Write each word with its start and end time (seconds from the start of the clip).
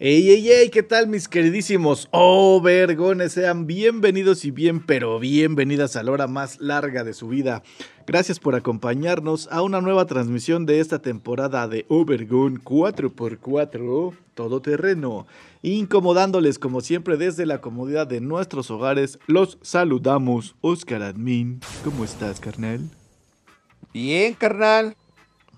Ey, 0.00 0.28
ey, 0.28 0.50
ey, 0.50 0.70
¿qué 0.70 0.82
tal 0.82 1.06
mis 1.06 1.28
queridísimos 1.28 2.08
Overgones? 2.10 3.30
Sean 3.30 3.68
bienvenidos 3.68 4.44
y 4.44 4.50
bien, 4.50 4.84
pero 4.84 5.20
bienvenidas 5.20 5.94
a 5.94 6.02
la 6.02 6.10
hora 6.10 6.26
más 6.26 6.60
larga 6.60 7.04
de 7.04 7.14
su 7.14 7.28
vida. 7.28 7.62
Gracias 8.04 8.40
por 8.40 8.56
acompañarnos 8.56 9.46
a 9.52 9.62
una 9.62 9.80
nueva 9.80 10.04
transmisión 10.06 10.66
de 10.66 10.80
esta 10.80 10.98
temporada 10.98 11.68
de 11.68 11.86
Overgon 11.88 12.60
4x4 12.60 14.16
Todoterreno. 14.34 15.28
Incomodándoles 15.62 16.58
como 16.58 16.80
siempre 16.80 17.16
desde 17.16 17.46
la 17.46 17.60
comodidad 17.60 18.08
de 18.08 18.20
nuestros 18.20 18.72
hogares, 18.72 19.20
los 19.28 19.58
saludamos. 19.62 20.56
Oscar 20.60 21.04
Admin, 21.04 21.60
¿cómo 21.84 22.02
estás, 22.02 22.40
carnal? 22.40 22.80
Bien, 23.92 24.34
carnal 24.34 24.96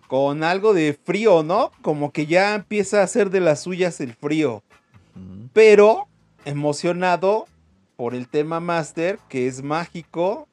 con 0.09 0.45
algo 0.45 0.75
de 0.75 0.99
frío, 1.05 1.43
¿no? 1.43 1.73
Como 1.83 2.13
que 2.13 2.27
ya 2.27 2.55
empieza 2.55 3.01
a 3.01 3.05
hacer 3.05 3.31
de 3.31 3.41
las 3.41 3.61
suyas 3.61 4.01
el 4.01 4.15
frío. 4.15 4.63
Pero 5.53 6.09
emocionado 6.45 7.47
por 7.97 8.15
el 8.15 8.29
tema 8.29 8.61
máster, 8.61 9.19
que 9.29 9.47
es 9.47 9.63
mágico, 9.63 10.49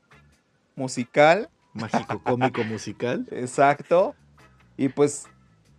musical. 0.76 1.50
Mágico, 1.74 2.22
cómico, 2.24 2.64
musical. 2.64 3.28
Exacto. 3.32 4.16
Y 4.78 4.90
pues 4.90 5.28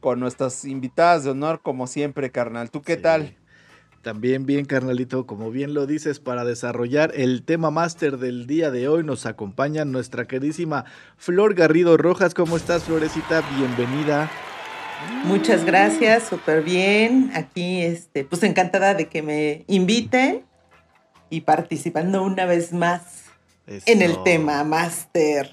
con 0.00 0.20
nuestras 0.20 0.64
invitadas 0.66 1.24
de 1.24 1.30
honor, 1.30 1.60
como 1.62 1.86
siempre, 1.86 2.30
carnal. 2.30 2.70
¿Tú 2.70 2.82
qué 2.82 2.96
tal? 2.96 3.36
También 4.04 4.44
bien, 4.44 4.66
carnalito, 4.66 5.26
como 5.26 5.50
bien 5.50 5.72
lo 5.72 5.86
dices, 5.86 6.20
para 6.20 6.44
desarrollar 6.44 7.12
el 7.14 7.42
tema 7.42 7.70
máster 7.70 8.18
del 8.18 8.46
día 8.46 8.70
de 8.70 8.86
hoy 8.86 9.02
nos 9.02 9.24
acompaña 9.24 9.86
nuestra 9.86 10.26
queridísima 10.26 10.84
Flor 11.16 11.54
Garrido 11.54 11.96
Rojas. 11.96 12.34
¿Cómo 12.34 12.58
estás, 12.58 12.84
Florecita? 12.84 13.42
Bienvenida. 13.56 14.30
Muchas 15.24 15.64
gracias, 15.64 16.24
súper 16.24 16.62
bien. 16.62 17.30
Aquí, 17.34 17.80
este, 17.80 18.24
pues 18.24 18.42
encantada 18.42 18.92
de 18.92 19.08
que 19.08 19.22
me 19.22 19.64
inviten 19.68 20.44
y 21.30 21.40
participando 21.40 22.22
una 22.22 22.44
vez 22.44 22.74
más 22.74 23.24
en 23.66 24.02
el 24.02 24.22
tema 24.22 24.64
máster. 24.64 25.50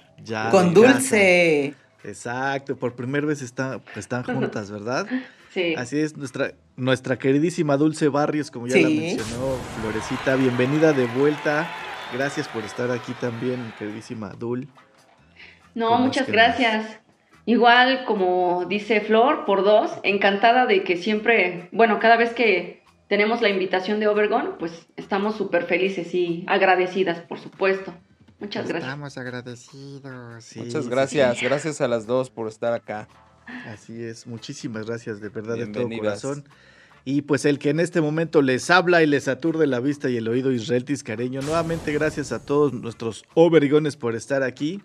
con 0.52 0.74
Dulce. 0.74 1.74
Exacto, 2.04 2.76
por 2.76 2.96
primera 2.96 3.26
vez 3.26 3.42
están 3.42 3.82
juntas, 4.26 4.70
¿verdad? 4.70 5.08
Sí. 5.54 5.74
Así 5.76 6.00
es, 6.00 6.18
nuestra, 6.18 6.54
nuestra 6.82 7.20
queridísima 7.20 7.78
Dulce 7.78 8.10
Barrios, 8.10 8.50
como 8.50 8.66
ya 8.66 8.78
la 8.78 8.90
mencionó 8.90 9.56
Florecita, 9.80 10.36
bienvenida 10.36 10.94
de 10.94 11.06
vuelta. 11.06 11.70
Gracias 12.12 12.48
por 12.48 12.64
estar 12.64 12.90
aquí 12.90 13.14
también, 13.14 13.72
queridísima 13.78 14.30
Dul. 14.30 14.68
No, 15.76 16.00
muchas 16.00 16.28
gracias. 16.28 17.00
Igual, 17.46 18.04
como 18.06 18.66
dice 18.68 19.00
Flor, 19.00 19.46
por 19.46 19.64
dos, 19.64 19.92
encantada 20.02 20.66
de 20.66 20.84
que 20.84 20.98
siempre, 20.98 21.70
bueno, 21.72 22.00
cada 22.00 22.18
vez 22.18 22.34
que 22.34 22.84
tenemos 23.08 23.44
la 23.44 23.50
invitación 23.50 24.00
de 24.00 24.08
Overgon, 24.08 24.56
pues 24.58 24.88
estamos 24.98 25.36
súper 25.36 25.66
felices 25.66 26.16
y 26.16 26.46
agradecidas, 26.48 27.20
por 27.20 27.40
supuesto. 27.40 27.94
Muchas 28.40 28.68
gracias. 28.68 28.90
Estamos 28.90 29.18
agradecidos. 29.20 30.56
Muchas 30.56 30.88
gracias, 30.90 31.44
gracias 31.44 31.80
a 31.80 31.88
las 31.88 32.08
dos 32.08 32.32
por 32.32 32.48
estar 32.48 32.74
acá. 32.74 33.08
Así 33.68 34.04
es, 34.04 34.26
muchísimas 34.26 34.88
gracias 34.88 35.22
de 35.22 35.30
verdad 35.30 35.58
de 35.58 35.68
todo 35.68 35.88
corazón. 35.90 36.44
Y 37.04 37.24
pues 37.24 37.46
el 37.46 37.58
que 37.58 37.70
en 37.70 37.80
este 37.80 38.02
momento 38.02 38.42
les 38.42 38.70
habla 38.70 39.02
y 39.02 39.08
les 39.08 39.28
aturde 39.28 39.66
la 39.68 39.80
vista 39.80 40.10
y 40.10 40.18
el 40.18 40.28
oído 40.28 40.52
Israel 40.52 40.86
Tiscareño. 40.86 41.42
Nuevamente 41.42 41.92
gracias 41.94 42.32
a 42.32 42.46
todos 42.46 42.74
nuestros 42.74 43.26
obrigones 43.34 43.96
por 43.96 44.16
estar 44.16 44.44
aquí. 44.44 44.82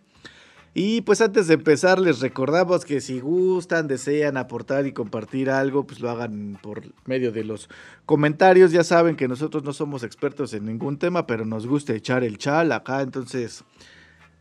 Y 0.78 1.00
pues 1.00 1.22
antes 1.22 1.46
de 1.46 1.54
empezar 1.54 1.98
les 1.98 2.20
recordamos 2.20 2.84
que 2.84 3.00
si 3.00 3.20
gustan, 3.20 3.88
desean 3.88 4.36
aportar 4.36 4.86
y 4.86 4.92
compartir 4.92 5.48
algo, 5.48 5.86
pues 5.86 6.00
lo 6.00 6.10
hagan 6.10 6.58
por 6.62 6.82
medio 7.06 7.32
de 7.32 7.44
los 7.44 7.70
comentarios. 8.04 8.72
Ya 8.72 8.84
saben 8.84 9.16
que 9.16 9.26
nosotros 9.26 9.64
no 9.64 9.72
somos 9.72 10.02
expertos 10.02 10.52
en 10.52 10.66
ningún 10.66 10.98
tema, 10.98 11.26
pero 11.26 11.46
nos 11.46 11.66
gusta 11.66 11.94
echar 11.94 12.24
el 12.24 12.36
chal 12.36 12.72
acá. 12.72 13.00
Entonces, 13.00 13.64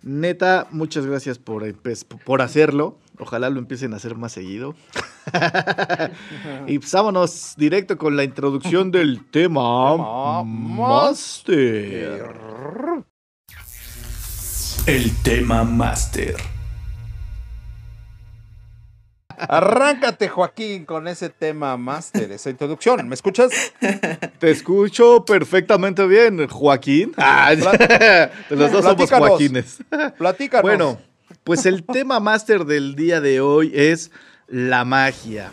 neta, 0.06 0.68
muchas 0.72 1.06
gracias 1.06 1.38
por, 1.38 1.66
por 2.24 2.42
hacerlo. 2.42 2.98
Ojalá 3.20 3.50
lo 3.50 3.60
empiecen 3.60 3.94
a 3.94 3.98
hacer 3.98 4.16
más 4.16 4.32
seguido. 4.32 4.76
y 6.68 6.80
pues 6.80 6.92
vámonos 6.94 7.56
directo 7.58 7.98
con 7.98 8.16
la 8.16 8.24
introducción 8.24 8.92
del 8.92 9.26
tema 9.30 10.44
Master. 10.44 12.34
El 14.86 15.12
tema 15.24 15.64
Master. 15.64 16.55
Arráncate, 19.38 20.28
Joaquín, 20.30 20.86
con 20.86 21.08
ese 21.08 21.30
tema 21.30 21.78
Master, 21.78 22.32
esa 22.32 22.50
introducción. 22.50 23.08
¿Me 23.08 23.16
escuchas? 23.16 23.52
Te 24.40 24.52
escucho 24.52 25.26
perfectamente 25.26 26.06
bien, 26.08 26.48
Joaquín. 26.48 27.14
Ah, 27.18 27.54
los 28.50 28.72
dos 28.72 28.84
somos 28.86 29.10
Joaquines. 29.10 29.80
Platícanos. 30.18 30.64
Bueno, 30.64 31.00
pues 31.44 31.66
el 31.66 31.84
tema 31.84 32.20
máster 32.20 32.66
del 32.66 32.96
día 32.96 33.22
de 33.22 33.42
hoy 33.42 33.72
es 33.74 34.12
la 34.48 34.86
magia. 34.86 35.52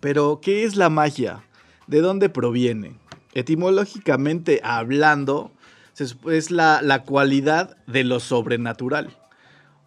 Pero, 0.00 0.40
¿qué 0.42 0.64
es 0.64 0.76
la 0.76 0.90
magia? 0.90 1.44
¿De 1.86 2.00
dónde 2.00 2.28
proviene? 2.28 2.96
Etimológicamente 3.34 4.60
hablando, 4.62 5.52
es 5.98 6.50
la, 6.50 6.82
la 6.82 7.02
cualidad 7.02 7.76
de 7.86 8.04
lo 8.04 8.20
sobrenatural. 8.20 9.16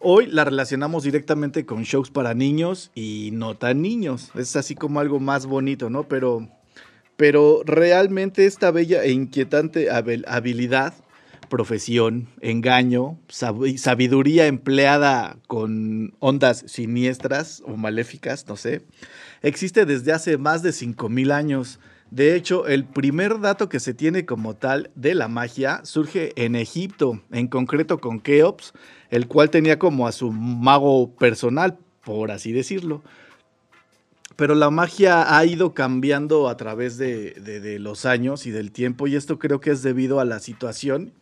Hoy 0.00 0.26
la 0.26 0.44
relacionamos 0.44 1.02
directamente 1.02 1.66
con 1.66 1.82
shows 1.82 2.10
para 2.10 2.32
niños 2.32 2.92
y 2.94 3.30
no 3.32 3.56
tan 3.56 3.82
niños. 3.82 4.30
Es 4.36 4.54
así 4.54 4.76
como 4.76 5.00
algo 5.00 5.18
más 5.18 5.46
bonito, 5.46 5.90
¿no? 5.90 6.04
Pero, 6.04 6.48
pero 7.16 7.62
realmente 7.64 8.46
esta 8.46 8.70
bella 8.70 9.02
e 9.02 9.10
inquietante 9.10 9.88
habilidad 9.90 10.94
profesión, 11.48 12.28
engaño, 12.40 13.18
sabiduría 13.28 14.46
empleada 14.46 15.38
con 15.46 16.14
ondas 16.20 16.64
siniestras 16.66 17.62
o 17.66 17.76
maléficas, 17.76 18.46
no 18.46 18.56
sé, 18.56 18.82
existe 19.42 19.86
desde 19.86 20.12
hace 20.12 20.38
más 20.38 20.62
de 20.62 20.70
5.000 20.70 21.32
años. 21.32 21.80
De 22.10 22.34
hecho, 22.34 22.66
el 22.66 22.84
primer 22.84 23.40
dato 23.40 23.68
que 23.68 23.80
se 23.80 23.94
tiene 23.94 24.24
como 24.24 24.54
tal 24.54 24.90
de 24.94 25.14
la 25.14 25.28
magia 25.28 25.80
surge 25.84 26.32
en 26.36 26.54
Egipto, 26.54 27.22
en 27.30 27.48
concreto 27.48 27.98
con 27.98 28.20
Keops, 28.20 28.72
el 29.10 29.26
cual 29.26 29.50
tenía 29.50 29.78
como 29.78 30.06
a 30.06 30.12
su 30.12 30.32
mago 30.32 31.10
personal, 31.16 31.78
por 32.04 32.30
así 32.30 32.52
decirlo. 32.52 33.02
Pero 34.36 34.54
la 34.54 34.70
magia 34.70 35.36
ha 35.36 35.44
ido 35.44 35.74
cambiando 35.74 36.48
a 36.48 36.56
través 36.56 36.96
de, 36.96 37.78
los 37.80 38.06
años 38.06 38.46
y 38.46 38.50
del 38.50 38.70
tiempo 38.70 39.06
y 39.06 39.16
esto 39.16 39.38
creo 39.38 39.60
que 39.60 39.70
es 39.70 39.82
debido 39.82 40.20
a 40.20 40.24
la 40.24 40.38
situación 40.38 41.12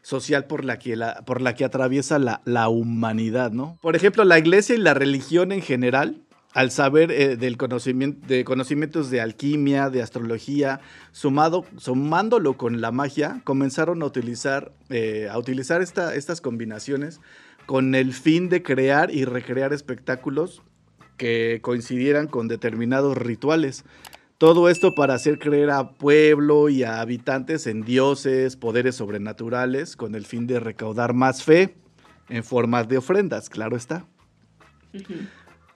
social 0.00 0.46
por 0.46 0.64
la 0.64 0.78
que, 0.78 0.96
la, 0.96 1.22
por 1.26 1.42
la 1.42 1.54
que 1.54 1.64
atraviesa 1.64 2.18
la, 2.18 2.40
la, 2.44 2.68
humanidad, 2.68 3.52
¿no? 3.52 3.78
Por 3.82 3.94
ejemplo, 3.94 4.24
la 4.24 4.38
iglesia 4.38 4.74
y 4.74 4.78
la 4.78 4.94
religión 4.94 5.52
en 5.52 5.62
general, 5.62 6.16
al 6.54 6.70
saber 6.70 7.10
eh, 7.10 7.36
del 7.36 7.56
conocimiento, 7.56 8.26
de 8.26 8.44
conocimientos 8.44 9.10
de 9.10 9.20
alquimia, 9.20 9.90
de 9.90 10.02
astrología, 10.02 10.80
sumado, 11.12 11.64
sumándolo 11.78 12.56
con 12.56 12.80
la 12.80 12.92
magia, 12.92 13.40
comenzaron 13.44 14.02
a 14.02 14.06
utilizar, 14.06 14.72
eh, 14.90 15.28
a 15.30 15.38
utilizar 15.38 15.80
esta, 15.80 16.14
estas 16.14 16.40
combinaciones 16.40 17.20
con 17.66 17.94
el 17.94 18.12
fin 18.12 18.48
de 18.48 18.62
crear 18.62 19.10
y 19.14 19.24
recrear 19.24 19.72
espectáculos 19.72 20.62
que 21.16 21.60
coincidieran 21.62 22.26
con 22.26 22.48
determinados 22.48 23.16
rituales. 23.16 23.84
Todo 24.38 24.68
esto 24.68 24.94
para 24.94 25.14
hacer 25.14 25.38
creer 25.38 25.70
a 25.70 25.92
pueblo 25.92 26.68
y 26.68 26.82
a 26.82 27.00
habitantes 27.00 27.68
en 27.68 27.82
dioses, 27.82 28.56
poderes 28.56 28.96
sobrenaturales, 28.96 29.96
con 29.96 30.16
el 30.16 30.26
fin 30.26 30.48
de 30.48 30.58
recaudar 30.58 31.14
más 31.14 31.44
fe 31.44 31.76
en 32.28 32.42
formas 32.42 32.88
de 32.88 32.98
ofrendas, 32.98 33.48
claro 33.48 33.76
está. 33.76 34.04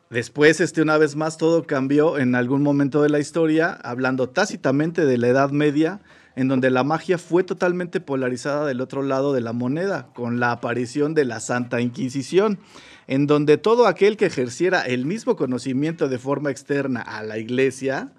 Después, 0.08 0.60
este, 0.60 0.82
una 0.82 0.98
vez 0.98 1.16
más, 1.16 1.36
todo 1.36 1.66
cambió 1.66 2.18
en 2.18 2.36
algún 2.36 2.62
momento 2.62 3.02
de 3.02 3.08
la 3.08 3.18
historia, 3.18 3.72
hablando 3.82 4.28
tácitamente 4.28 5.04
de 5.04 5.18
la 5.18 5.26
Edad 5.26 5.50
Media, 5.50 6.00
en 6.36 6.46
donde 6.46 6.70
la 6.70 6.84
magia 6.84 7.18
fue 7.18 7.42
totalmente 7.42 8.00
polarizada 8.00 8.66
del 8.66 8.80
otro 8.80 9.02
lado 9.02 9.32
de 9.32 9.40
la 9.40 9.52
moneda, 9.52 10.10
con 10.14 10.38
la 10.38 10.52
aparición 10.52 11.14
de 11.14 11.24
la 11.24 11.40
Santa 11.40 11.80
Inquisición, 11.80 12.60
en 13.08 13.26
donde 13.26 13.58
todo 13.58 13.88
aquel 13.88 14.16
que 14.16 14.26
ejerciera 14.26 14.82
el 14.82 15.06
mismo 15.06 15.34
conocimiento 15.34 16.08
de 16.08 16.18
forma 16.18 16.52
externa 16.52 17.00
a 17.00 17.24
la 17.24 17.38
iglesia, 17.38 18.12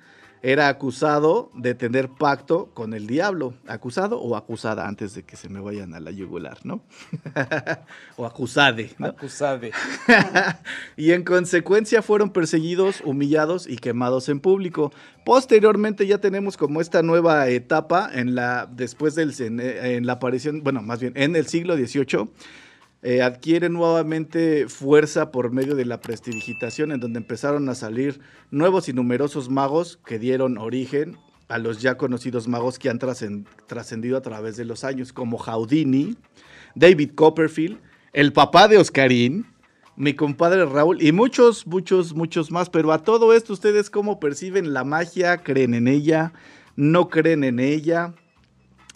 era 0.47 0.69
acusado 0.69 1.51
de 1.55 1.75
tener 1.75 2.07
pacto 2.07 2.71
con 2.73 2.93
el 2.93 3.05
diablo. 3.05 3.53
Acusado 3.67 4.21
o 4.21 4.37
acusada, 4.37 4.87
antes 4.87 5.13
de 5.13 5.23
que 5.23 5.35
se 5.35 5.49
me 5.49 5.59
vayan 5.59 5.93
a 5.93 5.99
la 5.99 6.09
yugular, 6.09 6.57
¿no? 6.63 6.81
o 8.15 8.25
acusade. 8.25 8.91
¿no? 8.97 9.07
Acusade. 9.07 9.73
y 10.95 11.11
en 11.11 11.25
consecuencia 11.25 12.01
fueron 12.01 12.29
perseguidos, 12.29 13.01
humillados 13.03 13.67
y 13.67 13.75
quemados 13.75 14.29
en 14.29 14.39
público. 14.39 14.93
Posteriormente 15.25 16.07
ya 16.07 16.19
tenemos 16.19 16.55
como 16.55 16.79
esta 16.79 17.01
nueva 17.03 17.49
etapa 17.49 18.09
en 18.13 18.33
la, 18.33 18.69
después 18.71 19.15
del, 19.15 19.33
en, 19.39 19.59
en 19.59 20.05
la 20.05 20.13
aparición, 20.13 20.63
bueno, 20.63 20.81
más 20.81 21.01
bien 21.01 21.11
en 21.17 21.35
el 21.35 21.47
siglo 21.47 21.75
XVIII 21.75 22.29
eh, 23.09 23.21
adquiere 23.21 23.69
nuevamente 23.69 24.67
fuerza 24.67 25.31
por 25.31 25.53
medio 25.53 25.75
de 25.75 25.85
la 25.85 26.01
prestidigitación, 26.01 26.91
en 26.91 26.99
donde 26.99 27.19
empezaron 27.19 27.69
a 27.69 27.73
salir 27.73 28.19
nuevos 28.51 28.89
y 28.89 28.93
numerosos 28.93 29.49
magos 29.49 29.97
que 30.05 30.19
dieron 30.19 30.57
origen 30.57 31.17
a 31.47 31.57
los 31.57 31.81
ya 31.81 31.95
conocidos 31.95 32.49
magos 32.49 32.77
que 32.77 32.89
han 32.89 32.99
trascendido 32.99 34.17
a 34.17 34.21
través 34.21 34.57
de 34.57 34.65
los 34.65 34.83
años, 34.83 35.13
como 35.13 35.37
Houdini, 35.37 36.17
David 36.75 37.11
Copperfield, 37.15 37.79
el 38.11 38.33
papá 38.33 38.67
de 38.67 38.77
Oscarín, 38.77 39.45
mi 39.95 40.13
compadre 40.13 40.65
Raúl 40.65 41.01
y 41.01 41.13
muchos, 41.13 41.65
muchos, 41.65 42.13
muchos 42.13 42.51
más. 42.51 42.69
Pero 42.69 42.91
a 42.91 43.03
todo 43.03 43.31
esto, 43.31 43.53
¿ustedes 43.53 43.89
cómo 43.89 44.19
perciben 44.19 44.73
la 44.73 44.83
magia? 44.83 45.37
¿Creen 45.37 45.75
en 45.75 45.87
ella? 45.87 46.33
¿No 46.75 47.07
creen 47.07 47.45
en 47.45 47.61
ella? 47.61 48.15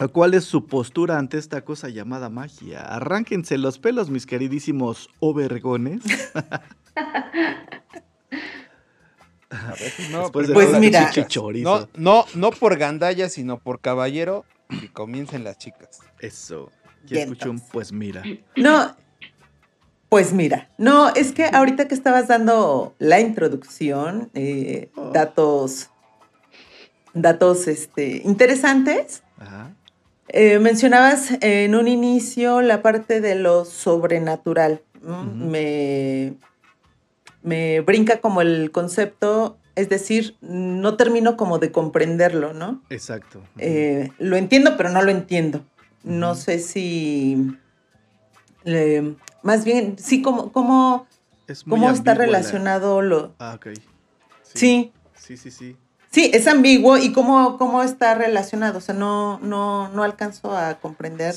¿Cuál 0.08 0.34
es 0.34 0.44
su 0.44 0.66
postura 0.66 1.18
ante 1.18 1.38
esta 1.38 1.64
cosa 1.64 1.88
llamada 1.88 2.28
magia? 2.28 2.80
Arránquense 2.80 3.58
los 3.58 3.78
pelos, 3.78 4.10
mis 4.10 4.26
queridísimos 4.26 5.08
overgones. 5.20 6.02
no, 10.10 10.32
pues 10.32 10.48
mira, 10.78 11.10
no, 11.62 11.88
no, 11.94 12.24
no 12.34 12.50
por 12.50 12.78
gandalla, 12.78 13.28
sino 13.28 13.58
por 13.58 13.80
caballero, 13.80 14.44
y 14.70 14.88
comiencen 14.88 15.44
las 15.44 15.58
chicas. 15.58 16.00
Eso. 16.20 16.70
Ya 17.04 17.22
escuché 17.22 17.48
un 17.48 17.60
pues 17.60 17.92
mira. 17.92 18.22
No, 18.56 18.96
pues 20.08 20.32
mira, 20.32 20.70
no, 20.78 21.12
es 21.14 21.32
que 21.32 21.46
ahorita 21.46 21.88
que 21.88 21.94
estabas 21.94 22.28
dando 22.28 22.94
la 22.98 23.20
introducción, 23.20 24.30
eh, 24.34 24.90
oh. 24.94 25.10
datos, 25.10 25.90
datos 27.12 27.66
este, 27.66 28.22
interesantes. 28.24 29.22
Ajá. 29.38 29.74
Eh, 30.34 30.58
mencionabas 30.58 31.32
en 31.42 31.74
un 31.74 31.88
inicio 31.88 32.62
la 32.62 32.80
parte 32.80 33.20
de 33.20 33.34
lo 33.34 33.66
sobrenatural. 33.66 34.82
me, 35.02 36.34
me 37.42 37.80
brinca 37.82 38.20
como 38.20 38.40
el 38.40 38.70
concepto, 38.70 39.58
es 39.74 39.90
decir, 39.90 40.36
no 40.40 40.96
termino 40.96 41.36
como 41.36 41.58
de 41.58 41.70
comprenderlo, 41.70 42.54
¿no? 42.54 42.82
Exacto. 42.88 43.42
Eh, 43.58 44.10
lo 44.18 44.36
entiendo, 44.36 44.76
pero 44.78 44.88
no 44.88 45.02
lo 45.02 45.10
entiendo. 45.10 45.64
No 46.02 46.34
sé 46.34 46.58
si... 46.60 47.54
más 49.42 49.64
bien, 49.66 49.96
sí, 49.98 50.22
como, 50.22 50.50
como, 50.50 51.06
cómo 51.68 51.90
está 51.90 52.14
relacionado 52.14 53.02
lo... 53.02 53.34
Ah, 53.38 53.54
ok. 53.56 53.68
Sí. 54.54 54.92
Sí, 55.14 55.36
sí, 55.36 55.50
sí. 55.50 55.50
Sí, 55.50 55.76
es 56.14 56.46
ambiguo 56.46 56.98
y 56.98 57.12
cómo, 57.12 57.56
cómo 57.58 57.82
está 57.82 58.14
relacionado. 58.14 58.78
O 58.78 58.80
sea, 58.80 58.94
no, 58.94 59.38
no, 59.40 59.88
no 59.88 60.02
alcanzo 60.02 60.56
a 60.56 60.78
comprender 60.78 61.34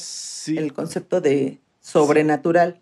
el 0.48 0.74
concepto 0.74 1.22
de 1.22 1.60
sobrenatural. 1.80 2.82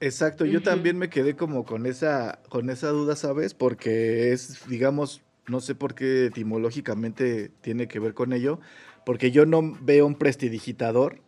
Exacto, 0.00 0.46
yo 0.46 0.62
también 0.62 0.98
me 0.98 1.10
quedé 1.10 1.36
como 1.36 1.64
con 1.64 1.86
esa, 1.86 2.40
con 2.48 2.70
esa 2.70 2.88
duda, 2.88 3.14
¿sabes? 3.14 3.54
Porque 3.54 4.32
es, 4.32 4.66
digamos, 4.68 5.20
no 5.46 5.60
sé 5.60 5.74
por 5.74 5.94
qué 5.94 6.26
etimológicamente 6.26 7.50
tiene 7.60 7.86
que 7.86 7.98
ver 7.98 8.14
con 8.14 8.32
ello, 8.32 8.58
porque 9.04 9.30
yo 9.30 9.46
no 9.46 9.76
veo 9.82 10.06
un 10.06 10.14
prestidigitador 10.14 11.20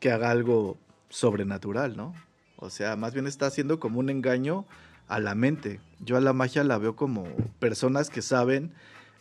que 0.00 0.10
haga 0.10 0.30
algo 0.30 0.76
sobrenatural, 1.08 1.96
¿no? 1.96 2.14
O 2.56 2.70
sea, 2.70 2.96
más 2.96 3.14
bien 3.14 3.26
está 3.26 3.46
haciendo 3.46 3.78
como 3.78 4.00
un 4.00 4.10
engaño 4.10 4.66
a 5.08 5.20
la 5.20 5.34
mente. 5.34 5.80
Yo 6.00 6.16
a 6.16 6.20
la 6.20 6.32
magia 6.32 6.64
la 6.64 6.78
veo 6.78 6.96
como 6.96 7.24
personas 7.58 8.10
que 8.10 8.22
saben 8.22 8.72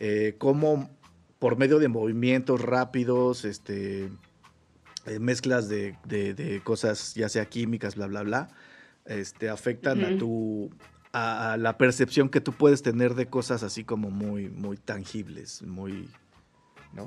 eh, 0.04 0.34
cómo 0.40 0.90
por 1.38 1.58
medio 1.58 1.78
de 1.78 1.88
movimientos 1.88 2.60
rápidos, 2.60 3.46
este, 3.46 4.10
eh, 5.06 5.20
mezclas 5.20 5.70
de, 5.70 5.96
cosas, 6.64 7.14
ya 7.14 7.30
sea 7.30 7.46
químicas, 7.46 7.94
bla, 7.94 8.08
bla, 8.08 8.24
bla, 8.24 8.48
este, 9.06 9.48
afectan 9.48 10.04
a 10.04 10.18
tu 10.18 10.72
a, 11.14 11.56
la 11.60 11.78
percepción 11.78 12.30
que 12.30 12.42
tú 12.42 12.52
puedes 12.52 12.82
tener 12.82 13.14
de 13.14 13.28
cosas 13.28 13.62
así 13.62 13.84
como 13.84 14.10
muy, 14.10 14.50
muy 14.50 14.78
tangibles, 14.78 15.62
muy... 15.62 16.10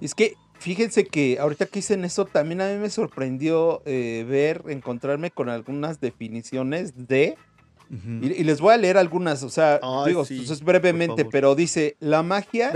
Es 0.01 0.15
que 0.15 0.35
fíjense 0.61 1.05
que 1.05 1.39
ahorita 1.41 1.67
que 1.67 1.81
dicen 1.81 2.05
eso, 2.05 2.27
también 2.27 2.61
a 2.61 2.69
mí 2.69 2.79
me 2.79 2.91
sorprendió 2.91 3.83
eh, 3.87 4.25
ver, 4.29 4.63
encontrarme 4.69 5.33
con 5.33 5.49
algunas 5.49 6.01
definiciones 6.01 7.09
de 7.09 7.37
y, 7.91 8.45
les 8.45 8.61
voy 8.61 8.73
a 8.73 8.77
leer 8.77 8.97
algunas, 8.97 9.43
o 9.43 9.51
sea, 9.51 9.81
digo, 10.07 10.25
pues, 10.25 10.63
brevemente, 10.63 11.25
pero 11.25 11.55
dice, 11.55 11.97
la 12.01 12.23
magia 12.23 12.73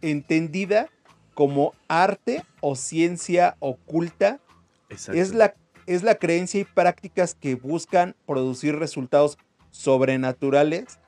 entendida 0.00 0.88
como 1.34 1.74
arte 1.88 2.44
o 2.60 2.76
ciencia 2.76 3.56
oculta 3.60 4.40
es 4.88 5.34
la, 5.34 5.54
es 5.86 6.02
la 6.02 6.16
creencia 6.16 6.60
y 6.60 6.64
prácticas 6.64 7.34
que 7.34 7.54
buscan 7.54 8.14
producir 8.26 8.78
resultados 8.78 9.38
sobrenaturales 9.70 10.98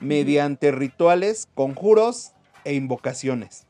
mediante 0.00 0.70
rituales, 0.70 1.48
conjuros 1.54 2.32
e 2.64 2.74
invocaciones, 2.74 3.66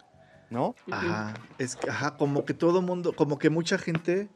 ¿no? 0.51 0.75
Ajá, 0.91 1.35
es, 1.59 1.77
ajá, 1.89 2.17
como 2.17 2.45
que 2.45 2.55
todo 2.55 2.81
mundo, 2.83 3.13
como 3.15 3.39
que 3.39 3.51
mucha 3.51 3.77
gente 3.77 4.29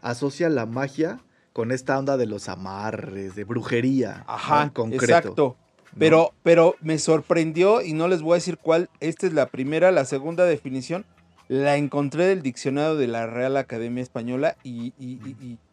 asocia 0.00 0.48
la 0.48 0.66
magia 0.66 1.20
con 1.58 1.72
esta 1.72 1.98
onda 1.98 2.16
de 2.16 2.26
los 2.26 2.48
amarres, 2.48 3.34
de 3.34 3.42
brujería. 3.42 4.22
Ajá, 4.28 4.62
en 4.62 4.68
concreto. 4.68 5.04
Exacto. 5.04 5.56
Pero, 5.98 6.32
pero 6.44 6.76
me 6.82 7.00
sorprendió 7.00 7.82
y 7.82 7.94
no 7.94 8.06
les 8.06 8.22
voy 8.22 8.34
a 8.34 8.34
decir 8.36 8.58
cuál. 8.58 8.88
Esta 9.00 9.26
es 9.26 9.32
la 9.32 9.46
primera, 9.46 9.90
la 9.90 10.04
segunda 10.04 10.44
definición. 10.44 11.04
La 11.48 11.76
encontré 11.76 12.26
del 12.26 12.42
diccionario 12.42 12.94
de 12.94 13.08
la 13.08 13.26
Real 13.26 13.56
Academia 13.56 14.04
Española 14.04 14.56
y, 14.62 14.92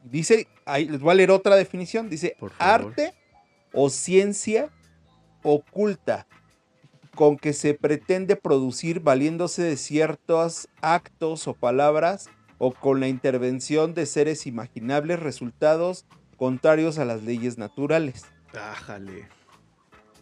dice, 0.05 0.47
ahí 0.65 0.87
les 0.87 1.01
voy 1.01 1.11
a 1.11 1.13
leer 1.13 1.29
otra 1.29 1.55
definición. 1.55 2.09
Dice, 2.09 2.35
arte 2.57 3.13
o 3.71 3.91
ciencia 3.91 4.71
oculta 5.43 6.25
con 7.13 7.37
que 7.37 7.53
se 7.53 7.75
pretende 7.75 8.35
producir 8.35 9.01
valiéndose 9.01 9.61
de 9.61 9.77
ciertos 9.77 10.67
actos 10.81 11.47
o 11.47 11.53
palabras 11.53 12.31
o 12.57 12.71
con 12.71 12.99
la 12.99 13.07
intervención 13.07 13.93
de 13.93 14.05
seres 14.05 14.47
imaginables 14.47 15.19
resultados 15.19 16.05
contrarios 16.37 16.97
a 16.97 17.05
las 17.05 17.23
leyes 17.23 17.57
naturales. 17.57 18.25
Ájale. 18.53 19.27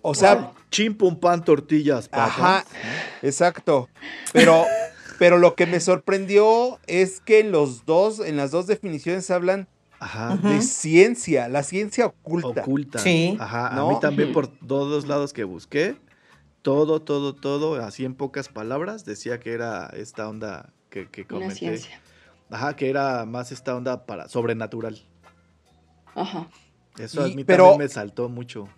O 0.02 0.16
sea, 0.16 0.52
chimpum 0.70 1.20
pan 1.20 1.44
tortillas, 1.46 2.10
Ajá, 2.12 2.66
exacto. 3.22 3.90
Pero 4.34 4.66
pero 5.18 5.38
lo 5.38 5.56
que 5.56 5.66
me 5.66 5.80
sorprendió 5.80 6.80
es 6.88 7.22
que 7.22 7.40
en 7.40 7.52
los 7.52 7.86
dos 7.86 8.20
en 8.20 8.36
las 8.36 8.52
dos 8.52 8.68
definiciones 8.68 9.32
hablan 9.32 9.68
de 10.42 10.62
ciencia, 10.62 11.48
la 11.48 11.64
ciencia 11.64 12.08
oculta. 12.08 12.62
Oculta. 12.62 13.00
Sí. 13.00 13.38
Ajá, 13.40 13.68
a 13.70 13.88
mí 13.88 13.96
también 14.02 14.34
por 14.34 14.48
todos 14.48 15.08
lados 15.08 15.32
que 15.32 15.46
busqué, 15.46 15.96
todo, 16.62 17.02
todo, 17.02 17.34
todo, 17.34 17.76
así 17.82 18.04
en 18.04 18.16
pocas 18.16 18.50
palabras, 18.50 19.06
decía 19.06 19.40
que 19.40 19.54
era 19.54 19.88
esta 19.96 20.28
onda 20.28 20.74
que, 20.90 21.08
que 21.10 21.26
comenté. 21.26 21.46
Una 21.46 21.56
ciencia. 21.56 22.02
Ajá, 22.50 22.76
que 22.76 22.90
era 22.90 23.26
más 23.26 23.52
esta 23.52 23.76
onda 23.76 24.06
para 24.06 24.28
sobrenatural. 24.28 25.02
Ajá. 26.16 26.48
Eso 26.98 27.24
a 27.24 27.28
mí 27.28 27.44
también 27.44 27.78
me 27.78 27.90
saltó 27.90 28.30
mucho. 28.30 28.70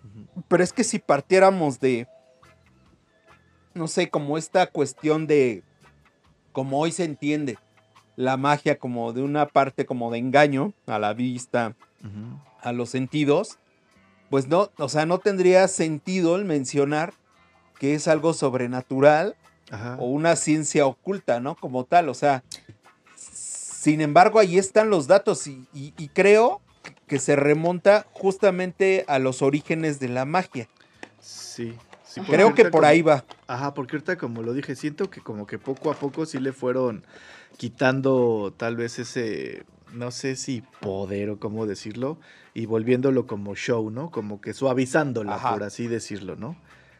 Pero 0.48 0.64
es 0.64 0.72
que 0.72 0.84
si 0.84 0.98
partiéramos 0.98 1.80
de, 1.80 2.08
no 3.74 3.88
sé, 3.88 4.08
como 4.08 4.38
esta 4.38 4.66
cuestión 4.68 5.26
de, 5.26 5.62
como 6.52 6.80
hoy 6.80 6.92
se 6.92 7.04
entiende, 7.04 7.58
la 8.16 8.38
magia 8.38 8.78
como 8.78 9.12
de 9.12 9.22
una 9.22 9.46
parte 9.46 9.84
como 9.84 10.10
de 10.10 10.18
engaño 10.18 10.72
a 10.86 10.98
la 10.98 11.12
vista, 11.12 11.76
a 12.62 12.72
los 12.72 12.88
sentidos, 12.88 13.58
pues 14.30 14.48
no, 14.48 14.70
o 14.78 14.88
sea, 14.88 15.04
no 15.04 15.18
tendría 15.18 15.68
sentido 15.68 16.36
el 16.36 16.44
mencionar 16.44 17.12
que 17.78 17.94
es 17.94 18.08
algo 18.08 18.32
sobrenatural 18.32 19.36
o 19.98 20.06
una 20.06 20.36
ciencia 20.36 20.86
oculta, 20.86 21.40
¿no? 21.40 21.56
Como 21.56 21.84
tal, 21.84 22.08
o 22.08 22.14
sea, 22.14 22.42
sin 23.86 24.00
embargo, 24.00 24.40
ahí 24.40 24.58
están 24.58 24.90
los 24.90 25.06
datos 25.06 25.46
y, 25.46 25.92
creo 26.12 26.60
que 27.06 27.20
se 27.20 27.36
remonta 27.36 28.04
justamente 28.10 29.04
a 29.06 29.20
los 29.20 29.42
orígenes 29.42 30.00
de 30.00 30.08
la 30.08 30.24
magia. 30.24 30.66
Sí, 31.20 31.72
Creo 32.28 32.52
que 32.52 32.64
por 32.64 32.84
ahí 32.84 33.02
va. 33.02 33.24
Ajá, 33.46 33.74
porque 33.74 33.94
ahorita 33.94 34.18
como 34.18 34.42
lo 34.42 34.54
dije, 34.54 34.74
siento 34.74 35.08
que 35.08 35.20
como 35.20 35.46
que 35.46 35.60
poco 35.60 35.92
a 35.92 35.94
poco 35.94 36.26
sí 36.26 36.40
le 36.40 36.52
fueron 36.52 37.04
quitando 37.58 38.52
tal 38.56 38.74
vez 38.74 38.98
ese, 38.98 39.62
no 39.92 40.10
sé 40.10 40.34
si 40.34 40.64
poder 40.80 41.30
o 41.30 41.38
cómo 41.38 41.64
decirlo, 41.64 42.18
y 42.54 42.66
volviéndolo 42.66 43.28
como 43.28 43.54
show, 43.54 43.88
¿no? 43.92 44.10
Como 44.10 44.40
que 44.40 44.52
suavizándola, 44.52 45.38
por 45.38 45.62
así 45.62 45.86
decirlo, 45.86 46.34
¿no? 46.34 46.56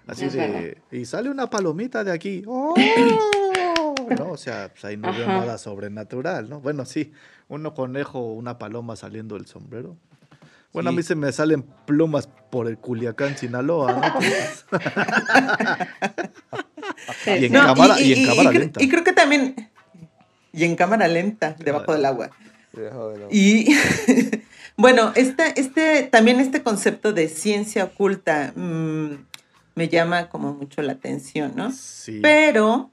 Así 0.07 0.29
de, 0.29 0.79
y 0.93 1.05
sale 1.05 1.31
una 1.31 1.51
palomita 1.51 2.05
de 2.05 2.13
aquí. 2.13 2.45
¡Oh! 2.47 2.77
¿no? 4.19 4.31
O 4.31 4.37
sea, 4.37 4.71
pues 4.73 4.85
ahí 4.85 4.97
no 4.97 5.13
veo 5.13 5.27
nada 5.27 5.59
sobrenatural, 5.59 6.49
¿no? 6.49 6.61
Bueno, 6.61 6.85
sí, 6.85 7.13
uno 7.49 7.75
conejo 7.75 8.19
o 8.19 8.33
una 8.33 8.59
paloma 8.59 8.97
saliendo 8.97 9.37
del 9.37 9.47
sombrero. 9.47 9.97
Bueno, 10.73 10.91
a 10.91 10.93
mí 10.93 11.03
se 11.03 11.15
me 11.15 11.33
salen 11.33 11.65
plumas 11.87 12.29
por 12.51 12.67
el 12.67 12.77
Culiacán, 12.77 13.39
Sinaloa. 13.39 13.93
¿no? 13.93 14.03
y 17.39 17.47
en, 17.47 17.53
cámara, 17.53 17.99
y, 17.99 18.13
en 18.13 18.27
cámara 18.27 18.51
lenta. 18.51 18.83
Y 18.83 18.89
creo 18.91 19.03
que 19.03 19.13
también. 19.15 19.71
Y 20.53 20.65
en 20.65 20.77
cámara 20.77 21.09
lenta, 21.09 21.57
debajo 21.59 21.95
del 21.95 22.05
agua. 22.05 22.31
Debajo 22.75 23.09
del 23.09 23.23
agua. 23.23 23.35
Y 23.35 23.75
bueno, 24.77 25.13
este, 25.15 25.59
este, 25.59 26.03
también 26.03 26.41
este 26.41 26.63
concepto 26.63 27.15
de 27.15 27.29
ciencia 27.29 27.85
oculta 27.85 28.53
mm, 28.55 29.13
me 29.77 29.89
llama 29.89 30.29
como 30.29 30.53
mucho 30.53 30.83
la 30.83 30.93
atención, 30.93 31.53
¿no? 31.57 31.73
Sí. 31.73 32.21
Pero 32.23 32.91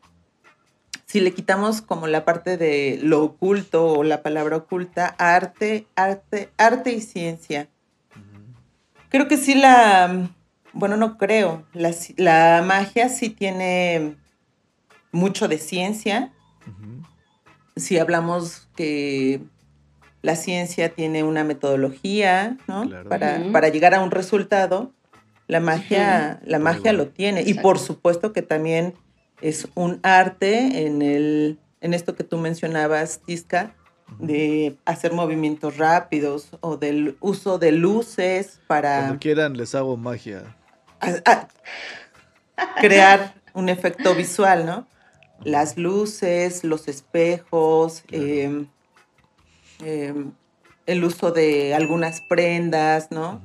si 1.14 1.20
le 1.20 1.32
quitamos 1.32 1.84
como 1.84 2.08
la 2.08 2.26
parte 2.26 2.58
de 2.58 3.00
lo 3.04 3.24
oculto 3.24 3.86
o 3.86 4.04
la 4.04 4.24
palabra 4.24 4.58
oculta, 4.58 5.14
arte, 5.20 5.86
arte, 5.96 6.50
arte 6.58 6.92
y 6.92 7.02
ciencia. 7.02 7.70
Creo 9.10 9.28
que 9.28 9.38
sí 9.38 9.54
la, 9.54 10.32
bueno, 10.72 10.98
no 10.98 11.20
creo, 11.20 11.68
la, 11.76 12.64
magia 12.66 13.10
sí 13.10 13.30
tiene 13.30 14.16
mucho 15.12 15.48
de 15.48 15.60
ciencia. 15.60 16.32
Si 17.76 18.00
hablamos 18.00 18.68
que 18.76 19.40
la 20.24 20.36
ciencia 20.36 20.90
tiene 20.90 21.22
una 21.22 21.44
metodología, 21.44 22.58
¿no? 22.68 22.90
Para, 23.08 23.40
para, 23.52 23.70
llegar 23.70 23.94
a 23.94 24.02
un 24.02 24.10
resultado, 24.10 24.92
la 25.46 25.60
magia, 25.60 26.42
la 26.44 26.58
magia 26.58 26.92
lo 26.92 27.10
tiene. 27.10 27.44
Y 27.44 27.54
por 27.54 27.78
supuesto 27.78 28.34
que 28.34 28.42
también 28.42 28.96
es 29.44 29.68
un 29.76 30.00
arte 30.04 30.86
en, 30.86 31.02
el, 31.02 31.60
en 31.82 31.94
esto 31.94 32.16
que 32.16 32.24
tú 32.24 32.38
mencionabas, 32.38 33.20
Tisca, 33.26 33.76
de 34.20 34.78
hacer 34.86 35.12
movimientos 35.12 35.78
rápidos 35.78 36.48
o 36.62 36.78
del 36.78 37.18
uso 37.20 37.60
de 37.60 37.74
luces 37.74 38.62
para... 38.68 39.00
Cuando 39.00 39.20
quieran 39.20 39.58
les 39.58 39.76
hago 39.76 39.98
magia. 39.98 40.56
crear 42.80 43.34
un 43.54 43.68
efecto 43.68 44.16
visual, 44.16 44.66
¿no? 44.66 44.88
Las 45.44 45.78
luces, 45.78 46.64
los 46.64 46.88
espejos, 46.88 48.06
em, 48.12 48.68
em, 49.84 50.32
el 50.86 51.04
uso 51.04 51.32
de 51.32 51.76
algunas 51.76 52.22
prendas, 52.22 53.12
¿no? 53.12 53.42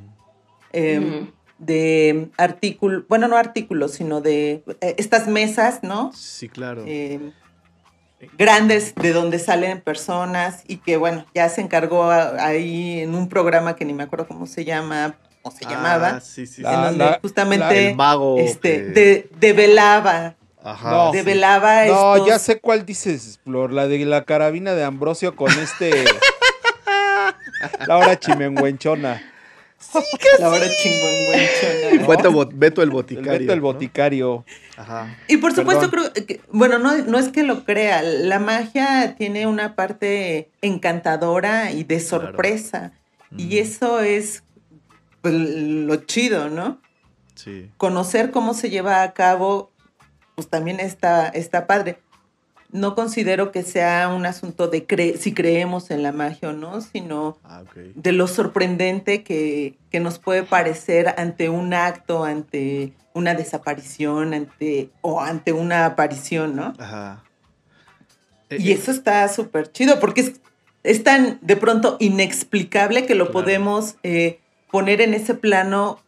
De 1.59 2.31
artículos, 2.37 3.05
bueno, 3.09 3.29
no 3.29 3.37
artículos, 3.37 3.93
sino 3.93 4.21
de 4.21 4.63
eh, 4.81 4.95
estas 4.99 5.27
mesas, 5.29 5.83
¿no? 5.83 6.13
Sí, 6.15 6.49
claro. 6.49 6.85
Eh, 6.87 7.33
grandes 8.37 8.95
de 8.95 9.13
donde 9.13 9.39
salen 9.39 9.81
personas 9.81 10.63
y 10.67 10.79
que, 10.79 10.97
bueno, 10.97 11.25
ya 11.35 11.49
se 11.49 11.61
encargó 11.61 12.11
ahí 12.11 13.01
en 13.01 13.15
un 13.15 13.29
programa 13.29 13.77
que 13.77 13.85
ni 13.85 13.93
me 13.93 14.05
acuerdo 14.05 14.27
cómo 14.27 14.47
se 14.47 14.65
llama 14.65 15.17
o 15.43 15.51
se 15.51 15.65
ah, 15.67 15.71
llamaba, 15.71 16.21
sí, 16.21 16.47
sí, 16.47 16.63
en 16.65 16.83
donde 16.83 17.19
justamente 17.23 17.95
mago 17.95 18.39
este, 18.39 19.29
develaba 19.39 20.35
Ajá. 20.63 20.91
No, 20.91 21.13
develaba 21.13 21.87
No, 21.87 22.27
ya 22.27 22.39
sé 22.39 22.61
cuál 22.61 22.85
dices, 22.85 23.41
Flor, 23.45 23.73
la 23.73 23.87
de 23.87 24.05
la 24.05 24.25
carabina 24.25 24.75
de 24.75 24.85
Ambrosio 24.85 25.37
con 25.37 25.51
este... 25.53 26.05
Laura 27.87 28.19
Chimenguenchona. 28.19 29.23
Sí, 29.79 29.99
que 30.19 30.43
la 30.43 30.49
hora 30.49 30.67
chingón, 30.83 32.07
Beto, 32.09 32.49
Beto, 32.53 32.83
el 32.83 32.91
boticario. 32.91 33.39
Beto 33.39 33.53
el 33.53 33.61
boticario. 33.61 34.45
Ajá. 34.77 35.17
Y 35.29 35.37
por 35.37 35.55
supuesto, 35.55 35.91
creo 35.91 36.13
que, 36.13 36.41
bueno, 36.51 36.79
no, 36.79 36.97
no 36.99 37.19
es 37.19 37.29
que 37.29 37.45
lo 37.45 37.65
crea. 37.65 38.03
La 38.03 38.39
magia 38.39 39.15
tiene 39.17 39.47
una 39.47 39.77
parte 39.77 40.51
encantadora 40.63 41.71
y 41.71 41.85
de 41.85 42.01
sorpresa. 42.01 42.93
Y 43.37 43.59
eso 43.59 44.01
es 44.01 44.43
pues, 45.23 45.35
lo 45.35 45.97
chido, 45.97 46.51
¿no? 46.51 46.81
Sí. 47.35 47.71
Conocer 47.77 48.31
cómo 48.31 48.55
se 48.55 48.71
lleva 48.71 49.03
a 49.03 49.13
cabo, 49.13 49.71
pues 50.35 50.49
también 50.49 50.81
está, 50.81 51.29
está 51.29 51.67
padre 51.67 51.99
no 52.71 52.95
considero 52.95 53.51
que 53.51 53.63
sea 53.63 54.09
un 54.09 54.27
asunto 54.27 54.69
de 54.69 55.17
si 55.19 55.33
creemos 55.33 55.91
en 55.91 56.03
la 56.03 56.13
magia 56.13 56.51
o 56.51 56.53
no, 56.53 56.81
sino 56.81 57.39
ah, 57.45 57.63
de 57.95 58.13
lo 58.13 58.27
sorprendente 58.27 59.23
que, 59.23 59.77
nos 60.01 60.19
puede 60.19 60.43
parecer 60.43 61.15
ante 61.17 61.49
un 61.49 61.75
acto, 61.75 62.25
ante 62.25 62.93
una 63.15 63.35
desaparición, 63.35 64.35
ante 64.35 64.91
o 65.01 65.21
ante 65.21 65.53
una 65.53 65.87
aparición, 65.87 66.57
¿no? 66.57 66.75
Ajá. 66.79 67.25
y 68.51 68.71
eh, 68.71 68.75
eso 68.75 68.91
está 68.91 69.27
súper 69.29 69.73
chido 69.73 69.99
porque 69.99 70.35
es, 70.83 71.05
tan 71.05 71.39
de 71.41 71.57
pronto 71.57 71.97
inexplicable 72.01 73.07
que 73.07 73.15
lo 73.15 73.33
podemos 73.33 73.97
eh, 74.03 74.41
poner 74.71 75.01
en 75.01 75.15
ese 75.15 75.35
plano 75.35 75.99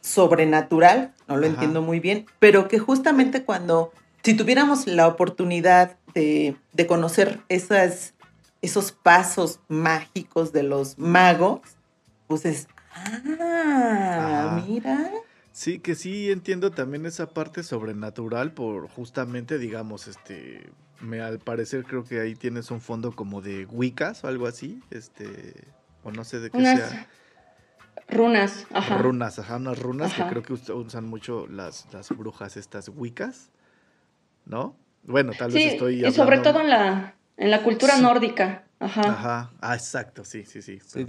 sobrenatural, 0.00 1.12
no 1.28 1.36
lo 1.36 1.46
entiendo 1.46 1.82
muy 1.82 2.00
bien, 2.00 2.26
pero 2.38 2.68
que 2.68 2.78
justamente 2.78 3.44
cuando 3.44 3.92
si 4.22 4.34
tuviéramos 4.34 4.86
la 4.86 5.06
oportunidad 5.08 5.96
de, 6.14 6.56
conocer 6.88 7.40
esas, 7.48 8.14
esos 8.62 8.92
pasos 8.92 9.60
mágicos 9.68 10.52
de 10.52 10.62
los 10.62 10.98
magos, 10.98 11.60
pues 12.26 12.44
es, 12.44 12.68
ah, 12.94 14.62
mira. 14.66 15.10
Sí, 15.52 15.78
que 15.78 15.94
sí 15.94 16.30
entiendo 16.30 16.70
también 16.70 17.06
esa 17.06 17.30
parte 17.30 17.62
sobrenatural 17.62 18.52
por 18.52 18.88
justamente, 18.88 19.58
digamos, 19.58 20.06
este, 20.06 20.70
me 21.00 21.20
al 21.20 21.38
parecer 21.38 21.84
creo 21.84 22.04
que 22.04 22.20
ahí 22.20 22.34
tienes 22.34 22.70
un 22.70 22.80
fondo 22.80 23.12
como 23.12 23.40
de 23.40 23.66
Wiccas 23.66 24.24
o 24.24 24.28
algo 24.28 24.46
así, 24.46 24.80
este, 24.90 25.54
o 26.04 26.12
no 26.12 26.24
sé 26.24 26.40
de 26.40 26.50
qué 26.50 26.60
sea. 26.60 27.08
Runas, 28.08 28.66
ajá. 28.72 28.98
Runas, 28.98 29.38
ajá, 29.38 29.56
unas 29.56 29.78
runas 29.78 30.12
que 30.14 30.26
creo 30.26 30.42
que 30.42 30.52
usan 30.52 31.06
mucho 31.06 31.46
las, 31.46 31.86
las 31.92 32.08
brujas 32.10 32.56
estas 32.56 32.88
Wiccas. 32.88 33.50
¿No? 34.50 34.76
Bueno, 35.04 35.32
tal 35.36 35.50
vez 35.50 35.72
estoy 35.72 35.96
hablando... 35.96 36.08
Y 36.08 36.12
sobre 36.12 36.38
todo 36.38 36.60
en 36.60 36.68
la, 36.68 37.14
en 37.36 37.50
la 37.50 37.62
cultura 37.62 37.96
nórdica. 37.98 38.64
Ajá. 38.80 39.02
Ajá. 39.02 39.50
Ah, 39.60 39.74
exacto, 39.74 40.24
sí, 40.24 40.44
sí, 40.46 40.62
sí. 40.62 40.80
Sí, 40.84 41.04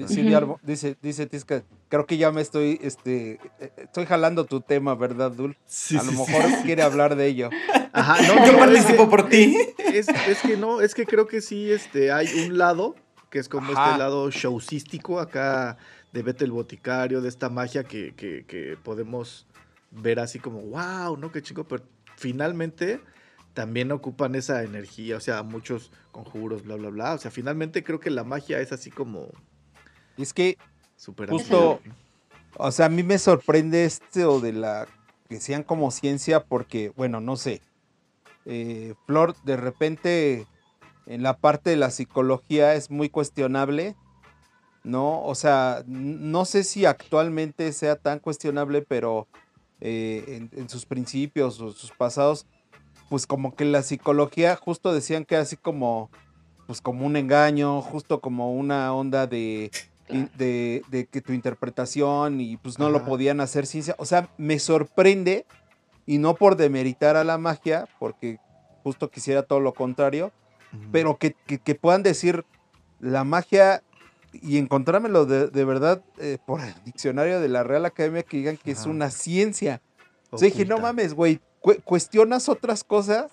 dice, 0.62 0.98
dice 1.02 1.26
Tisca, 1.26 1.64
creo 1.88 2.06
que 2.06 2.18
ya 2.18 2.32
me 2.32 2.42
estoy, 2.42 2.78
este, 2.82 3.40
eh, 3.60 3.72
estoy 3.78 4.06
jalando 4.06 4.46
tu 4.46 4.60
tema, 4.60 4.94
¿verdad, 4.94 5.32
Dul? 5.32 5.58
Sí, 5.66 5.98
A 5.98 6.04
lo 6.04 6.12
mejor 6.12 6.44
quiere 6.64 6.84
hablar 6.84 7.16
de 7.16 7.28
ello. 7.28 7.50
Ajá, 7.94 8.18
no, 8.28 8.46
yo 8.46 8.58
participo 8.58 9.10
por 9.10 9.30
ti. 9.30 9.58
Es, 9.94 10.08
que 10.42 10.58
no, 10.58 10.82
es 10.82 10.94
que 10.94 11.06
creo 11.06 11.28
que 11.28 11.42
sí, 11.42 11.72
este, 11.72 12.12
hay 12.12 12.28
un 12.46 12.58
lado, 12.58 12.96
que 13.30 13.40
es 13.40 13.48
como 13.48 13.72
este 13.72 13.98
lado 13.98 14.30
showcístico 14.30 15.20
acá 15.20 15.78
de 16.12 16.24
Vete 16.24 16.44
el 16.44 16.52
Boticario, 16.52 17.22
de 17.22 17.30
esta 17.30 17.50
magia 17.50 17.86
que, 17.86 18.14
que, 18.16 18.46
que 18.46 18.78
podemos 18.84 19.48
ver 19.92 20.20
así 20.20 20.40
como, 20.40 20.62
wow, 20.62 21.16
¿no? 21.16 21.32
Qué 21.32 21.42
chico, 21.42 21.64
pero 21.64 21.84
finalmente 22.18 23.00
también 23.54 23.92
ocupan 23.92 24.36
esa 24.36 24.64
energía, 24.64 25.18
o 25.18 25.20
sea, 25.20 25.44
muchos 25.44 25.92
conjuros, 26.12 26.64
bla, 26.64 26.76
bla, 26.76 26.90
bla. 26.90 27.14
O 27.14 27.18
sea, 27.18 27.32
finalmente 27.32 27.84
creo 27.84 28.00
que 28.00 28.10
la 28.10 28.24
magia 28.24 28.60
es 28.60 28.72
así 28.72 28.92
como... 28.92 29.30
es 30.18 30.34
que 30.34 30.58
justo, 31.30 31.82
o 32.58 32.72
sea, 32.72 32.86
a 32.86 32.90
mí 32.90 33.04
me 33.04 33.18
sorprende 33.18 33.86
esto 33.86 34.40
de 34.40 34.54
la 34.54 34.88
que 35.28 35.40
sean 35.40 35.64
como 35.64 35.92
ciencia 35.92 36.44
porque, 36.44 36.92
bueno, 36.96 37.22
no 37.22 37.38
sé, 37.38 37.62
eh, 38.46 38.94
Flor, 39.06 39.36
de 39.44 39.58
repente 39.58 40.48
en 41.06 41.24
la 41.24 41.38
parte 41.38 41.72
de 41.72 41.78
la 41.78 41.90
psicología 41.90 42.76
es 42.76 42.92
muy 42.92 43.10
cuestionable, 43.10 43.96
¿no? 44.84 45.24
O 45.24 45.36
sea, 45.36 45.84
no 45.88 46.46
sé 46.46 46.64
si 46.64 46.86
actualmente 46.86 47.72
sea 47.74 47.96
tan 47.96 48.20
cuestionable, 48.20 48.82
pero 48.82 49.28
eh, 49.80 50.24
en, 50.28 50.50
en, 50.60 50.70
sus 50.70 50.86
principios 50.86 51.60
o 51.60 51.72
sus 51.72 51.92
pasados 51.92 52.46
pues 53.12 53.28
como 53.28 53.54
que 53.58 53.66
la 53.66 53.84
psicología 53.84 54.56
justo 54.56 54.94
decían 54.94 55.26
que 55.26 55.36
así 55.36 55.58
como, 55.58 56.10
pues 56.66 56.80
como 56.80 57.06
un 57.06 57.18
engaño, 57.18 57.82
justo 57.82 58.22
como 58.22 58.54
una 58.54 58.94
onda 58.94 59.28
de, 59.28 59.70
de, 60.08 61.10
que 61.12 61.20
tu 61.20 61.34
interpretación 61.34 62.40
y 62.40 62.56
pues 62.56 62.80
no 62.80 62.90
lo 62.90 63.04
podían 63.04 63.42
hacer 63.42 63.66
ciencia. 63.66 63.96
O 63.98 64.06
sea, 64.06 64.30
me 64.38 64.60
sorprende 64.60 65.46
y 66.06 66.20
no 66.20 66.36
por 66.36 66.56
demeritar 66.56 67.18
a 67.18 67.26
la 67.26 67.38
magia, 67.38 67.86
porque 68.00 68.40
justo 68.82 69.12
quisiera 69.12 69.44
todo 69.44 69.60
lo 69.60 69.74
contrario, 69.74 70.32
pero 70.94 71.18
que, 71.18 71.36
puedan 71.76 72.04
decir 72.04 72.46
la 73.02 73.26
magia 73.26 73.84
y 74.32 74.58
encontrármelo 74.58 75.26
de, 75.26 75.48
de 75.48 75.66
verdad 75.66 76.02
eh, 76.18 76.38
por 76.46 76.62
el 76.62 76.74
diccionario 76.86 77.42
de 77.42 77.50
la 77.50 77.64
Real 77.64 77.84
Academia 77.84 78.24
que 78.24 78.38
digan 78.38 78.56
que 78.56 78.72
es 78.72 78.86
una 78.86 79.10
ciencia. 79.10 79.82
O 80.30 80.38
sea, 80.38 80.46
dije, 80.46 80.64
no 80.64 80.78
mames, 80.78 81.14
güey, 81.14 81.42
cuestionas 81.84 82.50
otras 82.50 82.84
cosas, 82.84 83.32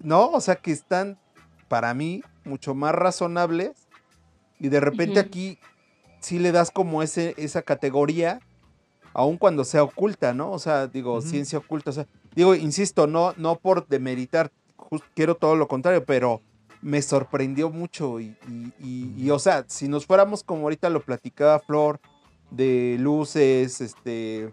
¿no? 0.00 0.30
O 0.30 0.40
sea, 0.40 0.56
que 0.56 0.72
están, 0.72 1.18
para 1.68 1.94
mí, 1.94 2.22
mucho 2.44 2.74
más 2.74 2.94
razonables. 2.94 3.72
Y 4.58 4.68
de 4.68 4.80
repente 4.80 5.20
aquí 5.20 5.58
sí 6.20 6.38
le 6.38 6.52
das 6.52 6.70
como 6.70 7.02
ese, 7.02 7.34
esa 7.36 7.62
categoría, 7.62 8.40
aun 9.12 9.36
cuando 9.36 9.64
sea 9.64 9.82
oculta, 9.82 10.32
¿no? 10.32 10.52
O 10.52 10.58
sea, 10.58 10.86
digo, 10.86 11.20
ciencia 11.20 11.58
oculta. 11.58 11.90
O 11.90 11.92
sea, 11.92 12.06
digo, 12.34 12.54
insisto, 12.54 13.06
no, 13.06 13.34
no 13.36 13.56
por 13.56 13.86
demeritar, 13.86 14.50
quiero 15.14 15.36
todo 15.36 15.56
lo 15.56 15.68
contrario, 15.68 16.04
pero 16.04 16.40
me 16.80 17.02
sorprendió 17.02 17.70
mucho. 17.70 18.20
Y, 18.20 18.36
y, 18.78 19.30
o 19.30 19.38
sea, 19.38 19.64
si 19.68 19.88
nos 19.88 20.06
fuéramos 20.06 20.42
como 20.44 20.62
ahorita 20.62 20.90
lo 20.90 21.00
platicaba 21.00 21.58
Flor, 21.60 22.00
de 22.50 22.96
luces, 23.00 23.80
este, 23.80 24.52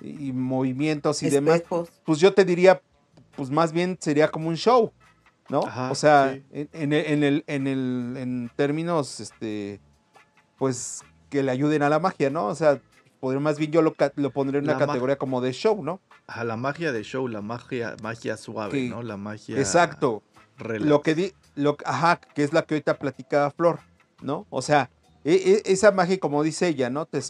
y 0.00 0.32
movimientos 0.32 1.22
y 1.22 1.30
demás, 1.30 1.62
pues 2.04 2.18
yo 2.18 2.32
te 2.32 2.44
diría, 2.44 2.80
pues 3.36 3.50
más 3.50 3.72
bien 3.72 3.96
sería 4.00 4.28
como 4.28 4.48
un 4.48 4.56
show, 4.56 4.92
¿no? 5.48 5.60
o 5.60 5.94
sea, 5.94 6.38
en, 6.52 6.92
el, 6.92 7.44
en 7.46 7.66
el, 7.66 8.16
en 8.16 8.50
términos, 8.56 9.20
este, 9.20 9.80
pues 10.58 11.02
que 11.30 11.42
le 11.42 11.50
ayuden 11.50 11.82
a 11.82 11.88
la 11.88 11.98
magia, 11.98 12.30
¿no? 12.30 12.46
O 12.46 12.54
sea, 12.54 12.80
podría, 13.20 13.40
más 13.40 13.58
bien 13.58 13.72
yo 13.72 13.82
lo, 13.82 13.94
lo 14.16 14.30
pondré 14.30 14.58
en 14.58 14.64
una 14.64 14.78
categoría 14.78 15.16
como 15.16 15.40
de 15.40 15.52
show, 15.52 15.82
¿no? 15.82 16.00
A 16.26 16.44
la 16.44 16.56
magia 16.56 16.92
de 16.92 17.02
show, 17.02 17.28
la 17.28 17.42
magia, 17.42 17.96
magia 18.02 18.36
suave, 18.36 18.88
¿no? 18.88 19.02
La 19.02 19.16
magia. 19.16 19.58
Exacto. 19.58 20.22
Lo 20.58 21.02
que 21.02 21.14
di, 21.14 21.32
lo, 21.54 21.76
ajá, 21.84 22.20
que 22.34 22.42
es 22.42 22.52
la 22.52 22.62
que 22.62 22.74
ahorita 22.74 22.98
platicaba 22.98 23.50
Flor, 23.50 23.80
¿no? 24.22 24.46
O 24.50 24.62
sea, 24.62 24.90
e, 25.26 25.62
e, 25.66 25.72
esa 25.72 25.90
magia, 25.90 26.20
como 26.20 26.44
dice 26.44 26.68
ella, 26.68 26.88
¿no? 26.88 27.04
Te, 27.04 27.20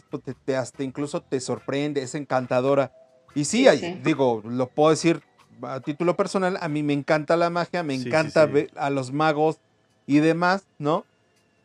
te, 0.45 0.55
hasta 0.55 0.83
incluso 0.83 1.23
te 1.23 1.39
sorprende, 1.39 2.03
es 2.03 2.13
encantadora. 2.13 2.93
Y 3.33 3.45
sí, 3.45 3.67
digo, 4.03 4.43
lo 4.45 4.67
puedo 4.67 4.91
decir 4.91 5.23
a 5.63 5.79
título 5.79 6.15
personal, 6.15 6.59
a 6.61 6.67
mí 6.67 6.83
me 6.83 6.93
encanta 6.93 7.35
la 7.35 7.49
magia, 7.49 7.81
me 7.81 7.95
encanta 7.95 8.45
ver 8.45 8.69
a 8.75 8.91
los 8.91 9.11
magos 9.11 9.59
y 10.05 10.19
demás, 10.19 10.67
¿no? 10.77 11.05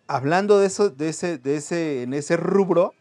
Hablando 0.06 0.58
de 0.58 0.68
eso, 0.68 0.88
de 0.88 1.10
ese, 1.10 1.36
de 1.36 1.56
ese, 1.56 2.02
en 2.02 2.14
ese 2.14 2.38
rubro, 2.38 2.94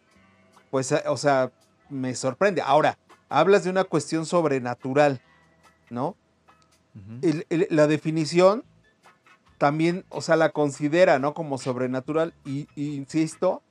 pues, 0.69 0.93
o 1.07 1.15
sea, 1.15 1.53
me 1.89 2.13
sorprende. 2.15 2.61
Ahora, 2.61 2.97
hablas 3.29 3.63
de 3.63 3.69
una 3.69 3.85
cuestión 3.85 4.25
sobrenatural, 4.25 5.21
¿no? 5.89 6.17
la 7.69 7.87
definición 7.87 8.65
también, 9.61 10.05
o 10.09 10.21
sea, 10.21 10.37
la 10.37 10.49
considera, 10.49 11.19
¿no? 11.19 11.35
Como 11.35 11.59
sobrenatural. 11.59 12.33
Y, 12.43 12.67
insisto, 12.75 13.61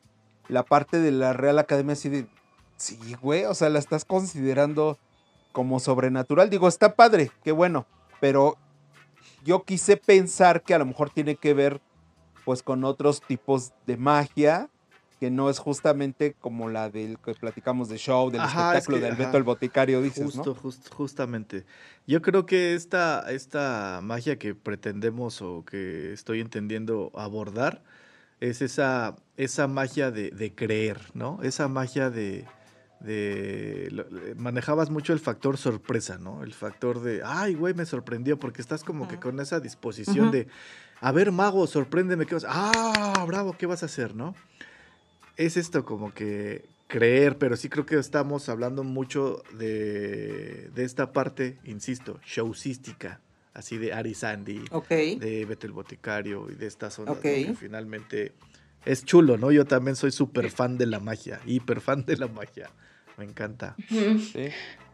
la 0.47 0.63
parte 0.63 1.01
de 1.01 1.11
la 1.11 1.33
Real 1.33 1.59
Academia 1.59 1.95
así 1.95 2.09
de, 2.09 2.29
sí, 2.77 2.97
güey, 3.21 3.45
o 3.45 3.55
sea, 3.55 3.71
la 3.71 3.81
estás 3.81 4.05
considerando 4.05 4.99
como 5.51 5.81
sobrenatural. 5.81 6.49
Digo, 6.49 6.69
está 6.69 6.95
padre, 6.95 7.33
qué 7.43 7.51
bueno, 7.51 7.87
pero 8.21 8.57
yo 9.45 9.65
quise 9.65 9.97
pensar 9.97 10.63
que 10.63 10.75
a 10.75 10.79
lo 10.79 10.87
mejor 10.87 11.11
tiene 11.11 11.35
que 11.35 11.55
ver 11.55 11.81
pues 12.45 12.63
con 12.63 12.85
otros 12.85 13.21
tipos 13.21 13.73
de 13.85 13.97
magia 13.97 14.71
que 15.21 15.31
no 15.31 15.51
es 15.51 15.59
justamente 15.59 16.35
como 16.41 16.71
la 16.71 16.89
del 16.89 17.19
que 17.19 17.35
platicamos 17.35 17.91
de 17.91 17.99
show, 17.99 18.31
del 18.31 18.41
espectáculo 18.41 18.99
del 18.99 19.17
Beto 19.17 19.37
el 19.37 19.43
Boticario, 19.43 20.01
dices, 20.01 20.25
Justo, 20.25 20.57
justamente. 20.97 21.67
Yo 22.07 22.23
creo 22.23 22.47
que 22.47 22.75
esta, 22.75 23.31
esta 23.31 24.01
magia 24.03 24.39
que 24.39 24.55
pretendemos 24.55 25.43
o 25.43 25.63
que 25.67 26.15
estoy 26.15 26.41
entendiendo 26.41 27.13
abordar 27.15 27.83
es 28.41 28.63
esa, 28.63 29.15
esa 29.37 29.69
magia 29.69 30.11
de, 30.11 30.55
creer, 30.57 30.99
¿no? 31.13 31.39
Esa 31.43 31.69
magia 31.69 32.09
de, 32.09 32.47
de 33.01 34.35
manejabas 34.39 34.89
mucho 34.89 35.13
el 35.13 35.21
factor 35.21 35.59
sorpresa, 35.59 36.17
¿no? 36.17 36.43
El 36.43 36.55
factor 36.55 37.03
de, 37.03 37.21
ay, 37.27 37.53
güey, 37.53 37.75
me 37.75 37.85
sorprendió, 37.85 38.39
porque 38.39 38.63
estás 38.63 38.85
como 38.85 39.07
que 39.07 39.21
con 39.21 39.39
esa 39.39 39.61
disposición 39.61 40.31
de, 40.31 40.49
a 41.03 41.13
ver, 41.13 41.31
mago, 41.31 41.67
sorpréndeme, 41.67 42.25
¿qué 42.25 42.37
vas? 42.37 42.47
Ah, 42.49 43.23
bravo, 43.27 43.53
¿qué 43.53 43.67
vas 43.67 43.83
a 43.83 43.87
hacer, 43.87 44.15
no? 44.15 44.35
Es 45.47 45.57
esto 45.57 45.85
como 45.87 46.13
que 46.13 46.67
creer, 46.87 47.39
pero 47.39 47.57
sí 47.57 47.71
creo 47.71 47.87
que 47.87 47.97
estamos 47.97 48.49
hablando 48.51 48.85
mucho 48.85 49.43
de, 49.59 50.71
esta 50.77 51.13
parte, 51.13 51.57
insisto, 51.65 52.21
showcística, 52.27 53.21
así 53.55 53.79
de 53.79 53.95
Ari 53.95 54.15
Sandy, 54.15 54.63
de 54.89 55.47
Betel 55.47 55.73
Boticario 55.73 56.51
y 56.51 56.57
de 56.57 56.67
esta 56.67 56.91
zona, 56.91 57.15
que 57.15 57.55
finalmente 57.59 58.33
es 58.85 59.05
chulo, 59.05 59.39
¿no? 59.39 59.51
Yo 59.51 59.65
también 59.65 59.97
soy 59.97 60.11
súper 60.11 60.51
fan 60.51 60.77
de 60.77 60.87
la 60.87 61.01
magia, 61.01 61.41
hiper 61.47 61.81
fan 61.81 62.05
de 62.05 62.19
la 62.19 62.29
magia, 62.29 62.69
me 63.17 63.25
encanta. 63.25 63.77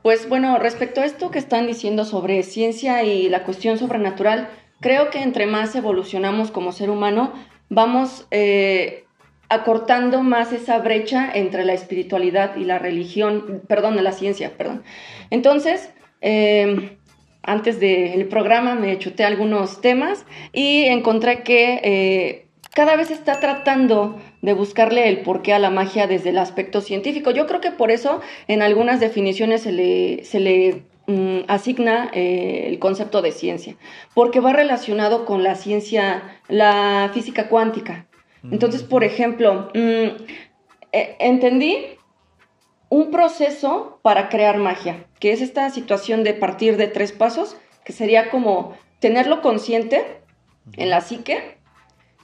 Pues 0.02 0.28
bueno, 0.28 0.58
respecto 0.58 1.00
a 1.00 1.06
esto 1.06 1.32
que 1.32 1.40
están 1.40 1.66
diciendo 1.66 2.04
sobre 2.04 2.44
ciencia 2.44 3.02
y 3.02 3.28
la 3.28 3.42
cuestión 3.42 3.78
sobrenatural, 3.78 4.48
creo 4.80 5.10
que 5.10 5.22
entre 5.22 5.46
más 5.46 5.74
evolucionamos 5.74 6.52
como 6.52 6.70
ser 6.70 6.88
humano, 6.88 7.32
vamos... 7.68 8.28
Eh, 8.30 9.05
acortando 9.48 10.22
más 10.22 10.52
esa 10.52 10.78
brecha 10.78 11.30
entre 11.32 11.64
la 11.64 11.72
espiritualidad 11.72 12.56
y 12.56 12.64
la 12.64 12.78
religión, 12.78 13.62
perdón, 13.68 14.02
la 14.02 14.12
ciencia, 14.12 14.56
perdón. 14.56 14.82
Entonces, 15.30 15.90
em, 16.20 16.96
antes 17.42 17.78
del 17.78 18.26
programa 18.26 18.74
me 18.74 18.98
chuté 18.98 19.24
algunos 19.24 19.80
temas 19.80 20.26
y 20.52 20.84
encontré 20.84 21.42
que 21.42 21.80
eh, 21.84 22.46
cada 22.74 22.96
vez 22.96 23.10
está 23.10 23.40
tratando 23.40 24.20
de 24.42 24.52
buscarle 24.52 25.08
el 25.08 25.20
porqué 25.20 25.54
a 25.54 25.58
la 25.58 25.70
magia 25.70 26.06
desde 26.06 26.30
el 26.30 26.38
aspecto 26.38 26.80
científico. 26.80 27.30
Yo 27.30 27.46
creo 27.46 27.60
que 27.60 27.70
por 27.70 27.90
eso 27.90 28.20
en 28.48 28.62
algunas 28.62 29.00
definiciones 29.00 29.62
se 29.62 29.72
le, 29.72 30.82
mm, 31.06 31.44
asigna 31.48 32.10
eh, 32.12 32.64
el 32.66 32.78
concepto 32.78 33.22
de 33.22 33.32
ciencia, 33.32 33.76
porque 34.12 34.40
va 34.40 34.52
relacionado 34.52 35.24
con 35.24 35.42
la 35.42 35.54
ciencia, 35.54 36.38
la 36.48 37.10
física 37.14 37.48
cuántica. 37.48 38.06
Entonces, 38.50 38.82
por 38.82 39.04
ejemplo, 39.04 39.70
mm, 39.74 40.24
eh, 40.92 41.16
entendí 41.18 41.76
un 42.88 43.10
proceso 43.10 43.98
para 44.02 44.28
crear 44.28 44.58
magia, 44.58 45.06
que 45.18 45.32
es 45.32 45.40
esta 45.40 45.68
situación 45.70 46.24
de 46.24 46.34
partir 46.34 46.76
de 46.76 46.86
tres 46.86 47.12
pasos, 47.12 47.56
que 47.84 47.92
sería 47.92 48.30
como 48.30 48.76
tenerlo 49.00 49.42
consciente 49.42 50.20
en 50.76 50.90
la 50.90 51.00
psique, 51.00 51.58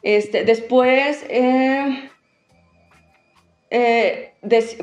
este, 0.02 0.44
después 0.44 1.24
eh, 1.28 2.10
eh, 3.70 4.32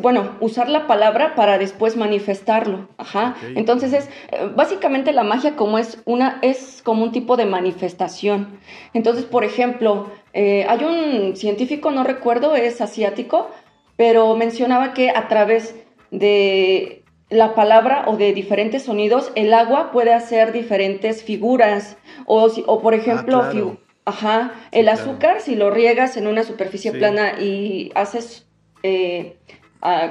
bueno, 0.01 0.35
usar 0.39 0.67
la 0.69 0.87
palabra 0.87 1.35
para 1.35 1.59
después 1.59 1.95
manifestarlo. 1.95 2.87
Ajá. 2.97 3.35
Entonces 3.55 3.93
es 3.93 4.09
básicamente 4.55 5.11
la 5.11 5.23
magia 5.23 5.55
como 5.55 5.77
es 5.77 6.01
una 6.05 6.39
es 6.41 6.81
como 6.83 7.03
un 7.03 7.11
tipo 7.11 7.37
de 7.37 7.45
manifestación. 7.45 8.59
Entonces, 8.93 9.25
por 9.25 9.43
ejemplo, 9.43 10.11
eh, 10.33 10.65
hay 10.67 10.83
un 10.83 11.35
científico, 11.35 11.91
no 11.91 12.03
recuerdo, 12.03 12.55
es 12.55 12.81
asiático, 12.81 13.49
pero 13.95 14.35
mencionaba 14.35 14.93
que 14.93 15.09
a 15.09 15.27
través 15.27 15.75
de 16.11 17.03
la 17.29 17.53
palabra 17.53 18.05
o 18.07 18.17
de 18.17 18.33
diferentes 18.33 18.83
sonidos, 18.83 19.31
el 19.35 19.53
agua 19.53 19.91
puede 19.91 20.13
hacer 20.13 20.51
diferentes 20.51 21.23
figuras. 21.23 21.97
O, 22.25 22.47
o 22.65 22.81
por 22.81 22.93
ah, 22.93 22.97
ejemplo, 22.97 23.77
ajá, 24.05 24.53
el 24.71 24.89
azúcar, 24.89 25.41
si 25.41 25.55
lo 25.55 25.69
riegas 25.69 26.17
en 26.17 26.27
una 26.27 26.43
superficie 26.43 26.91
plana 26.91 27.39
y 27.39 27.91
haces 27.95 28.47
eh, 28.83 29.37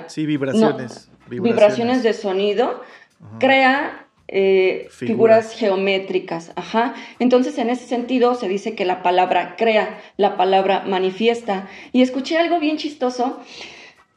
sí, 0.07 0.27
vibraciones, 0.27 1.11
vibraciones, 1.29 2.03
de 2.03 2.13
sonido, 2.13 2.81
crea 3.39 4.08
eh, 4.29 4.88
figuras. 4.91 5.55
geométricas. 5.55 6.53
Ajá. 6.55 6.95
Entonces, 7.19 7.59
en 7.59 7.71
ese 7.71 7.87
sentido, 7.87 8.35
se 8.35 8.49
dice 8.49 8.75
que 8.75 8.85
la 8.85 9.03
palabra 9.03 9.57
crea, 9.57 9.99
la 10.17 10.37
palabra 10.37 10.85
manifiesta. 10.87 11.69
Y 11.93 12.03
escuché 12.03 12.38
algo 12.38 12.61
bien 12.61 12.77
chistoso 12.77 13.41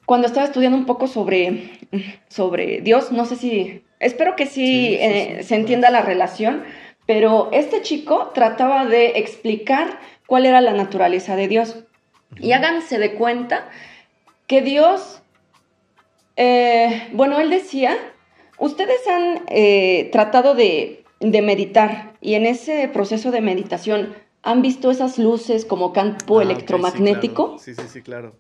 cuando 0.06 0.28
estaba 0.28 0.46
estudiando 0.46 0.78
un 0.78 0.86
poco 0.86 1.08
sobre, 1.08 1.80
sobre 2.28 2.82
Dios. 2.82 3.12
No 3.12 3.26
sé 3.26 3.38
si, 3.38 3.84
espero 4.00 4.36
que 4.36 4.46
sí, 4.46 4.96
eh, 5.00 5.44
se 5.44 5.56
entienda 5.56 5.90
la 5.90 6.02
relación, 6.02 6.64
pero 7.06 7.50
este 7.54 7.82
chico 7.82 8.32
trataba 8.34 8.86
de 8.86 9.20
explicar 9.20 10.00
cuál 10.28 10.46
era 10.46 10.60
la 10.60 10.74
naturaleza 10.74 11.36
de 11.38 11.48
Dios. 11.48 11.86
Y 12.40 12.52
háganse 12.52 13.00
de 13.00 13.14
cuenta 13.14 13.70
que 14.48 14.62
Dios, 14.62 15.22
eh, 16.36 17.08
bueno, 17.14 17.40
él 17.40 17.50
decía, 17.50 17.98
ustedes 18.62 19.08
han 19.08 19.42
eh, 19.48 20.10
tratado 20.12 20.56
de, 20.56 21.04
meditar 21.20 22.14
y 22.22 22.36
en 22.36 22.46
ese 22.46 22.88
proceso 22.88 23.32
de 23.32 23.42
meditación 23.42 24.14
han 24.44 24.62
visto 24.62 24.90
esas 24.90 25.20
luces 25.20 25.66
como 25.66 25.94
campo 25.94 26.40
ah, 26.40 26.44
electromagnético. 26.44 27.58
sí, 27.60 27.76
sí, 27.76 27.84
sí, 27.88 28.02
claro. 28.02 28.34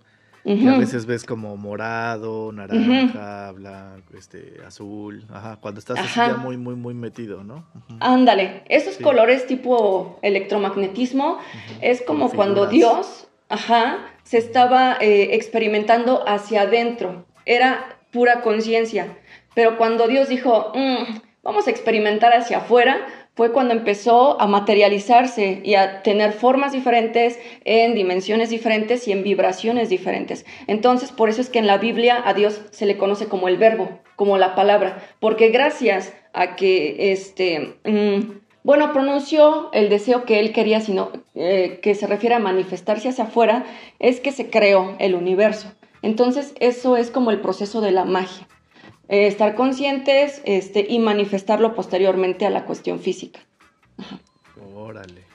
a 0.45 0.77
veces 0.77 1.05
ves 1.05 1.23
como 1.23 1.57
morado, 1.57 2.51
naranja, 2.51 3.51
blanco, 3.51 4.13
este, 4.17 4.57
azul, 4.65 5.25
ajá, 5.31 5.57
cuando 5.61 5.79
estás 5.79 5.99
así 5.99 6.15
ya 6.15 6.37
muy, 6.37 6.57
muy, 6.57 6.75
muy 6.75 6.93
metido, 6.95 7.43
¿no? 7.43 7.67
Ándale, 7.99 8.63
esos 8.67 8.97
colores 8.97 9.45
tipo 9.45 10.17
electromagnetismo 10.21 11.37
es 11.81 12.01
como 12.01 12.31
cuando 12.31 12.65
Dios, 12.65 13.27
ajá, 13.49 13.99
se 14.23 14.39
estaba 14.39 14.97
eh, 15.01 15.35
experimentando 15.35 16.27
hacia 16.27 16.61
adentro, 16.61 17.25
era 17.45 17.97
pura 18.11 18.41
conciencia. 18.41 19.17
Pero 19.53 19.77
cuando 19.77 20.07
Dios 20.07 20.29
dijo, 20.29 20.71
mm, 20.73 21.19
vamos 21.43 21.67
a 21.67 21.71
experimentar 21.71 22.33
hacia 22.33 22.57
afuera, 22.57 23.05
fue 23.35 23.53
cuando 23.53 23.73
empezó 23.73 24.39
a 24.41 24.47
materializarse 24.47 25.61
y 25.63 25.75
a 25.75 26.03
tener 26.03 26.33
formas 26.33 26.73
diferentes, 26.73 27.39
en 27.63 27.95
dimensiones 27.95 28.49
diferentes 28.49 29.07
y 29.07 29.13
en 29.13 29.23
vibraciones 29.23 29.89
diferentes. 29.89 30.45
Entonces, 30.67 31.11
por 31.11 31.29
eso 31.29 31.41
es 31.41 31.49
que 31.49 31.59
en 31.59 31.67
la 31.67 31.77
Biblia 31.77 32.21
a 32.23 32.33
Dios 32.33 32.61
se 32.71 32.85
le 32.85 32.97
conoce 32.97 33.27
como 33.27 33.47
el 33.47 33.57
verbo, 33.57 33.99
como 34.15 34.37
la 34.37 34.53
palabra, 34.53 35.01
porque 35.19 35.49
gracias 35.49 36.13
a 36.33 36.55
que 36.55 37.11
este... 37.11 37.75
Mm, 37.85 38.41
bueno, 38.63 38.93
pronunció 38.93 39.71
el 39.73 39.89
deseo 39.89 40.23
que 40.25 40.39
él 40.39 40.53
quería, 40.53 40.81
sino 40.81 41.11
eh, 41.33 41.79
que 41.81 41.95
se 41.95 42.05
refiere 42.05 42.35
a 42.35 42.39
manifestarse 42.39 43.09
hacia 43.09 43.23
afuera, 43.23 43.65
es 43.97 44.19
que 44.19 44.31
se 44.31 44.51
creó 44.51 44.95
el 44.99 45.15
universo. 45.15 45.71
Entonces, 46.03 46.53
eso 46.59 46.95
es 46.95 47.09
como 47.09 47.31
el 47.31 47.41
proceso 47.41 47.81
de 47.81 47.91
la 47.91 48.05
magia. 48.05 48.47
Eh, 49.11 49.27
estar 49.27 49.55
conscientes 49.55 50.41
este, 50.45 50.85
y 50.87 50.97
manifestarlo 50.97 51.75
posteriormente 51.75 52.45
a 52.45 52.49
la 52.49 52.63
cuestión 52.65 53.01
física. 53.01 53.41
Órale. 54.73 55.25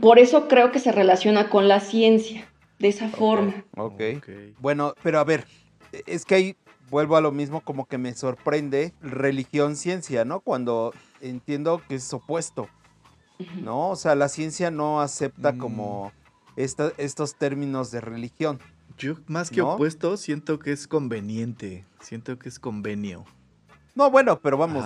Por 0.00 0.18
eso 0.18 0.48
creo 0.48 0.72
que 0.72 0.80
se 0.80 0.90
relaciona 0.90 1.48
con 1.48 1.68
la 1.68 1.78
ciencia, 1.78 2.48
de 2.80 2.88
esa 2.88 3.08
forma. 3.08 3.64
ok. 3.76 4.00
Bueno, 4.58 4.94
pero 5.00 5.20
a 5.20 5.24
ver, 5.24 5.46
es 6.06 6.24
que 6.24 6.34
ahí 6.34 6.56
vuelvo 6.90 7.14
a 7.14 7.20
lo 7.20 7.30
mismo, 7.30 7.60
como 7.60 7.86
que 7.86 7.98
me 7.98 8.14
sorprende 8.14 8.92
religión-ciencia, 9.00 10.24
¿no? 10.24 10.40
Cuando 10.40 10.92
entiendo 11.20 11.80
que 11.88 11.94
es 11.94 12.12
opuesto, 12.12 12.68
¿no? 13.62 13.90
O 13.90 13.96
sea, 13.96 14.16
la 14.16 14.28
ciencia 14.28 14.72
no 14.72 15.00
acepta 15.00 15.56
como 15.56 16.10
mm. 16.56 16.60
estos 16.98 17.36
términos 17.36 17.92
de 17.92 18.00
religión. 18.00 18.58
Yo 18.98 19.16
más 19.26 19.50
que 19.50 19.62
opuesto, 19.62 20.16
siento 20.16 20.58
que 20.58 20.72
es 20.72 20.86
conveniente, 20.86 21.84
siento 22.00 22.38
que 22.38 22.48
es 22.48 22.58
convenio. 22.58 23.24
No, 23.94 24.10
bueno, 24.10 24.40
pero 24.40 24.56
vamos, 24.56 24.84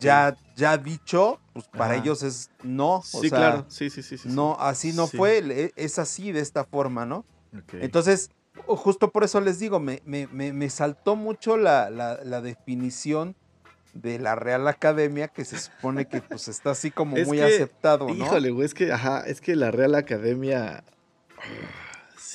ya, 0.00 0.34
ya 0.56 0.78
dicho, 0.78 1.40
pues 1.52 1.68
para 1.68 1.96
ellos 1.96 2.22
es 2.22 2.50
no. 2.62 3.02
sí, 3.04 3.28
claro, 3.28 3.66
sí, 3.68 3.90
sí, 3.90 4.02
sí, 4.02 4.16
No, 4.24 4.56
así 4.58 4.94
no 4.94 5.06
fue, 5.06 5.72
es 5.76 5.98
así, 5.98 6.32
de 6.32 6.40
esta 6.40 6.64
forma, 6.64 7.04
¿no? 7.04 7.24
Entonces, 7.72 8.30
justo 8.66 9.10
por 9.10 9.24
eso 9.24 9.40
les 9.40 9.58
digo, 9.58 9.78
me, 9.78 10.00
me, 10.06 10.26
me, 10.26 10.70
saltó 10.70 11.16
mucho 11.16 11.56
la, 11.58 11.90
la, 11.90 12.40
definición 12.40 13.36
de 13.92 14.18
la 14.18 14.34
Real 14.34 14.66
Academia, 14.68 15.28
que 15.28 15.44
se 15.44 15.58
supone 15.58 16.06
que 16.06 16.22
pues 16.22 16.48
está 16.48 16.70
así 16.70 16.90
como 16.90 17.16
muy 17.26 17.40
aceptado, 17.40 18.08
¿no? 18.08 18.14
Híjole, 18.14 18.50
güey, 18.50 18.66
es 18.66 18.74
que, 18.74 18.90
ajá, 18.90 19.20
es 19.26 19.40
que 19.42 19.54
la 19.54 19.70
Real 19.70 19.94
Academia 19.94 20.82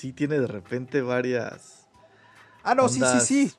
sí 0.01 0.13
tiene 0.13 0.39
de 0.39 0.47
repente 0.47 1.03
varias. 1.03 1.87
Ah, 2.63 2.73
no, 2.73 2.89
sí, 2.89 3.01
sí, 3.13 3.19
sí. 3.19 3.53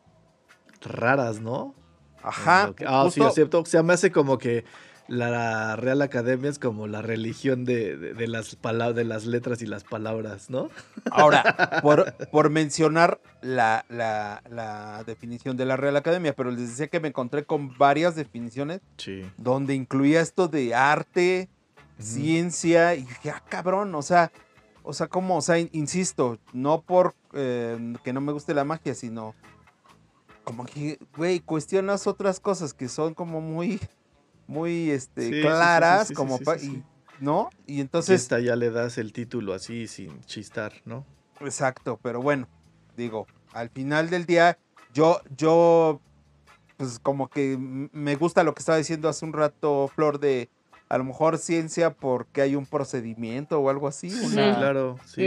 Raras, 0.81 1.41
¿no? 1.41 1.73
Ajá. 2.21 2.75
ah, 2.85 3.09
sí, 3.13 3.23
es 3.23 3.35
cierto. 3.35 3.61
O 3.61 3.65
sea, 3.65 3.85
me 3.85 3.93
hace 3.93 4.11
como 4.11 4.39
que 4.39 4.65
la 5.07 5.77
Real 5.77 6.03
Academia 6.03 6.51
es 6.51 6.59
como 6.59 6.89
la 6.89 7.01
religión 7.01 7.65
de, 7.65 8.15
las 8.27 8.57
palabras, 8.57 8.97
de 8.97 9.05
las 9.05 9.25
letras 9.25 9.63
y 9.63 9.67
las 9.67 9.85
palabras, 9.85 10.51
¿no? 10.51 10.69
Ahora, 11.13 11.81
por, 12.33 12.51
mencionar 12.51 13.21
la, 13.41 13.85
la, 13.89 15.05
definición 15.07 15.57
de 15.57 15.65
la 15.65 15.77
Real 15.77 15.97
Academia, 15.97 16.35
pero 16.35 16.51
les 16.51 16.71
decía 16.71 16.89
que 16.89 16.99
me 16.99 17.09
encontré 17.09 17.45
con 17.45 17.79
varias 17.79 18.17
definiciones 18.17 18.81
donde 19.37 19.75
incluía 19.75 20.21
esto 20.21 20.49
de 20.49 20.75
arte, 20.75 21.49
ciencia, 22.01 22.97
y 22.97 23.03
dije, 23.03 23.31
ah, 23.31 23.43
cabrón, 23.49 23.95
o 23.95 24.03
sea, 24.03 24.33
o 24.83 24.93
sea, 24.93 25.09
como, 25.09 25.37
o 25.37 25.43
sea, 25.43 25.59
insisto, 25.59 26.39
no 26.53 26.83
por 26.83 27.15
eh, 27.33 27.95
que 28.05 28.13
no 28.13 28.21
me 28.21 28.33
guste 28.33 28.55
la 28.55 28.65
magia, 28.65 28.95
sino 28.95 29.35
como 30.45 30.65
que, 30.65 30.99
güey, 31.17 31.41
cuestionas 31.41 32.07
otras 32.07 32.41
cosas 32.41 32.75
que 32.75 32.89
son 32.89 33.15
como 33.15 33.41
muy, 33.41 33.81
muy, 34.47 34.91
este, 34.91 35.41
claras, 35.41 36.13
como, 36.13 36.39
¿no? 37.21 37.51
Y 37.67 37.81
entonces... 37.81 38.21
esta 38.21 38.41
ya 38.41 38.57
le 38.57 38.71
das 38.71 38.99
el 38.99 39.13
título 39.13 39.55
así, 39.55 39.87
sin 39.87 40.21
chistar, 40.23 40.73
¿no? 40.85 41.07
Exacto, 41.41 41.99
pero 42.03 42.21
bueno, 42.21 42.49
digo, 42.97 43.27
al 43.53 43.71
final 43.71 44.11
del 44.11 44.27
día, 44.27 44.59
yo, 44.93 45.21
yo, 45.37 46.01
pues 46.77 46.99
como 46.99 47.29
que 47.29 47.57
me 47.59 48.17
gusta 48.17 48.43
lo 48.43 48.55
que 48.55 48.61
estaba 48.61 48.79
diciendo 48.79 49.09
hace 49.09 49.25
un 49.25 49.33
rato 49.33 49.89
Flor 49.95 50.19
de 50.19 50.51
a 50.93 50.99
lo 50.99 51.05
mejor 51.05 51.39
ciencia 51.39 51.95
porque 51.95 52.43
hay 52.43 52.55
un 52.55 52.67
procedimiento 52.67 53.59
o 53.59 53.71
algo 53.71 53.89
así. 53.89 54.13
Una, 54.27 54.59
claro, 54.59 54.99
sí, 55.07 55.25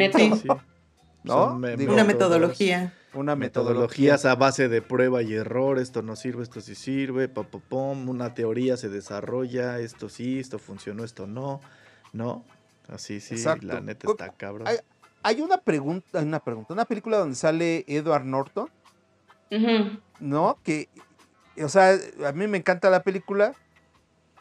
¿No? 1.24 1.56
una 1.56 2.04
metodología. 2.04 2.94
Una 3.16 3.36
metodología 3.36 4.14
a 4.14 4.36
base 4.36 4.70
de 4.70 4.84
prueba 4.84 5.24
y 5.24 5.34
error, 5.34 5.80
esto 5.80 6.04
no 6.04 6.16
sirve, 6.16 6.44
esto 6.44 6.62
sí 6.62 6.76
sirve, 6.76 7.30
pom, 7.30 7.48
pom, 7.68 8.10
una 8.10 8.36
teoría 8.36 8.78
se 8.78 8.90
desarrolla, 8.90 9.80
esto 9.80 10.08
sí, 10.08 10.40
esto 10.40 10.60
funcionó, 10.60 11.04
esto 11.04 11.26
no, 11.26 11.62
¿no? 12.14 12.46
Así 12.88 13.20
sí, 13.20 13.44
la 13.62 13.82
neta 13.82 14.12
está 14.12 14.30
cabrón. 14.34 14.68
Hay, 15.24 15.42
una 15.42 15.58
pregunta, 15.58 16.20
una 16.20 16.42
pregunta, 16.42 16.76
una 16.76 16.86
película 16.86 17.18
donde 17.18 17.36
sale 17.36 17.86
Edward 17.88 18.26
Norton, 18.26 18.70
¿no? 20.20 20.60
Que, 20.62 20.90
o 21.60 21.70
sea, 21.70 21.98
a 22.24 22.32
mí 22.34 22.46
me 22.46 22.60
encanta 22.60 22.92
la 22.92 23.02
película, 23.02 23.56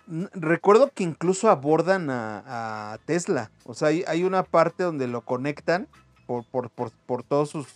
Recuerdo 0.06 0.90
que 0.92 1.02
incluso 1.02 1.48
abordan 1.48 2.08
a, 2.10 2.98
Tesla. 3.06 3.50
O 3.64 3.74
sea, 3.74 3.88
hay, 3.88 4.24
una 4.24 4.42
parte 4.42 4.84
donde 4.84 5.08
lo 5.08 5.22
conectan 5.22 5.88
por, 6.26 6.44
por, 6.70 7.22
todos 7.22 7.50
sus 7.50 7.66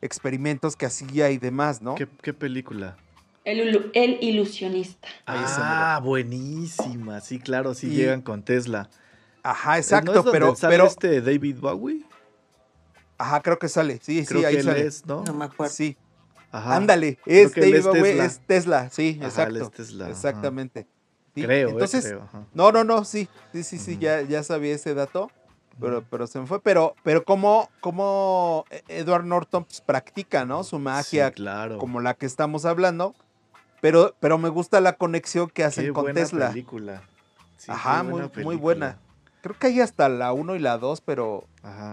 experimentos 0.00 0.76
que 0.76 0.86
hacía 0.86 1.30
y 1.30 1.38
demás, 1.38 1.82
¿no? 1.82 1.94
¿Qué, 1.94 2.32
película? 2.32 2.96
El, 3.44 3.90
el, 3.92 4.18
ilusionista. 4.22 5.08
Ah, 5.26 6.00
buenísima. 6.02 7.20
Sí, 7.20 7.38
claro, 7.38 7.74
sí 7.74 7.88
llegan 7.88 8.22
con 8.22 8.42
Tesla. 8.42 8.88
Ajá, 9.42 9.76
exacto, 9.76 10.24
pero, 10.30 10.54
pero 10.60 10.86
este 10.86 11.20
David 11.20 11.58
Bowie. 11.58 12.04
Ajá, 13.18 13.42
creo 13.42 13.58
que 13.58 13.68
sale. 13.68 14.00
Sí, 14.02 14.24
sí, 14.24 14.44
ahí 14.44 14.62
sale. 14.62 14.88
¿no? 15.06 15.22
No 15.24 15.34
me 15.34 15.44
acuerdo. 15.44 15.72
Sí. 15.72 15.96
Ajá. 16.50 16.76
Ándale, 16.76 17.18
es 17.26 17.52
David 17.52 17.82
Bowie, 17.82 18.24
es 18.24 18.40
Tesla, 18.46 18.88
sí, 18.88 19.18
exacto. 19.20 19.72
Exactamente. 20.08 20.86
Creo, 21.34 21.68
eh, 21.68 21.72
Entonces, 21.72 22.14
no, 22.52 22.70
no, 22.70 22.84
no, 22.84 23.04
sí, 23.04 23.28
sí, 23.52 23.62
sí, 23.64 23.78
sí, 23.78 23.98
ya, 23.98 24.22
ya 24.22 24.42
sabía 24.42 24.74
ese 24.74 24.94
dato, 24.94 25.30
pero, 25.80 26.04
pero 26.08 26.26
se 26.26 26.38
me 26.38 26.46
fue. 26.46 26.60
Pero, 26.60 26.94
pero 27.02 27.24
como, 27.24 27.68
como 27.80 28.64
Edward 28.88 29.24
Norton 29.24 29.64
pues, 29.64 29.80
practica, 29.80 30.44
¿no? 30.44 30.62
Su 30.62 30.78
magia, 30.78 31.32
claro. 31.32 31.78
como 31.78 32.00
la 32.00 32.14
que 32.14 32.26
estamos 32.26 32.64
hablando. 32.64 33.14
Pero, 33.80 34.14
pero 34.18 34.38
me 34.38 34.48
gusta 34.48 34.80
la 34.80 34.94
conexión 34.94 35.50
que 35.50 35.64
hacen 35.64 35.92
con 35.92 36.04
buena 36.04 36.20
Tesla. 36.20 36.48
película. 36.48 37.02
Ajá, 37.68 38.02
muy, 38.02 38.22
muy 38.42 38.56
buena. 38.56 38.98
Creo 39.42 39.58
que 39.58 39.66
hay 39.66 39.80
hasta 39.80 40.08
la 40.08 40.32
1 40.32 40.56
y 40.56 40.58
la 40.58 40.78
2, 40.78 41.02
pero 41.02 41.44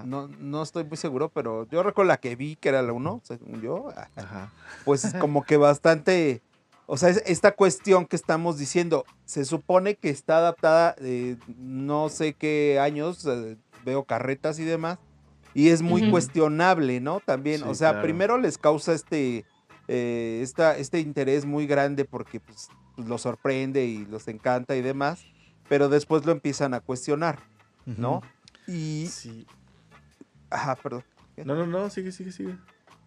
No, 0.05 0.29
no 0.39 0.63
estoy 0.63 0.85
muy 0.85 0.95
seguro, 0.95 1.27
pero 1.29 1.67
yo 1.69 1.83
recuerdo 1.83 2.07
la 2.07 2.17
que 2.17 2.37
vi, 2.37 2.55
que 2.55 2.69
era 2.69 2.81
la 2.81 2.93
1, 2.93 3.21
según 3.25 3.61
yo. 3.61 3.89
Ajá. 4.15 4.51
Pues 4.85 5.13
como 5.19 5.43
que 5.43 5.57
bastante 5.57 6.41
o 6.93 6.97
sea, 6.97 7.07
esta 7.07 7.53
cuestión 7.53 8.05
que 8.05 8.17
estamos 8.17 8.57
diciendo, 8.57 9.05
se 9.23 9.45
supone 9.45 9.95
que 9.95 10.09
está 10.09 10.39
adaptada 10.39 10.93
de 10.99 11.37
no 11.57 12.09
sé 12.09 12.33
qué 12.33 12.79
años, 12.81 13.25
veo 13.85 14.03
carretas 14.03 14.59
y 14.59 14.65
demás, 14.65 14.99
y 15.53 15.69
es 15.69 15.81
muy 15.81 16.11
cuestionable, 16.11 16.99
¿no? 16.99 17.21
También, 17.21 17.63
o 17.63 17.75
sea, 17.75 18.01
primero 18.01 18.37
les 18.37 18.57
causa 18.57 18.91
este, 18.91 19.45
eh, 19.87 20.45
este 20.77 20.99
interés 20.99 21.45
muy 21.45 21.65
grande 21.65 22.03
porque 22.03 22.41
pues, 22.41 22.67
los 22.97 23.21
sorprende 23.21 23.85
y 23.85 24.05
los 24.07 24.27
encanta 24.27 24.75
y 24.75 24.81
demás, 24.81 25.23
pero 25.69 25.87
después 25.87 26.25
lo 26.25 26.33
empiezan 26.33 26.73
a 26.73 26.81
cuestionar, 26.81 27.39
¿no? 27.85 28.21
Y... 28.67 29.07
Sí. 29.09 29.47
Ajá, 30.49 30.75
perdón. 30.75 31.05
No, 31.37 31.55
no, 31.55 31.65
no, 31.65 31.89
sigue, 31.89 32.11
sigue, 32.11 32.33
sigue. 32.33 32.57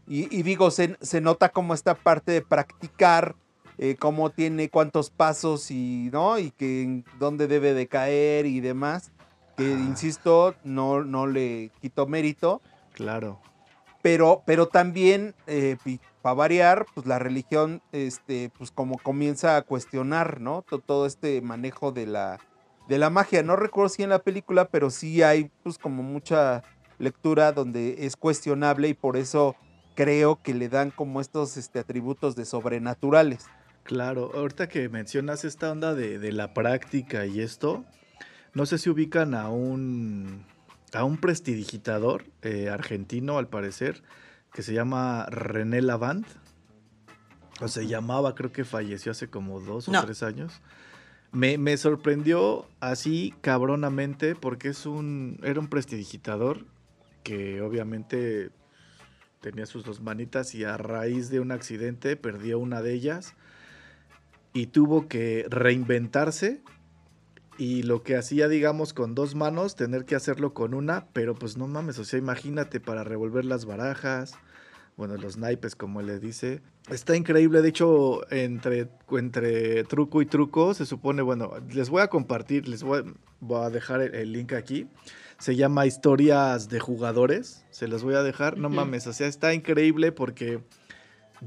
Y, 0.06 0.42
digo, 0.42 0.70
se, 0.70 0.96
se, 1.02 1.20
nota 1.20 1.50
como 1.50 1.74
esta 1.74 1.94
parte 1.94 2.32
de 2.32 2.40
practicar 2.40 3.36
eh, 3.78 3.96
cómo 3.96 4.30
tiene 4.30 4.68
cuántos 4.68 5.10
pasos 5.10 5.70
y, 5.70 6.10
¿no? 6.12 6.38
Y 6.38 6.50
que 6.50 7.04
dónde 7.18 7.46
debe 7.46 7.74
de 7.74 7.88
caer 7.88 8.46
y 8.46 8.60
demás. 8.60 9.10
Que, 9.56 9.64
insisto, 9.64 10.54
no, 10.64 11.04
no 11.04 11.26
le 11.26 11.70
quito 11.80 12.06
mérito. 12.06 12.60
Claro. 12.92 13.40
Pero, 14.02 14.42
pero 14.44 14.68
también, 14.68 15.34
eh, 15.46 15.76
para 16.20 16.34
variar, 16.34 16.86
pues 16.94 17.06
la 17.06 17.18
religión, 17.18 17.82
este, 17.92 18.50
pues 18.56 18.70
como 18.70 18.98
comienza 18.98 19.56
a 19.56 19.62
cuestionar, 19.62 20.40
¿no? 20.40 20.62
Todo, 20.62 21.06
este 21.06 21.40
manejo 21.40 21.90
de 21.90 22.06
la, 22.06 22.38
de 22.88 22.98
la 22.98 23.10
magia. 23.10 23.42
No 23.42 23.56
recuerdo 23.56 23.88
si 23.88 24.02
en 24.02 24.10
la 24.10 24.18
película, 24.18 24.66
pero 24.66 24.90
sí 24.90 25.22
hay, 25.22 25.50
pues 25.62 25.78
como 25.78 26.02
mucha 26.02 26.62
lectura 26.98 27.52
donde 27.52 28.06
es 28.06 28.16
cuestionable 28.16 28.88
y 28.88 28.94
por 28.94 29.16
eso 29.16 29.56
creo 29.94 30.40
que 30.42 30.54
le 30.54 30.68
dan 30.68 30.90
como 30.90 31.20
estos 31.20 31.56
este, 31.56 31.78
atributos 31.78 32.36
de 32.36 32.44
sobrenaturales. 32.44 33.46
Claro, 33.84 34.30
ahorita 34.34 34.66
que 34.66 34.88
mencionas 34.88 35.44
esta 35.44 35.70
onda 35.70 35.94
de, 35.94 36.32
la 36.32 36.54
práctica 36.54 37.26
y 37.26 37.40
esto, 37.40 37.84
no 38.54 38.64
sé 38.64 38.78
si 38.78 38.88
ubican 38.88 39.34
a 39.34 39.50
un, 39.50 40.46
a 40.94 41.04
un 41.04 41.18
prestidigitador 41.18 42.24
eh, 42.40 42.70
argentino, 42.70 43.36
al 43.36 43.48
parecer, 43.48 44.02
que 44.54 44.62
se 44.62 44.72
llama 44.72 45.26
René 45.26 45.82
Lavant. 45.82 46.26
O 47.60 47.68
se 47.68 47.86
llamaba, 47.86 48.34
creo 48.34 48.52
que 48.52 48.64
falleció 48.64 49.12
hace 49.12 49.28
como 49.28 49.60
dos 49.60 49.88
o 49.88 49.92
tres 50.02 50.22
años. 50.22 50.60
Me, 51.30 51.58
me, 51.58 51.76
sorprendió 51.76 52.66
así 52.80 53.34
cabronamente 53.42 54.34
porque 54.34 54.68
es 54.68 54.86
un, 54.86 55.38
era 55.42 55.60
un 55.60 55.68
prestidigitador 55.68 56.64
que 57.22 57.60
obviamente 57.60 58.50
tenía 59.40 59.66
sus 59.66 59.84
dos 59.84 60.00
manitas 60.00 60.54
y 60.54 60.64
a 60.64 60.76
raíz 60.78 61.28
de 61.28 61.40
un 61.40 61.52
accidente 61.52 62.16
perdió 62.16 62.58
una 62.58 62.82
de 62.82 62.94
ellas 62.94 63.34
y 64.54 64.68
tuvo 64.68 65.08
que 65.08 65.44
reinventarse 65.50 66.62
y 67.58 67.82
lo 67.82 68.02
que 68.02 68.16
hacía, 68.16 68.48
digamos, 68.48 68.94
con 68.94 69.14
dos 69.14 69.34
manos, 69.34 69.76
tener 69.76 70.04
que 70.04 70.14
hacerlo 70.14 70.54
con 70.54 70.74
una, 70.74 71.06
pero 71.12 71.34
pues 71.34 71.56
no 71.56 71.66
mames, 71.66 71.98
o 71.98 72.04
sea, 72.04 72.18
imagínate 72.18 72.80
para 72.80 73.04
revolver 73.04 73.44
las 73.44 73.64
barajas, 73.64 74.34
bueno, 74.96 75.16
los 75.16 75.36
naipes, 75.36 75.74
como 75.74 76.02
le 76.02 76.20
dice. 76.20 76.62
Está 76.88 77.16
increíble, 77.16 77.62
de 77.62 77.68
hecho, 77.68 78.30
entre, 78.32 78.88
entre 79.10 79.84
truco 79.84 80.22
y 80.22 80.26
truco, 80.26 80.72
se 80.72 80.86
supone, 80.86 81.22
bueno, 81.22 81.52
les 81.72 81.90
voy 81.90 82.02
a 82.02 82.08
compartir, 82.08 82.68
les 82.68 82.82
voy, 82.82 83.02
a 83.54 83.70
dejar 83.70 84.02
el, 84.02 84.32
link 84.32 84.52
aquí. 84.52 84.86
Se 85.38 85.56
llama 85.56 85.86
Historias 85.86 86.68
de 86.68 86.78
Jugadores, 86.78 87.64
se 87.70 87.88
los 87.88 88.04
voy 88.04 88.14
a 88.14 88.22
dejar, 88.22 88.56
no 88.56 88.68
mames, 88.68 89.06
o 89.08 89.12
sea, 89.12 89.26
está 89.26 89.52
increíble 89.52 90.12
porque 90.12 90.60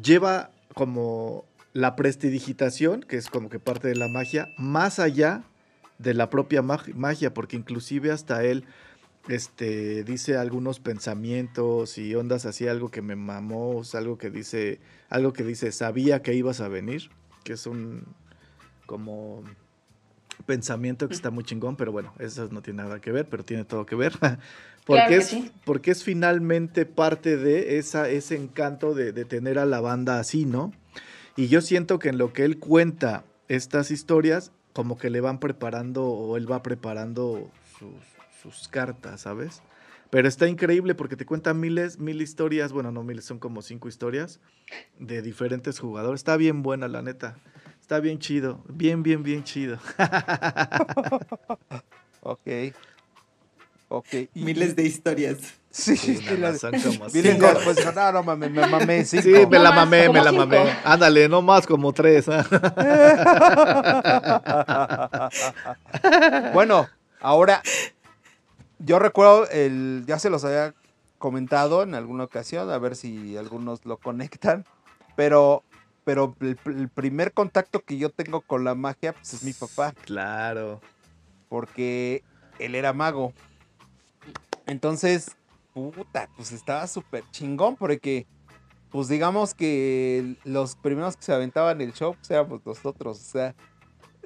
lleva 0.02 0.52
como 0.74 1.46
la 1.77 1.95
prestidigitación, 1.95 3.01
que 3.01 3.17
es 3.17 3.29
como 3.29 3.49
que 3.49 3.59
parte 3.59 3.87
de 3.87 3.95
la 3.95 4.07
magia, 4.07 4.49
más 4.57 4.97
allá 4.97 5.43
de 5.99 6.15
la 6.15 6.31
propia 6.31 6.63
magia, 6.63 7.35
porque 7.35 7.55
inclusive 7.55 8.09
hasta 8.09 8.43
él 8.43 8.65
este, 9.27 10.03
dice 10.03 10.37
algunos 10.37 10.79
pensamientos 10.79 11.99
y 11.99 12.15
ondas 12.15 12.47
así, 12.47 12.67
algo 12.67 12.89
que 12.89 13.03
me 13.03 13.15
mamó, 13.15 13.83
algo 13.93 14.17
que 14.17 14.31
dice, 14.31 14.79
algo 15.07 15.33
que 15.33 15.43
dice, 15.43 15.71
sabía 15.71 16.23
que 16.23 16.33
ibas 16.33 16.61
a 16.61 16.67
venir, 16.67 17.11
que 17.43 17.53
es 17.53 17.67
un 17.67 18.05
como 18.87 19.43
pensamiento 20.47 21.07
que 21.07 21.13
está 21.13 21.29
muy 21.29 21.43
chingón, 21.43 21.75
pero 21.75 21.91
bueno, 21.91 22.11
eso 22.17 22.49
no 22.51 22.63
tiene 22.63 22.81
nada 22.81 22.99
que 23.01 23.11
ver, 23.11 23.27
pero 23.29 23.45
tiene 23.45 23.65
todo 23.65 23.85
que 23.85 23.95
ver. 23.95 24.13
porque, 24.87 25.17
es, 25.17 25.37
porque 25.63 25.91
es 25.91 26.03
finalmente 26.03 26.87
parte 26.87 27.37
de 27.37 27.77
esa, 27.77 28.09
ese 28.09 28.35
encanto 28.35 28.95
de, 28.95 29.11
de 29.11 29.25
tener 29.25 29.59
a 29.59 29.67
la 29.67 29.79
banda 29.79 30.19
así, 30.19 30.45
¿no? 30.45 30.73
Y 31.38 31.50
yo 31.50 31.62
siento 31.62 32.00
que 32.00 32.10
en 32.10 32.17
lo 32.17 32.34
que 32.34 32.43
él 32.43 32.58
cuenta 32.58 33.23
estas 33.47 33.91
historias 33.91 34.52
como 34.73 34.97
que 34.97 35.12
le 35.12 35.21
van 35.21 35.39
preparando 35.39 36.06
o 36.06 36.36
él 36.36 36.52
va 36.52 36.63
preparando 36.63 37.52
sus, 38.41 38.67
cartas, 38.69 39.21
¿sabes? 39.21 39.62
Pero 40.10 40.28
está 40.28 40.47
increíble 40.47 40.95
porque 40.95 41.15
te 41.15 41.26
cuenta 41.26 41.54
miles, 41.54 42.00
mil 42.00 42.21
historias, 42.21 42.71
bueno, 42.71 42.91
no 42.91 43.04
miles, 43.04 43.26
son 43.26 43.39
como 43.39 43.62
cinco 43.62 43.88
historias 43.88 44.39
de 45.00 45.21
diferentes 45.21 45.80
jugadores. 45.80 46.21
Está 46.21 46.38
bien 46.38 46.63
buena, 46.63 46.88
la 46.88 47.02
neta. 47.02 47.38
Está 47.82 48.00
bien 48.00 48.19
chido, 48.19 48.63
bien, 48.69 49.04
bien, 49.04 49.21
bien 49.21 49.43
chido. 49.43 49.80
ok. 52.21 52.47
Ok. 53.89 54.08
Miles 54.34 54.76
de 54.76 54.84
historias. 54.84 55.38
Sí, 55.69 55.95
sí, 55.95 56.19
las, 56.38 56.60
son 56.60 56.71
como 56.71 57.10
cinco. 57.10 57.47
pues 57.63 57.95
no, 57.95 58.12
no 58.12 58.23
mames, 58.23 58.52
me 58.52 58.67
mamé 58.67 59.06
cinco. 59.06 59.23
Sí, 59.23 59.45
me 59.47 59.60
la 59.60 59.71
mamé, 59.71 60.10
me 60.10 60.23
la 60.23 60.32
mamé. 60.32 60.58
Ándale, 60.84 61.30
no 61.30 61.41
más 61.41 61.67
como 61.67 61.93
tres. 61.93 62.28
¿eh? 62.28 62.43
bueno, 66.54 66.88
ahora, 67.21 67.62
yo 68.80 69.00
recuerdo, 69.00 69.47
el, 69.50 70.04
ya 70.08 70.19
se 70.19 70.30
los 70.30 70.43
había 70.43 70.73
comentado 71.17 71.84
en 71.84 71.93
alguna 71.93 72.26
ocasión, 72.26 72.69
a 72.71 72.78
ver 72.80 72.95
si 72.95 73.38
algunos 73.38 73.86
lo 73.86 73.97
conectan, 73.97 74.65
pero, 75.15 75.63
pero 76.04 76.36
el, 76.41 76.58
el 76.65 76.89
primer 76.89 77.34
contacto 77.34 77.82
que 77.82 77.97
yo 77.97 78.10
tengo 78.10 78.41
con 78.41 78.63
la 78.63 78.76
magia, 78.76 79.13
pues 79.13 79.34
es 79.34 79.43
mi 79.43 79.54
papá. 79.54 79.93
Claro. 80.06 80.82
Porque 81.50 82.23
él 82.60 82.76
era 82.76 82.93
mago. 82.93 83.34
Entonces, 84.67 85.36
puta, 85.73 86.30
pues 86.36 86.51
estaba 86.51 86.86
súper 86.88 87.23
chingón 87.32 87.75
porque, 87.75 88.27
pues 88.89 89.08
digamos 89.08 89.53
que 89.53 90.36
los 90.43 90.75
primeros 90.75 91.15
que 91.15 91.23
se 91.23 91.34
aventaban 91.34 91.82
el 91.82 91.93
show, 91.93 92.15
pues 92.15 92.30
éramos 92.32 92.65
nosotros, 92.65 93.19
o 93.19 93.23
sea, 93.23 93.56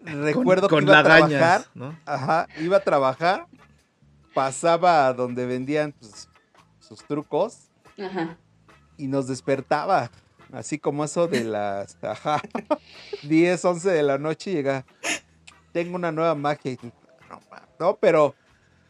recuerdo 0.03 0.67
que 0.67 0.81
iba 0.81 0.99
a 0.99 1.03
trabajar, 1.03 1.65
¿no? 1.75 1.97
ajá, 2.05 2.47
iba 2.59 2.77
a 2.77 2.83
trabajar, 2.83 3.47
pasaba 4.33 5.07
a 5.07 5.13
donde 5.13 5.45
vendían 5.45 5.93
pues, 5.93 6.27
sus 6.79 7.03
trucos 7.03 7.69
ajá. 8.03 8.37
y 8.97 9.07
nos 9.07 9.27
despertaba, 9.27 10.09
así 10.51 10.79
como 10.79 11.03
eso 11.03 11.27
de 11.27 11.43
las, 11.43 11.97
ajá, 12.03 12.41
10, 13.23 13.63
11 13.63 13.91
de 13.91 14.03
la 14.03 14.17
noche 14.17 14.51
llega, 14.51 14.85
tengo 15.71 15.95
una 15.95 16.11
nueva 16.11 16.33
magia 16.33 16.71
y 16.71 16.79
no, 17.29 17.39
no, 17.79 17.95
pero 17.97 18.35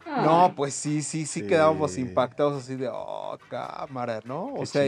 no, 0.06 0.54
pues 0.56 0.74
sí, 0.74 1.02
sí, 1.02 1.26
sí, 1.26 1.46
quedábamos 1.46 1.98
impactados 1.98 2.64
así 2.64 2.76
de, 2.76 2.90
oh, 2.92 3.38
cámara, 3.50 4.20
¿no? 4.26 4.54
O 4.56 4.66
sea, 4.66 4.86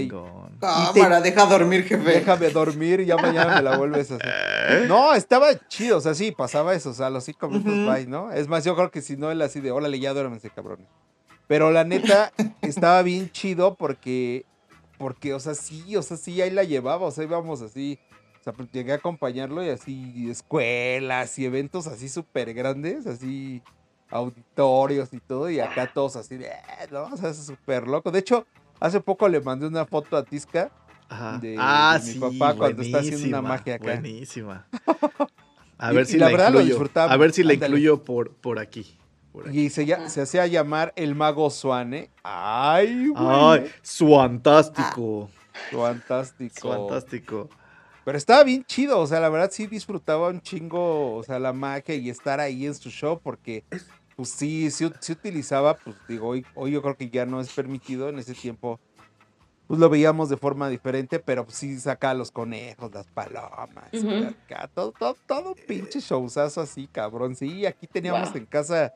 cámara, 0.60 1.22
deja 1.22 1.46
dormir, 1.46 1.84
jefe. 1.86 2.04
Déjame 2.04 2.50
dormir 2.50 3.00
y 3.02 3.06
ya 3.06 3.16
mañana 3.18 3.56
me 3.56 3.62
la 3.62 3.78
vuelves 3.78 4.12
a 4.12 4.16
hacer. 4.16 4.34
No, 4.88 5.14
estaba 5.14 5.48
chido, 5.68 5.98
o 5.98 6.02
sea, 6.02 6.14
sí, 6.14 6.32
pasaba 6.32 6.74
eso, 6.74 6.92
o 6.92 6.94
sea, 6.94 7.10
los 7.10 7.26
cinco 7.26 7.50
minutos, 7.50 7.94
bye, 7.94 8.08
¿no? 8.08 8.32
Es 8.32 8.48
más, 8.48 8.64
yo 8.64 8.76
creo 8.76 8.92
que 8.92 9.02
si 9.02 9.18
no, 9.18 9.30
él 9.30 9.42
así 9.42 9.60
de, 9.60 9.72
órale, 9.72 10.00
ya 10.00 10.14
duérmense, 10.14 10.50
cabrón. 10.50 10.88
Pero 11.48 11.72
la 11.72 11.84
neta, 11.84 12.32
estaba 12.62 13.02
bien 13.02 13.30
chido 13.30 13.76
porque, 13.76 14.46
porque, 14.98 15.34
o 15.34 15.40
sea, 15.40 15.54
sí, 15.54 15.96
o 15.96 16.02
sea, 16.02 16.18
sí, 16.18 16.42
ahí 16.42 16.50
la 16.50 16.64
llevaba, 16.64 17.06
o 17.06 17.12
sea, 17.12 17.26
íbamos 17.26 17.62
así, 17.62 18.00
o 18.40 18.44
sea, 18.44 18.54
pues, 18.54 18.72
llegué 18.72 18.94
a 18.94 18.96
acompañarlo 18.96 19.64
y 19.64 19.70
así, 19.70 20.30
escuelas 20.30 21.38
y 21.40 21.46
eventos 21.46 21.88
así 21.88 22.10
súper 22.10 22.54
grandes, 22.54 23.06
así 23.06 23.62
auditorios 24.14 25.14
y 25.14 25.20
todo, 25.20 25.50
y 25.50 25.60
acá 25.60 25.92
todos 25.92 26.16
así 26.16 26.38
de, 26.38 26.48
eh, 26.48 26.88
¿no? 26.92 27.06
O 27.06 27.18
sea, 27.18 27.30
es 27.30 27.46
súper 27.46 27.88
loco. 27.88 28.12
De 28.12 28.20
hecho, 28.20 28.46
hace 28.80 29.02
poco 29.02 29.28
le 29.28 29.42
mandé 29.42 29.68
una 29.68 29.86
foto 29.86 30.16
a 30.16 30.24
Tisca 30.24 30.72
de, 31.42 31.56
ah, 31.60 32.00
mi 32.04 32.14
papá 32.16 32.56
cuando 32.56 32.82
está 32.82 33.00
haciendo 33.00 33.28
una 33.28 33.42
magia 33.42 33.76
acá. 33.76 33.86
Buenísima. 33.86 34.66
A 35.78 35.92
ver 35.92 36.06
si 36.06 36.18
la, 36.18 36.28
verdad 36.30 36.54
incluyo. 36.54 36.90
A 36.96 37.18
ver 37.18 37.34
si 37.34 37.44
la 37.44 37.56
incluyo 37.56 38.04
por, 38.04 38.32
por 38.32 38.58
aquí. 38.58 38.98
Y 39.52 39.70
se, 39.70 39.86
se, 40.10 40.22
hacía 40.22 40.48
llamar 40.48 40.94
el 40.96 41.14
mago 41.14 41.50
Suane. 41.50 42.10
Ay, 42.24 43.10
güey. 43.10 43.16
Ay, 43.18 43.72
suantástico. 43.82 45.30
Suantástico. 45.72 46.62
Suantástico. 46.62 47.50
Pero 48.06 48.18
estaba 48.18 48.44
bien 48.44 48.64
chido, 48.66 49.00
o 49.00 49.08
sea, 49.08 49.20
la 49.20 49.30
verdad 49.30 49.50
sí 49.52 49.66
disfrutaba 49.68 50.28
un 50.30 50.42
chingo, 50.42 51.16
o 51.16 51.24
sea, 51.24 51.40
la 51.40 51.54
magia 51.54 51.96
y 51.96 52.10
estar 52.10 52.40
ahí 52.40 52.66
en 52.66 52.76
su 52.76 52.90
show, 52.90 53.20
porque 53.22 53.64
pues 54.16 54.30
sí, 54.30 54.70
sí, 54.72 54.86
utilizaba, 54.86 55.78
pues 55.78 55.96
digo, 56.08 56.30
hoy, 56.30 56.46
hoy 56.56 56.72
yo 56.72 56.82
creo 56.82 56.96
que 56.96 57.10
ya 57.10 57.26
no 57.26 57.42
es 57.42 57.52
permitido, 57.52 58.10
en 58.10 58.20
ese 58.20 58.34
tiempo 58.34 58.80
pues 59.68 59.80
lo 59.80 59.90
veíamos 59.90 60.30
de 60.30 60.38
forma 60.38 60.70
diferente, 60.70 61.20
pero 61.20 61.46
pues, 61.46 61.58
sí 61.58 61.80
sacaba 61.80 62.14
los 62.14 62.32
conejos, 62.32 62.94
las 62.94 63.08
palomas, 63.08 63.90
todo, 64.74 64.92
todo, 64.92 65.16
todo 65.26 65.50
un 65.50 65.60
pinche 65.68 66.00
showzazo 66.00 66.62
así, 66.62 66.88
cabrón. 66.88 67.36
Sí, 67.36 67.66
aquí 67.66 67.88
teníamos 67.88 68.36
en 68.36 68.46
casa 68.46 68.94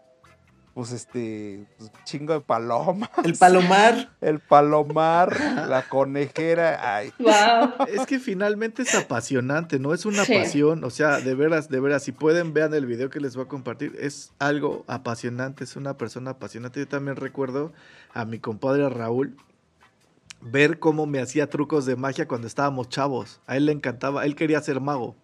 pues 0.78 0.92
este, 0.92 1.66
pues, 1.80 1.92
chingo 2.04 2.34
de 2.34 2.42
palomas. 2.42 3.10
El 3.24 3.34
palomar. 3.34 4.12
El 4.22 4.40
palomar, 4.40 5.36
la 5.68 5.90
conejera. 5.90 6.98
Ay. 6.98 7.12
Wow. 7.18 7.88
Es 7.88 8.06
que 8.06 8.20
finalmente 8.20 8.84
es 8.84 8.94
apasionante, 8.94 9.80
¿no? 9.80 9.92
Es 9.92 10.06
una 10.06 10.24
pasión, 10.24 10.84
o 10.84 10.92
sea, 10.92 11.20
de 11.20 11.34
veras, 11.34 11.70
de 11.70 11.80
veras, 11.80 12.04
si 12.04 12.12
pueden 12.12 12.54
vean 12.54 12.76
el 12.76 12.86
video 12.86 13.10
que 13.10 13.20
les 13.20 13.36
voy 13.36 13.46
a 13.46 13.48
compartir, 13.48 13.98
es 14.00 14.34
algo 14.38 14.86
apasionante, 14.86 15.64
es 15.64 15.76
una 15.78 15.98
persona 15.98 16.30
apasionante. 16.30 16.82
Yo 16.82 16.88
también 16.88 17.16
recuerdo 17.16 17.74
a 18.14 18.26
mi 18.26 18.38
compadre 18.38 18.88
Raúl 18.88 19.36
ver 20.42 20.78
cómo 20.78 21.08
me 21.08 21.20
hacía 21.22 21.50
trucos 21.50 21.88
de 21.88 21.96
magia 21.96 22.28
cuando 22.28 22.46
estábamos 22.46 22.88
chavos. 22.88 23.42
A 23.48 23.58
él 23.58 23.66
le 23.66 23.72
encantaba, 23.72 24.26
él 24.26 24.36
quería 24.36 24.62
ser 24.62 24.80
mago. 24.80 25.16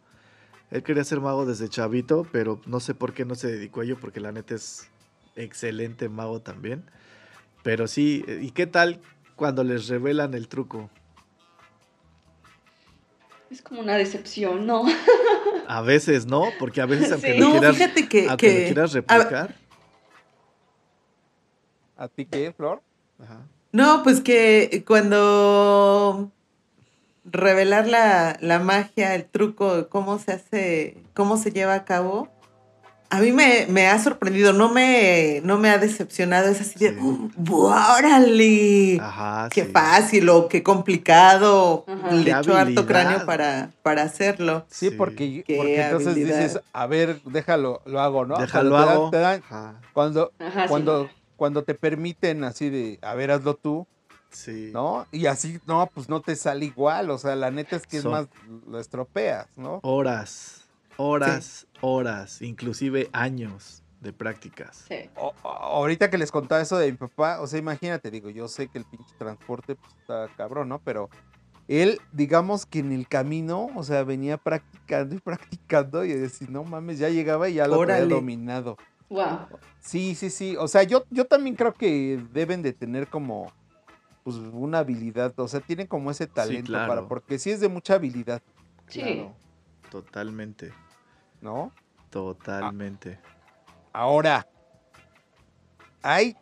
Él 0.72 0.82
quería 0.82 1.04
ser 1.04 1.22
mago 1.22 1.46
desde 1.46 1.70
chavito, 1.70 2.26
pero 2.32 2.60
no 2.66 2.80
sé 2.80 2.96
por 2.96 3.14
qué 3.14 3.24
no 3.24 3.36
se 3.36 3.52
dedicó 3.52 3.82
a 3.82 3.84
ello, 3.84 4.00
porque 4.02 4.20
la 4.20 4.32
neta 4.32 4.56
es 4.56 4.90
excelente 5.36 6.10
mago 6.10 6.42
también. 6.42 6.84
Pero 7.64 7.88
sí, 7.88 8.26
¿y 8.42 8.52
qué 8.52 8.68
tal 8.68 9.00
cuando 9.36 9.64
les 9.64 9.88
revelan 9.88 10.34
el 10.34 10.48
truco? 10.48 10.90
Es 13.50 13.62
como 13.62 13.82
una 13.82 13.96
decepción, 13.96 14.66
¿no? 14.66 14.84
A 15.68 15.82
veces 15.82 16.26
no, 16.26 16.46
porque 16.60 16.82
a 16.82 16.86
veces 16.86 17.12
aunque, 17.12 17.38
lo, 17.38 17.52
quieras, 17.52 17.78
quieras 18.38 18.94
replicar. 18.94 19.56
A, 21.96 22.08
ti 22.08 22.26
qué, 22.26 22.52
Flor? 22.52 22.82
No, 23.72 24.04
pues 24.04 24.22
que 24.22 24.84
cuando 24.86 26.32
revelar 27.26 27.88
la, 27.88 28.38
la, 28.42 28.60
magia, 28.60 29.16
el 29.16 29.26
truco, 29.26 29.88
cómo 29.88 30.20
se 30.20 30.34
hace, 30.34 30.98
cómo 31.14 31.38
se 31.38 31.52
lleva 31.52 31.76
a 31.76 31.86
cabo, 31.86 32.33
a 33.14 33.20
mí 33.20 33.32
me, 33.32 33.88
ha 33.88 34.00
sorprendido, 34.00 34.54
no 34.54 34.70
me, 34.70 35.40
no 35.44 35.60
me 35.60 35.70
ha 35.70 35.78
decepcionado, 35.78 36.50
es 36.50 36.62
así 36.62 36.80
de, 36.80 36.98
¡órale! 37.48 39.00
Ajá, 39.00 39.50
qué 39.52 39.66
fácil 39.66 40.30
o 40.30 40.48
qué 40.48 40.64
complicado, 40.64 41.86
le 42.12 42.32
echó 42.32 42.56
harto 42.56 42.88
cráneo 42.88 43.24
para, 43.28 43.70
para 43.84 44.02
hacerlo. 44.02 44.66
Sí, 44.68 44.90
porque, 44.90 45.44
entonces 45.48 46.16
dices, 46.16 46.60
a 46.74 46.88
ver, 46.88 47.22
déjalo, 47.26 47.84
lo 47.86 48.00
hago, 48.00 48.26
¿no? 48.26 48.36
Déjalo 48.36 48.78
hago. 48.78 49.12
cuando, 49.94 50.32
cuando, 50.68 51.08
cuando 51.36 51.64
te 51.64 51.76
permiten 51.76 52.44
así 52.44 52.72
de, 52.72 52.98
a 53.04 53.14
ver, 53.14 53.30
hazlo 53.30 53.54
tú, 53.54 53.86
Sí. 54.32 54.72
¿No? 54.74 55.06
Y 55.12 55.28
así, 55.28 55.60
no, 55.68 55.88
pues 55.94 56.10
no 56.10 56.20
te 56.20 56.36
sale 56.36 56.66
igual. 56.66 57.12
O 57.12 57.20
sea, 57.20 57.36
la 57.36 57.52
neta 57.52 57.76
es 57.76 57.86
que 57.86 57.98
es 57.98 58.06
más, 58.06 58.26
lo 58.68 58.80
estropeas, 58.80 59.46
¿no? 59.58 59.80
Horas 59.84 60.64
horas, 60.98 61.68
horas, 61.84 62.42
inclusive 62.42 63.10
años 63.12 63.84
de 64.00 64.14
prácticas. 64.14 64.86
Sí. 64.88 65.10
ahorita 65.44 66.10
que 66.10 66.18
les 66.18 66.32
contaba 66.32 66.62
eso 66.62 66.78
de 66.78 66.90
mi 66.90 66.98
papá, 66.98 67.42
o 67.42 67.48
sea, 67.48 67.60
imagínate, 67.60 68.10
digo, 68.10 68.30
yo 68.30 68.48
sé 68.48 68.70
que 68.70 68.78
el 68.78 68.86
pinche 68.86 69.14
transporte 69.18 69.76
pues, 69.76 69.94
está 70.00 70.30
cabrón, 70.38 70.70
¿no? 70.70 70.80
Pero 70.80 71.10
él, 71.68 72.00
digamos 72.14 72.66
que 72.66 72.80
en 72.80 72.94
el 72.94 73.08
camino, 73.08 73.70
o 73.76 73.84
sea, 73.84 74.04
venía 74.04 74.38
practicando 74.38 75.16
y 75.16 75.20
practicando 75.20 76.06
y 76.06 76.14
decir, 76.14 76.50
no 76.50 76.64
mames, 76.64 77.00
ya 77.00 77.10
llegaba 77.10 77.50
y 77.50 77.56
ya 77.56 77.68
lo 77.68 77.82
había 77.82 78.06
dominado. 78.06 78.78
Wow. 79.10 79.48
Sí, 79.82 80.16
sí, 80.16 80.30
sí. 80.30 80.56
O 80.58 80.70
sea, 80.70 80.84
yo, 80.84 81.04
yo 81.10 81.26
también 81.26 81.58
creo 81.58 81.74
que 81.74 82.22
deben 82.32 82.62
de 82.62 82.72
tener 82.72 83.08
como 83.08 83.52
pues 84.24 84.38
una 84.38 84.80
habilidad, 84.80 85.38
o 85.38 85.50
sea, 85.50 85.60
tienen 85.60 85.88
como 85.88 86.10
ese 86.10 86.28
talento 86.28 86.72
para, 86.72 87.10
porque 87.10 87.38
sí 87.38 87.52
es 87.52 87.60
de 87.60 87.68
mucha 87.68 87.96
habilidad. 87.96 88.42
Sí. 88.88 89.26
Totalmente. 89.92 90.72
¿No? 91.44 91.72
Totalmente. 92.10 93.20
Ahora, 93.92 94.48
hay 96.02 96.36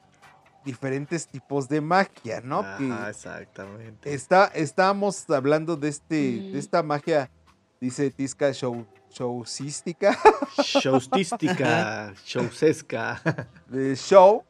diferentes 0.64 1.28
tipos 1.28 1.68
de 1.68 1.82
magia, 1.82 2.40
¿no? 2.42 2.62
Ah, 2.64 3.08
exactamente. 3.10 4.14
Está, 4.14 4.46
estábamos 4.54 5.30
hablando 5.30 5.76
de 5.76 5.90
este, 5.90 6.16
de 6.16 6.60
esta 6.60 6.84
magia, 6.84 7.32
dice 7.80 8.12
Tisca 8.12 8.54
show, 8.54 8.86
showcística. 9.10 10.18
Showstística, 10.58 12.14
showsesca. 12.24 13.22
De 13.68 13.96
show, 13.96 14.44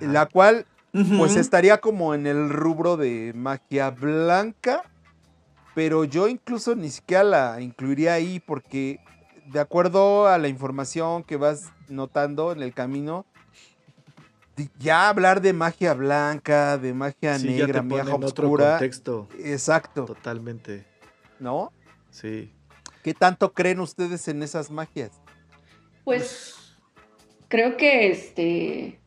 la 0.00 0.26
cual 0.26 0.66
pues 1.16 1.36
estaría 1.36 1.80
como 1.80 2.14
en 2.14 2.26
el 2.26 2.50
rubro 2.50 2.96
de 2.96 3.32
magia 3.34 3.90
blanca, 3.90 4.82
pero 5.74 6.04
yo 6.04 6.28
incluso 6.28 6.74
ni 6.74 6.90
siquiera 6.90 7.24
la 7.24 7.60
incluiría 7.60 8.14
ahí 8.14 8.40
porque 8.40 9.00
de 9.52 9.60
acuerdo 9.60 10.26
a 10.26 10.38
la 10.38 10.48
información 10.48 11.22
que 11.24 11.36
vas 11.36 11.70
notando 11.88 12.52
en 12.52 12.62
el 12.62 12.72
camino, 12.72 13.26
ya 14.78 15.08
hablar 15.08 15.40
de 15.40 15.52
magia 15.52 15.94
blanca, 15.94 16.78
de 16.78 16.94
magia 16.94 17.38
negra, 17.38 17.82
magia 17.82 18.14
oscura. 18.14 18.72
contexto. 18.72 19.28
Exacto. 19.38 20.04
Totalmente. 20.04 20.84
¿No? 21.38 21.72
Sí. 22.10 22.52
¿Qué 23.02 23.14
tanto 23.14 23.52
creen 23.52 23.80
ustedes 23.80 24.28
en 24.28 24.42
esas 24.42 24.70
magias? 24.70 25.10
Pues 26.04 26.76
creo 27.48 27.76
que 27.76 28.10
este 28.10 29.00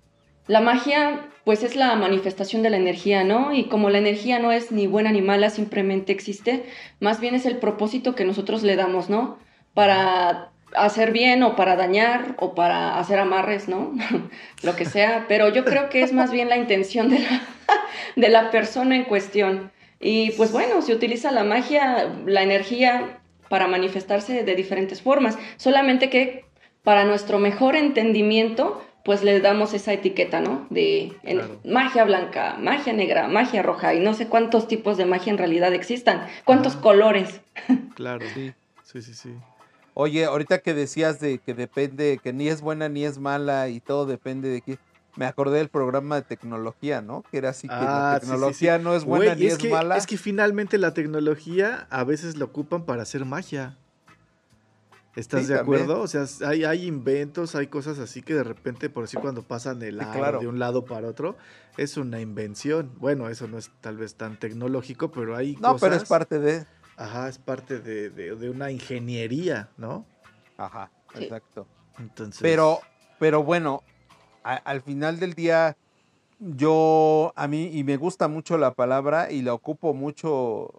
la 0.47 0.61
magia 0.61 1.29
pues 1.43 1.63
es 1.63 1.75
la 1.75 1.95
manifestación 1.95 2.63
de 2.63 2.71
la 2.71 2.77
energía, 2.77 3.23
¿no? 3.23 3.53
Y 3.53 3.65
como 3.65 3.89
la 3.89 3.99
energía 3.99 4.39
no 4.39 4.51
es 4.51 4.71
ni 4.71 4.87
buena 4.87 5.11
ni 5.11 5.21
mala, 5.21 5.49
simplemente 5.49 6.11
existe, 6.11 6.65
más 6.99 7.19
bien 7.19 7.35
es 7.35 7.45
el 7.45 7.57
propósito 7.57 8.15
que 8.15 8.25
nosotros 8.25 8.63
le 8.63 8.75
damos, 8.75 9.09
¿no? 9.09 9.37
Para 9.75 10.49
hacer 10.75 11.11
bien 11.11 11.43
o 11.43 11.55
para 11.55 11.75
dañar 11.75 12.35
o 12.39 12.55
para 12.55 12.97
hacer 12.97 13.19
amarres, 13.19 13.67
¿no? 13.67 13.93
Lo 14.63 14.75
que 14.75 14.85
sea, 14.85 15.25
pero 15.27 15.49
yo 15.49 15.63
creo 15.63 15.89
que 15.89 16.01
es 16.01 16.11
más 16.11 16.31
bien 16.31 16.49
la 16.49 16.57
intención 16.57 17.09
de 17.09 17.19
la, 17.19 17.41
de 18.15 18.29
la 18.29 18.49
persona 18.49 18.95
en 18.95 19.03
cuestión. 19.03 19.71
Y 19.99 20.31
pues 20.31 20.51
bueno, 20.51 20.81
se 20.81 20.93
utiliza 20.93 21.31
la 21.31 21.43
magia, 21.43 22.09
la 22.25 22.43
energía 22.43 23.19
para 23.49 23.67
manifestarse 23.67 24.43
de 24.43 24.55
diferentes 24.55 25.01
formas, 25.01 25.37
solamente 25.57 26.09
que 26.09 26.45
para 26.83 27.05
nuestro 27.05 27.39
mejor 27.39 27.75
entendimiento, 27.75 28.83
pues 29.03 29.23
le 29.23 29.39
damos 29.39 29.73
esa 29.73 29.93
etiqueta, 29.93 30.39
¿no? 30.41 30.67
De 30.69 31.13
magia 31.63 32.03
blanca, 32.03 32.57
magia 32.59 32.93
negra, 32.93 33.27
magia 33.27 33.61
roja 33.61 33.93
y 33.93 33.99
no 33.99 34.13
sé 34.13 34.27
cuántos 34.27 34.67
tipos 34.67 34.97
de 34.97 35.05
magia 35.05 35.31
en 35.31 35.37
realidad 35.37 35.73
existan, 35.73 36.25
cuántos 36.43 36.75
colores. 36.75 37.41
Claro, 37.95 38.25
sí, 38.33 38.51
sí, 38.83 39.01
sí, 39.01 39.13
sí. 39.13 39.29
Oye, 39.97 40.25
ahorita 40.25 40.59
que 40.59 40.73
decías 40.73 41.21
de 41.21 41.39
que 41.39 41.53
depende, 41.53 42.19
que 42.21 42.33
ni 42.33 42.49
es 42.49 42.59
buena 42.59 42.89
ni 42.89 43.05
es 43.05 43.17
mala 43.17 43.69
y 43.69 43.79
todo 43.79 44.05
depende 44.05 44.49
de 44.49 44.59
qué. 44.59 44.77
Me 45.15 45.25
acordé 45.25 45.59
del 45.59 45.69
programa 45.69 46.17
de 46.17 46.23
tecnología, 46.23 47.01
¿no? 47.01 47.23
Que 47.31 47.37
era 47.37 47.51
así 47.51 47.69
que 47.69 47.73
la 47.73 48.15
ah, 48.15 48.19
tecnología 48.19 48.77
no 48.77 48.93
es 48.93 49.05
buena 49.05 49.35
ni 49.35 49.45
es, 49.45 49.63
mala. 49.69 49.95
Es 49.95 50.05
que 50.05 50.17
finalmente 50.17 50.77
la 50.77 50.93
tecnología 50.93 51.87
a 51.89 52.03
veces 52.03 52.35
la 52.35 52.43
ocupan 52.43 52.83
para 52.83 53.03
hacer 53.03 53.23
magia. 53.23 53.77
¿Estás 55.15 55.47
de 55.47 55.57
acuerdo? 55.57 56.01
O 56.01 56.07
sea, 56.07 56.25
hay, 56.45 56.65
hay 56.65 56.85
inventos, 56.85 57.55
hay 57.55 57.67
cosas 57.67 57.99
así 57.99 58.21
que 58.21 58.33
de 58.33 58.43
repente, 58.43 58.89
por 58.89 59.05
así 59.05 59.15
cuando 59.15 59.43
pasan 59.43 59.81
el 59.81 59.97
de 59.97 60.47
un 60.47 60.59
lado 60.59 60.83
para 60.83 61.07
otro, 61.07 61.37
es 61.77 61.95
una 61.95 62.19
invención. 62.19 62.91
Bueno, 62.97 63.29
eso 63.29 63.47
no 63.47 63.57
es 63.57 63.71
tal 63.79 63.95
vez 63.95 64.15
tan 64.15 64.37
tecnológico, 64.37 65.11
pero 65.11 65.37
hay 65.37 65.55
no, 65.61 65.77
pero 65.77 65.95
es 65.95 66.03
parte 66.03 66.39
de... 66.39 66.65
Ajá, 66.97 67.27
es 67.27 67.37
parte 67.37 67.79
de, 67.79 68.49
una 68.49 68.71
ingeniería, 68.71 69.69
¿no? 69.77 70.05
Ajá, 70.57 70.91
exacto. 71.15 71.67
Entonces... 71.99 72.41
Pero, 72.41 72.79
pero 73.19 73.43
bueno, 73.43 73.83
al 74.43 74.81
final 74.81 75.19
del 75.19 75.33
día, 75.33 75.75
yo, 76.39 77.33
a 77.35 77.47
mí, 77.47 77.69
y 77.73 77.83
me 77.83 77.97
gusta 77.97 78.27
mucho 78.27 78.57
la 78.57 78.73
palabra 78.73 79.31
y 79.31 79.41
la 79.41 79.53
ocupo 79.53 79.93
mucho 79.93 80.69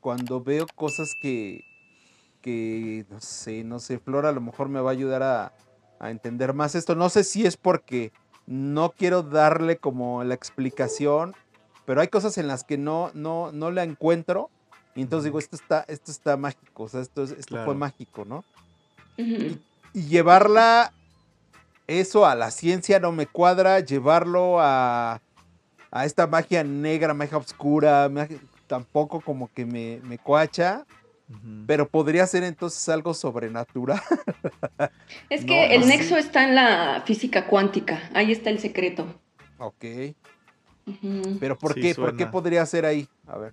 cuando 0.00 0.42
veo 0.42 0.66
cosas 0.74 1.14
que, 1.20 1.64
que, 2.42 3.06
no 3.08 3.20
sé, 3.20 3.64
no 3.64 3.78
sé, 3.78 3.98
Flora 3.98 4.30
a 4.30 4.32
lo 4.32 4.40
mejor 4.40 4.68
me 4.68 4.80
va 4.80 4.90
a 4.90 4.92
ayudar 4.92 5.22
a, 5.22 5.52
a 5.98 6.10
entender 6.10 6.52
más 6.52 6.74
esto. 6.74 6.94
No 6.94 7.08
sé 7.08 7.24
si 7.24 7.46
es 7.46 7.56
porque 7.56 8.12
no 8.46 8.90
quiero 8.90 9.22
darle 9.22 9.76
como 9.76 10.24
la 10.24 10.34
explicación, 10.34 11.34
pero 11.86 12.00
hay 12.00 12.08
cosas 12.08 12.36
en 12.38 12.48
las 12.48 12.64
que 12.64 12.78
no, 12.78 13.10
no, 13.14 13.52
no 13.52 13.70
la 13.70 13.84
encuentro 13.84 14.50
y 14.94 15.02
entonces 15.02 15.24
digo, 15.24 15.38
esto 15.38 15.56
está, 15.56 15.84
esto 15.88 16.10
está 16.10 16.36
mágico, 16.36 16.84
o 16.84 16.88
sea, 16.88 17.00
esto, 17.00 17.22
esto 17.24 17.64
fue 17.64 17.74
mágico, 17.74 18.24
¿no? 18.24 18.44
y, 19.16 19.58
llevarla, 19.92 20.92
eso 21.86 22.26
a 22.26 22.34
la 22.34 22.50
ciencia 22.50 22.98
no 22.98 23.12
me 23.12 23.26
cuadra, 23.26 23.80
llevarlo 23.80 24.60
a, 24.60 25.20
a 25.90 26.04
esta 26.04 26.26
magia 26.26 26.64
negra, 26.64 27.14
magia 27.14 27.38
oscura, 27.38 28.10
tampoco 28.66 29.20
como 29.20 29.52
que 29.52 29.64
me, 29.64 30.00
me 30.04 30.18
coacha. 30.18 30.84
Pero 31.64 31.88
podría 31.88 32.26
ser 32.26 32.42
entonces 32.42 32.88
algo 32.88 33.14
sobrenatural. 33.14 34.00
Es 35.30 35.44
que 35.44 35.76
el 35.76 35.86
nexo 35.86 36.16
está 36.16 36.42
en 36.42 36.56
la 36.56 37.04
física 37.06 37.46
cuántica, 37.46 38.10
ahí 38.14 38.32
está 38.32 38.50
el 38.50 38.58
secreto. 38.58 39.06
Ok. 39.58 39.84
Pero 41.38 41.56
¿por 41.56 41.76
qué? 41.76 41.94
¿Por 41.94 42.16
qué 42.16 42.26
podría 42.26 42.66
ser 42.66 42.84
ahí? 42.84 43.08
A 43.28 43.38
ver 43.38 43.52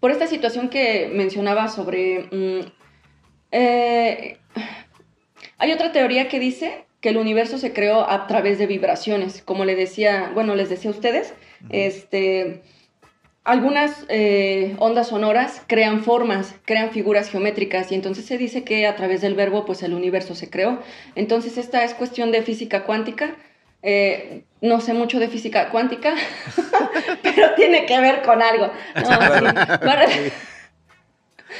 por 0.00 0.10
esta 0.10 0.26
situación 0.26 0.68
que 0.68 1.10
mencionaba 1.12 1.68
sobre... 1.68 2.28
Mm, 2.30 2.60
eh, 3.52 4.38
hay 5.58 5.72
otra 5.72 5.92
teoría 5.92 6.28
que 6.28 6.40
dice 6.40 6.86
que 7.00 7.10
el 7.10 7.16
universo 7.16 7.58
se 7.58 7.72
creó 7.72 8.08
a 8.08 8.26
través 8.26 8.58
de 8.58 8.66
vibraciones, 8.66 9.42
como 9.42 9.64
le 9.64 9.76
decía, 9.76 10.30
bueno, 10.34 10.54
les 10.54 10.70
decía 10.70 10.90
a 10.90 10.94
ustedes, 10.94 11.34
este, 11.70 12.62
algunas 13.44 14.06
eh, 14.08 14.74
ondas 14.78 15.08
sonoras 15.08 15.62
crean 15.66 16.02
formas, 16.02 16.54
crean 16.64 16.90
figuras 16.90 17.28
geométricas 17.28 17.92
y 17.92 17.94
entonces 17.94 18.24
se 18.24 18.38
dice 18.38 18.64
que 18.64 18.86
a 18.86 18.96
través 18.96 19.20
del 19.20 19.34
verbo 19.34 19.66
pues 19.66 19.82
el 19.82 19.92
universo 19.92 20.34
se 20.34 20.48
creó. 20.48 20.80
Entonces 21.14 21.58
esta 21.58 21.84
es 21.84 21.92
cuestión 21.92 22.32
de 22.32 22.40
física 22.40 22.84
cuántica 22.84 23.36
eh, 23.86 24.44
no 24.62 24.80
sé 24.80 24.94
mucho 24.94 25.20
de 25.20 25.28
física 25.28 25.68
cuántica, 25.68 26.14
pero 27.22 27.54
tiene 27.54 27.84
que 27.84 28.00
ver 28.00 28.22
con 28.22 28.40
algo. 28.40 28.70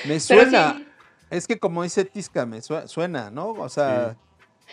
Me 0.07 0.19
suena. 0.19 0.83
Es 1.31 1.47
que 1.47 1.59
como 1.59 1.83
dice 1.83 2.07
Tisca, 2.07 2.47
me 2.47 2.61
suena, 2.63 3.31
¿no? 3.31 3.51
O 3.51 3.69
sea. 3.69 4.17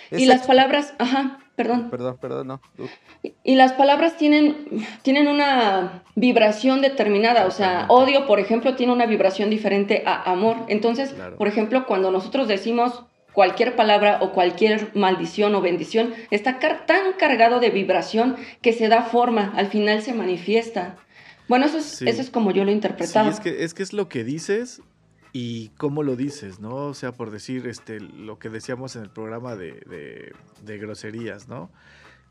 Y 0.09 0.25
las 0.25 0.47
palabras, 0.47 0.93
ajá, 0.97 1.39
perdón. 1.55 1.89
Perdón, 1.89 2.17
perdón, 2.21 2.47
no. 2.47 2.61
Y, 3.43 3.55
las 3.55 3.73
palabras 3.73 4.15
tienen, 4.17 4.85
tienen 5.01 5.27
una 5.27 6.03
vibración 6.15 6.81
determinada. 6.81 7.45
O 7.45 7.51
sea, 7.51 7.85
odio, 7.89 8.27
por 8.27 8.39
ejemplo, 8.39 8.75
tiene 8.75 8.93
una 8.93 9.05
vibración 9.05 9.49
diferente 9.49 10.03
a 10.05 10.31
amor. 10.31 10.57
Entonces, 10.69 11.13
por 11.37 11.47
ejemplo, 11.47 11.85
cuando 11.85 12.11
nosotros 12.11 12.47
decimos 12.47 13.03
cualquier 13.33 13.75
palabra 13.75 14.19
o 14.21 14.31
cualquier 14.31 14.91
maldición 14.95 15.55
o 15.55 15.61
bendición 15.61 16.13
está 16.29 16.59
tan 16.59 17.13
cargado 17.17 17.59
de 17.59 17.69
vibración 17.69 18.35
que 18.61 18.73
se 18.73 18.87
da 18.87 19.03
forma, 19.03 19.53
al 19.55 19.67
final 19.67 20.01
se 20.01 20.13
manifiesta. 20.13 20.97
Bueno, 21.47 21.65
eso 21.65 21.79
es, 21.79 22.01
eso 22.01 22.21
es 22.21 22.29
como 22.29 22.51
yo 22.51 22.63
lo 22.63 22.71
he 22.71 22.73
interpretado. 22.73 23.29
es 23.29 23.39
que, 23.39 23.63
es 23.63 23.73
que 23.73 23.83
es 23.83 23.93
lo 23.93 24.07
que 24.07 24.23
dices, 24.23 24.81
y 25.33 25.69
cómo 25.77 26.03
lo 26.03 26.15
dices, 26.15 26.59
¿no? 26.59 26.75
O 26.87 26.93
sea, 26.93 27.11
por 27.13 27.31
decir 27.31 27.67
este, 27.67 27.99
lo 27.99 28.37
que 28.37 28.49
decíamos 28.49 28.95
en 28.95 29.03
el 29.03 29.09
programa 29.09 29.55
de, 29.55 30.33
de, 30.63 30.77
groserías, 30.77 31.47
¿no? 31.47 31.69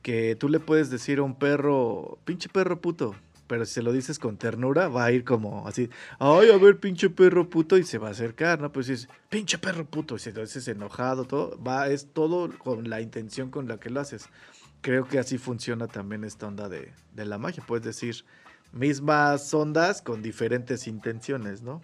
Que 0.03 0.37
tú 0.37 0.49
le 0.49 0.61
puedes 0.61 0.91
decir 0.91 1.19
a 1.19 1.23
un 1.23 1.35
perro, 1.35 2.19
pinche 2.25 2.49
perro 2.49 2.81
puto, 2.81 3.15
pero 3.51 3.65
si 3.65 3.73
se 3.73 3.83
lo 3.83 3.91
dices 3.91 4.21
con 4.21 4.37
ternura, 4.37 4.87
va 4.87 5.07
a 5.07 5.11
ir 5.11 5.25
como 5.25 5.67
así, 5.67 5.91
ay, 6.21 6.51
a 6.51 6.57
ver, 6.57 6.79
pinche 6.79 7.11
perro 7.11 7.51
puto, 7.51 7.77
y 7.77 7.83
se 7.83 7.99
va 7.99 8.07
a 8.07 8.11
acercar, 8.13 8.61
¿no? 8.61 8.71
Pues 8.71 8.87
si 8.87 8.93
es, 8.93 9.09
pinche 9.29 9.59
perro 9.59 9.85
puto, 9.85 10.15
y 10.15 10.21
si 10.21 10.31
lo 10.31 10.43
dices 10.43 10.69
enojado, 10.69 11.25
todo, 11.25 11.61
va, 11.61 11.89
es 11.89 12.13
todo 12.13 12.57
con 12.59 12.89
la 12.89 13.01
intención 13.01 13.51
con 13.51 13.67
la 13.67 13.81
que 13.81 13.91
lo 13.91 13.99
haces. 13.99 14.29
Creo 14.83 15.09
que 15.09 15.19
así 15.19 15.37
funciona 15.37 15.89
también 15.89 16.23
esta 16.23 16.47
onda 16.47 16.69
de, 16.69 16.93
de 17.13 17.25
la 17.25 17.39
magia. 17.39 17.65
Puedes 17.67 17.85
decir 17.85 18.25
mismas 18.71 19.53
ondas 19.53 20.01
con 20.01 20.23
diferentes 20.23 20.87
intenciones, 20.87 21.61
¿no? 21.61 21.83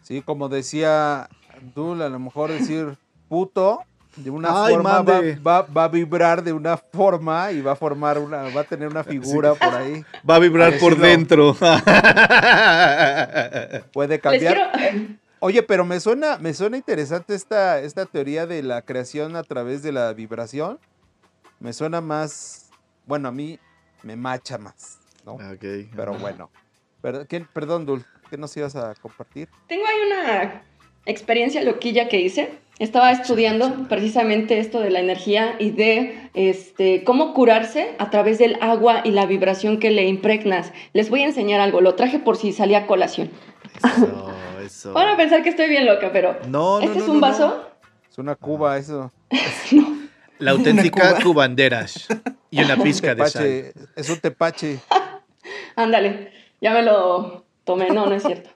Sí, 0.00 0.22
como 0.22 0.48
decía 0.48 1.28
Dul, 1.74 2.00
a 2.00 2.08
lo 2.08 2.20
mejor 2.20 2.50
decir 2.50 2.96
puto 3.28 3.80
de 4.16 4.30
una 4.30 4.48
forma 4.48 5.02
va, 5.02 5.84
a 5.84 5.88
vibrar 5.88 6.42
de 6.42 6.52
una 6.52 6.76
forma 6.76 7.52
y 7.52 7.60
va 7.60 7.72
a 7.72 7.76
formar 7.76 8.18
una, 8.18 8.42
va 8.54 8.62
a 8.62 8.64
tener 8.64 8.88
una 8.88 9.04
figura 9.04 9.54
por 9.54 9.74
ahí. 9.74 10.04
Va 10.28 10.34
a 10.36 10.38
vibrar 10.38 10.78
por 10.78 10.96
dentro. 10.96 11.54
Puede 13.92 14.18
cambiar. 14.18 14.72
Oye, 15.38 15.62
pero 15.62 15.84
me 15.84 16.00
suena, 16.00 16.38
me 16.38 16.54
suena 16.54 16.78
interesante 16.78 17.34
esta, 17.34 17.80
esta 17.80 18.06
teoría 18.06 18.46
de 18.46 18.62
la 18.62 18.80
creación 18.82 19.36
a 19.36 19.42
través 19.42 19.82
de 19.82 19.92
la 19.92 20.14
vibración. 20.14 20.78
Me 21.60 21.74
suena 21.74 22.00
más, 22.00 22.70
bueno, 23.04 23.28
a 23.28 23.32
mí 23.32 23.58
me 24.02 24.16
macha 24.16 24.56
más, 24.56 24.98
¿no? 25.24 25.36
Pero 25.60 26.14
bueno. 26.14 26.50
Perdón, 27.52 27.84
Dul. 27.86 28.04
¿Qué 28.30 28.36
nos 28.36 28.56
ibas 28.56 28.74
a 28.74 28.94
compartir? 28.96 29.48
Tengo 29.68 29.86
ahí 29.86 29.96
una 30.06 30.64
experiencia 31.06 31.62
loquilla 31.62 32.08
que 32.08 32.20
hice. 32.20 32.50
Estaba 32.78 33.10
estudiando 33.10 33.88
precisamente 33.88 34.58
esto 34.58 34.80
de 34.80 34.90
la 34.90 35.00
energía 35.00 35.56
y 35.58 35.70
de 35.70 36.28
este, 36.34 37.04
cómo 37.04 37.32
curarse 37.32 37.94
a 37.98 38.10
través 38.10 38.38
del 38.38 38.58
agua 38.60 39.00
y 39.02 39.12
la 39.12 39.24
vibración 39.24 39.78
que 39.78 39.90
le 39.90 40.06
impregnas. 40.06 40.72
Les 40.92 41.08
voy 41.08 41.22
a 41.22 41.26
enseñar 41.26 41.60
algo. 41.60 41.80
Lo 41.80 41.94
traje 41.94 42.18
por 42.18 42.36
si 42.36 42.52
salía 42.52 42.80
a 42.80 42.86
colación. 42.86 43.30
Eso, 43.78 44.30
eso. 44.62 44.92
Van 44.92 45.08
a 45.08 45.16
pensar 45.16 45.42
que 45.42 45.48
estoy 45.48 45.68
bien 45.70 45.86
loca, 45.86 46.10
pero. 46.12 46.36
No, 46.48 46.80
¿Este 46.80 46.98
es 46.98 47.08
un 47.08 47.20
vaso? 47.20 47.66
Es 48.10 48.18
una 48.18 48.34
cuba, 48.34 48.76
eso. 48.76 49.10
La 50.38 50.50
auténtica 50.52 51.20
cubanderas. 51.22 52.08
Y 52.50 52.62
una 52.62 52.76
pizca 52.76 53.14
de 53.14 53.26
sal. 53.28 53.72
Es 53.96 54.10
un 54.10 54.20
tepache. 54.20 54.78
Ándale, 55.74 56.32
ya 56.60 56.72
me 56.72 56.82
lo 56.82 57.44
tomé, 57.64 57.90
no, 57.90 58.06
no 58.06 58.14
es 58.14 58.22
cierto. 58.22 58.50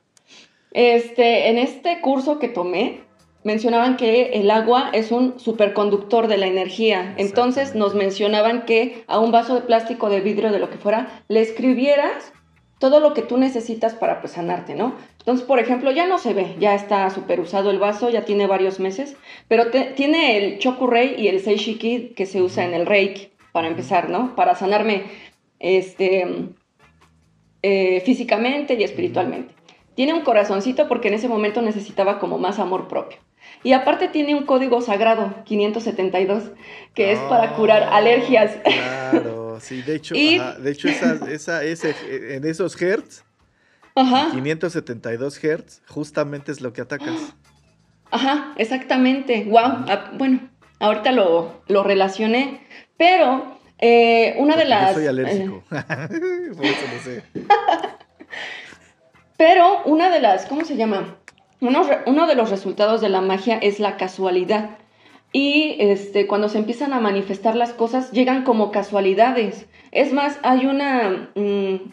Este, 0.73 1.49
en 1.49 1.59
este 1.59 2.01
curso 2.01 2.39
que 2.39 2.49
tomé, 2.49 3.01
mencionaban 3.43 3.97
que 3.97 4.31
el 4.35 4.51
agua 4.51 4.91
es 4.93 5.13
un 5.13 5.39
superconductor 5.39 6.29
de 6.29 6.37
la 6.37 6.47
energía. 6.47 7.15
Entonces 7.17 7.75
nos 7.75 7.95
mencionaban 7.95 8.65
que 8.65 9.05
a 9.07 9.19
un 9.19 9.33
vaso 9.33 9.55
de 9.55 9.63
plástico, 9.63 10.11
de 10.11 10.21
vidrio, 10.21 10.53
de 10.53 10.59
lo 10.59 10.71
que 10.71 10.79
fuera, 10.79 11.23
le 11.29 11.41
escribieras 11.41 12.33
todo 12.79 13.01
lo 13.01 13.13
que 13.13 13.23
tú 13.23 13.37
necesitas 13.37 13.95
para 13.95 14.21
pues, 14.21 14.33
sanarte, 14.33 14.75
¿no? 14.75 14.95
Entonces, 15.19 15.47
por 15.47 15.59
ejemplo, 15.59 15.93
ya 15.93 16.07
no 16.07 16.19
se 16.19 16.33
ve, 16.33 16.57
ya 16.59 16.75
está 16.75 17.11
super 17.11 17.39
usado 17.39 17.71
el 17.71 17.79
vaso, 17.79 18.09
ya 18.09 18.25
tiene 18.25 18.47
varios 18.47 18.81
meses, 18.81 19.17
pero 19.49 19.71
tiene 19.71 20.39
el 20.39 20.59
Chokurei 20.59 21.21
y 21.21 21.29
el 21.29 21.41
Seishiki 21.41 22.15
que 22.17 22.25
se 22.25 22.41
usa 22.41 22.65
en 22.65 22.73
el 22.73 22.87
Reiki, 22.87 23.31
para 23.53 23.69
empezar, 23.69 24.09
¿no? 24.09 24.35
Para 24.35 24.55
sanarme 24.55 25.05
este, 25.59 26.27
eh, 27.63 28.01
físicamente 28.01 28.75
y 28.75 28.83
espiritualmente. 28.83 29.60
Tiene 29.95 30.15
un 30.15 30.23
corazoncito 30.23 30.89
porque 30.89 31.09
en 31.09 31.15
ese 31.15 31.29
momento 31.29 31.63
necesitaba 31.63 32.19
como 32.19 32.39
más 32.39 32.59
amor 32.59 32.89
propio. 32.89 33.19
Y 33.63 33.73
aparte 33.73 34.09
tiene 34.09 34.35
un 34.35 34.47
código 34.47 34.81
sagrado, 34.81 35.35
572, 35.45 36.51
que 36.95 37.13
es 37.13 37.19
para 37.21 37.55
curar 37.57 37.83
ah, 37.83 37.97
alergias. 37.97 38.53
Claro, 38.65 39.59
sí, 39.61 39.83
de 39.83 39.97
hecho, 39.97 40.15
de 40.15 40.71
hecho 40.71 40.89
esa, 40.89 41.63
ese, 41.63 41.95
en 42.37 42.47
esos 42.47 42.81
hertz, 42.81 43.25
572 43.95 45.45
hertz, 45.45 45.83
justamente 45.89 46.53
es 46.53 46.61
lo 46.61 46.73
que 46.73 46.81
atacas. 46.81 47.35
Ajá, 48.11 48.55
exactamente. 48.57 49.45
Wow. 49.45 49.85
Ah, 49.89 50.11
bueno, 50.15 50.49
ahorita 50.81 51.13
lo, 51.13 51.63
lo 51.69 51.85
relacioné, 51.85 52.67
pero 52.97 53.59
eh, 53.79 54.35
una 54.39 54.57
de 54.57 54.65
las. 54.65 54.95
soy 54.95 55.07
alérgico. 55.07 55.63
Eh, 55.71 56.53
Por 56.57 56.65
eso 56.65 56.87
no 56.93 57.03
sé. 57.03 57.23
Pero 59.41 59.81
una 59.87 60.11
de 60.11 60.21
las. 60.21 60.45
¿Cómo 60.45 60.67
se 60.67 60.77
llama? 60.77 61.17
Uno, 61.63 62.27
de 62.27 62.35
los 62.35 62.51
resultados 62.51 63.01
de 63.01 63.09
la 63.09 63.23
magia 63.23 63.57
es 63.57 63.81
la 63.81 63.97
casualidad. 63.97 64.77
Y 65.33 65.77
este, 65.79 66.27
cuando 66.27 66.51
se 66.51 66.59
empiezan 66.59 66.93
a 66.93 67.01
manifestar 67.01 67.57
las 67.57 67.73
cosas, 67.73 68.13
llegan 68.13 68.45
como 68.45 68.71
casualidades. 68.71 69.65
Es 69.93 70.13
más, 70.13 70.39
hay 70.43 70.67
una. 70.67 71.31
Mm, 71.37 71.91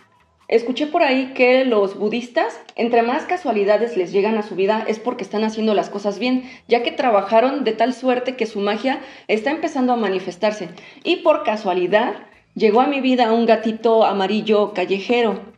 Escuché 0.49 0.87
por 0.87 1.03
ahí 1.03 1.31
que 1.35 1.63
los 1.63 1.97
budistas, 1.97 2.59
entre 2.75 3.01
más 3.01 3.23
casualidades 3.23 3.95
les 3.95 4.11
llegan 4.11 4.37
a 4.37 4.43
su 4.43 4.55
vida, 4.55 4.83
es 4.85 4.99
porque 4.99 5.23
están 5.23 5.45
haciendo 5.45 5.73
las 5.73 5.89
cosas 5.89 6.19
bien, 6.19 6.43
ya 6.67 6.83
que 6.83 6.91
trabajaron 6.91 7.63
de 7.63 7.71
tal 7.71 7.93
suerte 7.93 8.35
que 8.35 8.45
su 8.45 8.59
magia 8.59 8.99
está 9.29 9.51
empezando 9.51 9.93
a 9.93 9.97
manifestarse. 9.97 10.67
Y 11.05 11.17
por 11.17 11.43
casualidad, 11.43 12.15
llegó 12.55 12.81
a 12.81 12.87
mi 12.87 12.99
vida 12.99 13.31
un 13.31 13.45
gatito 13.45 14.03
amarillo 14.03 14.73
callejero. 14.73 15.56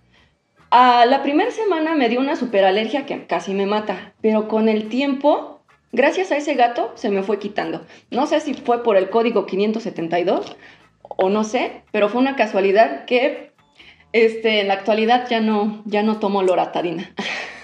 A 0.71 1.05
la 1.05 1.23
primera 1.23 1.51
semana 1.51 1.95
me 1.95 2.09
dio 2.09 2.19
una 2.19 2.35
superalergia 2.35 3.05
que 3.05 3.25
casi 3.25 3.53
me 3.53 3.65
mata, 3.65 4.13
pero 4.21 4.47
con 4.47 4.69
el 4.69 4.87
tiempo, 4.87 5.61
gracias 5.91 6.31
a 6.31 6.37
ese 6.37 6.53
gato, 6.53 6.91
se 6.95 7.09
me 7.09 7.23
fue 7.23 7.39
quitando. 7.39 7.85
No 8.11 8.27
sé 8.27 8.39
si 8.39 8.53
fue 8.53 8.83
por 8.83 8.95
el 8.95 9.09
código 9.09 9.47
572 9.47 10.55
o 11.01 11.29
no 11.29 11.43
sé, 11.43 11.81
pero 11.91 12.09
fue 12.09 12.21
una 12.21 12.35
casualidad 12.35 13.05
que 13.05 13.51
este, 14.13 14.61
en 14.61 14.67
la 14.67 14.75
actualidad 14.75 15.27
ya 15.27 15.41
no, 15.41 15.81
ya 15.85 16.03
no 16.03 16.19
tomo 16.19 16.43
loratadina. 16.43 17.13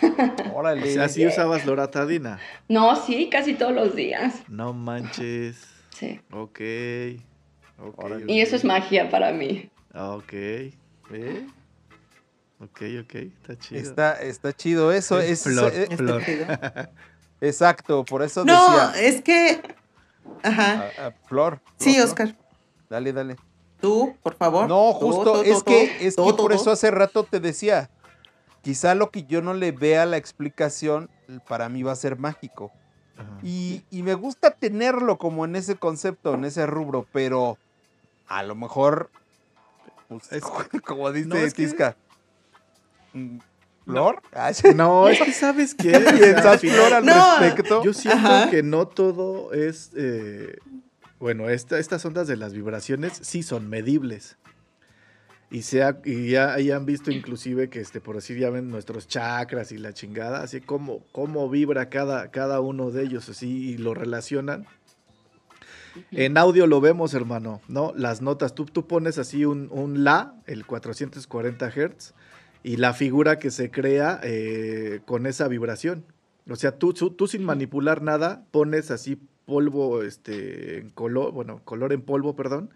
Órale. 0.54 0.90
O 0.90 0.94
sea, 0.94 1.08
¿sí 1.08 1.26
usabas 1.28 1.66
loratadina? 1.66 2.40
No, 2.68 2.96
sí, 2.96 3.30
casi 3.30 3.54
todos 3.54 3.74
los 3.74 3.96
días. 3.96 4.44
No 4.48 4.74
manches. 4.74 5.68
Sí. 5.92 6.20
Ok. 6.32 6.60
okay 7.78 8.24
y 8.28 8.42
eso 8.42 8.56
es 8.56 8.66
magia 8.66 9.10
para 9.10 9.32
mí. 9.32 9.70
Ok. 9.94 10.34
¿Eh? 10.34 11.46
Ok, 12.60 12.82
ok, 13.04 13.16
está 13.16 13.58
chido. 13.58 13.82
Está, 13.82 14.22
está 14.22 14.54
chido 14.54 14.92
eso. 14.92 15.20
Es, 15.20 15.44
flor, 15.44 15.72
flor. 15.96 16.22
Exacto, 17.42 18.06
por 18.06 18.24
eso 18.24 18.46
no, 18.46 18.54
decía. 18.54 18.86
No, 18.86 18.94
es 18.96 19.22
que... 19.22 19.62
Ajá. 20.42 21.14
flor, 21.28 21.62
Sí, 21.78 22.00
Oscar. 22.00 22.36
Dale, 22.90 23.14
dale. 23.14 23.36
Tú, 23.82 24.16
por 24.24 24.36
favor. 24.36 24.68
No, 24.68 24.94
justo, 24.94 25.44
es 25.44 25.64
que, 25.64 26.08
es 26.08 26.16
que 26.16 26.34
por 26.34 26.54
eso 26.54 26.72
hace 26.72 26.92
rato 26.92 27.24
te 27.24 27.40
decía, 27.40 27.90
quizá 28.62 28.96
lo 28.96 29.12
que 29.12 29.24
yo 29.26 29.42
no 29.42 29.54
le 29.54 29.72
vea 29.72 30.06
la 30.06 30.18
explicación, 30.18 31.10
para 31.48 31.70
mí 31.70 31.84
va 31.84 31.92
a 31.92 31.96
ser 31.96 32.18
mágico. 32.18 32.72
Y, 33.44 33.84
me 33.92 34.14
gusta 34.14 34.52
tenerlo 34.52 35.18
como 35.18 35.46
en 35.46 35.56
ese 35.56 35.76
concepto, 35.76 36.34
en 36.34 36.46
ese 36.46 36.66
rubro, 36.66 37.06
pero 37.12 37.58
a 38.28 38.44
lo 38.44 38.56
mejor, 38.56 39.10
pues, 40.08 40.32
es, 40.32 40.44
como 40.86 41.12
dice 41.12 41.28
no, 41.28 41.38
¿Flor? 43.86 44.22
No, 44.76 45.08
es 45.08 45.22
que 45.22 45.32
sabes 45.32 45.76
que 45.76 45.92
piensas, 45.92 46.62
Flor, 46.62 46.94
al 46.94 47.06
respecto? 47.06 47.84
Yo 47.84 47.94
siento 47.94 48.50
que 48.50 48.64
no 48.64 48.88
todo 48.88 49.54
es 49.54 49.92
eh, 49.96 50.58
bueno, 51.20 51.50
estas 51.50 52.06
ondas 52.06 52.28
de 52.28 52.36
las 52.36 52.54
vibraciones 52.54 53.14
sí 53.22 53.42
son 53.42 53.70
medibles. 53.70 54.38
Y, 55.50 55.62
sea, 55.62 56.00
y 56.04 56.30
ya 56.30 56.54
hayan 56.54 56.86
visto 56.86 57.12
inclusive 57.12 57.70
que, 57.70 57.80
este, 57.80 58.02
por 58.02 58.18
así 58.18 58.38
ya 58.38 58.50
ven 58.50 58.70
nuestros 58.70 59.08
chakras 59.08 59.72
y 59.72 59.78
la 59.78 59.94
chingada, 59.94 60.42
así 60.42 60.60
como 60.60 61.06
cómo 61.12 61.50
vibra 61.50 61.90
cada, 61.90 62.32
cada 62.32 62.60
uno 62.60 62.92
de 62.92 63.04
ellos, 63.04 63.30
así, 63.30 63.70
y 63.70 63.78
lo 63.78 63.94
relacionan. 63.94 64.66
En 66.12 66.38
audio 66.38 66.68
lo 66.68 66.82
vemos, 66.82 67.14
hermano, 67.14 67.62
¿no? 67.70 67.94
Las 67.96 68.22
notas, 68.22 68.54
tú, 68.54 68.66
tú 68.66 68.86
pones 68.86 69.18
así 69.18 69.46
un, 69.46 70.04
La, 70.04 70.36
el 70.46 70.66
440 70.66 71.72
Hz, 71.72 72.14
y 72.66 72.78
la 72.78 72.94
figura 72.94 73.38
que 73.38 73.52
se 73.52 73.70
crea 73.70 74.20
eh, 74.24 75.02
con 75.06 75.28
esa 75.28 75.48
vibración. 75.48 76.04
O 76.50 76.56
sea, 76.56 76.80
tú, 76.80 76.94
tú 76.94 77.28
sin 77.28 77.44
manipular 77.44 78.02
nada, 78.02 78.44
pones 78.50 78.90
así 78.90 79.22
polvo, 79.46 80.02
este, 80.02 80.80
en 80.80 80.90
color, 80.90 81.32
bueno, 81.32 81.62
color 81.64 81.94
en 81.94 82.02
polvo, 82.02 82.36
perdón, 82.36 82.72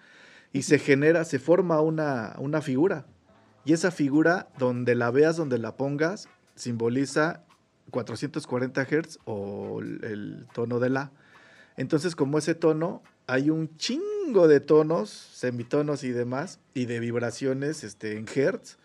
y 0.54 0.62
se 0.62 0.78
genera, 0.78 1.26
se 1.26 1.40
forma 1.40 1.82
una, 1.82 2.36
una 2.38 2.62
figura. 2.62 3.08
Y 3.66 3.74
esa 3.74 3.90
figura, 3.90 4.50
donde 4.60 4.94
la 4.94 5.10
veas, 5.10 5.38
donde 5.38 5.58
la 5.58 5.76
pongas, 5.76 6.30
simboliza 6.54 7.44
440 7.90 8.86
Hz 8.86 9.18
o 9.26 9.82
el, 9.82 10.46
tono 10.54 10.80
de 10.80 10.92
la. 10.92 11.12
Entonces, 11.78 12.16
como 12.16 12.38
ese 12.38 12.54
tono, 12.54 13.02
hay 13.26 13.50
un 13.50 13.76
chingo 13.78 14.48
de 14.48 14.60
tonos, 14.60 15.10
semitonos 15.10 16.04
y 16.04 16.12
demás, 16.12 16.60
y 16.76 16.86
de 16.86 17.00
vibraciones 17.00 17.84
este, 17.84 18.18
en 18.20 18.28
Hertz, 18.28 18.78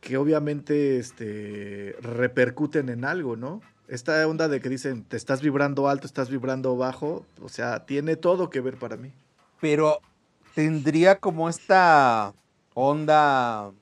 que 0.00 0.16
obviamente 0.16 0.98
este, 0.98 1.96
repercuten 2.00 2.88
en 2.88 3.04
algo, 3.04 3.36
¿no? 3.36 3.60
Esta 3.88 4.26
onda 4.26 4.48
de 4.48 4.60
que 4.60 4.68
dicen, 4.68 5.02
te 5.02 5.16
estás 5.16 5.40
vibrando 5.40 5.88
alto, 5.88 6.06
estás 6.06 6.30
vibrando 6.30 6.76
bajo, 6.76 7.24
o 7.42 7.48
sea, 7.48 7.86
tiene 7.86 8.16
todo 8.16 8.50
que 8.50 8.60
ver 8.60 8.76
para 8.76 8.96
mí. 8.96 9.12
Pero 9.60 10.00
tendría 10.54 11.18
como 11.18 11.48
esta 11.48 12.34
onda, 12.74 13.72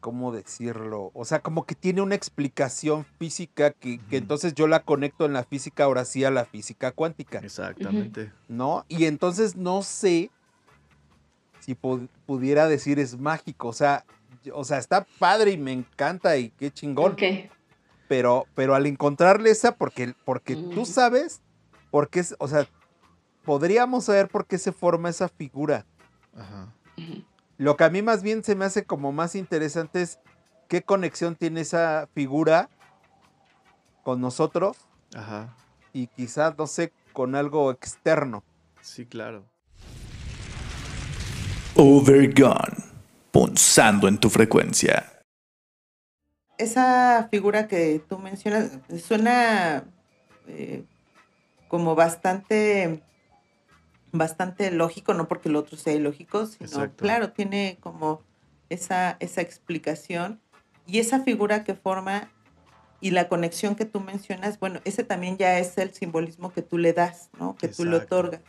¿cómo 0.00 0.32
decirlo? 0.32 1.12
O 1.14 1.24
sea, 1.24 1.38
como 1.38 1.64
que 1.64 1.74
tiene 1.74 2.02
una 2.02 2.14
explicación 2.14 3.06
física 3.18 3.70
que, 3.70 4.00
entonces 4.10 4.54
yo 4.54 4.66
la 4.66 4.80
conecto 4.80 5.24
en 5.24 5.32
la 5.32 5.44
física, 5.44 5.84
ahora 5.84 6.04
sí 6.04 6.24
a 6.24 6.30
la 6.30 6.44
física 6.44 6.90
cuántica. 6.90 7.38
Exactamente. 7.38 8.32
¿No? 8.48 8.84
Y 8.88 9.04
entonces 9.04 9.54
no 9.56 9.82
sé 9.82 10.30
si 11.64 11.74
pudiera 11.74 12.68
decir 12.68 12.98
es 12.98 13.18
mágico, 13.18 13.68
o 13.68 13.72
sea, 13.72 14.04
o 14.52 14.64
sea, 14.64 14.76
está 14.76 15.06
padre 15.18 15.52
y 15.52 15.56
me 15.56 15.72
encanta 15.72 16.36
y 16.36 16.50
qué 16.50 16.70
chingón. 16.70 17.16
Pero, 18.06 18.46
pero 18.54 18.74
al 18.74 18.84
encontrarle 18.84 19.48
esa, 19.50 19.74
porque, 19.76 20.14
porque 20.26 20.56
tú 20.56 20.84
sabes 20.84 21.40
por 21.90 22.10
qué, 22.10 22.22
o 22.38 22.48
sea, 22.48 22.68
podríamos 23.46 24.04
saber 24.04 24.28
por 24.28 24.46
qué 24.46 24.58
se 24.58 24.72
forma 24.72 25.08
esa 25.08 25.30
figura. 25.30 25.86
Ajá. 26.36 26.70
Lo 27.56 27.78
que 27.78 27.84
a 27.84 27.88
mí 27.88 28.02
más 28.02 28.22
bien 28.22 28.44
se 28.44 28.54
me 28.54 28.66
hace 28.66 28.84
como 28.84 29.10
más 29.10 29.34
interesante 29.34 30.02
es 30.02 30.18
qué 30.68 30.82
conexión 30.82 31.34
tiene 31.34 31.62
esa 31.62 32.10
figura 32.12 32.68
con 34.02 34.20
nosotros. 34.20 34.76
Ajá. 35.14 35.56
Y 35.94 36.08
quizás, 36.08 36.58
no 36.58 36.66
sé, 36.66 36.92
con 37.14 37.34
algo 37.34 37.70
externo. 37.70 38.44
Sí, 38.82 39.06
claro. 39.06 39.46
Overgone, 41.76 42.76
punzando 43.32 44.06
en 44.06 44.18
tu 44.18 44.30
frecuencia. 44.30 45.10
Esa 46.56 47.26
figura 47.32 47.66
que 47.66 48.00
tú 48.08 48.18
mencionas 48.18 48.78
suena 49.02 49.84
eh, 50.46 50.84
como 51.66 51.96
bastante 51.96 53.02
bastante 54.12 54.70
lógico, 54.70 55.14
no 55.14 55.26
porque 55.26 55.48
el 55.48 55.56
otro 55.56 55.76
sea 55.76 55.92
ilógico, 55.92 56.46
sino 56.46 56.94
claro, 56.94 57.32
tiene 57.32 57.78
como 57.80 58.22
esa, 58.68 59.16
esa 59.18 59.40
explicación 59.40 60.40
y 60.86 61.00
esa 61.00 61.20
figura 61.24 61.64
que 61.64 61.74
forma 61.74 62.30
y 63.00 63.10
la 63.10 63.28
conexión 63.28 63.74
que 63.74 63.84
tú 63.84 64.00
mencionas, 64.00 64.60
bueno, 64.60 64.80
ese 64.84 65.02
también 65.02 65.36
ya 65.36 65.58
es 65.58 65.76
el 65.76 65.92
simbolismo 65.92 66.52
que 66.52 66.62
tú 66.62 66.78
le 66.78 66.92
das, 66.92 67.28
¿no? 67.38 67.56
Que 67.56 67.66
tú 67.66 67.84
le 67.84 67.96
otorgas, 67.96 68.40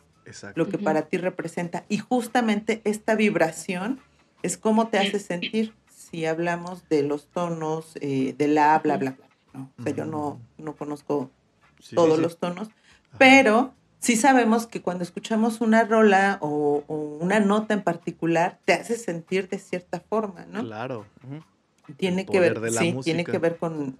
lo 0.56 0.70
que 0.70 0.78
para 0.78 1.04
ti 1.04 1.18
representa. 1.18 1.86
Y 1.90 1.98
justamente 1.98 2.82
esta 2.84 3.16
vibración 3.16 4.00
es 4.44 4.58
cómo 4.58 4.88
te 4.88 4.98
hace 4.98 5.20
sentir 5.20 5.74
si 5.90 6.26
hablamos 6.26 6.88
de 6.90 7.04
los 7.04 7.28
tonos, 7.28 7.94
eh, 8.02 8.36
de 8.38 8.48
la 8.48 8.78
bla, 8.80 8.98
bla, 8.98 9.12
bla. 9.12 9.28
¿no? 9.54 9.72
O 9.80 9.84
sea, 9.84 9.94
yo 9.94 10.06
no, 10.06 10.40
no 10.58 10.76
conozco 10.76 11.32
todos 11.94 12.20
los 12.20 12.38
tonos, 12.38 12.70
pero 13.18 13.74
sí 14.00 14.16
sabemos 14.16 14.68
que 14.68 14.82
cuando 14.82 15.04
escuchamos 15.04 15.62
una 15.62 15.84
rola 15.84 16.38
o, 16.42 16.84
una 17.20 17.40
nota 17.40 17.74
en 17.74 17.82
particular, 17.82 18.60
te 18.66 18.74
hace 18.74 18.98
sentir 18.98 19.50
de 19.50 19.60
cierta 19.60 20.00
forma, 20.00 20.46
¿no? 20.46 20.62
Claro. 20.64 21.06
Tiene 21.98 22.26
que 22.26 22.40
ver, 22.40 22.60
sí, 22.72 22.96
tiene 23.04 23.24
que 23.24 23.38
ver 23.38 23.58
con, 23.58 24.00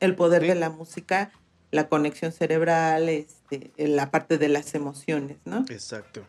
el 0.00 0.14
poder 0.14 0.42
de 0.46 0.54
la 0.54 0.70
música, 0.70 1.32
la 1.70 1.88
conexión 1.88 2.32
cerebral, 2.32 3.08
este, 3.08 3.70
la 3.76 4.10
parte 4.10 4.38
de 4.38 4.48
las 4.48 4.74
emociones, 4.74 5.36
¿no? 5.44 5.64
Exacto. 5.68 6.24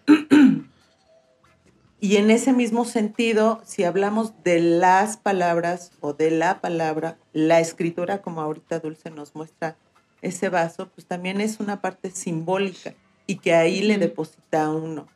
Y 2.02 2.16
en 2.16 2.32
ese 2.32 2.54
mismo 2.54 2.86
sentido, 2.86 3.62
si 3.66 3.84
hablamos 3.84 4.34
de 4.44 4.62
las 4.62 5.18
palabras 5.18 5.92
o 6.00 6.14
de 6.14 6.32
la 6.32 6.62
palabra, 6.62 7.18
la 7.34 7.60
escritura, 7.60 8.22
como 8.22 8.42
ahorita 8.42 8.80
Dulce 8.80 9.12
nos 9.12 9.36
muestra, 9.36 9.76
ese 10.22 10.50
vaso, 10.50 10.90
pues 10.90 11.08
también 11.08 11.42
es 11.42 11.60
una 11.60 11.82
parte 11.82 12.12
simbólica 12.12 12.94
y 13.28 13.38
que 13.38 13.54
ahí 13.54 13.82
le 13.82 13.98
deposita 13.98 14.66
a 14.66 14.72
uno. 14.72 15.08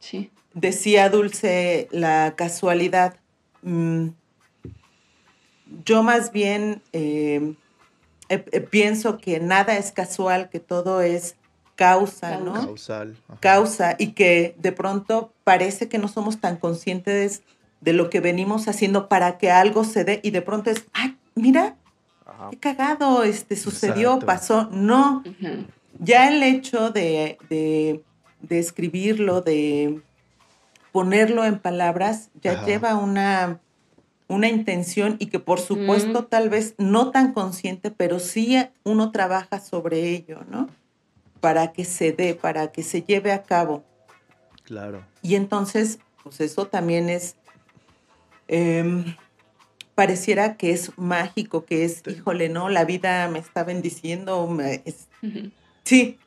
Sí. 0.00 0.30
Decía 0.54 1.10
Dulce 1.10 1.88
la 1.90 2.34
casualidad. 2.36 3.16
Mm, 3.62 4.08
yo 5.84 6.02
más 6.02 6.32
bien 6.32 6.82
eh, 6.92 7.54
eh, 8.28 8.44
eh, 8.52 8.60
pienso 8.60 9.18
que 9.18 9.40
nada 9.40 9.76
es 9.76 9.92
casual, 9.92 10.48
que 10.50 10.60
todo 10.60 11.02
es 11.02 11.36
causa, 11.76 12.38
¿no? 12.38 12.54
Causal. 12.54 13.16
Causa 13.40 13.96
y 13.98 14.12
que 14.12 14.54
de 14.58 14.72
pronto 14.72 15.32
parece 15.44 15.88
que 15.88 15.98
no 15.98 16.08
somos 16.08 16.40
tan 16.40 16.56
conscientes 16.56 17.42
de 17.80 17.92
lo 17.92 18.08
que 18.08 18.20
venimos 18.20 18.66
haciendo 18.68 19.08
para 19.08 19.36
que 19.38 19.50
algo 19.50 19.84
se 19.84 20.04
dé 20.04 20.20
y 20.22 20.30
de 20.30 20.40
pronto 20.40 20.70
es, 20.70 20.84
ay, 20.92 21.16
mira, 21.34 21.76
qué 22.50 22.56
cagado, 22.58 23.24
este, 23.24 23.56
sucedió, 23.56 24.18
pasó. 24.20 24.68
No, 24.70 25.22
ya 25.98 26.28
el 26.28 26.42
hecho 26.42 26.90
de, 26.90 27.38
escribirlo, 28.48 29.42
de 29.42 30.00
ponerlo 30.92 31.44
en 31.44 31.58
palabras, 31.58 32.30
ya 32.40 32.64
lleva 32.64 32.94
una, 32.94 33.60
una 34.28 34.48
intención 34.48 35.16
y 35.18 35.26
que 35.26 35.38
por 35.38 35.60
supuesto 35.60 36.22
mm. 36.22 36.26
tal 36.26 36.48
vez 36.48 36.74
no 36.78 37.10
tan 37.10 37.32
consciente, 37.32 37.90
pero 37.90 38.18
sí 38.18 38.56
uno 38.82 39.12
trabaja 39.12 39.60
sobre 39.60 40.10
ello, 40.10 40.40
¿no? 40.50 40.68
Para 41.40 41.72
que 41.72 41.84
se 41.84 42.12
dé, 42.12 42.34
para 42.34 42.72
que 42.72 42.82
se 42.82 43.02
lleve 43.02 43.32
a 43.32 43.42
cabo. 43.42 43.84
Claro. 44.64 45.04
Y 45.22 45.34
entonces, 45.34 45.98
pues 46.22 46.40
eso 46.40 46.66
también 46.66 47.08
es... 47.08 47.36
Em, 48.48 49.14
pareciera 49.94 50.56
que 50.56 50.70
es 50.70 50.90
mágico, 50.96 51.64
que 51.64 51.84
es, 51.84 52.02
híjole, 52.06 52.48
no, 52.48 52.68
la 52.68 52.84
vida 52.84 53.28
me 53.28 53.38
está 53.38 53.64
bendiciendo. 53.64 54.48
Sí. 55.84 56.18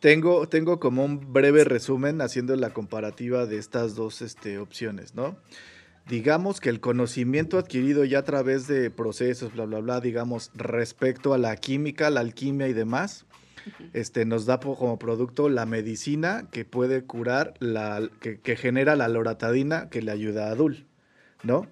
Tengo, 0.00 0.46
tengo 0.48 0.78
como 0.80 1.04
un 1.04 1.32
breve 1.32 1.64
resumen 1.64 2.20
haciendo 2.20 2.54
la 2.56 2.70
comparativa 2.70 3.46
de 3.46 3.56
estas 3.56 3.94
dos 3.94 4.20
este, 4.20 4.58
opciones, 4.58 5.14
¿no? 5.14 5.36
Digamos 6.06 6.60
que 6.60 6.68
el 6.68 6.80
conocimiento 6.80 7.58
adquirido 7.58 8.04
ya 8.04 8.20
a 8.20 8.24
través 8.24 8.66
de 8.66 8.90
procesos, 8.90 9.54
bla, 9.54 9.64
bla, 9.64 9.80
bla, 9.80 10.00
digamos, 10.00 10.50
respecto 10.54 11.32
a 11.32 11.38
la 11.38 11.56
química, 11.56 12.10
la 12.10 12.20
alquimia 12.20 12.68
y 12.68 12.74
demás, 12.74 13.24
este, 13.94 14.26
nos 14.26 14.44
da 14.44 14.60
como 14.60 14.98
producto 14.98 15.48
la 15.48 15.64
medicina 15.64 16.48
que 16.50 16.66
puede 16.66 17.04
curar, 17.04 17.54
la, 17.60 18.10
que, 18.20 18.38
que 18.38 18.56
genera 18.56 18.96
la 18.96 19.08
loratadina 19.08 19.88
que 19.88 20.02
le 20.02 20.12
ayuda 20.12 20.50
a 20.50 20.54
Dul, 20.54 20.86
¿no? 21.42 21.66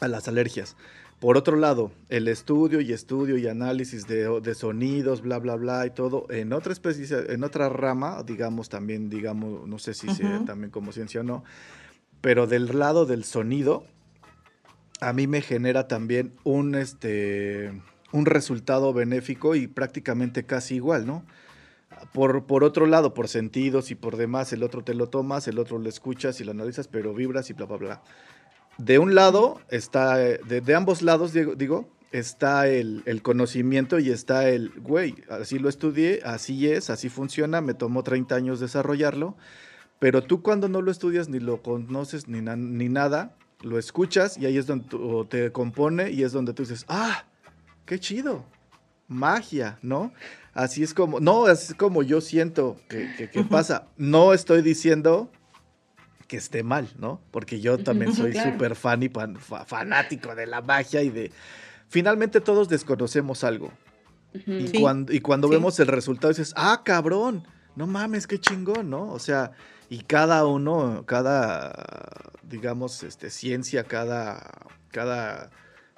a 0.00 0.08
las 0.08 0.28
alergias. 0.28 0.76
Por 1.20 1.38
otro 1.38 1.56
lado, 1.56 1.92
el 2.10 2.28
estudio 2.28 2.82
y 2.82 2.92
estudio 2.92 3.38
y 3.38 3.48
análisis 3.48 4.06
de, 4.06 4.54
sonidos, 4.54 5.22
bla, 5.22 5.38
bla, 5.38 5.56
bla 5.56 5.86
y 5.86 5.90
todo, 5.90 6.26
en 6.28 6.52
otra 6.52 6.74
especie, 6.74 7.06
en 7.32 7.42
otra 7.42 7.70
rama, 7.70 8.22
digamos 8.22 8.68
también, 8.68 9.08
digamos, 9.08 9.66
no 9.66 9.78
sé 9.78 9.94
si 9.94 10.10
sea 10.10 10.44
también 10.44 10.70
como 10.70 10.92
ciencia 10.92 11.22
o 11.22 11.24
no, 11.24 11.42
pero 12.20 12.46
del 12.46 12.78
lado 12.78 13.06
del 13.06 13.24
sonido, 13.24 13.84
a 15.00 15.12
mí 15.12 15.26
me 15.26 15.42
genera 15.42 15.88
también 15.88 16.34
un, 16.44 16.74
este, 16.74 17.82
un 18.12 18.26
resultado 18.26 18.92
benéfico 18.92 19.54
y 19.54 19.66
prácticamente 19.66 20.44
casi 20.44 20.76
igual, 20.76 21.06
¿no? 21.06 21.24
Por, 22.12 22.44
por, 22.46 22.64
otro 22.64 22.86
lado, 22.86 23.14
por 23.14 23.28
sentidos 23.28 23.90
y 23.90 23.94
por 23.94 24.16
demás, 24.16 24.52
el 24.52 24.62
otro 24.62 24.82
te 24.84 24.94
lo 24.94 25.08
tomas, 25.08 25.48
el 25.48 25.58
otro 25.58 25.78
lo 25.78 25.88
escuchas 25.88 26.40
y 26.40 26.44
lo 26.44 26.50
analizas, 26.50 26.88
pero 26.88 27.14
vibras 27.14 27.48
y 27.50 27.52
bla, 27.52 27.66
bla, 27.66 27.76
bla 27.76 28.02
de 28.78 28.98
un 28.98 29.14
lado 29.14 29.60
está, 29.70 30.16
de, 30.16 30.74
ambos 30.74 31.02
lados, 31.02 31.32
digo, 31.32 31.88
está 32.12 32.68
el, 32.68 33.20
conocimiento 33.22 33.98
y 33.98 34.10
está 34.10 34.48
el, 34.48 34.70
güey, 34.80 35.14
así 35.28 35.58
lo 35.58 35.68
estudié, 35.68 36.20
así 36.24 36.68
es, 36.70 36.90
así 36.90 37.08
funciona, 37.08 37.60
me 37.60 37.74
tomó 37.74 38.02
30 38.02 38.34
años 38.34 38.60
desarrollarlo, 38.60 39.36
pero 39.98 40.22
tú 40.22 40.42
cuando 40.42 40.68
no 40.68 40.82
lo 40.82 40.90
estudias 40.90 41.28
ni 41.28 41.40
lo 41.40 41.62
conoces 41.62 42.28
ni, 42.28 42.40
ni 42.40 42.88
nada, 42.88 43.34
lo 43.62 43.78
escuchas 43.78 44.36
y 44.36 44.46
ahí 44.46 44.58
es 44.58 44.66
donde 44.66 44.86
te 45.28 45.52
compone 45.52 46.10
y 46.10 46.22
es 46.22 46.32
donde 46.32 46.52
tú 46.52 46.62
dices, 46.62 46.84
ah, 46.88 47.24
qué 47.86 47.98
chido, 47.98 48.44
magia, 49.08 49.78
¿no? 49.82 50.12
Así 50.52 50.82
es 50.82 50.94
como, 50.94 51.20
no, 51.20 51.46
así 51.46 51.72
es 51.72 51.78
como 51.78 52.02
yo 52.02 52.20
siento 52.20 52.76
que, 52.88 53.30
que 53.32 53.44
pasa. 53.44 53.88
No 53.96 54.32
estoy 54.32 54.62
diciendo 54.62 55.30
que 56.26 56.36
esté 56.36 56.62
mal, 56.62 56.88
¿no? 56.98 57.20
Porque 57.30 57.60
yo 57.60 57.78
también 57.78 58.14
soy 58.14 58.34
súper 58.34 58.74
fan 58.74 59.02
y 59.02 59.10
fanático 59.66 60.34
de 60.34 60.46
la 60.46 60.60
magia 60.60 61.02
y 61.02 61.10
de... 61.10 61.32
Finalmente 61.88 62.40
todos 62.40 62.68
desconocemos 62.68 63.44
algo. 63.44 63.70
y, 64.32 64.80
cuando, 64.80 65.12
y 65.12 65.20
cuando 65.20 65.48
vemos 65.48 65.78
el 65.78 65.86
resultado 65.86 66.30
dices, 66.30 66.52
ah, 66.56 66.82
cabrón, 66.84 67.46
no 67.76 67.86
mames, 67.86 68.26
qué 68.26 68.40
chingón, 68.40 68.90
¿no? 68.90 69.12
O 69.12 69.18
sea, 69.18 69.52
y 69.88 70.00
cada 70.00 70.46
uno, 70.46 71.04
cada, 71.06 72.30
digamos, 72.42 73.02
este, 73.02 73.30
ciencia, 73.30 73.84
cada, 73.84 74.66
cada 74.90 75.50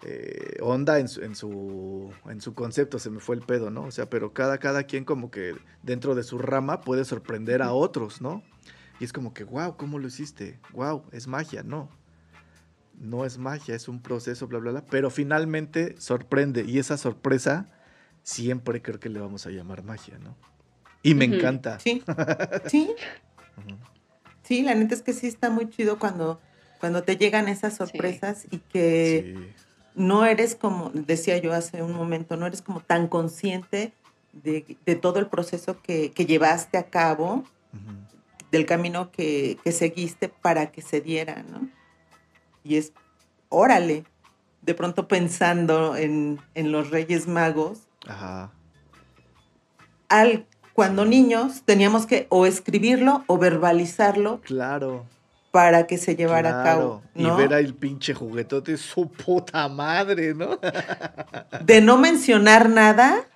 eh, 0.03 0.59
onda 0.61 0.99
en 0.99 1.09
su, 1.09 1.23
en 1.23 1.35
su, 1.35 2.13
en, 2.29 2.41
su, 2.41 2.55
concepto, 2.55 2.99
se 2.99 3.11
me 3.11 3.21
fue 3.21 3.37
el 3.37 3.43
pedo, 3.43 3.71
¿no? 3.71 3.85
O 3.85 3.91
sea, 3.91 4.09
pero 4.11 4.33
cada, 4.33 4.59
cada 4.59 4.85
quien 4.85 5.05
como 5.05 5.31
que 5.31 5.55
dentro 5.83 6.15
de 6.15 6.23
su 6.23 6.39
rama 6.39 6.83
puede 6.83 7.05
sorprender 7.05 7.63
a 7.63 7.73
otros, 7.73 8.21
¿no? 8.21 8.43
Y 9.01 9.05
es 9.05 9.13
como 9.13 9.33
que, 9.33 9.45
wow, 9.45 9.77
¿cómo 9.77 9.99
lo 9.99 10.09
hiciste? 10.09 10.61
Wow, 10.73 11.05
es 11.13 11.27
magia, 11.27 11.63
no. 11.63 11.89
no 12.95 13.25
es 13.25 13.39
magia, 13.39 13.75
es 13.75 13.89
un 13.89 14.03
proceso, 14.03 14.49
bla, 14.49 14.59
bla, 14.59 14.73
bla, 14.73 14.85
pero 14.85 15.09
finalmente 15.11 15.95
sorprende 15.99 16.65
y 16.65 16.79
esa 16.79 16.97
sorpresa 16.97 17.71
siempre 18.23 18.83
creo 18.83 19.01
que 19.01 19.09
le 19.09 19.21
vamos 19.21 19.47
a 19.47 19.51
llamar 19.51 19.83
magia, 19.83 20.19
¿no? 20.19 20.37
Y 21.03 21.15
me 21.15 21.25
encanta. 21.25 21.79
Sí, 21.81 22.03
sí. 22.67 22.95
Sí, 24.43 24.63
la 24.63 24.75
neta 24.75 24.95
es 24.95 25.03
que 25.03 25.13
sí 25.13 25.27
está 25.27 25.51
muy 25.51 25.69
chido 25.69 25.99
cuando, 25.99 26.41
cuando 26.81 27.03
te 27.03 27.17
llegan 27.17 27.49
esas 27.49 27.77
sorpresas 27.77 28.47
y 28.51 28.59
que 28.59 29.53
no 29.95 30.25
eres 30.25 30.55
como, 30.55 30.91
decía 30.95 31.39
yo 31.39 31.53
hace 31.53 31.83
un 31.83 31.93
momento, 31.93 32.37
no 32.37 32.47
eres 32.47 32.63
como 32.63 32.81
tan 32.81 33.09
consciente 33.09 33.93
de, 34.33 34.63
todo 35.01 35.19
el 35.19 35.27
proceso 35.27 35.83
que, 35.83 36.11
llevaste 36.11 36.79
a 36.79 36.85
cabo, 36.85 37.45
del 38.51 38.65
camino 38.65 39.11
que, 39.11 39.59
seguiste 39.71 40.29
para 40.29 40.71
que 40.71 40.83
se 40.83 41.01
diera, 41.01 41.43
¿no? 41.43 41.69
Y 42.65 42.77
es, 42.77 42.93
órale, 43.49 44.05
de 44.63 44.75
pronto 44.75 45.09
pensando 45.09 45.97
en, 45.97 46.41
los 46.55 46.91
Reyes 46.91 47.27
Magos, 47.27 47.89
Al, 50.09 50.47
cuando 50.79 51.05
niños 51.05 51.63
teníamos 51.65 52.07
que 52.07 52.29
o 52.29 52.47
escribirlo 52.47 53.25
o 53.27 53.37
verbalizarlo. 53.37 54.41
Claro. 54.43 55.07
Para 55.51 55.89
que 55.89 55.99
se 55.99 56.15
llevara 56.15 56.61
a 56.61 56.63
cabo. 56.63 57.03
¿no? 57.17 57.35
Y 57.35 57.43
ver 57.43 57.53
el 57.55 57.75
pinche 57.75 58.15
juguetote, 58.15 58.77
su 58.77 59.11
puta 59.11 59.69
madre, 59.69 60.35
¿no? 60.35 60.61
de 61.65 61.81
no 61.81 61.99
mencionar 61.99 62.71
nada, 62.71 63.27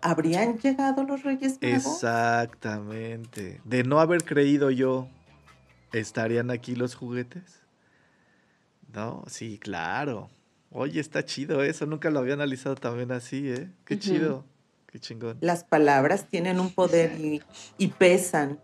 ¿Habrían 0.00 0.56
llegado 0.60 1.02
los 1.02 1.24
Reyes 1.24 1.58
Magos? 1.60 1.84
Exactamente. 1.84 3.60
De 3.64 3.84
no 3.84 4.00
haber 4.00 4.24
creído 4.24 4.70
yo, 4.70 5.08
¿estarían 5.92 6.50
aquí 6.50 6.74
los 6.74 6.94
juguetes? 6.94 7.60
No, 8.94 9.24
sí, 9.26 9.58
claro. 9.58 10.30
Oye, 10.70 11.00
está 11.00 11.22
chido 11.22 11.62
eso. 11.62 11.84
Nunca 11.84 12.08
lo 12.08 12.20
había 12.20 12.32
analizado 12.32 12.76
también 12.76 13.12
así, 13.12 13.50
¿eh? 13.50 13.68
Qué 13.84 13.98
chido. 13.98 14.46
Qué 14.90 14.98
chingón. 14.98 15.38
Las 15.40 15.64
palabras 15.64 16.26
tienen 16.28 16.60
un 16.60 16.72
poder 16.72 17.12
y, 17.78 17.88
pesan. 17.88 18.58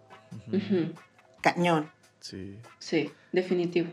Cañón. 1.40 1.90
Sí. 2.20 2.58
Sí, 2.78 3.12
definitivo. 3.32 3.92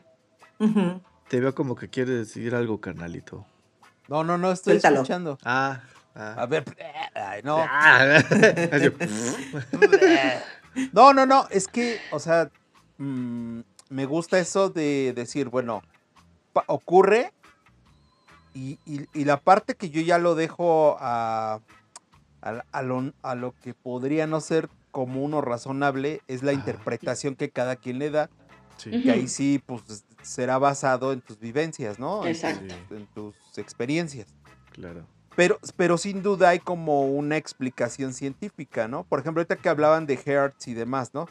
Te 1.27 1.39
veo 1.39 1.53
como 1.53 1.75
que 1.75 1.89
quieres 1.89 2.27
decir 2.27 2.55
algo, 2.55 2.79
carnalito. 2.79 3.45
No, 4.07 4.23
no, 4.23 4.37
no, 4.37 4.51
estoy 4.51 4.77
escuchando. 4.77 5.37
Ah, 5.43 5.81
Ah. 6.15 6.35
A 6.37 6.45
ver, 6.45 6.63
no. 7.43 7.57
Ah. 7.69 8.21
no, 10.93 11.13
no, 11.13 11.25
no, 11.25 11.47
es 11.49 11.67
que, 11.67 11.99
o 12.11 12.19
sea, 12.19 12.49
mm, 12.97 13.61
me 13.89 14.05
gusta 14.05 14.39
eso 14.39 14.69
de 14.69 15.13
decir, 15.13 15.49
bueno, 15.49 15.81
ocurre 16.67 17.33
y, 18.53 18.77
la 19.13 19.37
parte 19.37 19.75
que 19.75 19.89
yo 19.89 20.01
ya 20.01 20.17
lo 20.17 20.35
dejo 20.35 20.97
a, 20.99 21.61
a, 22.41 22.81
lo, 22.81 23.53
que 23.61 23.73
podría 23.73 24.27
no 24.27 24.41
ser 24.41 24.69
como 24.91 25.23
uno 25.23 25.41
razonable 25.41 26.21
es 26.27 26.43
la 26.43 26.53
interpretación 26.53 27.35
que 27.35 27.49
cada 27.49 27.75
quien 27.75 27.99
le 27.99 28.09
da. 28.09 28.29
Que 28.83 29.11
ahí 29.11 29.27
sí, 29.27 29.61
pues 29.63 30.05
será 30.23 30.57
basado 30.57 31.13
en 31.13 31.21
tus 31.21 31.39
vivencias, 31.39 31.99
¿no? 31.99 32.25
Exacto. 32.25 32.73
en 32.89 33.05
tus 33.07 33.35
experiencias. 33.57 34.27
Claro. 34.71 35.05
Pero, 35.35 35.59
pero 35.77 35.97
sin 35.97 36.23
duda 36.23 36.49
hay 36.49 36.59
como 36.59 37.05
una 37.05 37.37
explicación 37.37 38.13
científica, 38.13 38.87
¿no? 38.87 39.03
Por 39.03 39.19
ejemplo, 39.19 39.41
ahorita 39.41 39.55
que 39.55 39.69
hablaban 39.69 40.07
de 40.07 40.19
Hertz 40.25 40.67
y 40.67 40.73
demás, 40.73 41.13
¿no? 41.13 41.27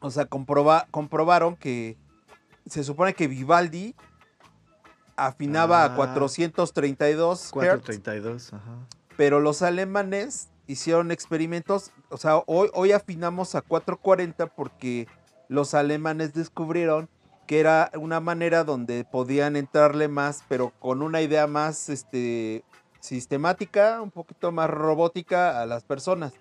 O 0.00 0.10
sea, 0.10 0.26
comprobaron 0.26 1.56
que 1.56 1.96
se 2.66 2.84
supone 2.84 3.14
que 3.14 3.26
Vivaldi 3.26 3.94
afinaba 5.16 5.84
a 5.84 5.96
432 5.96 7.46
ah, 7.46 7.50
432, 7.52 8.52
ajá. 8.52 8.78
Pero 9.16 9.40
los 9.40 9.62
alemanes 9.62 10.48
hicieron 10.66 11.10
experimentos, 11.10 11.92
o 12.08 12.16
sea, 12.16 12.38
hoy, 12.46 12.68
hoy 12.74 12.92
afinamos 12.92 13.54
a 13.54 13.62
440 13.62 14.46
porque 14.46 15.06
los 15.48 15.74
alemanes 15.74 16.32
descubrieron 16.32 17.08
que 17.46 17.60
era 17.60 17.90
una 17.94 18.20
manera 18.20 18.64
donde 18.64 19.04
podían 19.04 19.56
entrarle 19.56 20.08
más, 20.08 20.44
pero 20.48 20.72
con 20.78 21.02
una 21.02 21.20
idea 21.20 21.46
más 21.46 21.88
este, 21.88 22.64
sistemática, 23.00 24.00
un 24.00 24.10
poquito 24.10 24.50
más 24.52 24.70
robótica 24.70 25.60
a 25.60 25.66
las 25.66 25.84
personas. 25.84 26.32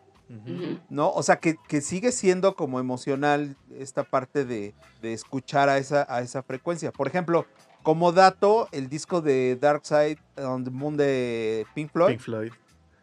¿No? 0.89 1.11
O 1.11 1.21
sea, 1.21 1.35
que, 1.37 1.81
sigue 1.81 2.11
siendo 2.11 2.55
como 2.55 2.79
emocional 2.79 3.55
esta 3.77 4.03
parte 4.03 4.45
de, 4.45 4.73
escuchar 5.03 5.69
a 5.69 5.77
esa, 5.77 6.07
a 6.09 6.21
esa 6.21 6.41
frecuencia. 6.41 6.91
Por 6.91 7.07
ejemplo, 7.07 7.45
como 7.83 8.13
dato, 8.13 8.67
el 8.71 8.89
disco 8.89 9.21
de 9.21 9.57
Dark 9.57 9.85
Side 9.85 10.17
on 10.37 10.63
the 10.63 10.71
Moon 10.71 10.97
de 10.97 11.67
Pink 11.75 11.91
Floyd, 11.91 12.17
Floyd. 12.19 12.51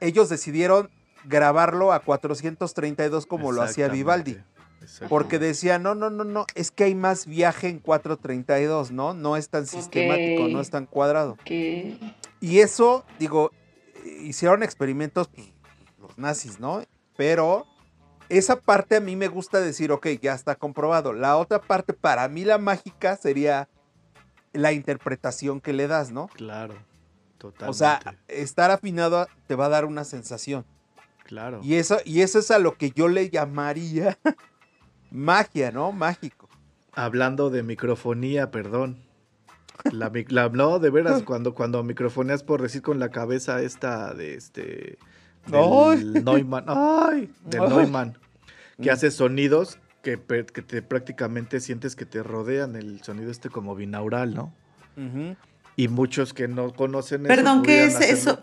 Ellos 0.00 0.28
decidieron 0.28 0.90
grabarlo 1.24 1.92
a 1.92 2.00
432 2.00 3.26
como 3.26 3.52
lo 3.52 3.62
hacía 3.62 3.88
Vivaldi. 3.88 4.38
Porque 5.08 5.38
decía, 5.38 5.78
no, 5.78 5.94
no, 5.94 6.08
no, 6.10 6.24
no, 6.24 6.46
es 6.54 6.70
que 6.70 6.84
hay 6.84 6.94
más 6.94 7.26
viaje 7.26 7.68
en 7.68 7.78
432, 7.80 8.90
¿no? 8.90 9.12
No 9.12 9.36
es 9.36 9.50
tan 9.50 9.66
sistemático, 9.66 10.48
no 10.48 10.60
es 10.60 10.70
tan 10.70 10.86
cuadrado. 10.86 11.36
Y 11.44 12.60
eso, 12.60 13.04
digo, 13.18 13.50
hicieron 14.22 14.62
experimentos 14.62 15.28
pues, 15.28 15.52
los 16.00 16.16
nazis, 16.18 16.60
¿no? 16.60 16.82
Pero 17.16 17.66
esa 18.30 18.60
parte 18.60 18.96
a 18.96 19.00
mí 19.00 19.16
me 19.16 19.28
gusta 19.28 19.60
decir, 19.60 19.92
ok, 19.92 20.06
ya 20.22 20.34
está 20.34 20.54
comprobado. 20.54 21.12
La 21.12 21.36
otra 21.36 21.60
parte, 21.60 21.92
para 21.92 22.26
mí 22.28 22.44
la 22.44 22.58
mágica 22.58 23.16
sería 23.16 23.68
la 24.52 24.72
interpretación 24.72 25.60
que 25.60 25.72
le 25.72 25.88
das, 25.88 26.10
¿no? 26.10 26.28
Claro, 26.28 26.74
totalmente. 27.40 27.70
O 27.70 27.74
sea, 27.74 28.00
estar 28.28 28.70
afinado 28.70 29.26
te 29.46 29.56
va 29.56 29.66
a 29.66 29.70
dar 29.70 29.84
una 29.84 30.04
sensación. 30.04 30.64
Claro. 31.24 31.60
Y 31.62 31.74
eso, 31.74 31.98
y 32.04 32.20
eso 32.20 32.38
es 32.38 32.50
a 32.50 32.58
lo 32.58 32.74
que 32.74 32.90
yo 32.90 33.08
le 33.08 33.30
llamaría 33.30 34.18
magia, 35.10 35.72
¿no? 35.72 35.92
Mágico. 35.92 36.48
Hablando 36.92 37.50
de 37.50 37.62
microfonía, 37.62 38.50
perdón. 38.50 39.02
La, 39.92 40.10
no, 40.52 40.78
de 40.78 40.90
veras, 40.90 41.22
cuando, 41.24 41.54
cuando 41.54 41.82
microfoneas 41.82 42.42
por 42.42 42.60
decir 42.60 42.82
con 42.82 42.98
la 42.98 43.10
cabeza 43.10 43.62
esta 43.62 44.12
de 44.14 44.34
este. 44.34 44.98
Del 45.46 46.24
Neumann. 46.24 46.64
¡Ay! 46.68 47.32
Del 47.44 47.68
Neumann. 47.68 48.18
Que 48.82 48.90
mm. 48.90 48.92
hace 48.92 49.10
sonidos 49.10 49.78
que, 50.02 50.18
que, 50.18 50.62
te 50.62 50.82
prácticamente 50.82 51.60
sientes 51.60 51.96
que 51.96 52.06
te 52.06 52.22
rodean 52.22 52.76
el 52.76 53.02
sonido 53.02 53.30
este 53.30 53.48
como 53.48 53.74
binaural, 53.74 54.34
¿no? 54.34 54.52
Y 55.80 55.88
muchos 55.88 56.34
que 56.34 56.46
no 56.46 56.74
conocen 56.74 57.22
Perdón, 57.22 57.62
¿qué 57.62 57.84
es 57.84 57.98
eso? 58.02 58.38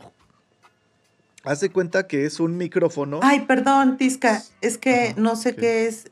Hace 1.44 1.70
cuenta 1.70 2.08
que 2.08 2.26
es 2.26 2.40
un 2.40 2.58
micrófono. 2.58 3.20
Ay, 3.22 3.42
perdón, 3.42 3.98
Tisca, 3.98 4.42
es 4.60 4.80
que 4.80 5.14
no 5.18 5.36
sé 5.36 5.56
qué 5.56 5.86
es. 5.86 6.10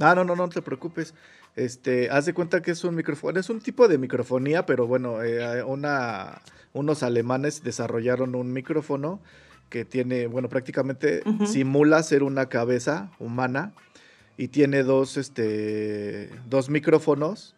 Ah, 0.00 0.14
no, 0.14 0.24
no, 0.24 0.34
no 0.34 0.48
te 0.48 0.62
preocupes. 0.62 1.12
Este, 1.56 2.08
haz 2.08 2.24
de 2.24 2.32
cuenta 2.32 2.62
que 2.62 2.70
es 2.70 2.84
un 2.84 2.94
micrófono, 2.94 3.38
es 3.38 3.50
un 3.50 3.60
tipo 3.60 3.86
de 3.86 3.98
microfonía, 3.98 4.64
pero 4.64 4.86
bueno, 4.86 5.22
eh, 5.22 5.62
una, 5.62 6.40
unos 6.72 7.02
alemanes 7.02 7.62
desarrollaron 7.62 8.34
un 8.34 8.50
micrófono 8.50 9.20
que 9.68 9.84
tiene, 9.84 10.26
bueno, 10.26 10.48
prácticamente 10.48 11.22
simula 11.44 12.02
ser 12.02 12.22
una 12.22 12.48
cabeza 12.48 13.10
humana 13.18 13.74
y 14.38 14.48
tiene 14.48 14.84
dos, 14.84 15.18
este, 15.18 16.30
dos 16.48 16.70
micrófonos 16.70 17.57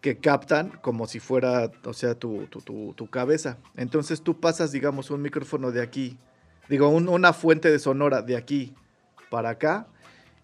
que 0.00 0.18
captan 0.18 0.70
como 0.80 1.06
si 1.06 1.20
fuera, 1.20 1.70
o 1.84 1.92
sea, 1.92 2.14
tu, 2.14 2.46
tu, 2.46 2.92
tu, 2.94 3.10
cabeza. 3.10 3.58
Entonces 3.76 4.22
tú 4.22 4.38
pasas, 4.38 4.72
digamos, 4.72 5.10
un 5.10 5.22
micrófono 5.22 5.72
de 5.72 5.82
aquí, 5.82 6.18
digo, 6.68 6.88
una 6.88 7.32
fuente 7.32 7.70
de 7.70 7.78
sonora 7.78 8.22
de 8.22 8.36
aquí 8.36 8.74
para 9.30 9.50
acá 9.50 9.88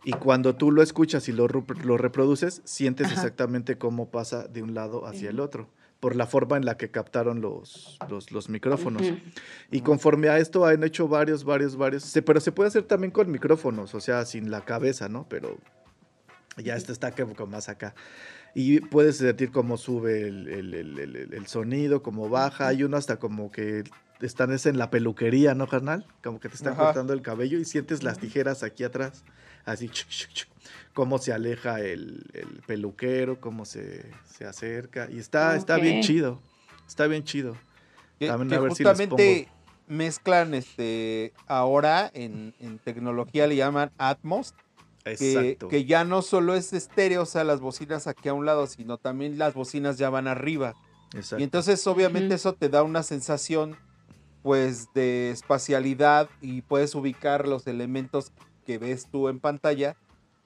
y 0.05 0.12
cuando 0.12 0.55
tú 0.55 0.70
lo 0.70 0.82
escuchas 0.82 1.28
y 1.28 1.32
lo, 1.32 1.46
lo 1.46 1.96
reproduces, 1.96 2.61
sientes 2.64 3.11
exactamente 3.11 3.78
cómo 3.78 4.11
pasa 4.11 4.46
de 4.46 4.62
un 4.62 4.74
lado 4.74 5.07
hacia 5.07 5.30
el 5.30 5.40
otro, 5.40 5.70
por 5.98 6.14
la 6.14 6.26
forma 6.26 6.59
en 6.59 6.66
la 6.66 6.76
que 6.76 6.90
captaron 6.90 7.40
los, 7.40 7.98
los, 8.30 8.48
micrófonos. 8.50 9.02
Y 9.70 9.80
conforme 9.80 10.28
a 10.28 10.38
esto 10.38 10.66
han 10.66 10.84
hecho 10.84 11.09
varios, 11.09 11.44
varios, 11.44 11.76
varios, 11.76 12.12
pero 12.26 12.40
se 12.40 12.52
puede 12.52 12.68
hacer 12.68 12.82
también 12.82 13.12
con 13.12 13.30
micrófonos, 13.30 13.94
o 13.94 14.00
sea, 14.00 14.26
sin 14.26 14.50
la 14.50 14.62
cabeza, 14.62 15.09
¿no? 15.09 15.26
Pero 15.28 15.57
ya 16.59 16.76
esto 16.76 16.92
está 16.92 17.12
como 17.12 17.46
más 17.46 17.70
acá. 17.70 17.94
Y 18.55 18.80
puedes 18.80 19.16
sentir 19.18 19.50
cómo 19.50 19.76
sube 19.76 20.28
el, 20.28 20.48
el, 20.48 21.46
sonido, 21.46 22.02
cómo 22.02 22.28
baja. 22.28 22.68
Hay 22.68 22.84
uno 22.84 22.96
hasta 22.96 23.18
como 23.18 23.50
que 23.50 23.84
están 24.20 24.52
en 24.52 24.78
la 24.78 24.90
peluquería, 24.90 25.55
¿no, 25.55 25.66
carnal? 25.66 26.07
Como 26.22 26.38
que 26.38 26.48
te 26.48 26.55
están 26.55 26.76
cortando 26.76 27.12
el 27.12 27.22
cabello 27.22 27.59
y 27.59 27.64
sientes 27.64 28.02
las 28.02 28.18
tijeras 28.18 28.62
aquí 28.62 28.84
atrás 28.84 29.24
así 29.64 29.90
cómo 30.92 31.18
se 31.18 31.32
aleja 31.32 31.80
el, 31.80 32.24
peluquero, 32.66 33.40
cómo 33.40 33.64
se, 33.64 34.11
acerca. 34.46 35.09
Y 35.11 35.18
está, 35.18 35.57
está 35.57 35.76
bien 35.76 36.02
chido. 36.02 36.40
Está 36.86 37.07
bien 37.07 37.24
chido. 37.24 37.57
justamente 38.68 39.48
mezclan 39.86 40.55
este 40.55 41.34
ahora 41.46 42.11
en, 42.14 42.55
tecnología 42.84 43.46
le 43.46 43.57
llaman 43.57 43.90
Atmos. 43.98 44.55
Que, 45.05 45.59
que, 45.68 45.84
ya 45.84 46.05
no 46.05 46.22
solo 46.22 46.55
es 46.55 46.72
estéreo, 46.72 47.22
o 47.22 47.26
sea, 47.26 47.44
las 47.44 47.61
bocinas 47.61 48.07
aquí 48.07 48.30
a 48.30 48.34
un 48.34 48.46
lado, 48.46 48.66
sino 48.66 48.96
también 48.96 49.36
las 49.38 49.52
bocinas 49.52 49.98
ya 49.98 50.09
van 50.09 50.26
arriba. 50.26 50.74
Exacto. 51.12 51.40
Y 51.40 51.42
entonces 51.44 51.86
obviamente 51.86 52.34
eso 52.34 52.55
te 52.55 52.70
da 52.70 52.82
una 52.82 53.02
sensación 53.02 53.76
pues 54.42 54.88
de 54.94 55.30
espacialidad 55.30 56.28
y 56.40 56.62
puedes 56.62 56.94
ubicar 56.94 57.46
los 57.46 57.66
elementos 57.66 58.32
que 58.66 58.78
ves 58.78 59.07
tú 59.11 59.28
en 59.28 59.40
pantalla 59.40 59.96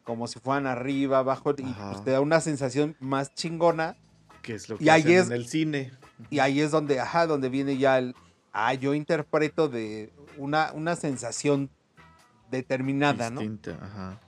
como 0.09 0.26
si 0.26 0.40
fueran 0.40 0.66
arriba, 0.66 1.18
abajo, 1.18 1.50
y 1.50 1.64
pues, 1.64 2.02
te 2.02 2.12
da 2.12 2.22
una 2.22 2.40
sensación 2.40 2.96
más 2.98 3.34
chingona. 3.34 3.94
Que 4.40 4.54
es 4.54 4.66
lo 4.70 4.78
que 4.78 4.84
y 4.84 4.88
en 4.88 5.32
el 5.32 5.46
cine. 5.46 5.92
Y 6.30 6.38
ahí 6.38 6.61
es 6.61 6.70
donde, 6.70 6.98
ajá, 6.98 7.26
donde 7.26 7.50
viene 7.50 7.76
ya 7.76 7.98
el, 7.98 8.14
ah, 8.54 8.72
yo 8.72 8.94
interpreto 8.94 9.68
de 9.68 10.11
una, 10.38 10.72
una 10.72 10.96
sensación 10.96 11.68
determinada, 12.50 13.28
Distinta, 13.28 13.72
¿no? 13.72 13.84
Ajá. 13.84 14.20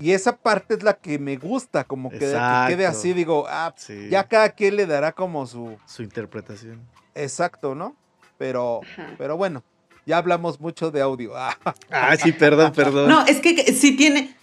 Y 0.00 0.12
esa 0.12 0.36
parte 0.36 0.74
es 0.74 0.82
la 0.82 0.94
que 0.94 1.18
me 1.18 1.36
gusta, 1.36 1.84
como 1.84 2.10
que, 2.10 2.18
quede 2.18 2.86
así, 2.86 3.12
digo, 3.12 3.46
ah, 3.48 3.74
ya 4.10 4.24
cada 4.24 4.50
quien 4.50 4.76
le 4.76 4.86
dará 4.86 5.12
como 5.12 5.46
su... 5.46 5.76
Su 5.86 6.02
interpretación. 6.02 6.80
Exacto, 7.14 7.74
¿no? 7.74 7.96
Pero, 8.38 8.82
pero 9.16 9.36
bueno, 9.36 9.62
ya 10.04 10.18
hablamos 10.18 10.60
mucho 10.60 10.90
de 10.90 11.00
audio. 11.00 11.32
ah, 11.90 12.16
sí, 12.22 12.32
perdón, 12.32 12.72
perdón. 12.72 13.08
No, 13.08 13.26
es 13.26 13.40
que 13.40 13.72
sí 13.72 13.96
tiene, 13.96 14.36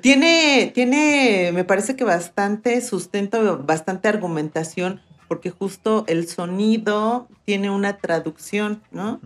tiene, 0.00 0.70
tiene, 0.74 1.50
me 1.52 1.64
parece 1.64 1.96
que 1.96 2.04
bastante 2.04 2.80
sustento, 2.80 3.58
bastante 3.64 4.08
argumentación, 4.08 5.00
porque 5.28 5.50
justo 5.50 6.04
el 6.08 6.28
sonido 6.28 7.28
tiene 7.44 7.70
una 7.70 7.98
traducción, 7.98 8.82
¿no? 8.90 9.20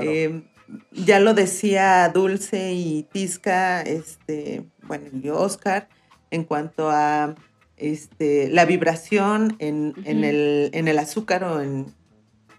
Em, 0.00 0.44
ya 0.92 1.20
lo 1.20 1.34
decía 1.34 2.08
Dulce 2.08 2.72
y 2.72 3.04
Tisca, 3.04 3.80
este, 3.82 4.66
bueno, 4.88 5.06
y 5.12 5.28
Oscar, 5.28 5.88
en 6.30 6.44
cuanto 6.44 6.90
a 6.90 7.34
este, 7.76 8.48
la 8.48 8.64
vibración 8.64 9.56
en, 9.60 9.94
el, 10.04 10.70
en 10.72 10.88
el 10.88 10.98
azúcar 10.98 11.44
o 11.44 11.60
en, 11.60 11.94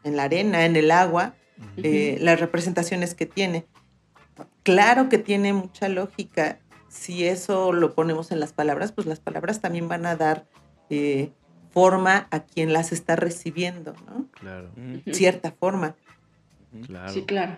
la 0.04 0.24
arena, 0.24 0.66
en 0.66 0.76
el 0.76 0.92
agua, 0.92 1.34
eh, 1.78 2.18
las 2.22 2.40
representaciones 2.40 3.16
que 3.16 3.26
tiene. 3.26 3.66
Claro 4.64 5.10
que 5.10 5.18
tiene 5.18 5.52
mucha 5.52 5.90
lógica 5.90 6.60
si 6.88 7.26
eso 7.26 7.72
lo 7.74 7.94
ponemos 7.94 8.32
en 8.32 8.40
las 8.40 8.54
palabras, 8.54 8.92
pues 8.92 9.06
las 9.06 9.20
palabras 9.20 9.62
también 9.62 9.88
van 9.88 10.06
a 10.06 10.16
dar 10.16 10.46
eh, 10.90 11.32
forma 11.72 12.28
a 12.32 12.42
quien 12.42 12.74
las 12.74 12.92
está 12.92 13.16
recibiendo, 13.16 13.94
¿no? 14.08 14.26
Claro. 14.32 14.72
Cierta 15.12 15.52
forma. 15.52 15.96
Claro. 16.86 17.14
Sí, 17.14 17.24
claro. 17.24 17.58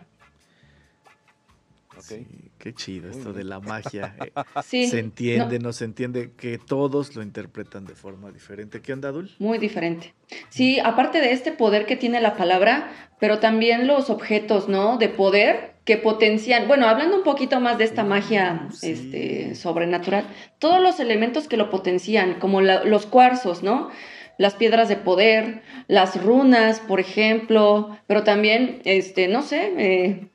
Sí, 2.01 2.27
qué 2.57 2.73
chido 2.73 3.09
esto 3.09 3.33
de 3.33 3.43
la 3.43 3.59
magia. 3.59 4.15
Eh, 4.23 4.31
se 4.87 4.99
entiende, 4.99 5.59
no. 5.59 5.73
se 5.73 5.85
entiende 5.85 6.31
que 6.37 6.57
todos 6.57 7.15
lo 7.15 7.23
interpretan 7.23 7.85
de 7.85 7.95
forma 7.95 8.31
diferente. 8.31 8.81
¿Qué 8.81 8.93
onda, 8.93 9.11
Dul? 9.11 9.31
Muy 9.39 9.57
diferente. 9.57 10.13
Sí, 10.49 10.79
aparte 10.79 11.19
de 11.19 11.31
este 11.31 11.51
poder 11.51 11.85
que 11.85 11.95
tiene 11.95 12.21
la 12.21 12.35
palabra, 12.35 12.91
pero 13.19 13.39
también 13.39 13.87
los 13.87 14.09
objetos, 14.09 14.69
¿no? 14.69 14.97
De 14.97 15.09
poder 15.09 15.71
que 15.85 15.97
potencian, 15.97 16.67
bueno, 16.67 16.87
hablando 16.87 17.17
un 17.17 17.23
poquito 17.23 17.59
más 17.59 17.77
de 17.77 17.85
esta 17.85 18.03
magia 18.03 18.67
este, 18.83 19.55
sobrenatural, 19.55 20.25
todos 20.59 20.81
los 20.81 20.99
elementos 20.99 21.47
que 21.47 21.57
lo 21.57 21.69
potencian, 21.69 22.35
como 22.35 22.61
los 22.61 23.05
cuarzos, 23.07 23.63
¿no? 23.63 23.89
Las 24.37 24.55
piedras 24.55 24.89
de 24.89 24.95
poder, 24.95 25.61
las 25.87 26.21
runas, 26.23 26.79
por 26.79 26.99
ejemplo, 26.99 27.97
pero 28.07 28.23
también, 28.23 28.81
este, 28.85 29.27
no 29.27 29.41
sé, 29.41 29.73
eh, 29.77 30.27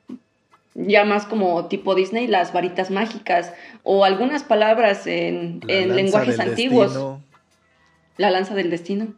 ya 0.77 1.05
más 1.05 1.25
como 1.25 1.67
tipo 1.67 1.95
Disney, 1.95 2.27
las 2.27 2.53
varitas 2.53 2.91
mágicas 2.91 3.51
o 3.83 4.05
algunas 4.05 4.43
palabras 4.43 5.07
en, 5.07 5.59
lenguajes 5.65 6.39
antiguos. 6.39 7.19
La 8.17 8.29
lanza 8.31 8.53
del 8.55 8.69
destino. 8.69 9.13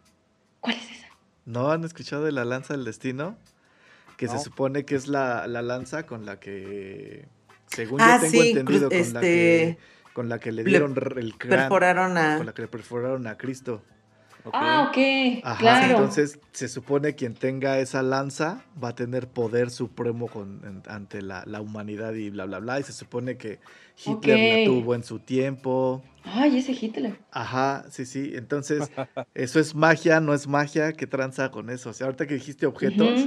¿Cuál 0.62 0.76
es 0.76 0.92
esa? 0.92 1.08
¿No 1.46 1.72
han 1.72 1.84
escuchado 1.84 2.24
de 2.24 2.32
la 2.32 2.46
lanza 2.46 2.74
del 2.74 2.86
destino? 2.86 3.38
Que 4.18 4.28
se 4.28 4.40
supone 4.40 4.84
que 4.84 4.96
es 4.96 5.08
la, 5.08 5.48
lanza 5.48 6.06
con 6.06 6.26
la 6.26 6.40
que, 6.40 7.26
según 7.68 8.02
ah, 8.02 8.20
yo 8.22 8.30
tengo 8.30 8.44
entendido, 8.44 8.90
con, 8.90 9.14
la 9.14 9.22
que, 9.22 9.78
con 10.14 10.30
la 10.30 10.40
que 10.40 10.52
le 10.52 10.64
dieron 10.66 10.94
el 11.18 11.38
cráneo. 11.38 11.70
Con 11.70 12.46
la 12.46 12.54
que 12.54 12.62
le 12.64 12.68
perforaron 12.68 13.28
a 13.28 13.38
Cristo. 13.38 13.82
Ah, 14.54 14.90
ok. 14.90 15.42
Ajá, 15.44 15.90
entonces 15.90 16.40
se 16.52 16.68
supone 16.68 17.16
quien 17.16 17.34
tenga 17.34 17.80
esa 17.80 18.02
lanza 18.02 18.64
va 18.82 18.90
a 18.90 18.96
tener 18.96 19.28
poder 19.28 19.70
supremo 19.70 20.28
con, 20.28 20.82
ante 20.88 21.22
la, 21.22 21.44
humanidad 21.62 22.14
y 22.14 22.30
bla, 22.30 22.46
bla, 22.46 22.60
bla. 22.60 22.80
Y 22.80 22.84
se 22.84 22.94
supone 22.94 23.38
que 23.38 23.60
Hitler 24.04 24.60
la 24.60 24.66
tuvo 24.66 24.96
en 24.96 25.04
su 25.04 25.20
tiempo. 25.20 26.04
Ay, 26.24 26.58
ese 26.58 26.72
Hitler. 26.72 27.20
Ajá, 27.32 27.86
sí, 27.90 28.06
sí. 28.06 28.32
Entonces, 28.36 28.92
eso 29.34 29.60
es 29.60 29.76
magia, 29.76 30.20
no 30.20 30.34
es 30.34 30.48
magia. 30.48 30.94
¿Qué 30.94 31.08
tranza 31.08 31.52
con 31.52 31.70
eso? 31.70 31.90
O 31.90 31.94
sea, 31.94 32.06
ahorita 32.08 32.28
que 32.28 32.36
dijiste 32.36 32.66
objetos, 32.66 33.26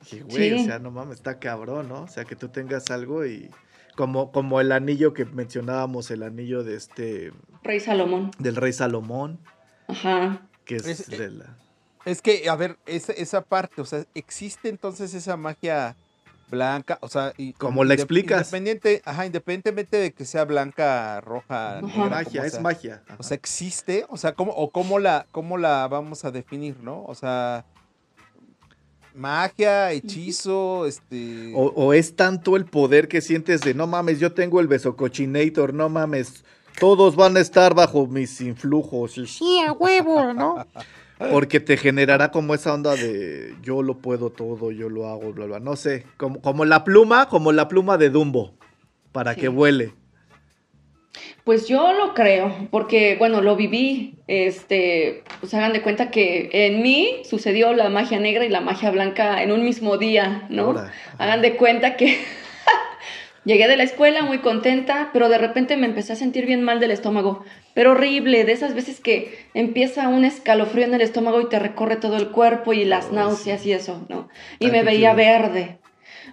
dije, 0.00 0.22
güey, 0.22 0.52
o 0.54 0.64
sea, 0.64 0.78
no 0.78 0.90
mames, 0.90 1.16
está 1.16 1.38
cabrón, 1.38 1.88
¿no? 1.88 2.02
O 2.02 2.08
sea, 2.08 2.24
que 2.24 2.36
tú 2.36 2.48
tengas 2.48 2.90
algo 2.90 3.24
y. 3.26 3.50
Como, 3.94 4.32
como 4.32 4.58
el 4.58 4.72
anillo 4.72 5.12
que 5.12 5.26
mencionábamos, 5.26 6.10
el 6.10 6.22
anillo 6.22 6.64
de 6.64 6.76
este. 6.76 7.32
Rey 7.62 7.78
Salomón. 7.78 8.30
Del 8.38 8.56
rey 8.56 8.72
Salomón. 8.72 9.38
Ajá. 9.92 10.48
Que 10.64 10.76
es, 10.76 11.06
de 11.08 11.30
la... 11.30 11.56
es 12.04 12.22
que, 12.22 12.48
a 12.48 12.56
ver, 12.56 12.78
esa, 12.86 13.12
esa 13.12 13.42
parte, 13.42 13.80
o 13.80 13.84
sea, 13.84 14.04
existe 14.14 14.68
entonces 14.68 15.14
esa 15.14 15.36
magia 15.36 15.96
blanca, 16.52 16.98
o 17.00 17.08
sea, 17.08 17.32
y 17.38 17.54
como 17.54 17.82
la 17.82 17.94
explicas. 17.94 18.48
Independiente, 18.48 19.02
ajá, 19.06 19.24
independientemente 19.26 19.96
de 19.96 20.12
que 20.12 20.24
sea 20.26 20.44
blanca, 20.44 21.20
roja, 21.22 21.80
magia, 21.80 22.44
es 22.44 22.60
magia. 22.60 23.02
O 23.18 23.22
sea, 23.22 23.34
existe, 23.34 24.04
o 24.10 24.18
sea, 24.18 24.34
cómo 24.34 24.52
o 24.52 24.70
cómo 24.70 24.98
la 24.98 25.26
cómo 25.32 25.56
la 25.56 25.88
vamos 25.88 26.26
a 26.26 26.30
definir, 26.30 26.78
¿no? 26.80 27.04
O 27.04 27.14
sea, 27.14 27.64
magia, 29.14 29.92
hechizo, 29.92 30.86
este 30.86 31.52
o, 31.56 31.72
o 31.74 31.94
es 31.94 32.16
tanto 32.16 32.56
el 32.56 32.66
poder 32.66 33.08
que 33.08 33.22
sientes 33.22 33.62
de 33.62 33.72
no 33.72 33.86
mames, 33.86 34.20
yo 34.20 34.32
tengo 34.34 34.60
el 34.60 34.68
besocochinator, 34.68 35.72
no 35.72 35.88
mames, 35.88 36.44
todos 36.78 37.16
van 37.16 37.36
a 37.36 37.40
estar 37.40 37.74
bajo 37.74 38.06
mis 38.06 38.40
influjos. 38.40 39.18
Y 39.18 39.26
sí, 39.26 39.60
a 39.66 39.72
huevo, 39.72 40.32
¿no? 40.32 40.66
Porque 41.30 41.60
te 41.60 41.76
generará 41.76 42.30
como 42.30 42.54
esa 42.54 42.74
onda 42.74 42.96
de 42.96 43.54
yo 43.62 43.82
lo 43.82 43.98
puedo 43.98 44.30
todo, 44.30 44.72
yo 44.72 44.88
lo 44.88 45.08
hago, 45.08 45.32
bla, 45.32 45.46
bla. 45.46 45.60
No 45.60 45.76
sé, 45.76 46.04
como, 46.16 46.40
como 46.40 46.64
la 46.64 46.82
pluma, 46.82 47.28
como 47.28 47.52
la 47.52 47.68
pluma 47.68 47.96
de 47.96 48.10
Dumbo, 48.10 48.54
para 49.12 49.36
que 49.36 49.48
vuele. 49.48 49.92
Pues 51.44 51.66
yo 51.66 51.92
lo 51.92 52.14
creo, 52.14 52.68
porque 52.70 53.16
bueno, 53.18 53.40
lo 53.40 53.56
viví, 53.56 54.14
este, 54.28 55.24
pues 55.40 55.52
hagan 55.54 55.72
de 55.72 55.82
cuenta 55.82 56.10
que 56.10 56.50
en 56.52 56.82
mí 56.82 57.22
sucedió 57.28 57.72
la 57.72 57.88
magia 57.88 58.20
negra 58.20 58.44
y 58.44 58.48
la 58.48 58.60
magia 58.60 58.90
blanca 58.90 59.42
en 59.42 59.50
un 59.50 59.64
mismo 59.64 59.98
día, 59.98 60.46
¿no? 60.50 60.74
hagan 61.18 61.42
de 61.42 61.56
cuenta 61.56 61.96
que 61.96 62.18
Llegué 63.44 63.66
de 63.66 63.76
la 63.76 63.82
escuela 63.82 64.22
muy 64.22 64.38
contenta, 64.38 65.10
pero 65.12 65.28
de 65.28 65.38
repente 65.38 65.76
me 65.76 65.86
empecé 65.86 66.12
a 66.12 66.16
sentir 66.16 66.46
bien 66.46 66.62
mal 66.62 66.78
del 66.78 66.92
estómago. 66.92 67.44
Pero 67.74 67.92
horrible, 67.92 68.44
de 68.44 68.52
esas 68.52 68.74
veces 68.74 69.00
que 69.00 69.36
empieza 69.52 70.08
un 70.08 70.24
escalofrío 70.24 70.84
en 70.84 70.94
el 70.94 71.00
estómago 71.00 71.40
y 71.40 71.48
te 71.48 71.58
recorre 71.58 71.96
todo 71.96 72.16
el 72.16 72.28
cuerpo 72.28 72.72
y 72.72 72.84
las 72.84 73.10
náuseas 73.10 73.66
y 73.66 73.72
eso, 73.72 74.06
¿no? 74.08 74.28
Y 74.60 74.68
me 74.68 74.84
veía 74.84 75.12
verde. 75.14 75.78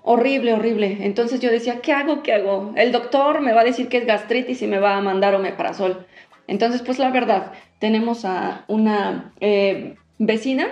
Horrible, 0.03 0.53
horrible. 0.53 0.97
Entonces 1.01 1.39
yo 1.39 1.49
decía, 1.49 1.81
¿qué 1.81 1.93
hago? 1.93 2.21
¿Qué 2.21 2.33
hago? 2.33 2.73
El 2.75 2.91
doctor 2.91 3.41
me 3.41 3.53
va 3.53 3.61
a 3.61 3.65
decir 3.65 3.87
que 3.89 3.97
es 3.97 4.05
gastritis 4.05 4.61
y 4.61 4.67
me 4.67 4.79
va 4.79 4.95
a 4.95 5.01
mandar 5.01 5.33
omeprazol. 5.33 6.05
Entonces, 6.47 6.81
pues 6.83 6.99
la 6.99 7.09
verdad, 7.09 7.53
tenemos 7.79 8.23
a 8.25 8.65
una 8.67 9.33
eh, 9.39 9.95
vecina 10.19 10.67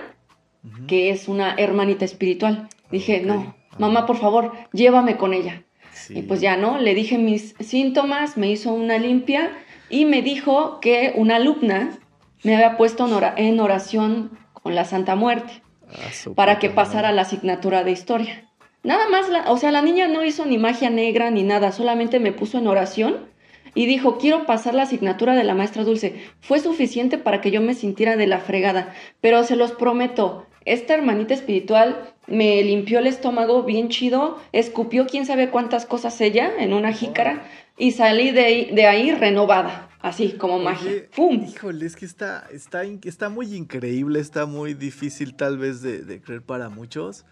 que 0.86 1.10
es 1.10 1.28
una 1.28 1.54
hermanita 1.54 2.04
espiritual. 2.04 2.68
Dije, 2.90 3.20
no, 3.20 3.56
mamá, 3.78 4.06
por 4.06 4.16
favor, 4.16 4.52
llévame 4.72 5.16
con 5.16 5.34
ella. 5.34 5.64
Y 6.10 6.22
pues 6.22 6.40
ya, 6.40 6.56
¿no? 6.56 6.78
Le 6.78 6.94
dije 6.94 7.18
mis 7.18 7.54
síntomas, 7.60 8.36
me 8.36 8.50
hizo 8.50 8.72
una 8.72 8.98
limpia 8.98 9.50
y 9.90 10.04
me 10.04 10.22
dijo 10.22 10.80
que 10.80 11.12
una 11.16 11.36
alumna 11.36 11.98
me 12.42 12.54
había 12.54 12.76
puesto 12.76 13.08
en 13.36 13.60
oración 13.60 14.38
con 14.52 14.74
la 14.74 14.84
Santa 14.84 15.14
Muerte 15.16 15.62
ah, 15.90 16.30
para 16.34 16.58
que 16.58 16.70
pasara 16.70 17.12
la 17.12 17.22
asignatura 17.22 17.84
de 17.84 17.92
historia. 17.92 18.48
Nada 18.82 19.08
más, 19.08 19.26
o 19.48 19.56
sea, 19.56 19.72
la 19.72 19.82
niña 19.82 20.08
no 20.08 20.24
hizo 20.24 20.46
ni 20.46 20.56
magia 20.56 20.88
negra 20.88 21.30
ni 21.30 21.42
nada, 21.42 21.72
solamente 21.72 22.20
me 22.20 22.32
puso 22.32 22.58
en 22.58 22.68
oración 22.68 23.26
y 23.74 23.86
dijo, 23.86 24.18
quiero 24.18 24.46
pasar 24.46 24.74
la 24.74 24.84
asignatura 24.84 25.34
de 25.34 25.44
la 25.44 25.54
maestra 25.54 25.84
Dulce. 25.84 26.20
Fue 26.40 26.60
suficiente 26.60 27.18
para 27.18 27.40
que 27.40 27.50
yo 27.50 27.60
me 27.60 27.74
sintiera 27.74 28.16
de 28.16 28.26
la 28.26 28.38
fregada, 28.38 28.94
pero 29.20 29.42
se 29.44 29.56
los 29.56 29.72
prometo, 29.72 30.46
esta 30.72 30.94
hermanita 30.94 31.34
espiritual 31.34 32.14
me 32.26 32.62
limpió 32.62 32.98
el 32.98 33.06
estómago 33.06 33.62
bien 33.62 33.88
chido, 33.88 34.38
escupió 34.52 35.06
quién 35.06 35.26
sabe 35.26 35.50
cuántas 35.50 35.86
cosas 35.86 36.20
ella 36.20 36.52
en 36.58 36.72
una 36.72 36.92
jícara 36.92 37.46
y 37.76 37.92
salí 37.92 38.32
de 38.32 38.44
ahí, 38.44 38.70
de 38.74 38.86
ahí 38.86 39.12
renovada, 39.12 39.88
así 40.00 40.32
como 40.32 40.58
magia. 40.58 41.08
¡Pum! 41.14 41.46
Híjole, 41.48 41.86
es 41.86 41.96
que 41.96 42.04
está, 42.04 42.46
está, 42.52 42.82
está 42.84 43.28
muy 43.28 43.54
increíble, 43.54 44.20
está 44.20 44.46
muy 44.46 44.74
difícil 44.74 45.34
tal 45.34 45.58
vez 45.58 45.80
de, 45.80 46.20
creer 46.20 46.42
para 46.42 46.68
muchos, 46.68 47.24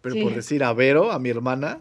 pero 0.00 0.16
por 0.22 0.34
decir 0.34 0.64
a 0.64 0.72
Vero, 0.72 1.12
a 1.12 1.18
mi 1.18 1.30
hermana, 1.30 1.80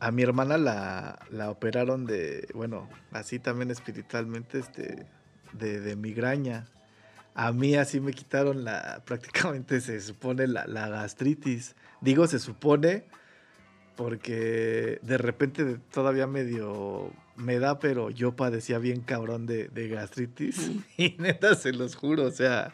a 0.00 0.10
mi 0.10 0.22
hermana 0.22 0.56
la, 0.56 1.18
la 1.30 1.50
operaron 1.50 2.06
de, 2.06 2.48
bueno, 2.54 2.88
así 3.12 3.38
también 3.38 3.70
espiritualmente, 3.70 4.58
este, 4.58 5.06
de, 5.52 5.80
de 5.80 5.96
migraña. 5.96 6.66
A 7.38 7.52
mí 7.52 7.76
así 7.76 8.00
me 8.00 8.12
quitaron 8.12 8.64
la, 8.64 9.00
prácticamente 9.04 9.80
se 9.80 10.00
supone 10.00 10.48
la, 10.48 10.66
la 10.66 10.88
gastritis. 10.88 11.76
Digo 12.00 12.26
se 12.26 12.40
supone 12.40 13.04
porque 13.94 14.98
de 15.02 15.18
repente 15.18 15.78
todavía 15.92 16.26
medio 16.26 17.12
me 17.36 17.60
da, 17.60 17.78
pero 17.78 18.10
yo 18.10 18.34
padecía 18.34 18.78
bien 18.78 19.02
cabrón 19.02 19.46
de, 19.46 19.68
de, 19.68 19.86
gastritis. 19.86 20.72
Y 20.96 21.14
neta, 21.18 21.54
se 21.54 21.72
los 21.72 21.94
juro, 21.94 22.24
o 22.24 22.32
sea, 22.32 22.72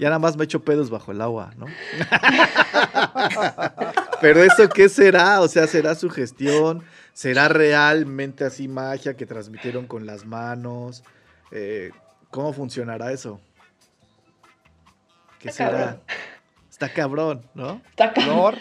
ya 0.00 0.08
nada 0.08 0.18
más 0.18 0.36
me 0.36 0.46
echo 0.46 0.64
pedos 0.64 0.90
bajo 0.90 1.12
el 1.12 1.20
agua, 1.20 1.54
¿no? 1.56 1.66
pero 4.20 4.42
eso 4.42 4.68
qué 4.68 4.88
será, 4.88 5.40
o 5.42 5.46
sea, 5.46 5.68
será 5.68 5.94
su 5.94 6.10
gestión, 6.10 6.82
será 7.12 7.46
realmente 7.46 8.44
así 8.44 8.66
magia 8.66 9.16
que 9.16 9.26
transmitieron 9.26 9.86
con 9.86 10.06
las 10.06 10.26
manos. 10.26 11.04
Eh, 11.52 11.92
¿Cómo 12.30 12.52
funcionará 12.52 13.12
eso? 13.12 13.40
¿Qué 15.42 15.48
Está 15.48 15.66
será? 15.66 15.78
cabrón. 15.78 16.00
Está 16.70 16.92
cabrón, 16.92 17.46
¿no? 17.54 17.80
Está 17.90 18.12
cabrón. 18.12 18.34
Flor, 18.36 18.58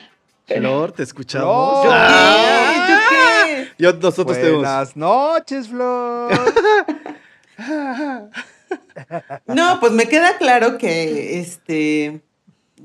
Flor, 0.59 0.91
te 0.91 1.03
escuchamos. 1.03 1.81
Flor. 1.81 1.93
¡Ah! 1.95 2.87
¿Yo 2.89 2.97
qué? 3.09 3.69
Yo, 3.77 3.93
nosotros 3.93 4.35
tenemos. 4.37 4.61
buenas 4.61 4.97
noches, 4.97 5.67
Flor. 5.69 6.31
No, 9.47 9.79
pues 9.79 9.91
me 9.91 10.07
queda 10.07 10.37
claro 10.37 10.77
que, 10.77 11.39
este, 11.39 12.21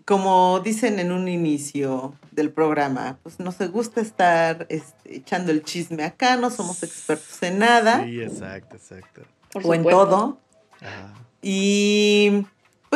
como 0.05 0.61
dicen 0.61 0.99
en 0.99 1.13
un 1.13 1.29
inicio 1.29 2.15
del 2.33 2.51
programa, 2.51 3.19
pues 3.23 3.39
nos 3.41 3.59
gusta 3.71 4.01
estar 4.01 4.67
este, 4.69 5.17
echando 5.17 5.53
el 5.53 5.63
chisme 5.63 6.05
acá, 6.05 6.37
no 6.37 6.51
somos 6.51 6.83
expertos 6.83 7.43
en 7.43 7.59
nada 7.61 8.05
Sí, 8.05 8.21
exacto, 8.21 8.77
exacto. 8.77 9.23
Por 9.53 9.67
o 9.67 9.75
en 9.75 9.85
todo. 9.85 10.39
Ajá. 10.81 11.15
Y 11.41 12.45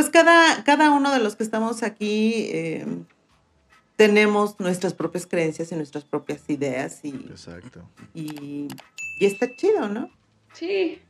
pues 0.01 0.11
cada, 0.11 0.65
cada 0.65 0.91
uno 0.93 1.13
de 1.13 1.19
los 1.19 1.37
que 1.37 1.43
estamos 1.43 1.83
aquí 1.83 2.49
eh, 2.53 2.87
tenemos 3.97 4.59
nuestras 4.59 4.95
propias 4.95 5.27
creencias 5.27 5.73
y 5.73 5.77
nuestras 5.77 6.05
propias 6.05 6.41
ideas 6.49 7.01
y, 7.05 7.11
Exacto. 7.11 7.83
y, 8.15 8.69
y 9.19 9.27
está 9.27 9.55
chido, 9.55 9.89
¿no? 9.91 10.09
Sí, 10.55 11.03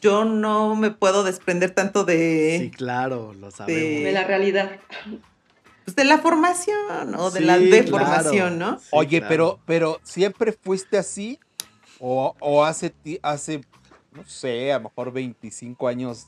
Yo 0.00 0.24
no 0.24 0.74
me 0.76 0.90
puedo 0.90 1.24
desprender 1.24 1.72
tanto 1.72 2.04
de, 2.04 2.56
Sí, 2.58 2.70
claro, 2.70 3.34
lo 3.34 3.50
sabemos. 3.50 4.02
de 4.04 4.12
la 4.12 4.24
realidad. 4.24 4.70
pues, 5.84 5.94
de 5.94 6.04
la 6.04 6.16
formación 6.18 7.14
o 7.14 7.30
de 7.30 7.40
Sí, 7.40 7.44
la 7.44 7.56
claro. 7.58 7.70
deformación, 7.70 8.58
¿no? 8.58 8.78
Sí, 8.80 8.86
Oye, 8.92 9.18
claro. 9.18 9.28
pero, 9.28 9.60
pero 9.66 10.00
¿siempre 10.04 10.52
fuiste 10.52 10.96
así? 10.96 11.38
¿O, 12.00 12.34
o 12.40 12.64
hace, 12.64 12.94
hace, 13.22 13.60
no 14.12 14.24
sé, 14.24 14.72
a 14.72 14.78
lo 14.78 14.84
mejor 14.84 15.12
25 15.12 15.86
años 15.86 16.26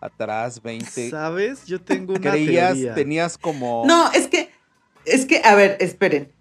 atrás, 0.00 0.62
20? 0.62 1.10
¿Sabes? 1.10 1.66
Yo 1.66 1.80
tengo 1.80 2.14
una 2.14 2.30
¿Creías, 2.32 2.72
teoría. 2.74 2.94
tenías 2.94 3.38
como... 3.38 3.84
No, 3.86 4.10
es 4.12 4.28
que, 4.28 4.50
es 5.04 5.26
que, 5.26 5.40
a 5.44 5.54
ver, 5.54 5.76
esperen. 5.80 6.32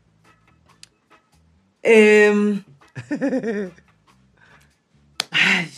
Em, 1.83 2.63
ay, 5.31 5.69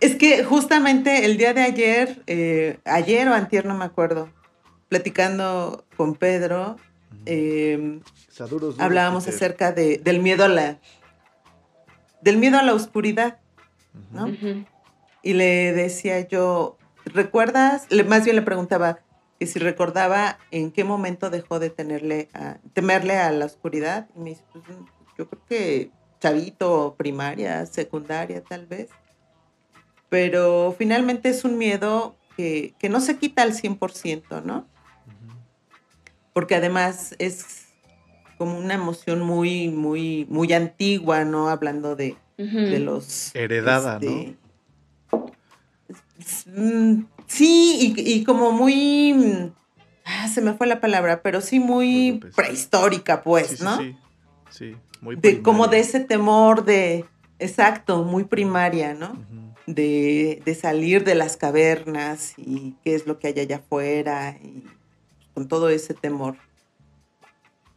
es 0.00 0.16
que 0.16 0.44
justamente 0.44 1.24
el 1.26 1.36
día 1.36 1.52
de 1.52 1.62
ayer, 1.62 2.22
eh, 2.26 2.78
ayer 2.84 3.28
o 3.28 3.34
antier, 3.34 3.66
no 3.66 3.74
me 3.74 3.84
acuerdo, 3.84 4.30
platicando 4.88 5.84
con 5.96 6.14
Pedro, 6.14 6.76
em, 7.26 8.00
O 8.00 8.32
sea, 8.32 8.46
duros, 8.46 8.74
duros, 8.74 8.80
hablábamos 8.80 9.24
Peter. 9.24 9.36
acerca 9.36 9.72
de, 9.72 9.98
del 9.98 10.20
miedo 10.20 10.44
a 10.44 10.48
la, 10.48 10.78
del 12.22 12.38
miedo 12.38 12.58
a 12.58 12.62
la 12.62 12.72
oscuridad, 12.72 13.38
¿no? 14.12 14.28
Y 15.22 15.34
le 15.34 15.72
decía 15.72 16.26
yo, 16.26 16.78
¿recuerdas? 17.04 17.86
Le- 17.90 18.04
más 18.04 18.24
bien 18.24 18.36
le 18.36 18.42
preguntaba 18.42 19.00
que 19.38 19.46
si 19.46 19.58
recordaba 19.58 20.38
en 20.50 20.70
qué 20.70 20.84
momento 20.84 21.30
dejó 21.30 21.58
de 21.58 21.70
tenerle 21.70 22.28
a- 22.34 22.58
temerle 22.74 23.16
a 23.16 23.30
la 23.32 23.46
oscuridad. 23.46 24.08
Y 24.14 24.18
me 24.20 24.30
dice, 24.30 24.44
pues, 24.52 24.64
yo 25.18 25.28
creo 25.28 25.42
que 25.48 25.90
chavito, 26.20 26.94
primaria, 26.98 27.64
secundaria 27.66 28.42
tal 28.42 28.66
vez. 28.66 28.90
Pero 30.08 30.74
finalmente 30.76 31.28
es 31.28 31.44
un 31.44 31.56
miedo 31.56 32.16
que, 32.36 32.74
que 32.78 32.88
no 32.88 33.00
se 33.00 33.16
quita 33.16 33.42
al 33.42 33.54
100%, 33.54 34.40
¿no? 34.44 34.66
Porque 36.32 36.54
además 36.54 37.14
es 37.18 37.66
como 38.38 38.58
una 38.58 38.74
emoción 38.74 39.20
muy, 39.20 39.68
muy, 39.68 40.26
muy 40.28 40.52
antigua, 40.52 41.24
¿no? 41.24 41.48
Hablando 41.48 41.96
de, 41.96 42.16
los... 42.80 43.34
Heredada, 43.34 43.94
este, 43.94 44.06
mm, 44.30 44.39
Sí, 47.26 47.94
y, 47.96 48.12
y 48.12 48.24
como 48.24 48.52
muy... 48.52 49.14
mm, 49.14 49.52
ah, 50.04 50.28
se 50.28 50.40
me 50.40 50.54
fue 50.54 50.66
la 50.66 50.80
palabra, 50.80 51.22
pero 51.22 51.40
sí 51.40 51.60
muy 51.60 52.20
prehistórica, 52.34 53.22
pues, 53.22 53.48
Sí, 53.48 53.56
sí, 53.56 53.64
¿no? 53.64 53.78
Sí, 53.78 53.96
sí, 54.50 54.76
muy 55.00 55.16
De, 55.16 55.42
como 55.42 55.68
de 55.68 55.80
ese 55.80 56.00
temor 56.00 56.64
de... 56.64 57.04
Exacto, 57.38 58.04
muy 58.04 58.24
primaria, 58.24 58.94
¿no? 58.94 59.16
De, 59.66 60.42
de 60.44 60.54
salir 60.54 61.04
de 61.04 61.14
las 61.14 61.36
cavernas 61.36 62.34
y 62.36 62.74
qué 62.82 62.94
es 62.94 63.06
lo 63.06 63.18
que 63.18 63.28
hay 63.28 63.40
allá 63.40 63.56
afuera 63.56 64.36
y 64.42 64.64
con 65.32 65.48
todo 65.48 65.70
ese 65.70 65.94
temor. 65.94 66.36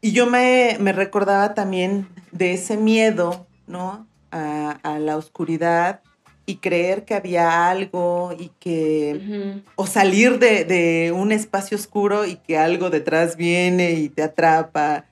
Y 0.02 0.12
yo 0.12 0.26
me, 0.30 0.76
me 0.82 0.92
recordaba 0.92 1.54
también 1.54 2.10
de 2.32 2.54
ese 2.54 2.76
miedo, 2.76 3.48
¿no? 3.68 4.06
A, 4.32 4.72
a 4.84 5.00
la 5.00 5.16
oscuridad 5.16 6.02
y 6.46 6.58
creer 6.58 7.06
que 7.06 7.14
había 7.16 7.70
algo 7.70 8.36
y 8.38 8.50
que... 8.60 9.20
Ujú. 9.22 9.62
O 9.76 9.88
salir 9.88 10.40
de, 10.40 10.66
de 10.66 11.12
un 11.12 11.32
espacio 11.32 11.78
oscuro 11.78 12.26
y 12.26 12.36
que 12.36 12.58
algo 12.58 12.90
detrás 12.90 13.38
viene 13.38 13.94
y 13.94 14.10
te 14.10 14.24
atrapa. 14.24 15.06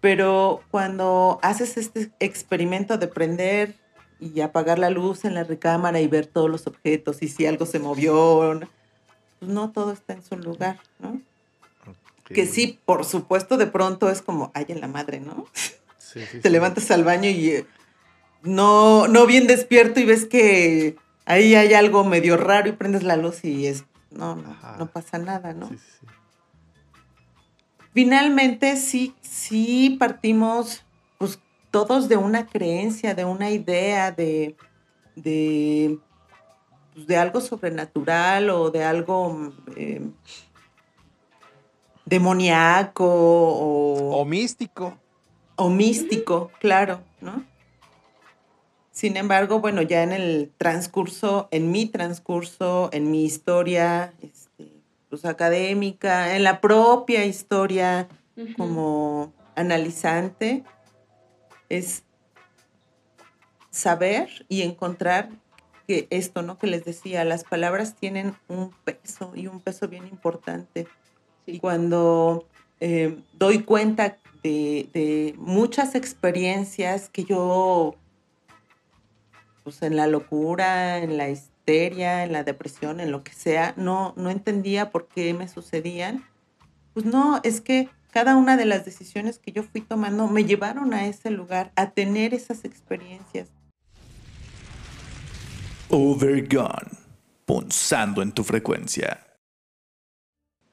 Pero 0.00 0.62
cuando 0.70 1.38
haces 1.42 1.76
este 1.76 2.10
experimento 2.20 2.96
de 2.98 3.08
prender 3.08 3.74
y 4.20 4.40
apagar 4.40 4.78
la 4.78 4.90
luz 4.90 5.24
en 5.24 5.34
la 5.34 5.44
recámara 5.44 6.00
y 6.00 6.06
ver 6.06 6.26
todos 6.26 6.48
los 6.48 6.66
objetos 6.66 7.22
y 7.22 7.28
si 7.28 7.44
algo 7.46 7.66
se 7.66 7.78
movió, 7.78 8.54
¿no? 8.54 8.68
pues 9.38 9.50
no 9.50 9.70
todo 9.72 9.92
está 9.92 10.14
en 10.14 10.22
su 10.22 10.36
lugar, 10.36 10.78
¿no? 10.98 11.20
Ok. 11.86 12.32
Que 12.32 12.46
sí, 12.46 12.80
por 12.84 13.04
supuesto, 13.04 13.56
de 13.56 13.66
pronto 13.66 14.10
es 14.10 14.22
como, 14.22 14.50
ay, 14.54 14.66
en 14.68 14.80
la 14.80 14.88
madre, 14.88 15.20
¿no? 15.20 15.46
Sí, 15.98 16.20
sí, 16.30 16.40
Te 16.40 16.48
sí. 16.48 16.50
levantas 16.50 16.90
al 16.90 17.04
baño 17.04 17.28
y 17.28 17.50
eh, 17.50 17.66
no, 18.46 19.08
no 19.08 19.26
bien 19.26 19.46
despierto 19.46 20.00
y 20.00 20.04
ves 20.04 20.24
que 20.26 20.96
ahí 21.24 21.54
hay 21.54 21.74
algo 21.74 22.04
medio 22.04 22.36
raro 22.36 22.68
y 22.68 22.72
prendes 22.72 23.02
la 23.02 23.16
luz 23.16 23.44
y 23.44 23.66
es, 23.66 23.84
no, 24.10 24.36
no, 24.36 24.56
no 24.78 24.86
pasa 24.86 25.18
nada, 25.18 25.52
¿no? 25.52 25.68
Sí, 25.68 25.76
sí, 25.78 25.84
sí. 26.00 26.06
Finalmente 27.92 28.76
sí, 28.76 29.14
sí 29.22 29.96
partimos 29.98 30.84
pues 31.18 31.38
todos 31.70 32.08
de 32.08 32.16
una 32.16 32.46
creencia, 32.46 33.14
de 33.14 33.24
una 33.24 33.50
idea, 33.50 34.10
de, 34.12 34.56
de, 35.14 35.98
pues, 36.94 37.06
de 37.06 37.16
algo 37.16 37.40
sobrenatural 37.40 38.50
o 38.50 38.70
de 38.70 38.84
algo 38.84 39.52
eh, 39.76 40.02
demoníaco 42.04 43.04
o, 43.06 44.20
O 44.20 44.24
místico. 44.24 44.98
o 45.56 45.70
místico, 45.70 46.50
claro, 46.60 47.00
¿no? 47.20 47.44
Sin 48.96 49.18
embargo, 49.18 49.60
bueno, 49.60 49.82
ya 49.82 50.02
en 50.02 50.12
el 50.12 50.50
transcurso, 50.56 51.48
en 51.50 51.70
mi 51.70 51.84
transcurso, 51.84 52.88
en 52.94 53.10
mi 53.10 53.26
historia, 53.26 54.14
este, 54.22 54.72
pues 55.10 55.26
académica, 55.26 56.34
en 56.34 56.42
la 56.42 56.62
propia 56.62 57.26
historia 57.26 58.08
como 58.56 59.34
analizante, 59.54 60.64
es 61.68 62.04
saber 63.70 64.46
y 64.48 64.62
encontrar 64.62 65.28
que 65.86 66.06
esto, 66.08 66.40
¿no? 66.40 66.56
Que 66.56 66.66
les 66.66 66.86
decía, 66.86 67.22
las 67.26 67.44
palabras 67.44 67.96
tienen 67.96 68.34
un 68.48 68.70
peso 68.82 69.30
y 69.34 69.46
un 69.46 69.60
peso 69.60 69.88
bien 69.88 70.06
importante. 70.06 70.88
Y 71.44 71.58
cuando 71.58 72.46
eh, 72.80 73.18
doy 73.34 73.62
cuenta 73.62 74.16
de, 74.42 74.88
de 74.94 75.34
muchas 75.36 75.94
experiencias 75.94 77.10
que 77.10 77.24
yo, 77.24 77.96
pues 79.66 79.82
en 79.82 79.96
la 79.96 80.06
locura, 80.06 80.98
en 80.98 81.16
la 81.16 81.28
histeria, 81.28 82.22
en 82.22 82.30
la 82.30 82.44
depresión, 82.44 83.00
en 83.00 83.10
lo 83.10 83.24
que 83.24 83.32
sea, 83.32 83.74
no, 83.76 84.14
no 84.16 84.30
entendía 84.30 84.92
por 84.92 85.08
qué 85.08 85.34
me 85.34 85.48
sucedían, 85.48 86.24
pues 86.94 87.04
no, 87.04 87.40
es 87.42 87.60
que 87.60 87.88
cada 88.12 88.36
una 88.36 88.56
de 88.56 88.64
las 88.64 88.84
decisiones 88.84 89.40
que 89.40 89.50
yo 89.50 89.64
fui 89.64 89.80
tomando 89.80 90.28
me 90.28 90.44
llevaron 90.44 90.94
a 90.94 91.08
ese 91.08 91.32
lugar, 91.32 91.72
a 91.74 91.90
tener 91.90 92.32
esas 92.32 92.64
experiencias. 92.64 93.48
Overgone. 95.88 96.92
Punzando 97.44 98.22
en 98.22 98.30
tu 98.30 98.44
frecuencia. 98.44 99.26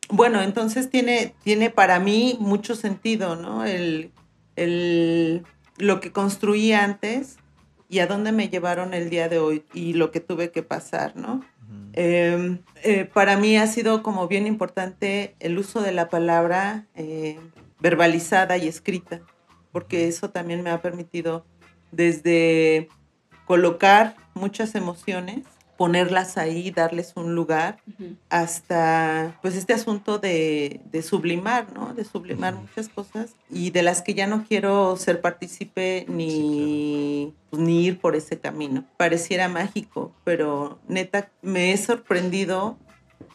Bueno, 0.10 0.44
entonces 0.44 0.92
tiene, 0.92 1.34
tiene 1.44 1.72
para 1.72 2.00
mí 2.00 2.38
mucho 2.40 2.76
sentido, 2.76 3.36
¿no? 3.36 3.66
El, 3.66 4.12
el 4.56 5.44
lo 5.78 6.00
que 6.00 6.12
construí 6.12 6.74
antes 6.74 7.38
y 7.94 8.00
a 8.00 8.08
dónde 8.08 8.32
me 8.32 8.50
llevaron 8.50 8.96
el 8.96 9.12
día 9.12 9.30
de 9.30 9.38
hoy 9.38 9.66
y 9.72 9.94
lo 9.94 10.10
que 10.10 10.20
tuve 10.20 10.50
que 10.50 10.64
pasar, 10.64 11.16
¿no? 11.16 11.42
Em, 11.94 12.58
eh, 12.82 13.06
para 13.06 13.38
mí 13.38 13.56
ha 13.56 13.68
sido 13.68 14.02
como 14.02 14.28
bien 14.28 14.48
importante 14.48 15.36
el 15.40 15.60
uso 15.60 15.80
de 15.80 15.92
la 15.92 16.10
palabra 16.10 16.88
eh, 16.96 17.40
verbalizada 17.80 18.58
y 18.58 18.68
escrita, 18.68 19.22
porque 19.72 20.08
eso 20.08 20.32
también 20.32 20.64
me 20.64 20.72
ha 20.72 20.82
permitido 20.82 21.46
desde 21.92 22.90
colocar 23.46 24.16
muchas 24.34 24.74
emociones 24.74 25.44
ponerlas 25.84 26.38
ahí, 26.38 26.72
darles 26.72 27.12
un 27.18 27.36
lugar, 27.36 27.78
hasta 28.30 29.38
pues 29.42 29.54
este 29.58 29.74
asunto 29.74 30.18
de, 30.18 30.80
sublimar, 31.06 31.74
¿no? 31.74 31.94
De 31.94 32.06
sublimar 32.06 32.56
muchas 32.56 32.88
cosas 32.88 33.36
y 33.50 33.72
de 33.72 33.84
las 33.84 34.02
que 34.02 34.14
ya 34.14 34.26
no 34.26 34.46
quiero 34.48 34.96
ser 34.96 35.20
partícipe 35.20 36.06
ni, 36.08 37.34
pues, 37.50 37.62
ni 37.62 37.88
ir 37.88 38.00
por 38.00 38.16
ese 38.16 38.40
camino. 38.40 38.86
Pareciera 38.96 39.50
mágico, 39.50 40.14
pero 40.24 40.80
neta 40.88 41.30
me 41.42 41.74
he 41.74 41.78
sorprendido 41.78 42.78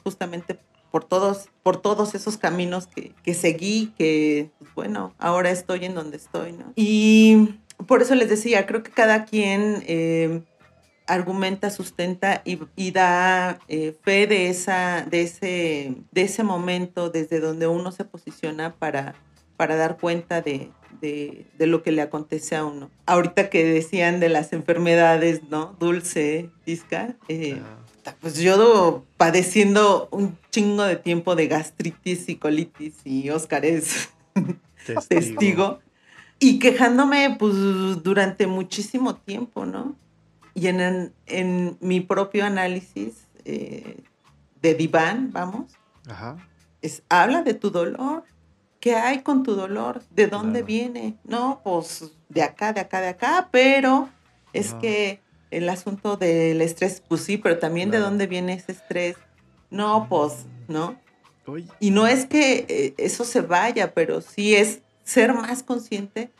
justamente 0.02 0.58
por 0.90 1.04
todos, 1.04 1.50
por 1.62 1.82
todos 1.82 2.14
esos 2.14 2.38
caminos 2.38 2.86
que, 2.86 3.12
que 3.24 3.34
seguí, 3.34 3.92
que 3.98 4.48
pues, 4.58 4.74
bueno, 4.74 5.12
ahora 5.18 5.50
estoy 5.50 5.84
en 5.84 5.94
donde 5.94 6.16
estoy, 6.16 6.52
¿no? 6.52 6.72
Y 6.76 7.58
por 7.86 8.00
eso 8.00 8.14
les 8.14 8.30
decía, 8.30 8.64
creo 8.64 8.82
que 8.82 8.90
cada 8.90 9.26
quien... 9.26 9.84
Eh, 9.86 10.40
argumenta, 11.08 11.70
sustenta 11.70 12.42
y, 12.44 12.90
da 12.92 13.58
eh, 13.66 13.96
fe 14.02 14.26
de, 14.26 14.50
esa, 14.50 15.04
de, 15.10 15.22
ese, 15.22 15.94
de 16.12 16.22
ese 16.22 16.44
momento 16.44 17.08
desde 17.08 17.40
donde 17.40 17.66
uno 17.66 17.90
se 17.92 18.04
posiciona 18.04 18.74
para, 18.74 19.14
para 19.56 19.76
dar 19.76 19.96
cuenta 19.96 20.42
de, 20.42 20.70
lo 21.58 21.82
que 21.82 21.92
le 21.92 22.02
acontece 22.02 22.56
a 22.56 22.64
uno. 22.64 22.90
Ahorita 23.06 23.48
que 23.48 23.64
decían 23.64 24.20
de 24.20 24.28
las 24.28 24.52
enfermedades, 24.52 25.42
¿no? 25.48 25.74
Dulce, 25.80 26.50
Isca, 26.66 27.16
eh, 27.28 27.60
pues 28.20 28.36
yo 28.36 29.04
padeciendo 29.16 30.08
un 30.10 30.38
chingo 30.50 30.84
de 30.84 30.96
tiempo 30.96 31.36
de 31.36 31.48
gastritis 31.48 32.28
y 32.28 32.36
colitis 32.36 32.94
y 33.04 33.30
Oscar 33.30 33.64
es 33.64 34.10
testigo. 35.08 35.80
Y 36.40 36.60
quejándome 36.60 37.34
pues 37.36 37.54
durante 38.02 38.46
muchísimo 38.46 39.16
tiempo, 39.16 39.66
¿no? 39.66 39.96
Y 40.58 40.66
en, 40.66 41.12
en, 41.26 41.76
mi 41.80 42.00
propio 42.00 42.44
análisis 42.44 43.26
eh, 43.44 44.02
de 44.60 44.74
diván, 44.74 45.30
vamos, 45.32 45.72
Es, 46.82 47.02
habla 47.08 47.42
de 47.42 47.54
tu 47.54 47.70
dolor. 47.70 48.24
¿Qué 48.80 48.94
hay 48.94 49.22
con 49.22 49.42
tu 49.42 49.54
dolor? 49.54 50.02
¿De 50.10 50.26
dónde 50.26 50.62
viene? 50.62 51.16
No, 51.24 51.60
pues 51.64 52.12
de 52.28 52.42
acá, 52.42 52.72
de 52.72 52.80
acá, 52.80 53.00
de 53.00 53.08
acá, 53.08 53.48
pero 53.50 54.08
es 54.52 54.74
que 54.74 55.20
el 55.50 55.68
asunto 55.68 56.16
del 56.16 56.60
estrés, 56.60 57.02
pues 57.06 57.22
sí, 57.22 57.38
pero 57.38 57.58
también 57.58 57.90
de 57.90 57.98
dónde 57.98 58.26
viene 58.26 58.54
ese 58.54 58.72
estrés. 58.72 59.16
No, 59.70 60.06
pues, 60.08 60.46
¿no? 60.68 60.96
Y 61.80 61.90
no 61.90 62.06
es 62.06 62.26
que 62.26 62.66
eh, 62.68 62.94
eso 62.98 63.24
se 63.24 63.40
vaya, 63.40 63.94
pero 63.94 64.20
sí 64.20 64.54
es 64.54 64.80
ser 65.04 65.34
más 65.34 65.62
consciente 65.62 66.30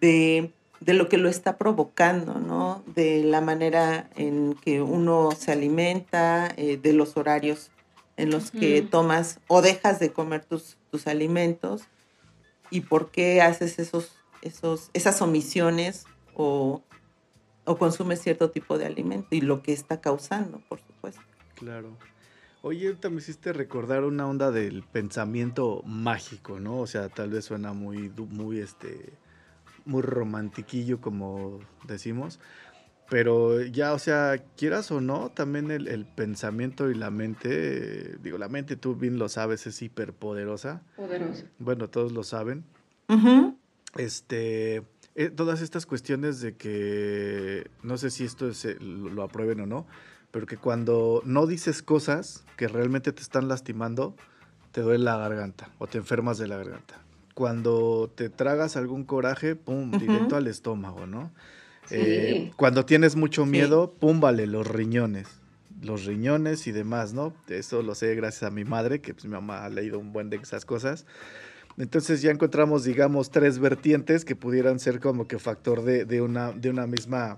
de 0.00 0.52
de 0.80 0.94
lo 0.94 1.08
que 1.08 1.16
lo 1.16 1.28
está 1.28 1.56
provocando, 1.56 2.38
¿no? 2.38 2.82
De 2.86 3.22
la 3.22 3.40
manera 3.40 4.10
en 4.16 4.54
que 4.54 4.82
uno 4.82 5.30
se 5.32 5.52
alimenta, 5.52 6.52
eh, 6.56 6.76
de 6.76 6.92
los 6.92 7.16
horarios 7.16 7.70
en 8.16 8.30
los 8.30 8.50
que 8.50 8.82
tomas 8.82 9.40
o 9.46 9.62
dejas 9.62 9.98
de 10.00 10.12
comer 10.12 10.44
tus, 10.44 10.78
tus 10.90 11.06
alimentos 11.06 11.82
y 12.70 12.80
por 12.80 13.10
qué 13.10 13.42
haces 13.42 13.78
esos, 13.78 14.16
esos, 14.42 14.90
esas 14.94 15.20
omisiones 15.20 16.06
o, 16.34 16.82
o 17.64 17.76
consumes 17.76 18.22
cierto 18.22 18.50
tipo 18.50 18.78
de 18.78 18.86
alimento 18.86 19.28
y 19.32 19.42
lo 19.42 19.62
que 19.62 19.72
está 19.72 20.00
causando, 20.00 20.60
por 20.68 20.80
supuesto. 20.80 21.20
Claro. 21.56 21.96
Oye, 22.62 22.96
me 23.10 23.18
hiciste 23.18 23.52
recordar 23.52 24.02
una 24.02 24.26
onda 24.26 24.50
del 24.50 24.82
pensamiento 24.82 25.82
mágico, 25.84 26.58
¿no? 26.58 26.80
O 26.80 26.86
sea, 26.86 27.08
tal 27.08 27.30
vez 27.30 27.44
suena 27.44 27.72
muy, 27.72 28.10
muy, 28.30 28.58
este, 28.58 29.12
muy 29.86 30.02
romantiquillo, 30.02 31.00
como 31.00 31.60
decimos. 31.86 32.38
Pero 33.08 33.62
ya, 33.62 33.92
o 33.92 33.98
sea, 33.98 34.36
quieras 34.56 34.90
o 34.90 35.00
no, 35.00 35.30
también 35.30 35.70
el, 35.70 36.06
pensamiento 36.06 36.90
y 36.90 36.94
la 36.94 37.10
mente, 37.10 38.18
digo, 38.20 38.36
la 38.36 38.48
mente 38.48 38.74
tú 38.76 38.96
bien 38.96 39.18
lo 39.18 39.28
sabes, 39.28 39.66
es 39.66 39.80
hiperpoderosa. 39.80 40.82
Poderosa. 40.96 41.46
Bueno, 41.58 41.88
todos 41.88 42.10
lo 42.10 42.24
saben. 42.24 42.64
Este, 43.96 44.82
eh, 45.14 45.30
todas 45.30 45.62
estas 45.62 45.86
cuestiones 45.86 46.40
de 46.40 46.56
que, 46.56 47.70
no 47.82 47.96
sé 47.96 48.10
si 48.10 48.24
esto 48.24 48.48
eh, 48.48 48.76
lo, 48.80 49.22
aprueben 49.22 49.60
o 49.60 49.66
no, 49.66 49.86
pero 50.32 50.46
que 50.46 50.56
cuando 50.56 51.22
no 51.24 51.46
dices 51.46 51.82
cosas 51.82 52.44
que 52.56 52.66
realmente 52.66 53.12
te 53.12 53.22
están 53.22 53.46
lastimando, 53.46 54.16
te 54.72 54.80
duele 54.80 55.04
la 55.04 55.16
garganta 55.16 55.70
o 55.78 55.86
te 55.86 55.98
enfermas 55.98 56.38
de 56.38 56.48
la 56.48 56.56
garganta 56.56 57.00
cuando 57.36 58.10
te 58.14 58.30
tragas 58.30 58.78
algún 58.78 59.04
coraje, 59.04 59.56
pum, 59.56 59.90
directo 59.90 60.36
al 60.36 60.46
estómago, 60.46 61.06
¿no? 61.06 61.30
Eh, 61.90 62.50
cuando 62.56 62.86
tienes 62.86 63.14
mucho 63.14 63.44
miedo, 63.44 63.92
pum, 63.92 64.20
vale, 64.20 64.46
los 64.46 64.66
riñones. 64.66 65.28
Los 65.82 66.06
riñones 66.06 66.66
y 66.66 66.72
demás, 66.72 67.12
¿no? 67.12 67.34
Eso 67.48 67.82
lo 67.82 67.94
sé 67.94 68.14
gracias 68.14 68.44
a 68.44 68.50
mi 68.50 68.64
madre, 68.64 69.02
que 69.02 69.12
pues, 69.12 69.26
mi 69.26 69.32
mamá 69.32 69.66
ha 69.66 69.68
leído 69.68 69.98
un 69.98 70.14
buen 70.14 70.30
de 70.30 70.36
esas 70.36 70.64
cosas. 70.64 71.04
Entonces 71.76 72.22
ya 72.22 72.30
encontramos, 72.30 72.84
digamos, 72.84 73.30
tres 73.30 73.58
vertientes 73.58 74.24
que 74.24 74.34
pudieran 74.34 74.78
ser 74.80 74.98
como 74.98 75.28
que 75.28 75.38
factor 75.38 75.82
de, 75.82 76.22
una, 76.22 76.52
de 76.52 76.70
una 76.70 76.86
misma, 76.86 77.36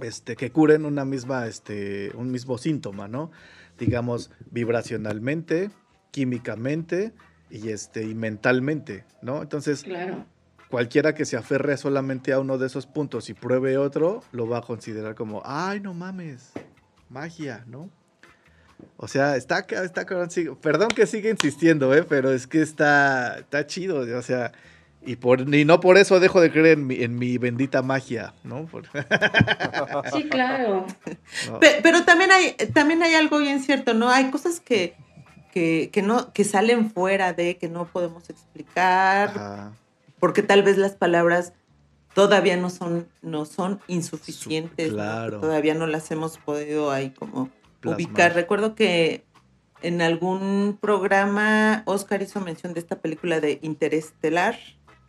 este, 0.00 0.34
que 0.34 0.50
curen 0.50 0.86
una 0.86 1.04
misma, 1.04 1.46
este, 1.46 2.10
un 2.14 2.30
mismo 2.30 2.56
síntoma, 2.56 3.06
¿no? 3.06 3.32
Digamos, 3.78 4.30
vibracionalmente, 4.50 5.70
químicamente 6.10 7.12
y, 7.50 7.70
este, 7.70 8.02
y 8.02 8.14
mentalmente, 8.14 9.04
¿no? 9.22 9.42
Entonces, 9.42 9.84
cualquiera 10.68 11.14
que 11.14 11.24
se 11.24 11.36
aferre 11.36 11.76
solamente 11.76 12.32
a 12.32 12.40
uno 12.40 12.58
de 12.58 12.66
esos 12.66 12.86
puntos 12.86 13.30
y 13.30 13.34
pruebe 13.34 13.78
otro, 13.78 14.22
lo 14.32 14.48
va 14.48 14.58
a 14.58 14.62
considerar 14.62 15.14
como, 15.14 15.42
ay, 15.44 15.80
no 15.80 15.94
mames, 15.94 16.52
magia, 17.08 17.64
¿no? 17.66 17.90
O 18.96 19.08
sea, 19.08 19.36
está, 19.36 19.66
está 19.82 20.06
perdón 20.60 20.88
que 20.88 21.06
siga 21.06 21.30
insistiendo, 21.30 21.94
¿eh? 21.94 22.04
pero 22.04 22.32
es 22.32 22.46
que 22.46 22.62
está, 22.62 23.38
está 23.38 23.66
chido, 23.66 24.00
o 24.16 24.22
sea, 24.22 24.52
y, 25.02 25.16
por, 25.16 25.54
y 25.54 25.64
no 25.64 25.80
por 25.80 25.96
eso 25.96 26.20
dejo 26.20 26.40
de 26.40 26.50
creer 26.50 26.78
en 26.78 26.86
mi, 26.86 27.02
en 27.02 27.16
mi 27.16 27.38
bendita 27.38 27.82
magia, 27.82 28.34
¿no? 28.44 28.68
Sí, 30.12 30.28
claro. 30.28 30.86
Pero, 31.60 32.04
también, 32.04 32.30
hay, 32.32 32.52
también 32.72 33.02
hay 33.02 33.14
algo 33.14 33.38
bien 33.38 33.62
cierto, 33.62 33.94
¿no? 33.94 34.10
Hay 34.10 34.30
cosas 34.30 34.60
que, 34.60 34.96
que, 35.92 36.02
no, 36.02 36.32
que 36.32 36.44
salen 36.44 36.90
fuera 36.90 37.32
de, 37.32 37.56
que 37.56 37.68
no 37.68 37.86
podemos 37.86 38.28
explicar, 38.30 39.72
porque 40.18 40.42
tal 40.42 40.62
vez 40.62 40.78
las 40.78 40.92
palabras 40.92 41.52
todavía 42.14 42.56
no 42.56 42.70
son, 42.70 43.08
no 43.22 43.44
son 43.44 43.80
insuficientes, 43.86 44.90
todavía 44.90 45.74
no 45.74 45.86
las 45.86 46.10
hemos 46.10 46.38
podido 46.38 46.90
ahí 46.90 47.10
como 47.10 47.50
ubicar. 47.84 48.34
Recuerdo 48.34 48.74
que 48.74 49.24
en 49.82 50.02
algún 50.02 50.78
programa 50.80 51.82
Oscar 51.86 52.22
hizo 52.22 52.40
mención 52.40 52.74
de 52.74 52.80
esta 52.80 52.96
película 52.96 53.40
de 53.40 53.60
Interestelar. 53.62 54.58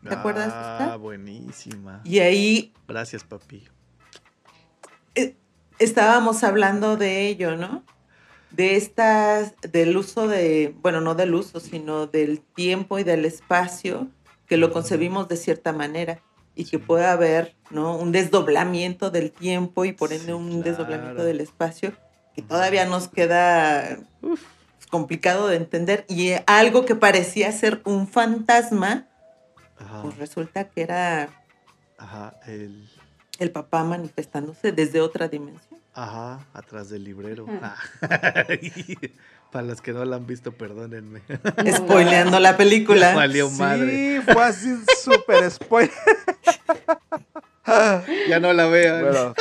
¿Te 0.08 0.14
acuerdas? 0.14 0.54
Ah, 0.54 0.98
buenísima. 0.98 2.02
Y 2.06 2.20
ahí... 2.20 2.74
Gracias, 2.88 3.24
papi. 3.24 3.68
Eh, 5.16 5.36
estábamos 5.78 6.44
hablando 6.44 6.96
de 6.96 7.28
ello, 7.28 7.58
¿no? 7.58 7.84
De 8.52 8.76
estas, 8.76 9.54
del 9.62 9.96
uso 9.96 10.28
de, 10.28 10.76
bueno, 10.82 11.02
no 11.02 11.16
del 11.16 11.36
uso, 11.36 11.60
sino 11.60 12.08
del 12.08 12.42
tiempo 12.42 13.00
y 13.00 13.04
del 13.04 13.26
espacio, 13.26 14.08
que 14.48 14.58
lo 14.58 14.72
concebimos 14.72 15.28
de 15.28 15.38
cierta 15.38 15.74
manera 15.74 16.22
y 16.56 16.66
que 16.66 16.80
puede 16.80 17.06
haber, 17.06 17.56
¿no? 17.70 17.96
Un 17.96 18.12
desdoblamiento 18.12 19.12
del 19.12 19.32
tiempo 19.32 19.86
y 19.86 19.94
por 19.94 20.12
ende 20.12 20.34
un 20.34 20.62
desdoblamiento 20.62 21.24
del 21.24 21.40
espacio 21.40 21.94
que 22.34 22.42
todavía 22.42 22.86
nos 22.86 23.08
queda 23.08 24.00
complicado 24.90 25.48
de 25.48 25.56
entender 25.56 26.06
y 26.10 26.32
algo 26.48 26.86
que 26.86 26.96
parecía 26.96 27.52
ser 27.52 27.82
un 27.86 28.08
fantasma, 28.08 29.08
pues 30.02 30.18
resulta 30.18 30.70
que 30.70 30.82
era 30.82 31.30
el... 32.48 32.90
el 33.38 33.52
papá 33.52 33.84
manifestándose 33.84 34.72
desde 34.72 35.00
otra 35.00 35.28
dimensión. 35.28 35.79
Ajá, 35.94 36.48
atrás 36.54 36.90
del 36.90 37.04
librero. 37.04 37.46
Ah. 37.62 37.76
Para 39.52 39.66
los 39.66 39.82
que 39.82 39.94
no 39.94 40.06
la 40.06 40.18
han 40.18 40.28
visto, 40.28 40.52
perdónenme. 40.52 41.22
Spoileando 41.76 42.40
la 42.40 42.56
película. 42.56 43.16
Valió 43.16 43.50
madre. 43.50 44.22
Sí, 44.22 44.32
fue 44.32 44.44
así 44.44 44.78
súper 45.04 45.50
spoiler. 45.50 45.92
ya 48.28 48.40
no 48.40 48.54
la 48.54 48.68
vean. 48.68 49.34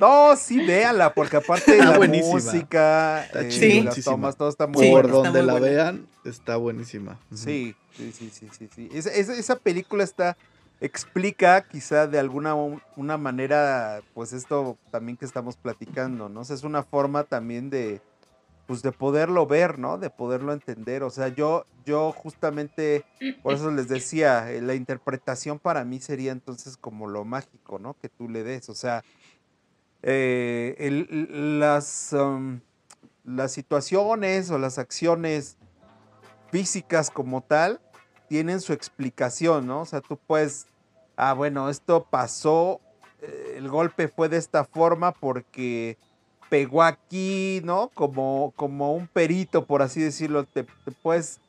no, 0.00 0.36
sí, 0.36 0.58
véanla, 0.66 1.14
porque 1.14 1.36
aparte 1.36 1.78
la 1.78 1.98
música, 1.98 3.24
está 3.24 3.42
eh, 3.42 3.82
las 3.84 4.02
tomas, 4.02 4.36
todo 4.36 4.48
está 4.48 4.66
muy 4.66 4.90
Por 4.90 5.08
donde 5.10 5.42
la 5.44 5.54
vean, 5.54 6.06
está 6.24 6.56
buenísima. 6.56 7.20
Sí, 7.32 7.76
sí, 7.96 8.12
sí, 8.12 8.30
sí, 8.32 8.68
sí. 8.74 8.88
Esa, 8.92 9.10
esa, 9.12 9.56
película 9.56 10.02
está 10.02 10.36
explica 10.80 11.62
quizá 11.62 12.06
de 12.06 12.18
alguna 12.18 12.54
una 12.96 13.16
manera, 13.16 14.02
pues 14.14 14.32
esto 14.32 14.76
también 14.90 15.16
que 15.16 15.24
estamos 15.24 15.56
platicando, 15.56 16.28
¿no? 16.28 16.42
Es 16.42 16.64
una 16.64 16.82
forma 16.82 17.24
también 17.24 17.70
de, 17.70 18.00
pues 18.66 18.82
de 18.82 18.92
poderlo 18.92 19.46
ver, 19.46 19.78
¿no? 19.78 19.98
De 19.98 20.10
poderlo 20.10 20.52
entender. 20.52 21.02
O 21.02 21.10
sea, 21.10 21.28
yo, 21.28 21.66
yo 21.84 22.12
justamente, 22.12 23.04
por 23.42 23.54
eso 23.54 23.70
les 23.70 23.88
decía, 23.88 24.52
eh, 24.52 24.60
la 24.60 24.74
interpretación 24.74 25.58
para 25.58 25.84
mí 25.84 26.00
sería 26.00 26.32
entonces 26.32 26.76
como 26.76 27.06
lo 27.06 27.24
mágico, 27.24 27.78
¿no? 27.78 27.94
Que 27.94 28.08
tú 28.08 28.28
le 28.28 28.42
des. 28.42 28.68
O 28.68 28.74
sea, 28.74 29.02
eh, 30.02 31.06
las, 31.30 32.12
um, 32.12 32.60
las 33.24 33.52
situaciones 33.52 34.50
o 34.50 34.58
las 34.58 34.78
acciones 34.78 35.56
físicas 36.50 37.10
como 37.10 37.42
tal 37.42 37.80
tienen 38.28 38.60
su 38.60 38.72
explicación, 38.72 39.66
¿no? 39.66 39.82
O 39.82 39.86
sea, 39.86 40.00
tú 40.00 40.18
puedes, 40.26 40.66
ah, 41.16 41.32
bueno, 41.32 41.68
esto 41.68 42.06
pasó, 42.08 42.80
eh, 43.22 43.54
el 43.56 43.68
golpe 43.68 44.08
fue 44.08 44.28
de 44.28 44.36
esta 44.36 44.64
forma 44.64 45.12
porque 45.12 45.96
pegó 46.48 46.82
aquí, 46.82 47.60
¿no? 47.64 47.90
Como, 47.94 48.52
como 48.56 48.94
un 48.94 49.06
perito, 49.06 49.66
por 49.66 49.82
así 49.82 50.00
decirlo, 50.00 50.44
te, 50.44 50.64
puedes 51.02 51.40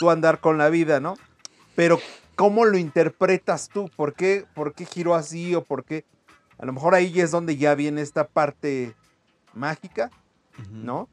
tú 0.00 0.10
andar 0.10 0.40
con 0.40 0.58
la 0.58 0.68
vida, 0.70 1.00
¿no? 1.00 1.16
Pero 1.74 1.98
¿cómo 2.36 2.64
lo 2.64 2.78
interpretas 2.78 3.68
tú? 3.68 3.90
¿Por 3.96 4.14
qué, 4.14 4.46
¿Por 4.54 4.74
qué 4.74 4.84
giró 4.84 5.14
así 5.14 5.54
o 5.54 5.62
por 5.62 5.84
qué? 5.84 6.04
A 6.58 6.66
lo 6.66 6.72
mejor 6.72 6.94
ahí 6.94 7.20
es 7.20 7.30
donde 7.30 7.56
ya 7.56 7.74
viene 7.74 8.02
esta 8.02 8.26
parte 8.26 8.94
mágica, 9.54 10.10
¿no? 10.70 11.08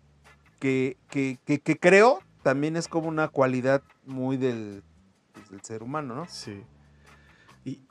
Que, 0.59 0.97
que, 1.09 1.37
que, 1.45 1.77
creo 1.77 2.19
también 2.43 2.75
es 2.75 2.87
como 2.87 3.07
una 3.07 3.27
cualidad 3.27 3.83
muy 4.05 4.37
del, 4.37 4.83
del 5.49 5.61
ser 5.61 5.83
humano, 5.83 6.15
¿no? 6.15 6.25
Sí. 6.27 6.63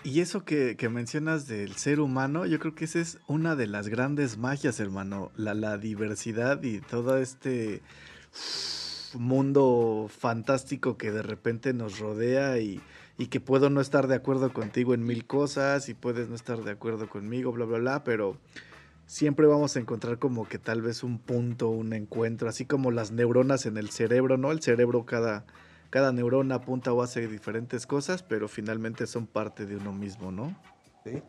Y, 0.04 0.20
eso 0.20 0.42
que, 0.46 0.74
mencionas 0.90 1.46
del 1.48 1.76
ser 1.76 2.00
humano, 2.00 2.46
yo 2.46 2.59
creo 2.59 2.74
que 2.74 2.86
esa 2.86 2.98
es 2.98 3.18
una 3.26 3.57
de 3.57 3.66
las 3.66 3.88
grandes 3.88 4.38
magias, 4.38 4.80
hermano. 4.80 5.30
La, 5.36 5.76
diversidad 5.76 6.62
y 6.62 6.80
todo 6.80 7.18
este 7.18 7.82
mundo 9.12 10.09
fantástico 10.09 10.96
que 10.96 11.12
de 11.12 11.20
repente 11.20 11.74
nos 11.74 11.98
rodea 11.98 12.59
y, 12.59 12.80
que 13.28 13.38
puedo 13.38 13.68
no 13.68 13.82
estar 13.82 14.07
de 14.07 14.14
acuerdo 14.14 14.50
contigo 14.54 14.94
en 14.94 15.04
mil 15.04 15.26
cosas 15.26 15.90
y 15.90 15.94
puedes 15.94 16.30
no 16.30 16.36
estar 16.36 16.64
de 16.64 16.70
acuerdo 16.70 17.11
conmigo, 17.11 17.52
bla, 17.52 17.66
bla, 17.66 17.76
bla, 17.76 18.04
pero 18.04 18.38
siempre 19.04 19.46
vamos 19.46 19.76
a 19.76 19.80
encontrar 19.80 20.18
como 20.18 20.48
que 20.48 20.59
tal 20.59 20.80
vez 20.80 21.02
un 21.02 21.18
punto, 21.18 21.68
un 21.68 21.92
encuentro, 21.92 22.48
así 22.48 22.64
como 22.64 22.90
las 22.90 23.12
neuronas 23.12 23.66
en 23.66 23.76
el 23.76 23.90
cerebro, 23.90 24.38
¿no? 24.38 24.52
El 24.52 24.62
cerebro 24.62 25.04
cada 25.04 25.44
cada 25.91 26.12
neurona 26.12 26.57
apunta 26.57 26.93
o 26.93 27.03
hace 27.03 27.26
diferentes 27.28 27.87
cosas, 27.87 28.22
pero 28.22 28.49
finalmente 28.49 29.07
son 29.07 29.26
parte 29.26 29.66
de 29.66 29.76
uno 29.76 29.93
mismo, 29.93 30.30
¿no? 30.30 30.55
Sí. 31.05 31.22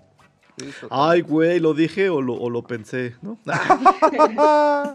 Ay, 0.89 1.21
güey, 1.21 1.59
lo 1.59 1.73
dije 1.73 2.09
o 2.09 2.21
lo, 2.21 2.63
pensé, 2.63 3.15
¿no? 3.21 3.37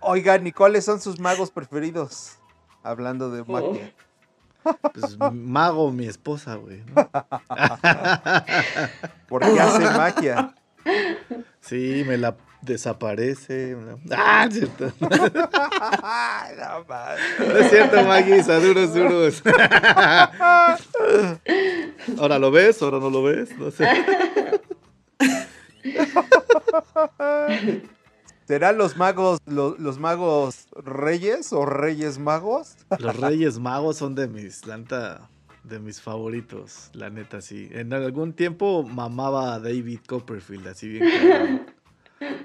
Oigan, 0.00 0.46
¿y 0.46 0.52
cuáles 0.52 0.84
son 0.84 1.00
sus 1.00 1.18
magos 1.18 1.50
preferidos? 1.50 2.38
Hablando 2.82 3.30
de 3.30 3.42
magia. 3.44 3.94
Pues 4.92 5.16
mago, 5.32 5.90
mi 5.92 6.06
esposa, 6.06 6.56
güey. 6.56 6.82
¿no? 6.94 6.94
Qué 9.40 9.60
hace 9.60 9.84
magia. 9.84 10.54
Sí, 11.60 12.04
me 12.06 12.18
la 12.18 12.36
desaparece. 12.62 13.76
Ah, 14.10 14.46
es 14.48 14.54
cierto. 14.54 14.90
no, 17.38 17.58
es 17.58 17.70
cierto, 17.70 18.02
Maguisa, 18.04 18.60
duros, 18.60 18.94
duros. 18.94 19.42
Ahora 22.18 22.38
lo 22.38 22.50
ves, 22.50 22.80
ahora 22.80 22.98
no 22.98 23.10
lo 23.10 23.22
ves, 23.24 23.58
no 23.58 23.70
sé. 23.70 23.86
¿Serán 28.46 28.78
los 28.78 28.96
magos, 28.96 29.40
los, 29.46 29.98
magos 29.98 30.68
reyes 30.76 31.52
o 31.52 31.66
reyes 31.66 32.18
magos? 32.18 32.76
Los 32.98 33.16
reyes 33.16 33.58
magos 33.58 33.96
son 33.96 34.14
de 34.14 34.28
mis, 34.28 34.66
lanta, 34.66 35.30
de 35.64 35.78
mis 35.78 36.00
favoritos, 36.00 36.90
la 36.92 37.10
neta, 37.10 37.40
sí. 37.40 37.68
En 37.72 37.92
algún 37.92 38.32
tiempo 38.32 38.82
mamaba 38.82 39.54
a 39.54 39.60
David 39.60 40.00
Copperfield, 40.06 40.68
así 40.68 40.88
bien. 40.88 41.71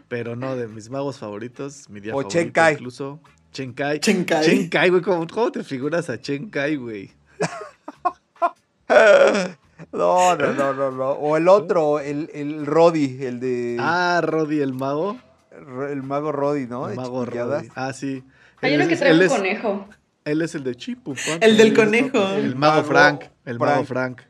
Pero 0.07 0.36
no, 0.36 0.55
de 0.55 0.67
mis 0.67 0.89
magos 0.89 1.17
favoritos, 1.17 1.89
mi 1.89 1.99
día 1.99 2.13
o 2.13 2.17
favorito 2.17 2.39
Chenkai. 2.39 2.73
incluso. 2.73 3.19
Chenkai. 3.51 3.99
Chenkai. 3.99 4.45
Chenkai, 4.45 4.89
güey. 4.89 5.01
¿Cómo, 5.01 5.51
te 5.51 5.63
figuras 5.63 6.09
a 6.09 6.19
Chenkai, 6.19 6.75
güey? 6.75 7.11
No, 9.91 10.36
no, 10.36 10.53
no, 10.53 10.73
no, 10.73 10.91
no. 10.91 11.11
O 11.11 11.38
el 11.38 11.47
otro, 11.47 11.99
el, 11.99 12.30
el 12.34 12.65
Rodi, 12.65 13.23
el 13.23 13.39
de. 13.39 13.78
Ah, 13.80 14.21
Rodi, 14.23 14.59
el 14.59 14.73
mago. 14.73 15.17
El 15.51 16.03
mago 16.03 16.32
Rodi, 16.32 16.65
¿no? 16.65 16.89
El 16.89 16.95
mago 16.95 17.25
Rodi. 17.25 17.69
Ah, 17.75 17.93
sí. 17.93 18.23
Hay 18.61 18.75
uno 18.75 18.88
que 18.88 18.95
trae 18.95 19.13
un 19.13 19.28
conejo. 19.28 19.88
Él 20.25 20.41
es 20.41 20.55
el 20.55 20.63
de 20.63 20.75
Chipu. 20.75 21.15
El 21.39 21.57
del 21.57 21.73
conejo. 21.73 22.34
El 22.34 22.55
mago 22.55 22.84
Frank. 22.84 23.25
El 23.45 23.59
mago 23.59 23.86
Frank. 23.86 24.21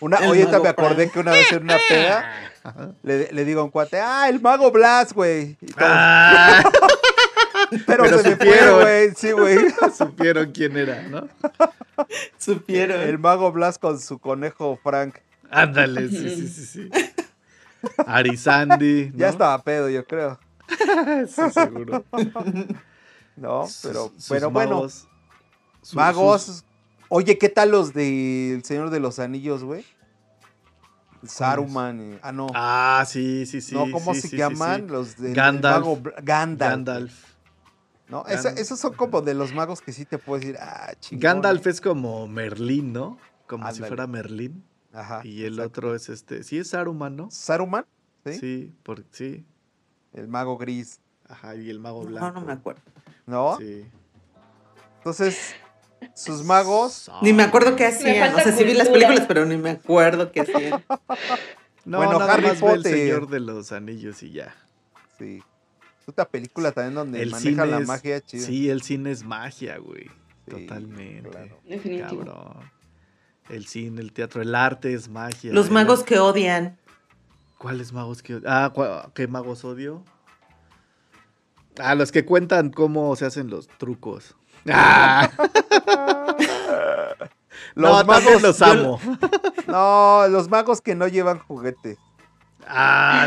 Una, 0.00 0.18
oye, 0.28 0.46
me 0.46 0.68
acordé 0.68 1.10
que 1.10 1.20
una 1.20 1.32
vez 1.32 1.52
en 1.52 1.62
una 1.62 1.78
peda 1.88 2.24
le, 3.02 3.32
le, 3.32 3.44
digo 3.44 3.60
a 3.60 3.64
un 3.64 3.70
cuate, 3.70 4.00
ah, 4.00 4.28
el 4.28 4.40
mago 4.40 4.70
Blas, 4.70 5.12
güey. 5.12 5.56
Ah. 5.76 6.62
Pero, 7.86 8.06
se 8.06 8.32
supieron, 8.32 8.80
güey. 8.80 9.10
Sí, 9.16 9.32
güey. 9.32 9.58
Supieron 9.96 10.52
quién 10.52 10.76
era, 10.76 11.02
¿no? 11.02 11.28
Supieron. 12.38 13.00
El 13.00 13.18
mago 13.18 13.50
Blas 13.52 13.78
con 13.78 13.98
su 13.98 14.18
conejo 14.18 14.78
Frank. 14.82 15.16
Ándale, 15.50 16.08
sí, 16.08 16.36
sí, 16.36 16.48
sí, 16.48 16.66
sí. 16.66 16.90
Arizandi. 18.06 19.12
Ya 19.14 19.28
estaba 19.28 19.62
pedo, 19.62 19.88
yo 19.88 20.04
creo. 20.06 20.38
sí, 21.28 21.42
seguro. 21.52 22.04
No, 23.36 23.66
pero, 23.82 24.12
pero 24.28 24.50
bueno. 24.50 24.86
magos, 25.92 26.64
Oye, 27.08 27.36
¿qué 27.36 27.48
tal 27.48 27.70
los 27.70 27.92
del 27.92 28.64
Señor 28.64 28.90
de 28.90 29.00
los 29.00 29.18
Anillos, 29.18 29.64
güey? 29.64 29.84
Saruman. 31.24 32.18
ah, 32.22 32.32
no. 32.32 32.48
Ah, 32.54 33.04
sí, 33.06 33.46
sí, 33.46 33.60
sí. 33.60 33.74
No, 33.74 33.90
¿cómo 33.90 34.14
se 34.14 34.36
llaman? 34.36 34.88
Los 34.88 35.16
del 35.16 35.34
Gandalf. 35.34 36.02
Gandalf. 36.22 36.58
Gandalf. 36.58 37.32
¿No? 38.08 38.26
esos 38.26 38.78
son 38.78 38.92
como 38.94 39.22
de 39.22 39.32
los 39.32 39.54
magos 39.54 39.80
que 39.80 39.92
sí 39.92 40.04
te 40.04 40.18
puedes 40.18 40.44
decir, 40.44 40.60
ah, 40.60 40.92
chingón. 41.00 41.22
Gandalf 41.22 41.66
es 41.66 41.80
como 41.80 42.26
Merlín, 42.28 42.92
¿no? 42.92 43.18
Como 43.46 43.70
si 43.72 43.82
fuera 43.82 44.06
Merlín. 44.06 44.64
Ajá. 44.92 45.22
Y 45.24 45.44
el 45.44 45.58
otro 45.60 45.94
es 45.94 46.08
este. 46.08 46.42
Sí, 46.42 46.58
es 46.58 46.70
Saruman, 46.70 47.16
¿no? 47.16 47.30
¿Saruman? 47.30 47.86
Sí. 48.26 48.34
Sí, 48.34 48.74
por, 48.82 49.04
sí. 49.10 49.46
El 50.12 50.28
mago 50.28 50.58
gris. 50.58 51.00
Ajá, 51.26 51.56
y 51.56 51.70
el 51.70 51.80
mago 51.80 52.02
blanco. 52.04 52.26
No, 52.26 52.40
no 52.40 52.46
me 52.46 52.52
acuerdo. 52.52 52.82
¿No? 53.26 53.56
Sí. 53.58 53.86
Entonces, 54.98 55.54
sus 56.14 56.44
magos. 56.44 57.10
Ni 57.22 57.32
me 57.32 57.42
acuerdo 57.42 57.76
qué 57.76 57.86
hacían. 57.86 58.34
O 58.34 58.40
sea, 58.40 58.52
sí 58.52 58.64
vi 58.64 58.74
las 58.74 58.88
películas, 58.88 59.24
pero 59.26 59.44
ni 59.46 59.56
me 59.56 59.70
acuerdo 59.70 60.32
qué 60.32 60.40
hacían. 60.40 60.84
No, 61.84 61.96
bueno, 61.96 62.20
Harry 62.20 62.56
Potter. 62.60 62.76
el 62.76 62.82
Señor 62.84 63.28
de 63.28 63.40
los 63.40 63.72
Anillos 63.72 64.22
y 64.22 64.30
ya. 64.30 64.54
Sí. 65.18 65.42
Es 66.00 66.08
otra 66.08 66.28
película 66.28 66.70
también 66.70 66.94
donde 66.94 67.26
maneja 67.26 67.66
la 67.66 67.80
magia 67.80 68.20
chida. 68.20 68.46
Sí, 68.46 68.70
el 68.70 68.82
cine 68.82 69.10
es 69.10 69.24
magia, 69.24 69.78
güey. 69.78 70.08
Totalmente. 70.48 71.56
Definitivo. 71.64 72.24
Cabrón. 72.24 72.70
El 73.48 73.66
cine, 73.66 74.00
el 74.00 74.12
teatro, 74.12 74.42
el 74.42 74.54
arte 74.54 74.94
es 74.94 75.08
magia. 75.08 75.52
Los 75.52 75.70
magos 75.70 76.04
que 76.04 76.18
odian. 76.18 76.78
¿Cuáles 77.58 77.92
magos 77.92 78.22
que 78.22 78.36
odian? 78.36 78.52
Ah, 78.52 79.10
¿qué 79.14 79.26
magos 79.26 79.64
odio? 79.64 80.04
Ah, 81.78 81.94
los 81.94 82.12
que 82.12 82.24
cuentan 82.24 82.70
cómo 82.70 83.14
se 83.16 83.24
hacen 83.24 83.48
los 83.48 83.66
trucos. 83.66 84.36
Ah. 84.70 85.28
los 87.74 88.06
magos 88.06 88.42
los 88.42 88.62
amo. 88.62 89.00
no, 89.66 90.28
los 90.28 90.48
magos 90.48 90.80
que 90.80 90.94
no 90.94 91.08
llevan 91.08 91.38
juguete. 91.38 91.98
Ah, 92.66 93.26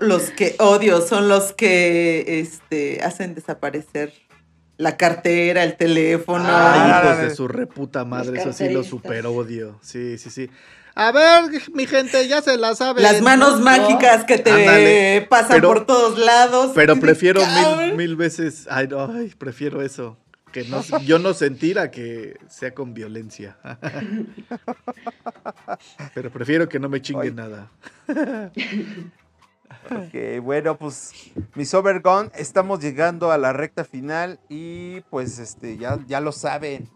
los 0.00 0.30
que 0.30 0.54
odio 0.58 1.00
son 1.00 1.28
los 1.28 1.52
que 1.52 2.40
este, 2.40 3.02
hacen 3.02 3.34
desaparecer 3.34 4.12
la 4.76 4.96
cartera, 4.96 5.64
el 5.64 5.76
teléfono. 5.76 6.44
Ah, 6.46 7.02
hijos 7.02 7.18
de 7.18 7.34
su 7.34 7.48
reputa 7.48 8.04
madre, 8.04 8.40
eso 8.40 8.52
sí 8.52 8.68
lo 8.68 8.84
super 8.84 9.26
odio. 9.26 9.78
Sí, 9.82 10.18
sí, 10.18 10.30
sí. 10.30 10.50
A 10.94 11.12
ver, 11.12 11.50
mi 11.74 11.86
gente, 11.86 12.26
ya 12.26 12.40
se 12.40 12.56
la 12.56 12.74
sabe. 12.74 13.02
Las 13.02 13.20
manos 13.20 13.60
mágicas 13.60 14.24
que 14.24 14.38
te 14.38 15.26
pasan 15.28 15.60
por 15.60 15.84
todos 15.84 16.18
lados. 16.18 16.72
Pero 16.74 16.98
prefiero 16.98 17.42
mil, 17.44 17.94
mil 17.94 18.16
veces. 18.16 18.66
Ay, 18.70 18.88
ay, 18.96 19.34
prefiero 19.38 19.82
eso 19.82 20.16
yo 21.04 21.18
no 21.18 21.34
sentir 21.34 21.78
que 21.90 22.38
sea 22.48 22.74
con 22.74 22.94
violencia. 22.94 23.58
Pero 26.14 26.30
prefiero 26.30 26.68
que 26.68 26.78
no 26.78 26.88
me 26.88 27.02
chingue 27.02 27.30
nada. 27.30 27.70
Ok, 29.90 30.42
bueno, 30.42 30.76
pues 30.76 31.12
mis 31.54 31.72
Overgone, 31.74 32.30
estamos 32.34 32.80
llegando 32.80 33.30
a 33.30 33.38
la 33.38 33.52
recta 33.52 33.84
final 33.84 34.40
y 34.48 35.00
pues 35.02 35.38
este 35.38 35.76
ya, 35.76 35.98
ya 36.06 36.20
lo 36.20 36.32
saben. 36.32 36.88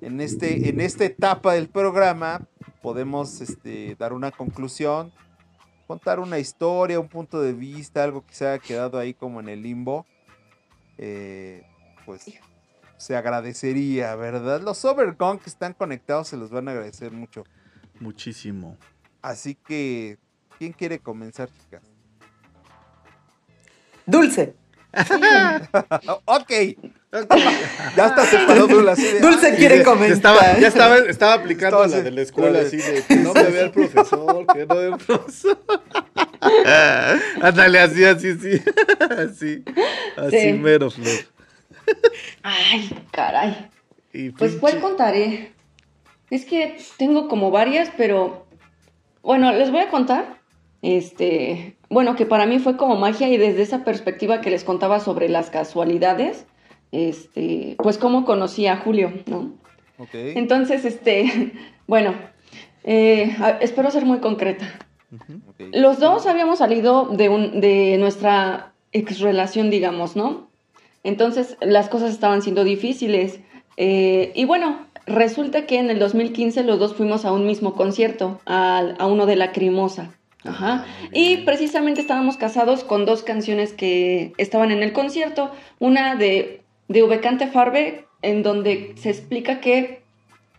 En, 0.00 0.20
este, 0.20 0.68
en 0.68 0.80
esta 0.80 1.04
etapa 1.04 1.54
del 1.54 1.68
programa 1.68 2.46
podemos 2.82 3.40
este, 3.40 3.96
dar 3.98 4.12
una 4.12 4.30
conclusión, 4.30 5.12
contar 5.86 6.20
una 6.20 6.38
historia, 6.38 7.00
un 7.00 7.08
punto 7.08 7.40
de 7.40 7.54
vista, 7.54 8.04
algo 8.04 8.26
que 8.26 8.34
se 8.34 8.46
haya 8.46 8.58
quedado 8.58 8.98
ahí 8.98 9.14
como 9.14 9.40
en 9.40 9.48
el 9.48 9.62
limbo, 9.62 10.06
eh, 10.98 11.66
pues 12.04 12.26
se 12.96 13.16
agradecería, 13.16 14.14
¿verdad? 14.16 14.60
Los 14.62 14.84
Overgone 14.84 15.38
que 15.40 15.50
están 15.50 15.72
conectados 15.74 16.28
se 16.28 16.36
los 16.36 16.50
van 16.50 16.68
a 16.68 16.72
agradecer 16.72 17.12
mucho. 17.12 17.44
Muchísimo. 18.00 18.76
Así 19.22 19.54
que, 19.54 20.18
¿quién 20.58 20.72
quiere 20.72 20.98
comenzar, 20.98 21.48
chicas? 21.50 21.82
Dulce. 24.06 24.54
ok. 26.24 26.50
ya 27.96 28.06
está 28.06 28.26
se 28.26 28.38
paró 28.46 28.68
Dulce 28.68 29.20
Dulce 29.20 29.56
quiere 29.56 29.82
comenzar. 29.82 30.12
Estaba, 30.16 30.58
ya 30.58 30.68
estaba, 30.68 30.98
estaba 30.98 31.32
aplicando 31.34 31.84
la 31.86 32.00
de 32.00 32.10
la 32.12 32.22
escuela 32.22 32.60
así 32.60 32.76
de 32.76 33.02
que 33.02 33.16
no 33.16 33.34
me 33.34 33.42
vea 33.42 33.62
el 33.64 33.70
profesor, 33.72 34.46
que 34.52 34.66
no 34.66 34.76
vea 34.76 34.88
el 34.88 34.96
profesor. 34.98 35.58
Ándale, 37.42 37.80
así, 37.80 38.04
así, 38.04 38.38
sí. 38.38 38.62
Así. 39.10 39.64
Así 40.16 40.40
Sí. 40.40 40.52
mero, 40.52 40.90
Flor. 40.90 41.33
Ay, 42.42 42.90
caray. 43.10 43.68
Y 44.12 44.30
Pues, 44.30 44.52
pinche- 44.52 44.60
¿cuál 44.60 44.80
contaré? 44.80 45.52
Es 46.30 46.44
que 46.44 46.76
tengo 46.98 47.28
como 47.28 47.50
varias, 47.50 47.90
pero 47.96 48.46
bueno, 49.22 49.52
les 49.52 49.70
voy 49.70 49.80
a 49.80 49.88
contar. 49.90 50.38
Este, 50.82 51.76
bueno, 51.88 52.14
que 52.16 52.26
para 52.26 52.46
mí 52.46 52.58
fue 52.58 52.76
como 52.76 52.96
magia 52.96 53.28
y 53.28 53.36
desde 53.38 53.62
esa 53.62 53.84
perspectiva 53.84 54.40
que 54.40 54.50
les 54.50 54.64
contaba 54.64 55.00
sobre 55.00 55.28
las 55.28 55.48
casualidades, 55.50 56.44
este, 56.92 57.76
pues 57.78 57.98
cómo 57.98 58.24
conocí 58.24 58.66
a 58.66 58.76
Julio, 58.76 59.12
¿no? 59.26 59.54
Ok. 59.98 60.10
Entonces, 60.12 60.84
este, 60.84 61.52
bueno, 61.86 62.14
eh, 62.84 63.34
espero 63.60 63.90
ser 63.90 64.04
muy 64.04 64.18
concreta. 64.18 64.66
Los 65.72 66.00
dos 66.00 66.26
habíamos 66.26 66.58
salido 66.58 67.06
de, 67.06 67.28
un, 67.28 67.60
de 67.60 67.96
nuestra 67.98 68.72
ex 68.92 69.20
relación, 69.20 69.70
digamos, 69.70 70.16
¿no? 70.16 70.50
Entonces 71.04 71.56
las 71.60 71.88
cosas 71.88 72.10
estaban 72.12 72.42
siendo 72.42 72.64
difíciles. 72.64 73.40
eh, 73.76 74.32
y 74.34 74.44
bueno, 74.44 74.86
resulta 75.06 75.66
que 75.66 75.78
en 75.78 75.90
el 75.90 75.98
2015 75.98 76.62
los 76.64 76.78
dos 76.78 76.94
fuimos 76.94 77.24
a 77.24 77.32
un 77.32 77.46
mismo 77.46 77.74
concierto, 77.74 78.40
a, 78.46 78.96
uno 79.06 79.26
de 79.26 79.36
Lacrimosa. 79.36 80.14
Ajá. 80.44 80.84
Y 81.12 81.38
precisamente 81.38 82.02
estábamos 82.02 82.36
casados 82.36 82.84
con 82.84 83.06
dos 83.06 83.22
canciones 83.22 83.72
que 83.72 84.32
estaban 84.36 84.70
en 84.70 84.82
el 84.82 84.92
concierto. 84.92 85.50
Una 85.78 86.16
de, 86.16 86.62
de 86.88 87.02
Ubecante 87.02 87.46
Farbe, 87.46 88.06
en 88.20 88.42
donde 88.42 88.94
se 88.96 89.10
explica 89.10 89.60
que 89.60 90.03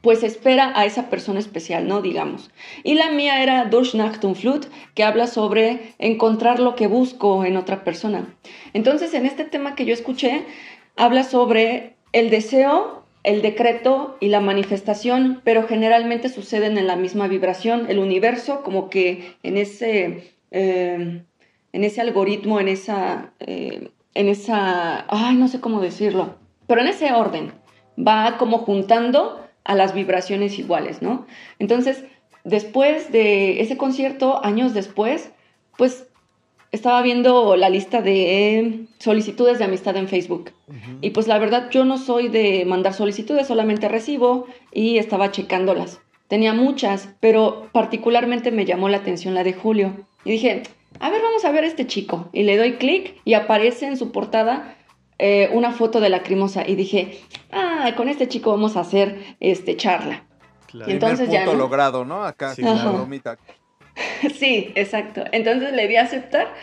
pues 0.05 0.21
espera 0.21 0.71
a 0.75 0.85
esa 0.85 1.09
persona 1.09 1.39
especial, 1.39 1.87
¿no? 1.87 1.99
Digamos. 2.03 2.51
Y 2.83 2.93
la 2.93 3.09
mía 3.09 3.41
era 3.41 3.65
Durch 3.65 3.95
Flut, 4.35 4.67
que 4.93 5.03
habla 5.03 5.25
sobre 5.25 5.95
encontrar 5.97 6.59
lo 6.59 6.75
que 6.75 6.85
busco 6.85 7.43
en 7.43 7.57
otra 7.57 7.83
persona. 7.83 8.35
Entonces, 8.73 9.15
en 9.15 9.25
este 9.25 9.45
tema 9.45 9.73
que 9.73 9.85
yo 9.85 9.95
escuché, 9.95 10.45
habla 10.95 11.23
sobre 11.23 11.95
el 12.11 12.29
deseo, 12.29 13.03
el 13.23 13.41
decreto 13.41 14.15
y 14.19 14.27
la 14.27 14.41
manifestación, 14.41 15.41
pero 15.43 15.67
generalmente 15.67 16.29
suceden 16.29 16.77
en 16.77 16.85
la 16.85 16.97
misma 16.97 17.27
vibración. 17.27 17.87
El 17.89 17.97
universo, 17.97 18.61
como 18.61 18.91
que 18.91 19.33
en 19.41 19.57
ese, 19.57 20.35
eh, 20.51 21.23
en 21.73 21.83
ese 21.83 22.01
algoritmo, 22.01 22.59
en 22.59 22.67
esa, 22.67 23.33
eh, 23.39 23.89
en 24.13 24.29
esa, 24.29 25.07
ay, 25.09 25.35
no 25.35 25.47
sé 25.47 25.59
cómo 25.59 25.81
decirlo, 25.81 26.35
pero 26.67 26.81
en 26.81 26.89
ese 26.89 27.11
orden, 27.11 27.53
va 27.97 28.37
como 28.37 28.59
juntando 28.59 29.44
a 29.65 29.75
las 29.75 29.93
vibraciones 29.93 30.57
iguales, 30.57 31.01
¿no? 31.01 31.25
Entonces, 31.59 32.05
después 32.43 33.11
de 33.11 33.61
ese 33.61 33.75
concierto, 33.75 34.43
años 34.45 34.73
después, 34.73 35.31
pues 35.77 36.07
estaba 36.71 37.01
viendo 37.01 37.55
la 37.55 37.69
lista 37.69 38.01
de 38.01 38.85
solicitudes 38.99 39.59
de 39.59 39.65
amistad 39.65 39.97
en 39.97 40.07
Facebook. 40.07 40.51
Y 41.01 41.09
pues 41.09 41.27
la 41.27 41.39
verdad 41.39 41.69
yo 41.71 41.85
no 41.85 41.97
soy 41.97 42.29
de 42.29 42.65
mandar 42.65 42.93
solicitudes, 42.93 43.47
solamente 43.47 43.87
recibo 43.87 44.45
y 44.71 44.97
estaba 44.97 45.31
checándolas. 45.31 45.99
Tenía 46.27 46.53
muchas, 46.53 47.09
pero 47.19 47.69
particularmente 47.71 48.51
me 48.51 48.65
llamó 48.65 48.89
la 48.89 48.97
atención 48.97 49.33
la 49.33 49.43
de 49.43 49.53
Julio. 49.53 50.05
Y 50.23 50.31
dije, 50.31 50.63
a 50.99 51.09
ver, 51.09 51.21
vamos 51.21 51.45
a 51.45 51.51
ver 51.51 51.63
a 51.63 51.67
este 51.67 51.87
chico. 51.87 52.29
Y 52.33 52.43
le 52.43 52.57
doy 52.57 52.73
clic 52.73 53.21
y 53.25 53.33
aparece 53.33 53.87
en 53.87 53.97
su 53.97 54.11
portada 54.11 54.75
eh, 55.19 55.49
una 55.53 55.71
foto 55.71 55.99
de 55.99 56.09
la 56.09 56.23
crimosa. 56.23 56.67
Y 56.67 56.75
dije, 56.75 57.19
ah, 57.51 57.91
con 57.95 58.09
este 58.09 58.27
chico 58.27 58.51
vamos 58.51 58.77
a 58.77 58.81
hacer 58.81 59.37
este 59.39 59.77
charla. 59.77 60.25
Claro. 60.67 60.89
Y 60.89 60.93
entonces 60.93 61.29
ya, 61.29 61.45
logrado, 61.45 62.05
¿no? 62.05 62.23
Acá, 62.23 62.53
Sí, 62.55 62.61
claro. 62.61 62.93
bromita. 62.93 63.37
Sí, 64.37 64.73
exacto. 64.75 65.23
Entonces 65.31 65.71
le 65.71 65.87
di 65.87 65.95
a 65.95 66.01
aceptar 66.01 66.53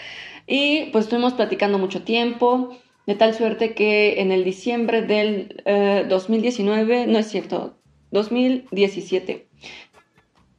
y 0.46 0.90
pues 0.92 1.04
estuvimos 1.04 1.32
platicando 1.32 1.78
mucho 1.78 2.02
tiempo, 2.02 2.76
de 3.06 3.14
tal 3.14 3.34
suerte 3.34 3.74
que 3.74 4.20
en 4.20 4.32
el 4.32 4.44
diciembre 4.44 5.02
del 5.02 5.62
eh, 5.64 6.04
2019, 6.08 7.06
no 7.06 7.18
es 7.18 7.28
cierto, 7.28 7.78
2017, 8.10 9.48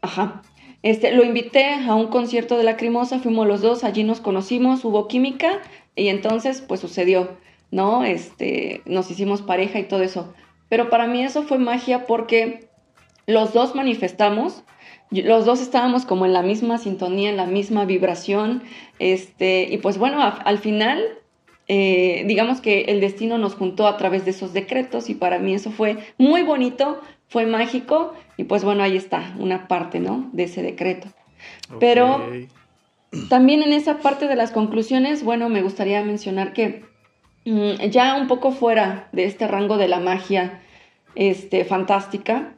ajá, 0.01 0.41
este, 0.81 1.13
lo 1.13 1.23
invité 1.23 1.73
a 1.73 1.95
un 1.95 2.07
concierto 2.07 2.57
de 2.57 2.63
Lacrimosa, 2.63 3.19
fuimos 3.19 3.47
los 3.47 3.61
dos, 3.61 3.83
allí 3.83 4.03
nos 4.03 4.19
conocimos, 4.19 4.83
hubo 4.83 5.07
química 5.07 5.61
y 5.95 6.09
entonces 6.09 6.61
pues 6.61 6.81
sucedió, 6.81 7.37
¿no? 7.73 8.03
Este, 8.03 8.81
nos 8.85 9.09
hicimos 9.09 9.41
pareja 9.41 9.79
y 9.79 9.83
todo 9.83 10.03
eso. 10.03 10.33
Pero 10.69 10.89
para 10.89 11.07
mí 11.07 11.23
eso 11.23 11.43
fue 11.43 11.57
magia 11.57 12.05
porque 12.05 12.69
los 13.25 13.53
dos 13.53 13.73
manifestamos, 13.75 14.63
los 15.09 15.45
dos 15.45 15.59
estábamos 15.61 16.05
como 16.05 16.25
en 16.25 16.33
la 16.33 16.43
misma 16.43 16.77
sintonía, 16.77 17.29
en 17.29 17.37
la 17.37 17.45
misma 17.45 17.85
vibración, 17.85 18.61
este, 18.99 19.67
y 19.71 19.77
pues 19.77 19.97
bueno, 19.97 20.21
a- 20.21 20.29
al 20.29 20.59
final, 20.59 21.01
eh, 21.67 22.23
digamos 22.27 22.61
que 22.61 22.81
el 22.81 22.99
destino 23.01 23.37
nos 23.37 23.55
juntó 23.55 23.87
a 23.87 23.97
través 23.97 24.23
de 24.25 24.31
esos 24.31 24.53
decretos 24.53 25.09
y 25.09 25.15
para 25.15 25.39
mí 25.39 25.53
eso 25.53 25.71
fue 25.71 25.97
muy 26.17 26.43
bonito, 26.43 26.99
fue 27.27 27.45
mágico 27.45 28.13
y 28.37 28.43
pues 28.43 28.63
bueno, 28.63 28.83
ahí 28.83 28.97
está 28.97 29.33
una 29.39 29.67
parte, 29.67 29.99
¿no? 29.99 30.29
De 30.33 30.43
ese 30.43 30.61
decreto. 30.61 31.07
Pero 31.79 32.17
también 33.29 33.61
en 33.63 33.73
esa 33.73 33.99
parte 33.99 34.27
de 34.27 34.35
las 34.35 34.51
conclusiones, 34.51 35.23
bueno, 35.23 35.49
me 35.49 35.61
gustaría 35.61 36.03
mencionar 36.03 36.53
que 36.53 36.83
ya 37.45 38.15
un 38.15 38.27
poco 38.27 38.51
fuera 38.51 39.09
de 39.11 39.25
este 39.25 39.47
rango 39.47 39.77
de 39.77 39.87
la 39.87 39.99
magia 39.99 40.61
este, 41.15 41.65
fantástica 41.65 42.55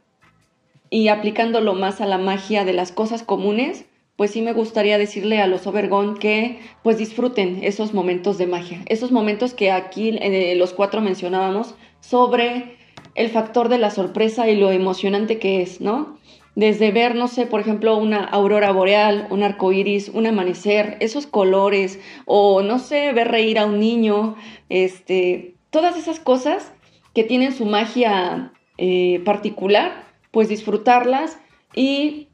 y 0.90 1.08
aplicándolo 1.08 1.74
más 1.74 2.00
a 2.00 2.06
la 2.06 2.18
magia 2.18 2.64
de 2.64 2.72
las 2.72 2.92
cosas 2.92 3.22
comunes, 3.22 3.86
pues 4.16 4.30
sí 4.30 4.42
me 4.42 4.52
gustaría 4.52 4.98
decirle 4.98 5.40
a 5.40 5.46
los 5.46 5.66
Obergón 5.66 6.16
que 6.16 6.60
pues 6.82 6.98
disfruten 6.98 7.60
esos 7.62 7.92
momentos 7.92 8.38
de 8.38 8.46
magia, 8.46 8.82
esos 8.86 9.12
momentos 9.12 9.52
que 9.52 9.70
aquí 9.70 10.16
eh, 10.20 10.54
los 10.56 10.72
cuatro 10.72 11.00
mencionábamos 11.00 11.74
sobre 12.00 12.76
el 13.14 13.28
factor 13.30 13.68
de 13.68 13.78
la 13.78 13.90
sorpresa 13.90 14.48
y 14.48 14.56
lo 14.56 14.70
emocionante 14.70 15.38
que 15.38 15.62
es, 15.62 15.80
¿no? 15.80 16.18
Desde 16.56 16.90
ver, 16.90 17.14
no 17.14 17.28
sé, 17.28 17.44
por 17.44 17.60
ejemplo, 17.60 17.98
una 17.98 18.24
aurora 18.24 18.72
boreal, 18.72 19.28
un 19.30 19.42
arco 19.42 19.72
iris, 19.72 20.08
un 20.08 20.26
amanecer, 20.26 20.96
esos 21.00 21.26
colores, 21.26 22.00
o 22.24 22.62
no 22.62 22.78
sé, 22.78 23.12
ver 23.12 23.28
reír 23.28 23.58
a 23.58 23.66
un 23.66 23.78
niño, 23.78 24.36
este, 24.70 25.54
todas 25.68 25.98
esas 25.98 26.18
cosas 26.18 26.72
que 27.14 27.24
tienen 27.24 27.52
su 27.52 27.66
magia 27.66 28.54
eh, 28.78 29.20
particular, 29.26 30.06
pues 30.30 30.48
disfrutarlas 30.48 31.38
y 31.74 32.28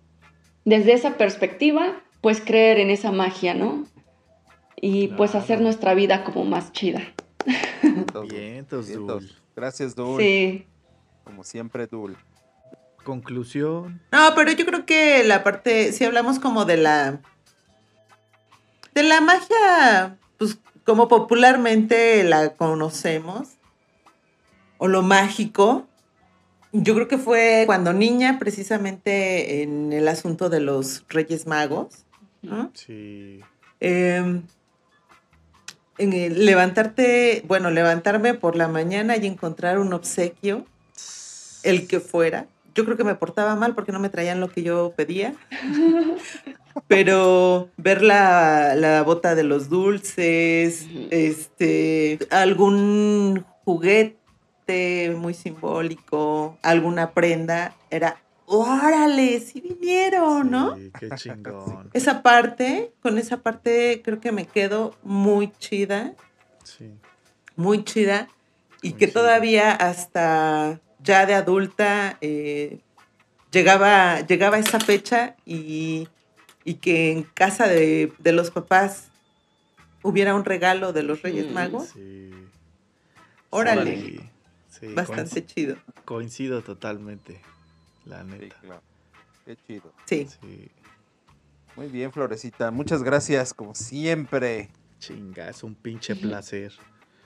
desde 0.65 0.93
esa 0.93 1.17
perspectiva, 1.17 2.01
pues 2.21 2.41
creer 2.41 2.79
en 2.79 2.91
esa 2.91 3.11
magia, 3.11 3.55
¿no? 3.55 3.85
Y 4.81 5.09
pues 5.09 5.35
hacer 5.35 5.61
nuestra 5.61 5.95
vida 5.95 6.23
como 6.23 6.45
más 6.45 6.71
chida. 6.71 7.03
Vientos. 8.31 8.93
Dul. 8.93 9.33
Gracias, 9.57 9.97
Dul. 9.97 10.21
Sí. 10.21 10.65
Como 11.25 11.43
siempre, 11.43 11.89
Dul. 11.89 12.17
Conclusión. 13.05 14.01
No, 14.13 14.35
pero 14.35 14.53
yo 14.53 14.65
creo 14.65 14.87
que 14.87 15.25
la 15.25 15.43
parte, 15.43 15.93
si 15.93 16.05
hablamos 16.05 16.39
como 16.39 16.65
de 16.65 16.77
la, 16.77 17.21
de 18.95 19.03
la 19.03 19.21
magia, 19.21 20.19
pues 20.39 20.59
como 20.85 21.09
popularmente 21.09 22.23
la 22.25 22.55
conocemos, 22.55 23.49
o 24.79 24.89
lo 24.89 25.03
mágico, 25.03 25.87
yo 26.73 26.95
creo 26.95 27.09
que 27.09 27.19
fue 27.19 27.65
cuando 27.67 27.93
niña, 27.93 28.39
precisamente 28.39 29.63
en 29.63 29.93
el 29.93 30.09
asunto 30.09 30.49
de 30.49 30.61
los 30.61 31.05
Reyes 31.09 31.47
Magos, 31.47 32.07
¿no? 32.41 32.71
Sí. 32.75 33.41
Eh, 33.81 34.43
en 35.99 36.13
el 36.13 36.47
levantarte, 36.47 37.45
bueno, 37.47 37.71
levantarme 37.71 38.35
por 38.35 38.57
la 38.57 38.69
mañana 38.69 39.17
y 39.17 39.27
encontrar 39.27 39.79
un 39.79 39.93
obsequio, 39.93 40.65
el 41.63 41.87
que 41.87 42.01
fuera. 42.01 42.47
Yo 42.75 42.85
creo 42.85 42.97
que 42.97 43.05
me 43.05 43.15
portaba 43.15 43.55
mal 43.57 43.75
porque 43.75 43.93
no 43.93 43.99
me 44.01 44.09
traían 44.09 44.41
lo 44.41 44.49
que 44.51 44.63
yo 44.63 44.93
pedía. 44.97 45.35
Pero 46.89 47.71
ver 47.77 48.03
la, 48.03 48.75
la 48.77 49.03
bota 49.03 49.35
de 49.35 49.45
los 49.45 49.69
dulces, 49.69 50.87
este, 51.11 52.19
algún 52.31 53.45
juguete 53.65 55.15
muy 55.17 55.35
simbólico, 55.35 56.59
alguna 56.63 57.13
prenda, 57.13 57.75
era 57.91 58.17
órale, 58.47 59.41
sí 59.41 59.61
vinieron, 59.61 60.51
¿no? 60.51 60.75
Sí, 60.77 60.91
qué 60.99 61.11
chingón. 61.15 61.91
Esa 61.95 62.23
parte, 62.23 62.93
con 63.03 63.19
esa 63.19 63.39
parte 63.39 64.01
creo 64.05 64.21
que 64.21 64.33
me 64.33 64.47
quedo 64.47 64.95
muy 65.03 65.53
chida, 65.59 66.15
Sí. 66.65 66.91
muy 67.57 67.85
chida, 67.85 68.29
y 68.83 68.91
Muy 68.91 68.99
que 68.99 69.07
chida. 69.09 69.21
todavía 69.21 69.73
hasta 69.73 70.81
ya 71.03 71.27
de 71.27 71.35
adulta 71.35 72.17
eh, 72.21 72.79
llegaba, 73.51 74.21
llegaba 74.21 74.59
esa 74.59 74.81
fecha 74.81 75.37
y, 75.45 76.09
y 76.65 76.75
que 76.75 77.11
en 77.13 77.23
casa 77.25 77.67
de, 77.67 78.13
de 78.19 78.33
los 78.33 78.51
papás 78.51 79.09
hubiera 80.03 80.35
un 80.35 80.45
regalo 80.45 80.93
de 80.93 81.03
los 81.03 81.23
Reyes 81.23 81.47
Mm, 81.51 81.53
Magos, 81.55 81.89
Sí. 81.95 82.31
órale, 83.51 83.97
Sí, 84.01 84.21
sí, 84.81 84.95
bastante 84.95 85.45
chido. 85.47 85.77
coinc- 85.77 86.05
Coincido 86.05 86.63
totalmente, 86.63 87.41
la 88.07 88.23
Sí, 88.23 88.29
neta. 88.31 88.57
claro. 88.61 88.83
Qué 89.45 89.57
chido. 89.67 89.93
Sí. 90.07 90.29
Sí. 90.41 90.71
Muy 91.77 91.89
bien, 91.89 92.13
Florecita. 92.13 92.71
Muchas 92.71 93.03
gracias, 93.03 93.55
como 93.55 93.75
siempre. 93.75 94.69
Chinga, 94.99 95.49
es 95.49 95.63
un 95.63 95.75
pinche 95.75 96.15
placer. 96.15 96.73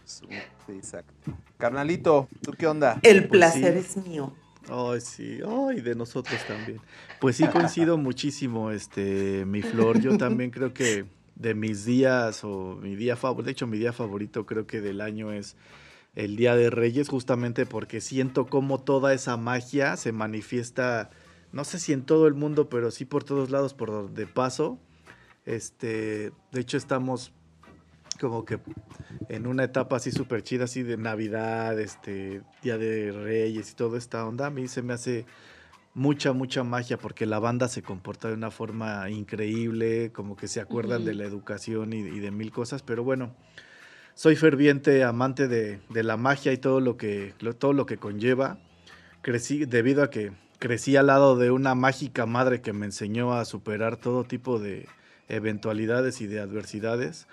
Sí, 0.07 0.25
exacto. 0.69 1.33
Carnalito, 1.59 2.29
¿tú 2.43 2.53
qué 2.53 2.67
onda? 2.67 2.99
El 3.03 3.29
Pues 3.29 3.31
placer 3.31 3.75
sí. 3.75 3.79
es 4.01 4.07
mío. 4.07 4.33
Ay, 4.69 5.01
sí, 5.01 5.41
ay, 5.47 5.81
de 5.81 5.95
nosotros 5.95 6.41
también. 6.47 6.81
Pues 7.21 7.37
sí 7.37 7.47
coincido 7.49 7.99
muchísimo, 7.99 8.71
este, 8.71 9.45
mi 9.47 9.63
flor. 9.63 10.01
Yo 10.01 10.17
también 10.17 10.51
creo 10.51 10.73
que 10.73 11.05
de 11.35 11.55
mis 11.55 11.85
días 11.85 12.45
o 12.45 12.79
mi 12.81 12.97
día 12.97 13.17
favorito, 13.17 13.47
de 13.47 13.53
hecho 13.53 13.67
mi 13.67 13.79
día 13.79 13.93
favorito 13.93 14.47
creo 14.47 14.67
que 14.67 14.81
del 14.81 15.01
año 15.01 15.33
es 15.33 15.57
el 16.15 16.37
Día 16.37 16.57
de 16.57 16.71
Reyes, 16.71 17.09
justamente 17.09 17.67
porque 17.67 18.01
siento 18.01 18.47
como 18.47 18.81
toda 18.81 19.13
esa 19.13 19.37
magia 19.37 19.97
se 19.99 20.13
manifiesta, 20.13 21.11
no 21.53 21.65
sé 21.65 21.79
si 21.79 21.93
en 21.93 22.03
todo 22.03 22.27
el 22.27 22.35
mundo, 22.35 22.71
pero 22.71 22.91
sí 22.91 23.05
por 23.05 23.23
todos 23.23 23.51
lados 23.51 23.75
por 23.75 23.91
donde 23.91 24.27
paso. 24.27 24.79
Este, 25.45 26.33
de 26.53 26.61
hecho 26.61 26.77
estamos 26.77 27.33
como 28.17 28.45
que 28.45 28.59
en 29.29 29.47
una 29.47 29.65
etapa 29.65 29.97
así 29.97 30.13
súper 30.13 30.43
chida, 30.43 30.65
así 30.65 30.83
de 30.83 30.97
Navidad, 30.97 31.79
este, 31.81 32.43
Día 32.63 32.79
de 32.79 33.13
Reyes 33.13 33.73
y 33.73 33.75
toda 33.75 33.99
esta 33.99 34.27
onda, 34.27 34.47
a 34.47 34.51
mí 34.51 34.69
se 34.69 34.83
me 34.83 34.93
hace 34.95 35.25
mucha, 35.95 36.33
mucha 36.33 36.63
magia 36.63 36.97
porque 36.99 37.27
la 37.27 37.39
banda 37.39 37.69
se 37.69 37.83
comporta 37.83 38.29
de 38.29 38.35
una 38.35 38.51
forma 38.51 39.09
increíble, 39.11 40.11
como 40.13 40.37
que 40.37 40.49
se 40.49 40.61
acuerdan 40.61 41.05
de 41.05 41.13
Ujú. 41.13 41.19
la 41.21 41.25
educación 41.27 41.93
y, 41.93 41.99
y 42.01 42.21
de 42.21 42.31
mil 42.31 42.53
cosas, 42.53 42.83
pero 42.83 43.03
bueno, 43.03 43.35
soy 44.15 44.37
ferviente 44.37 45.05
amante 45.05 45.49
de, 45.49 45.81
de 45.91 46.03
la 46.03 46.17
magia 46.17 46.53
y 46.53 46.59
todo 46.59 46.81
lo 46.81 46.97
que, 46.97 47.35
lo- 47.41 47.55
todo 47.55 47.73
lo 47.73 47.87
que 47.87 47.97
conlleva. 47.99 48.59
Crecí 49.23 49.65
debido 49.65 50.03
a 50.03 50.11
que 50.11 50.33
crecí 50.59 50.97
al 50.97 51.09
lado 51.09 51.37
de 51.37 51.51
una 51.51 51.75
mágica 51.75 52.25
madre 52.27 52.61
que 52.63 52.73
me 52.73 52.87
enseñó 52.87 53.35
a 53.35 53.45
superar 53.45 53.97
todo 53.97 54.25
tipo 54.25 54.59
de 54.59 54.87
eventualidades 55.29 56.21
y 56.21 56.27
de 56.27 56.41
adversidades. 56.41 57.27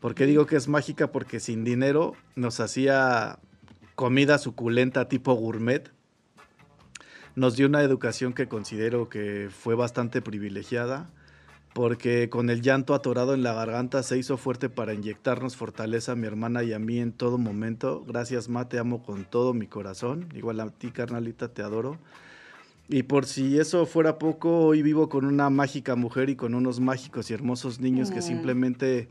¿Por 0.00 0.14
qué 0.14 0.26
digo 0.26 0.46
que 0.46 0.56
es 0.56 0.66
mágica? 0.66 1.12
Porque 1.12 1.40
sin 1.40 1.62
dinero 1.62 2.14
nos 2.34 2.58
hacía 2.60 3.38
comida 3.94 4.38
suculenta 4.38 5.08
tipo 5.08 5.34
gourmet. 5.34 5.90
Nos 7.36 7.56
dio 7.56 7.66
una 7.66 7.82
educación 7.82 8.32
que 8.32 8.48
considero 8.48 9.08
que 9.08 9.48
fue 9.50 9.74
bastante 9.74 10.22
privilegiada, 10.22 11.10
porque 11.74 12.28
con 12.28 12.50
el 12.50 12.62
llanto 12.62 12.94
atorado 12.94 13.34
en 13.34 13.42
la 13.42 13.52
garganta 13.52 14.02
se 14.02 14.18
hizo 14.18 14.36
fuerte 14.36 14.68
para 14.68 14.94
inyectarnos 14.94 15.56
fortaleza 15.56 16.12
a 16.12 16.16
mi 16.16 16.26
hermana 16.26 16.64
y 16.64 16.72
a 16.72 16.78
mí 16.78 16.98
en 16.98 17.12
todo 17.12 17.38
momento. 17.38 18.02
Gracias, 18.06 18.48
Ma, 18.48 18.68
te 18.68 18.78
amo 18.78 19.02
con 19.02 19.24
todo 19.26 19.52
mi 19.54 19.66
corazón. 19.66 20.28
Igual 20.34 20.60
a 20.60 20.70
ti, 20.70 20.90
carnalita, 20.90 21.48
te 21.48 21.62
adoro. 21.62 21.98
Y 22.88 23.04
por 23.04 23.26
si 23.26 23.58
eso 23.58 23.86
fuera 23.86 24.18
poco, 24.18 24.66
hoy 24.66 24.82
vivo 24.82 25.08
con 25.08 25.24
una 25.24 25.48
mágica 25.50 25.94
mujer 25.94 26.28
y 26.30 26.34
con 26.36 26.54
unos 26.54 26.80
mágicos 26.80 27.30
y 27.30 27.34
hermosos 27.34 27.78
niños 27.78 28.10
que 28.10 28.18
Mm. 28.18 28.22
simplemente 28.22 29.08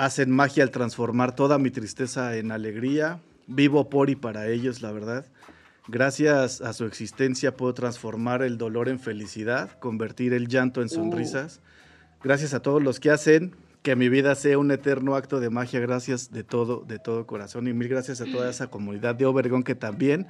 hacen 0.00 0.30
magia 0.30 0.62
al 0.62 0.70
transformar 0.70 1.34
toda 1.34 1.58
mi 1.58 1.70
tristeza 1.70 2.34
en 2.38 2.52
alegría. 2.52 3.20
Vivo 3.46 3.90
por 3.90 4.08
y 4.08 4.16
para 4.16 4.48
ellos, 4.48 4.80
la 4.80 4.92
verdad. 4.92 5.26
Gracias 5.88 6.62
a 6.62 6.72
su 6.72 6.86
existencia 6.86 7.54
puedo 7.54 7.74
transformar 7.74 8.42
el 8.42 8.56
dolor 8.56 8.88
en 8.88 8.98
felicidad, 8.98 9.78
convertir 9.78 10.32
el 10.32 10.48
llanto 10.48 10.80
en 10.80 10.88
sonrisas. 10.88 11.60
Gracias 12.24 12.54
a 12.54 12.60
todos 12.60 12.82
los 12.82 12.98
que 12.98 13.10
hacen 13.10 13.54
que 13.82 13.94
mi 13.94 14.08
vida 14.08 14.34
sea 14.36 14.56
un 14.56 14.70
eterno 14.70 15.16
acto 15.16 15.38
de 15.38 15.50
magia. 15.50 15.80
Gracias 15.80 16.32
de 16.32 16.44
todo, 16.44 16.82
de 16.88 16.98
todo 16.98 17.26
corazón. 17.26 17.68
Y 17.68 17.74
mil 17.74 17.88
gracias 17.88 18.22
a 18.22 18.24
toda 18.24 18.48
esa 18.48 18.68
comunidad 18.68 19.16
de 19.16 19.26
Obergón 19.26 19.62
que 19.62 19.74
también 19.74 20.28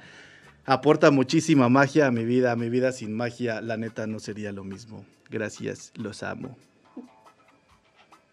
aporta 0.65 1.11
muchísima 1.11 1.69
magia 1.69 2.07
a 2.07 2.11
mi 2.11 2.25
vida. 2.25 2.51
A 2.51 2.57
mi 2.57 2.69
vida 2.69 2.91
sin 2.91 3.13
magia, 3.13 3.61
la 3.61 3.77
neta, 3.77 4.05
no 4.05 4.19
sería 4.19 4.51
lo 4.51 4.65
mismo. 4.65 5.05
Gracias, 5.29 5.93
los 5.95 6.23
amo. 6.23 6.57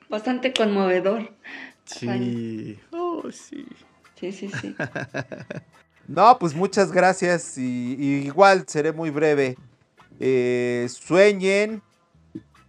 Bastante 0.09 0.53
conmovedor. 0.53 1.31
Sí. 1.85 2.79
Oh, 2.93 3.23
sí. 3.31 3.67
Sí, 4.19 4.33
sí, 4.33 4.51
sí. 4.61 4.75
No, 6.09 6.39
pues 6.39 6.55
muchas 6.55 6.91
gracias 6.91 7.59
y, 7.59 7.95
y 7.99 8.25
igual 8.25 8.65
seré 8.67 8.93
muy 8.93 9.11
breve. 9.11 9.59
Eh, 10.19 10.89
sueñen, 10.91 11.83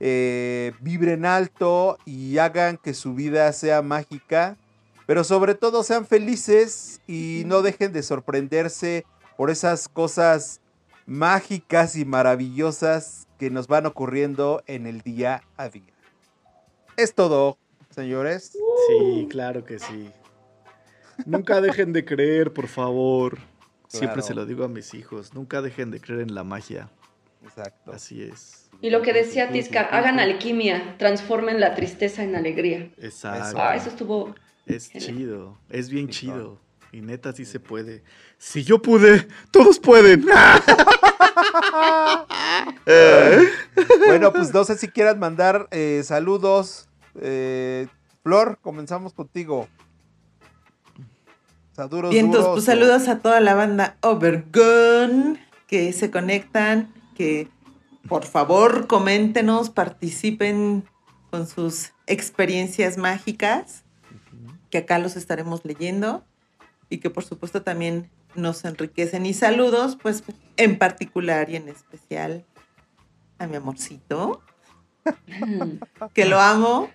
eh, 0.02 0.74
vibren 0.82 1.26
alto 1.26 1.98
y 2.06 2.38
hagan 2.38 2.76
que 2.76 2.94
su 2.94 3.16
vida 3.16 3.52
sea 3.54 3.82
mágica, 3.82 4.58
pero 5.06 5.24
sobre 5.24 5.56
todo 5.56 5.84
sean 5.84 6.06
felices 6.06 7.00
y 7.08 7.44
no 7.46 7.62
dejen 7.62 7.94
de 7.94 8.04
sorprenderse 8.04 9.06
por 9.38 9.50
esas 9.50 9.88
cosas 9.88 10.60
mágicas 11.06 11.96
y 11.96 12.04
maravillosas 12.04 13.28
que 13.40 13.50
nos 13.50 13.68
van 13.68 13.86
ocurriendo 13.86 14.64
en 14.68 14.86
el 14.86 15.02
día 15.02 15.44
a 15.56 15.70
día. 15.70 15.94
Es 17.00 17.14
todo, 17.16 17.58
señores. 17.90 18.52
Sí, 18.88 19.28
claro 19.30 19.64
que 19.64 19.80
sí. 19.80 20.10
Nunca 21.26 21.62
dejen 21.62 21.94
de 21.94 22.04
creer, 22.04 22.52
por 22.54 22.68
favor. 22.68 23.38
Siempre 23.88 24.16
Claro. 24.16 24.28
se 24.28 24.34
lo 24.34 24.46
digo 24.46 24.66
a 24.66 24.68
mis 24.68 24.94
hijos. 24.94 25.34
Nunca 25.34 25.62
dejen 25.62 25.92
de 25.92 26.02
creer 26.02 26.22
en 26.22 26.36
la 26.36 26.44
magia. 26.44 26.90
Exacto. 27.44 27.92
Así 27.94 28.22
es. 28.22 28.70
Y 28.82 28.90
lo 28.90 29.02
que 29.02 29.14
decía 29.14 29.50
Tisca, 29.52 29.82
hagan 29.82 30.20
alquimia, 30.20 30.96
transformen 30.98 31.60
la 31.60 31.74
tristeza 31.74 32.24
en 32.24 32.36
alegría. 32.36 32.92
Exacto. 32.98 33.58
Ah, 33.60 33.76
eso 33.76 33.90
estuvo. 33.90 34.36
Es 34.66 34.90
Genial. 34.90 35.10
chido. 35.16 35.58
Es 35.70 35.90
bien 35.90 36.10
chido. 36.10 36.60
Y 36.92 37.02
neta, 37.02 37.32
sí 37.34 37.46
se 37.46 37.60
puede. 37.60 38.04
Si 38.38 38.64
yo 38.64 38.82
pude, 38.82 39.28
todos 39.52 39.80
pueden. 39.80 40.26
Bueno, 44.08 44.32
pues 44.34 44.54
no 44.54 44.64
sé 44.64 44.78
si 44.78 44.88
quieran 44.88 45.20
mandar 45.20 45.68
eh, 45.72 46.02
saludos. 46.04 46.89
Eh, 47.16 47.88
Flor, 48.24 48.60
comenzamos 48.62 49.14
contigo. 49.14 49.68
Saludos. 51.76 52.12
Vientos, 52.12 52.42
duros, 52.42 52.56
pues 52.56 52.64
o- 52.64 52.66
saludos 52.72 53.08
a 53.08 53.20
toda 53.20 53.40
la 53.40 53.56
banda 53.56 53.98
Overgun 54.02 55.40
que 55.68 55.94
se 55.94 56.12
conectan, 56.12 56.94
que 57.16 57.48
por 58.08 58.26
favor 58.26 58.88
coméntenos, 58.88 59.70
participen 59.70 60.84
con 61.30 61.48
sus 61.48 61.94
experiencias 62.08 62.98
mágicas, 62.98 63.84
que 64.70 64.80
acá 64.80 65.00
los 65.00 65.16
estaremos 65.16 65.64
leyendo 65.64 66.26
y 66.90 66.98
que 66.98 67.10
por 67.10 67.24
supuesto 67.24 67.62
también 67.62 68.10
nos 68.36 68.66
enriquecen. 68.66 69.26
Y 69.26 69.34
saludos, 69.34 69.98
pues 70.02 70.24
en 70.58 70.78
particular 70.78 71.50
y 71.50 71.56
en 71.56 71.70
especial 71.70 72.46
a 73.38 73.48
mi 73.48 73.56
amorcito, 73.56 74.42
que 76.14 76.26
lo 76.26 76.40
amo 76.42 76.90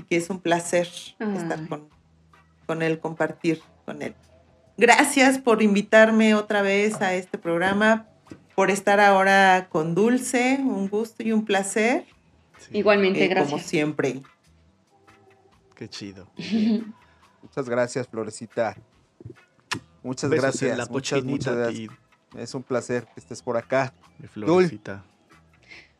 y 0.00 0.02
que 0.02 0.16
es 0.16 0.30
un 0.30 0.40
placer 0.40 0.88
estar 1.18 1.68
con, 1.68 1.88
con 2.66 2.82
él, 2.82 2.98
compartir 2.98 3.60
con 3.84 4.00
él. 4.02 4.14
Gracias 4.78 5.38
por 5.38 5.62
invitarme 5.62 6.34
otra 6.34 6.62
vez 6.62 7.02
a 7.02 7.12
este 7.14 7.36
programa, 7.36 8.06
por 8.54 8.70
estar 8.70 8.98
ahora 8.98 9.68
con 9.70 9.94
Dulce, 9.94 10.58
un 10.60 10.88
gusto 10.88 11.22
y 11.22 11.32
un 11.32 11.44
placer, 11.44 12.06
Sí, 12.58 12.78
Igualmente, 12.78 13.24
eh, 13.24 13.28
como 13.28 13.40
gracias. 13.40 13.62
siempre. 13.66 14.20
Qué 15.74 15.88
chido. 15.88 16.28
Muchas 17.42 17.68
gracias, 17.68 18.06
Florecita. 18.06 18.76
Muchas 20.02 20.28
Besos 20.30 20.42
gracias. 20.42 20.76
la 20.78 20.86
muchas, 20.86 21.24
muchas 21.24 21.56
gracias. 21.56 21.90
Es 22.36 22.54
un 22.54 22.62
placer 22.62 23.06
que 23.14 23.20
estés 23.20 23.42
por 23.42 23.56
acá. 23.56 23.92
mi 24.18 24.28
florecita. 24.28 25.04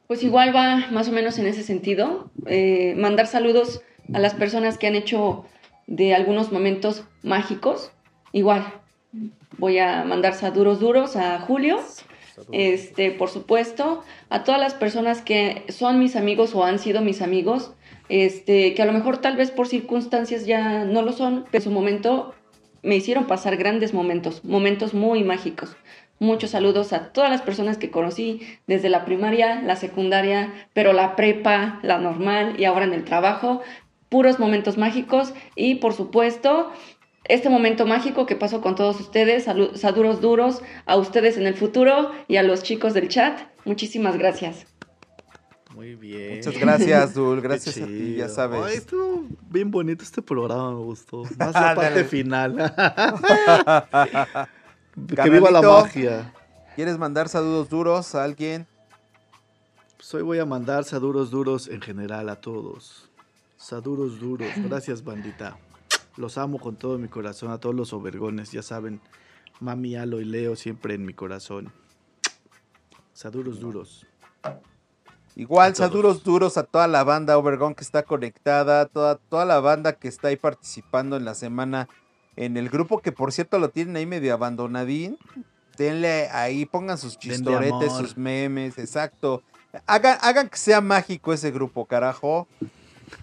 Pues 0.07 0.23
igual 0.23 0.55
va 0.55 0.91
más 0.91 1.09
o 1.09 1.13
menos 1.13 1.39
en 1.39 1.47
ese 1.47 1.63
sentido. 1.63 2.31
Eh, 2.47 2.95
mandar 2.99 3.27
saludos 3.27 3.81
a 4.13 4.19
las 4.19 4.35
personas 4.35 4.79
que 4.79 4.87
han 4.87 4.95
hecho 4.95 5.45
de 5.87 6.15
algunos 6.15 6.53
momentos 6.53 7.05
mágicos. 7.23 7.93
Igual, 8.33 8.65
voy 9.59 9.79
a 9.79 10.05
mandar 10.05 10.35
saludos 10.35 10.81
duros 10.81 11.17
a 11.17 11.39
Julio, 11.41 11.81
este, 12.53 13.11
por 13.11 13.29
supuesto, 13.29 14.03
a 14.29 14.45
todas 14.45 14.61
las 14.61 14.75
personas 14.75 15.21
que 15.21 15.65
son 15.69 15.99
mis 15.99 16.17
amigos 16.17 16.55
o 16.55 16.65
han 16.65 16.79
sido 16.79 17.01
mis 17.03 17.23
amigos, 17.23 17.73
este, 18.09 18.75
que 18.75 18.83
a 18.83 18.87
lo 18.87 18.93
mejor 18.93 19.19
tal 19.19 19.37
vez 19.37 19.51
por 19.51 19.69
circunstancias 19.69 20.47
ya 20.47 20.85
no 20.85 21.03
lo 21.03 21.13
son, 21.13 21.45
pero 21.51 21.59
en 21.59 21.63
su 21.63 21.71
momento 21.71 22.35
me 22.83 22.97
hicieron 22.97 23.27
pasar 23.27 23.57
grandes 23.57 23.93
momentos, 23.93 24.45
momentos 24.45 24.95
muy 24.95 25.23
mágicos. 25.23 25.77
Muchos 26.19 26.51
saludos 26.51 26.93
a 26.93 27.13
todas 27.13 27.31
las 27.31 27.41
personas 27.41 27.79
que 27.79 27.91
conocí 27.91 28.43
desde 28.67 28.91
la 28.91 29.07
primaria, 29.07 29.63
la 29.63 29.77
secundaria, 29.77 30.53
pero 30.75 30.93
la 30.93 31.17
prepa, 31.17 31.81
la 31.83 31.99
normal 31.99 32.57
y 32.59 32.65
ahora 32.65 32.85
en 32.85 32.93
el 32.93 33.05
trabajo. 33.05 33.63
Puros 34.11 34.39
momentos 34.39 34.77
mágicos 34.77 35.33
y 35.57 35.77
por 35.77 35.95
supuesto 35.95 36.71
este 37.25 37.49
momento 37.49 37.87
mágico 37.87 38.27
que 38.27 38.37
pasó 38.37 38.61
con 38.61 38.75
todos 38.75 39.01
ustedes, 39.01 39.45
saludos 39.45 40.21
duros 40.21 40.63
a 40.87 40.97
ustedes 40.97 41.37
en 41.37 41.47
el 41.47 41.55
futuro 41.55 42.11
y 42.29 42.37
a 42.37 42.43
los 42.43 42.63
chicos 42.63 42.93
del 42.93 43.09
chat. 43.09 43.41
Muchísimas 43.65 44.19
gracias. 44.19 44.67
Muy 45.75 45.95
bien. 45.95 46.37
Muchas 46.37 46.59
gracias, 46.59 47.15
Dul. 47.15 47.41
Gracias 47.43 47.79
a 47.79 47.87
ti, 47.87 48.17
ya 48.17 48.29
sabes. 48.29 48.61
Ay, 48.63 48.77
estuvo 48.77 49.25
bien 49.49 49.71
bonito 49.71 50.03
este 50.03 50.21
programa, 50.21 50.73
me 50.73 50.81
gustó. 50.81 51.23
Más 51.39 51.55
la 51.55 51.75
parte 51.77 52.05
final. 52.05 52.57
que 55.15 55.31
viva 55.31 55.51
la 55.51 55.63
magia. 55.63 56.35
¿Quieres 56.75 56.99
mandar 56.99 57.29
saludos 57.29 57.69
duros 57.69 58.15
a 58.15 58.25
alguien? 58.25 58.67
Pues 59.97 60.13
hoy 60.15 60.23
voy 60.23 60.39
a 60.41 60.45
mandar 60.45 60.85
saludos 60.85 61.31
duros 61.31 61.69
en 61.69 61.81
general 61.81 62.29
a 62.29 62.41
todos. 62.41 63.10
Saludos 63.61 64.19
duros. 64.19 64.49
Gracias, 64.57 65.05
bandita. 65.05 65.59
Los 66.17 66.39
amo 66.39 66.59
con 66.59 66.77
todo 66.77 66.97
mi 66.97 67.09
corazón, 67.09 67.51
a 67.51 67.59
todos 67.59 67.75
los 67.75 67.93
obergones, 67.93 68.51
ya 68.53 68.63
saben. 68.63 69.03
Mami, 69.61 69.97
Alo 69.97 70.19
y 70.19 70.25
Leo 70.25 70.57
siempre 70.57 70.95
en 70.95 71.05
mi 71.05 71.13
corazón. 71.13 71.71
Saludos 73.13 73.61
duros. 73.61 74.07
Igual, 75.37 75.77
saludos 75.77 76.25
duros 76.25 76.57
a 76.57 76.63
toda 76.63 76.89
la 76.89 77.05
banda 77.05 77.37
Obergón 77.37 77.75
que 77.75 77.85
está 77.85 78.03
conectada, 78.03 78.87
toda, 78.87 79.17
toda 79.17 79.45
la 79.45 79.61
banda 79.61 79.93
que 79.93 80.09
está 80.09 80.29
ahí 80.29 80.37
participando 80.37 81.19
en 81.19 81.27
la 81.27 81.35
semana 81.35 81.87
en 82.37 82.57
el 82.57 82.71
grupo, 82.71 83.01
que 83.01 83.13
por 83.13 83.31
cierto 83.31 83.59
lo 83.59 83.69
tienen 83.69 83.95
ahí 83.97 84.07
medio 84.07 84.33
abandonadín. 84.33 85.19
Denle 85.77 86.31
ahí, 86.31 86.65
pongan 86.65 86.97
sus 86.97 87.19
chistoretes, 87.19 87.93
sus 87.93 88.17
memes, 88.17 88.79
exacto. 88.79 89.43
Hagan, 89.87 90.17
hagan 90.23 90.49
que 90.49 90.57
sea 90.57 90.81
mágico 90.81 91.35
ese 91.35 91.51
grupo, 91.51 91.85
carajo. 91.85 92.49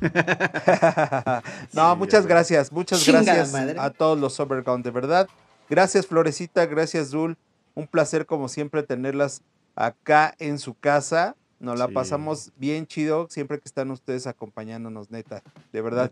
no, 1.73 1.95
muchas 1.95 2.25
gracias, 2.25 2.71
muchas 2.71 3.05
gracias 3.05 3.53
a 3.53 3.89
todos 3.89 4.19
los 4.19 4.39
Overground, 4.39 4.83
de 4.83 4.91
verdad. 4.91 5.27
Gracias, 5.69 6.07
Florecita, 6.07 6.65
gracias, 6.65 7.11
Dul. 7.11 7.37
Un 7.73 7.87
placer, 7.87 8.25
como 8.25 8.47
siempre, 8.47 8.83
tenerlas 8.83 9.41
acá 9.75 10.33
en 10.39 10.59
su 10.59 10.73
casa. 10.73 11.35
Nos 11.59 11.79
la 11.79 11.87
pasamos 11.87 12.51
bien 12.57 12.85
chido 12.85 13.27
siempre 13.29 13.57
que 13.59 13.65
están 13.65 13.89
ustedes 13.91 14.27
acompañándonos, 14.27 15.09
neta. 15.09 15.41
De 15.71 15.81
verdad. 15.81 16.11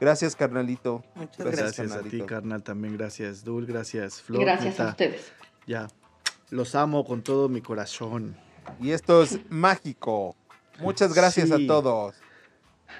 Gracias, 0.00 0.34
carnalito. 0.34 1.04
Muchas 1.14 1.46
gracias. 1.46 1.92
a 1.92 2.02
ti, 2.02 2.20
carnal, 2.22 2.62
también. 2.62 2.96
Gracias, 2.96 3.44
Dul. 3.44 3.66
Gracias, 3.66 4.20
Flor. 4.20 4.40
Gracias 4.40 4.80
a 4.80 4.88
ustedes. 4.88 5.32
Ya. 5.66 5.88
Los 6.50 6.74
amo 6.74 7.04
con 7.04 7.22
todo 7.22 7.48
mi 7.48 7.60
corazón. 7.60 8.36
Y 8.80 8.90
esto 8.90 9.22
es 9.22 9.38
mágico. 9.48 10.36
Muchas 10.80 11.14
gracias 11.14 11.50
a 11.50 11.58
todos. 11.66 12.14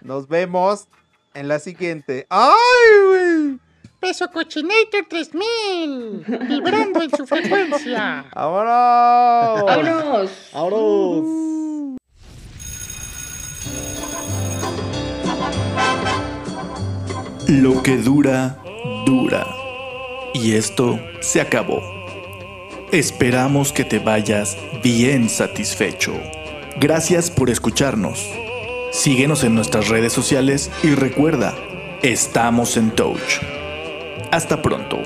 Nos 0.00 0.28
vemos 0.28 0.88
en 1.34 1.48
la 1.48 1.58
siguiente. 1.58 2.26
¡Ay, 2.30 2.48
güey! 3.06 3.58
Peso 4.00 4.28
Cochinator 4.32 5.06
3000, 5.08 6.24
vibrando 6.48 7.02
en 7.02 7.10
su 7.10 7.24
frecuencia. 7.24 8.24
¡Vámonos! 8.34 9.64
¡Vámonos! 9.64 10.30
¡Vámonos! 10.52 11.42
Lo 17.48 17.82
que 17.82 17.96
dura, 17.98 18.58
dura. 19.06 19.46
Y 20.34 20.56
esto 20.56 20.98
se 21.20 21.40
acabó. 21.40 21.80
Esperamos 22.90 23.72
que 23.72 23.84
te 23.84 24.00
vayas 24.00 24.56
bien 24.82 25.28
satisfecho. 25.28 26.12
Gracias 26.80 27.30
por 27.30 27.50
escucharnos. 27.50 28.26
Síguenos 28.92 29.42
en 29.42 29.54
nuestras 29.54 29.88
redes 29.88 30.12
sociales 30.12 30.70
y 30.82 30.94
recuerda, 30.94 31.54
estamos 32.02 32.76
en 32.76 32.90
Touch. 32.90 33.40
Hasta 34.30 34.60
pronto. 34.60 34.98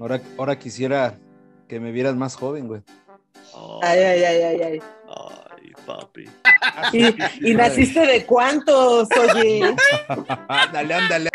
Ahora, 0.00 0.20
ahora 0.36 0.58
quisiera 0.58 1.16
que 1.68 1.78
me 1.78 1.92
vieras 1.92 2.16
más 2.16 2.34
joven, 2.34 2.66
güey. 2.66 2.82
Ay, 3.82 4.00
ay, 4.00 4.24
ay, 4.24 4.42
ay, 4.42 4.60
ay. 4.62 4.80
Ay, 5.08 5.72
papi. 5.86 6.24
¿Y, 6.92 7.54
naciste 7.54 8.00
de 8.00 8.24
cuántos, 8.26 9.08
oye? 9.16 9.74
ándale, 10.48 10.94
ándale. 10.94 11.30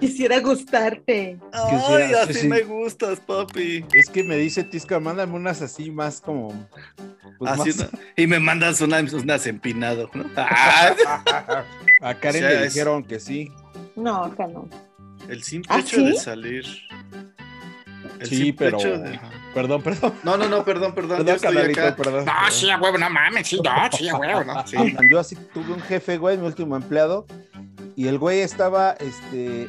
Quisiera 0.00 0.40
gustarte. 0.40 1.38
Ay, 1.52 2.12
así 2.14 2.48
me 2.48 2.62
gustas, 2.62 3.20
papi. 3.20 3.84
Es 3.92 4.10
que 4.10 4.24
me 4.24 4.36
dice 4.36 4.64
Tisca, 4.64 4.98
mándame 4.98 5.34
unas 5.34 5.62
así 5.62 5.90
más 5.90 6.20
como. 6.20 6.68
Pues 7.38 7.88
y 8.16 8.26
me 8.26 8.40
mandas 8.40 8.80
unas, 8.80 9.12
unas 9.12 9.46
empinado, 9.46 10.10
¿no? 10.14 10.24
A 12.00 12.14
Karen 12.14 12.44
le 12.44 12.64
dijeron 12.64 13.04
que 13.04 13.20
sí. 13.20 13.50
No, 13.94 14.24
acá 14.24 14.46
no. 14.46 14.68
El 15.28 15.42
simple 15.42 15.74
¿Ah, 15.74 15.80
hecho 15.80 16.02
de 16.02 16.14
salir. 16.14 16.64
Sí, 18.22 18.52
pero. 18.52 18.78
Perdón, 19.54 19.82
perdón. 19.82 20.12
No, 20.22 20.36
no, 20.36 20.48
no, 20.48 20.64
perdón, 20.64 20.94
perdón. 20.94 21.24
Perdón, 21.24 21.38
canalito, 21.40 21.96
perdón. 21.96 22.24
No, 22.26 22.32
sí, 22.50 22.68
a 22.68 22.78
huevo, 22.78 22.98
no 22.98 23.08
mames, 23.08 23.48
sí, 23.48 23.58
no, 23.64 23.72
sí, 23.96 24.08
a 24.08 24.16
huevo, 24.16 24.44
no. 24.44 24.66
Sí. 24.66 24.76
Yo 25.08 25.18
así 25.18 25.34
tuve 25.54 25.72
un 25.72 25.80
jefe, 25.80 26.18
güey, 26.18 26.36
mi 26.36 26.46
último 26.46 26.76
empleado, 26.76 27.26
y 27.94 28.08
el 28.08 28.18
güey 28.18 28.40
estaba, 28.40 28.92
este, 29.00 29.68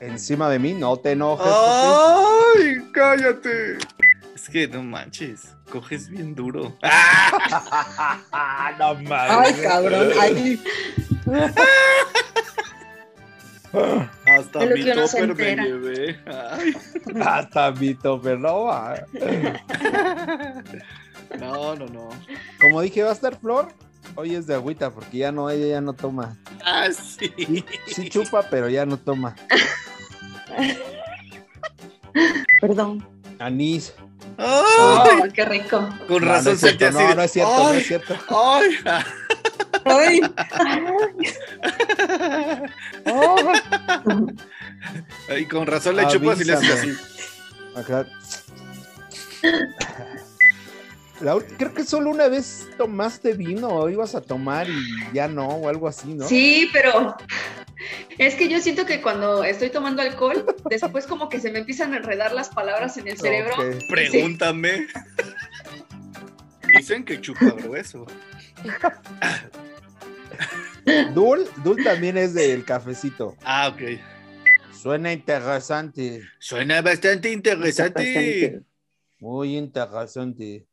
encima 0.00 0.48
de 0.48 0.58
mí, 0.58 0.74
no 0.74 0.96
te 0.96 1.12
enojes. 1.12 1.46
¡Ay, 1.46 2.78
cállate! 2.92 3.78
Es 4.34 4.48
que 4.48 4.66
no 4.66 4.82
manches, 4.82 5.54
coges 5.70 6.08
bien 6.08 6.34
duro. 6.34 6.76
no 8.78 8.94
mames. 8.94 9.12
Ay, 9.12 9.54
cabrón, 9.62 10.10
ay. 10.20 10.60
Hasta 13.72 14.66
mi 14.66 14.84
topper 14.84 15.34
me 15.34 15.56
llevé. 15.56 16.20
Hasta 17.24 17.72
mi 17.72 17.94
topper, 17.94 18.38
no 18.38 18.68
No, 21.38 21.74
no, 21.76 21.86
no. 21.86 22.08
Como 22.60 22.80
dije, 22.82 23.02
va 23.02 23.10
a 23.10 23.14
estar 23.14 23.38
Flor. 23.38 23.68
Hoy 24.14 24.34
es 24.34 24.46
de 24.46 24.54
agüita 24.54 24.90
porque 24.90 25.18
ya 25.18 25.32
no, 25.32 25.48
ella 25.48 25.66
ya 25.66 25.80
no 25.80 25.94
toma. 25.94 26.36
Ah, 26.64 26.88
sí. 26.92 27.32
Sí, 27.86 28.10
chupa, 28.10 28.42
pero 28.50 28.68
ya 28.68 28.84
no 28.84 28.98
toma. 28.98 29.34
Perdón. 32.60 33.06
Anís. 33.38 33.94
¡Ay! 34.38 35.30
¡Qué 35.32 35.44
rico! 35.44 35.88
Con 36.08 36.22
razón 36.22 36.58
se 36.58 36.74
te 36.74 36.90
No, 36.90 37.14
no 37.14 37.22
es 37.22 37.32
cierto, 37.32 37.58
no 37.58 37.72
es 37.72 37.86
cierto. 37.86 38.16
¡Ay! 38.28 38.76
¡Ay! 39.84 40.20
Y 45.38 45.46
con 45.46 45.66
razón 45.66 45.96
le 45.96 46.06
chupas 46.08 46.40
y 46.40 46.44
le 46.44 46.52
haces 46.52 46.70
así. 46.70 46.92
Acá. 47.74 48.06
creo 51.56 51.74
que 51.74 51.84
solo 51.84 52.10
una 52.10 52.28
vez 52.28 52.68
tomaste 52.76 53.32
vino 53.34 53.68
o 53.68 53.88
ibas 53.88 54.14
a 54.14 54.20
tomar 54.20 54.68
y 54.68 55.14
ya 55.14 55.28
no, 55.28 55.48
o 55.48 55.68
algo 55.68 55.88
así, 55.88 56.14
¿no? 56.14 56.28
Sí, 56.28 56.68
pero 56.72 57.16
es 58.18 58.34
que 58.34 58.48
yo 58.48 58.60
siento 58.60 58.86
que 58.86 59.00
cuando 59.00 59.44
estoy 59.44 59.70
tomando 59.70 60.02
alcohol, 60.02 60.44
después 60.68 61.06
como 61.06 61.28
que 61.28 61.40
se 61.40 61.50
me 61.50 61.60
empiezan 61.60 61.94
a 61.94 61.98
enredar 61.98 62.32
las 62.32 62.50
palabras 62.50 62.96
en 62.96 63.08
el 63.08 63.18
cerebro. 63.18 63.54
Pregúntame. 63.88 64.86
Dicen 66.76 67.04
que 67.04 67.20
chupa 67.20 67.50
grueso. 67.50 68.06
Dul, 71.14 71.48
Dul 71.62 71.82
también 71.82 72.16
es 72.16 72.34
del 72.34 72.64
cafecito. 72.64 73.36
Ah, 73.44 73.68
ok. 73.68 74.00
Suena 74.72 75.12
interesante. 75.12 76.22
Suena 76.38 76.82
bastante 76.82 77.30
interesante. 77.30 78.60
Muy 79.20 79.56
interesante. 79.56 80.66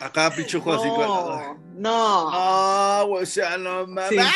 Acá 0.00 0.30
pichujo 0.34 0.72
así 0.74 0.88
con. 0.88 1.80
No. 1.80 2.28
Ah, 2.32 3.04
o 3.08 3.24
sea, 3.24 3.56
no 3.56 3.86
mames. 3.86 4.26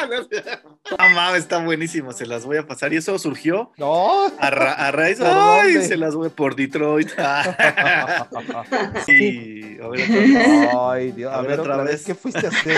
No 0.98 1.08
mames, 1.10 1.42
está 1.42 1.58
buenísimo, 1.58 2.12
se 2.12 2.26
las 2.26 2.44
voy 2.44 2.56
a 2.56 2.66
pasar. 2.66 2.92
Y 2.92 2.96
eso 2.96 3.18
surgió 3.18 3.72
no. 3.76 4.26
a, 4.38 4.90
raíz 4.90 5.18
de. 5.18 5.26
Ay, 5.30 5.82
se 5.82 5.96
las 5.96 6.14
voy 6.14 6.30
por 6.30 6.56
Detroit. 6.56 7.10
sí, 9.06 9.78
a 9.82 9.88
ver, 9.88 10.70
Ay, 10.78 11.12
Dios, 11.12 11.32
a, 11.32 11.42
ver, 11.42 11.60
otra, 11.60 11.76
vez. 11.82 12.04
¿Qué 12.04 12.14
fuiste 12.14 12.46
a 12.46 12.48
hacer? 12.48 12.76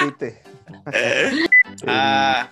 Repite. 0.00 0.42
ah, 1.86 2.48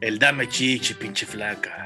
el 0.00 0.18
dame 0.18 0.48
chichi, 0.48 0.94
pinche 0.94 1.26
flaca. 1.26 1.81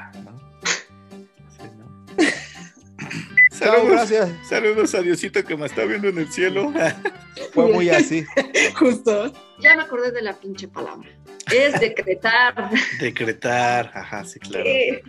Chao, 3.59 3.87
gracias. 3.87 4.31
Saludos 4.49 4.95
a 4.95 5.03
Diosito 5.03 5.43
que 5.45 5.57
me 5.57 5.66
está 5.66 5.85
viendo 5.85 6.09
en 6.09 6.19
el 6.19 6.31
cielo. 6.31 6.73
Fue 7.53 7.73
muy 7.73 7.89
así. 7.91 8.24
Justo. 8.78 9.33
Ya 9.61 9.77
me 9.77 9.83
acordé 9.83 10.12
de 10.12 10.23
la 10.23 10.35
pinche 10.35 10.69
palabra. 10.69 11.09
Es 11.53 11.81
decretar. 11.81 12.70
Decretar, 13.01 13.91
ajá, 13.95 14.24
sí, 14.24 14.39
claro. 14.41 14.65
Eh, 14.66 15.03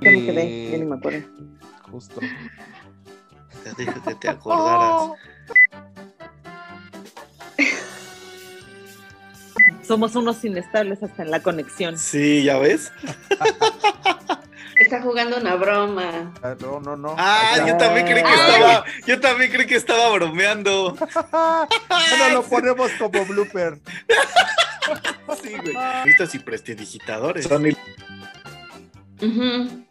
¿Qué 0.00 0.10
me 0.10 0.26
quedé? 0.26 0.70
Ya 0.70 0.78
ni 0.78 0.84
me 0.84 0.96
acuerdo. 0.96 1.28
Justo. 1.90 2.20
Te 3.64 3.70
dije 3.76 3.94
que 4.06 4.14
te 4.14 4.28
acordaras. 4.28 5.12
Somos 9.82 10.14
unos 10.14 10.44
inestables 10.44 11.02
hasta 11.02 11.22
en 11.22 11.30
la 11.30 11.40
conexión. 11.42 11.98
Sí, 11.98 12.44
¿ya 12.44 12.58
ves? 12.58 12.92
Está 14.76 15.02
jugando 15.02 15.36
una 15.36 15.54
broma. 15.56 16.32
Ah, 16.42 16.54
No, 16.60 16.80
no, 16.80 16.96
no. 16.96 17.14
Ah, 17.18 17.64
yo 17.66 17.76
también 17.76 18.06
creí 18.06 18.22
que 18.22 18.28
Ay. 18.28 18.50
estaba, 18.54 18.84
yo 19.06 19.20
también 19.20 19.52
creí 19.52 19.66
que 19.66 19.76
estaba 19.76 20.10
bromeando. 20.10 20.96
Bueno, 22.18 22.34
lo 22.34 22.42
ponemos 22.42 22.90
como 22.98 23.24
blooper. 23.24 23.78
Sí, 25.42 25.52
güey. 25.62 25.76
Vistas 26.04 26.34
y 26.34 26.38
prestidigitadores. 26.40 27.46
Ujú. 29.20 29.84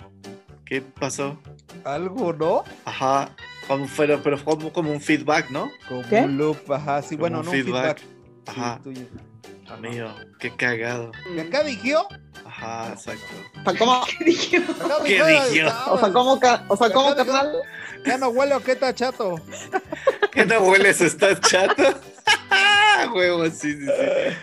¿qué 0.66 0.82
pasó? 0.82 1.40
Algo, 1.86 2.34
¿no? 2.34 2.64
Ajá. 2.86 3.30
Como, 3.68 3.88
pero, 3.98 4.22
pero 4.22 4.38
fue 4.38 4.56
como, 4.56 4.74
como 4.74 4.92
un 4.92 5.00
feedback, 5.02 5.50
¿no? 5.50 5.72
Como 5.88 6.04
¿Qué? 6.10 6.20
un 6.22 6.38
loop, 6.38 6.72
ajá. 6.72 7.02
Sí, 7.02 7.16
Como 7.16 7.22
bueno, 7.22 7.40
un 7.40 7.46
no 7.46 7.52
un 7.52 7.58
feedback. 7.58 8.00
feedback. 8.00 8.48
Ajá. 8.48 8.80
Sí, 8.84 9.08
Mío, 9.80 10.14
qué 10.40 10.56
cagado. 10.56 11.12
¿Y 11.36 11.40
acá 11.40 11.64
dijo? 11.64 12.08
Ajá, 12.46 12.90
exacto. 12.94 13.26
O 13.60 13.64
sea, 13.70 13.80
¿cómo, 13.80 14.04
¿Qué? 14.20 14.58
Acá 14.58 15.04
¿Qué 15.06 15.64
no, 15.64 15.94
o 15.94 16.00
sea, 16.00 16.12
¿cómo, 16.14 16.40
ca- 16.40 16.66
o 16.68 16.78
sea, 16.78 16.92
¿cómo 16.92 17.16
carnal? 17.16 17.54
Ya 18.06 18.18
no 18.18 18.30
huele 18.30 18.54
a 18.56 18.60
qué 18.60 18.72
está 18.74 18.94
chato. 18.94 19.36
¿Qué 20.32 20.46
no 20.46 20.60
hueles? 20.60 21.02
¿Estás 21.02 21.40
chato? 21.42 21.84
Huevo, 23.14 23.46
sí, 23.46 23.74
sí, 23.74 23.86
sí. 23.86 24.36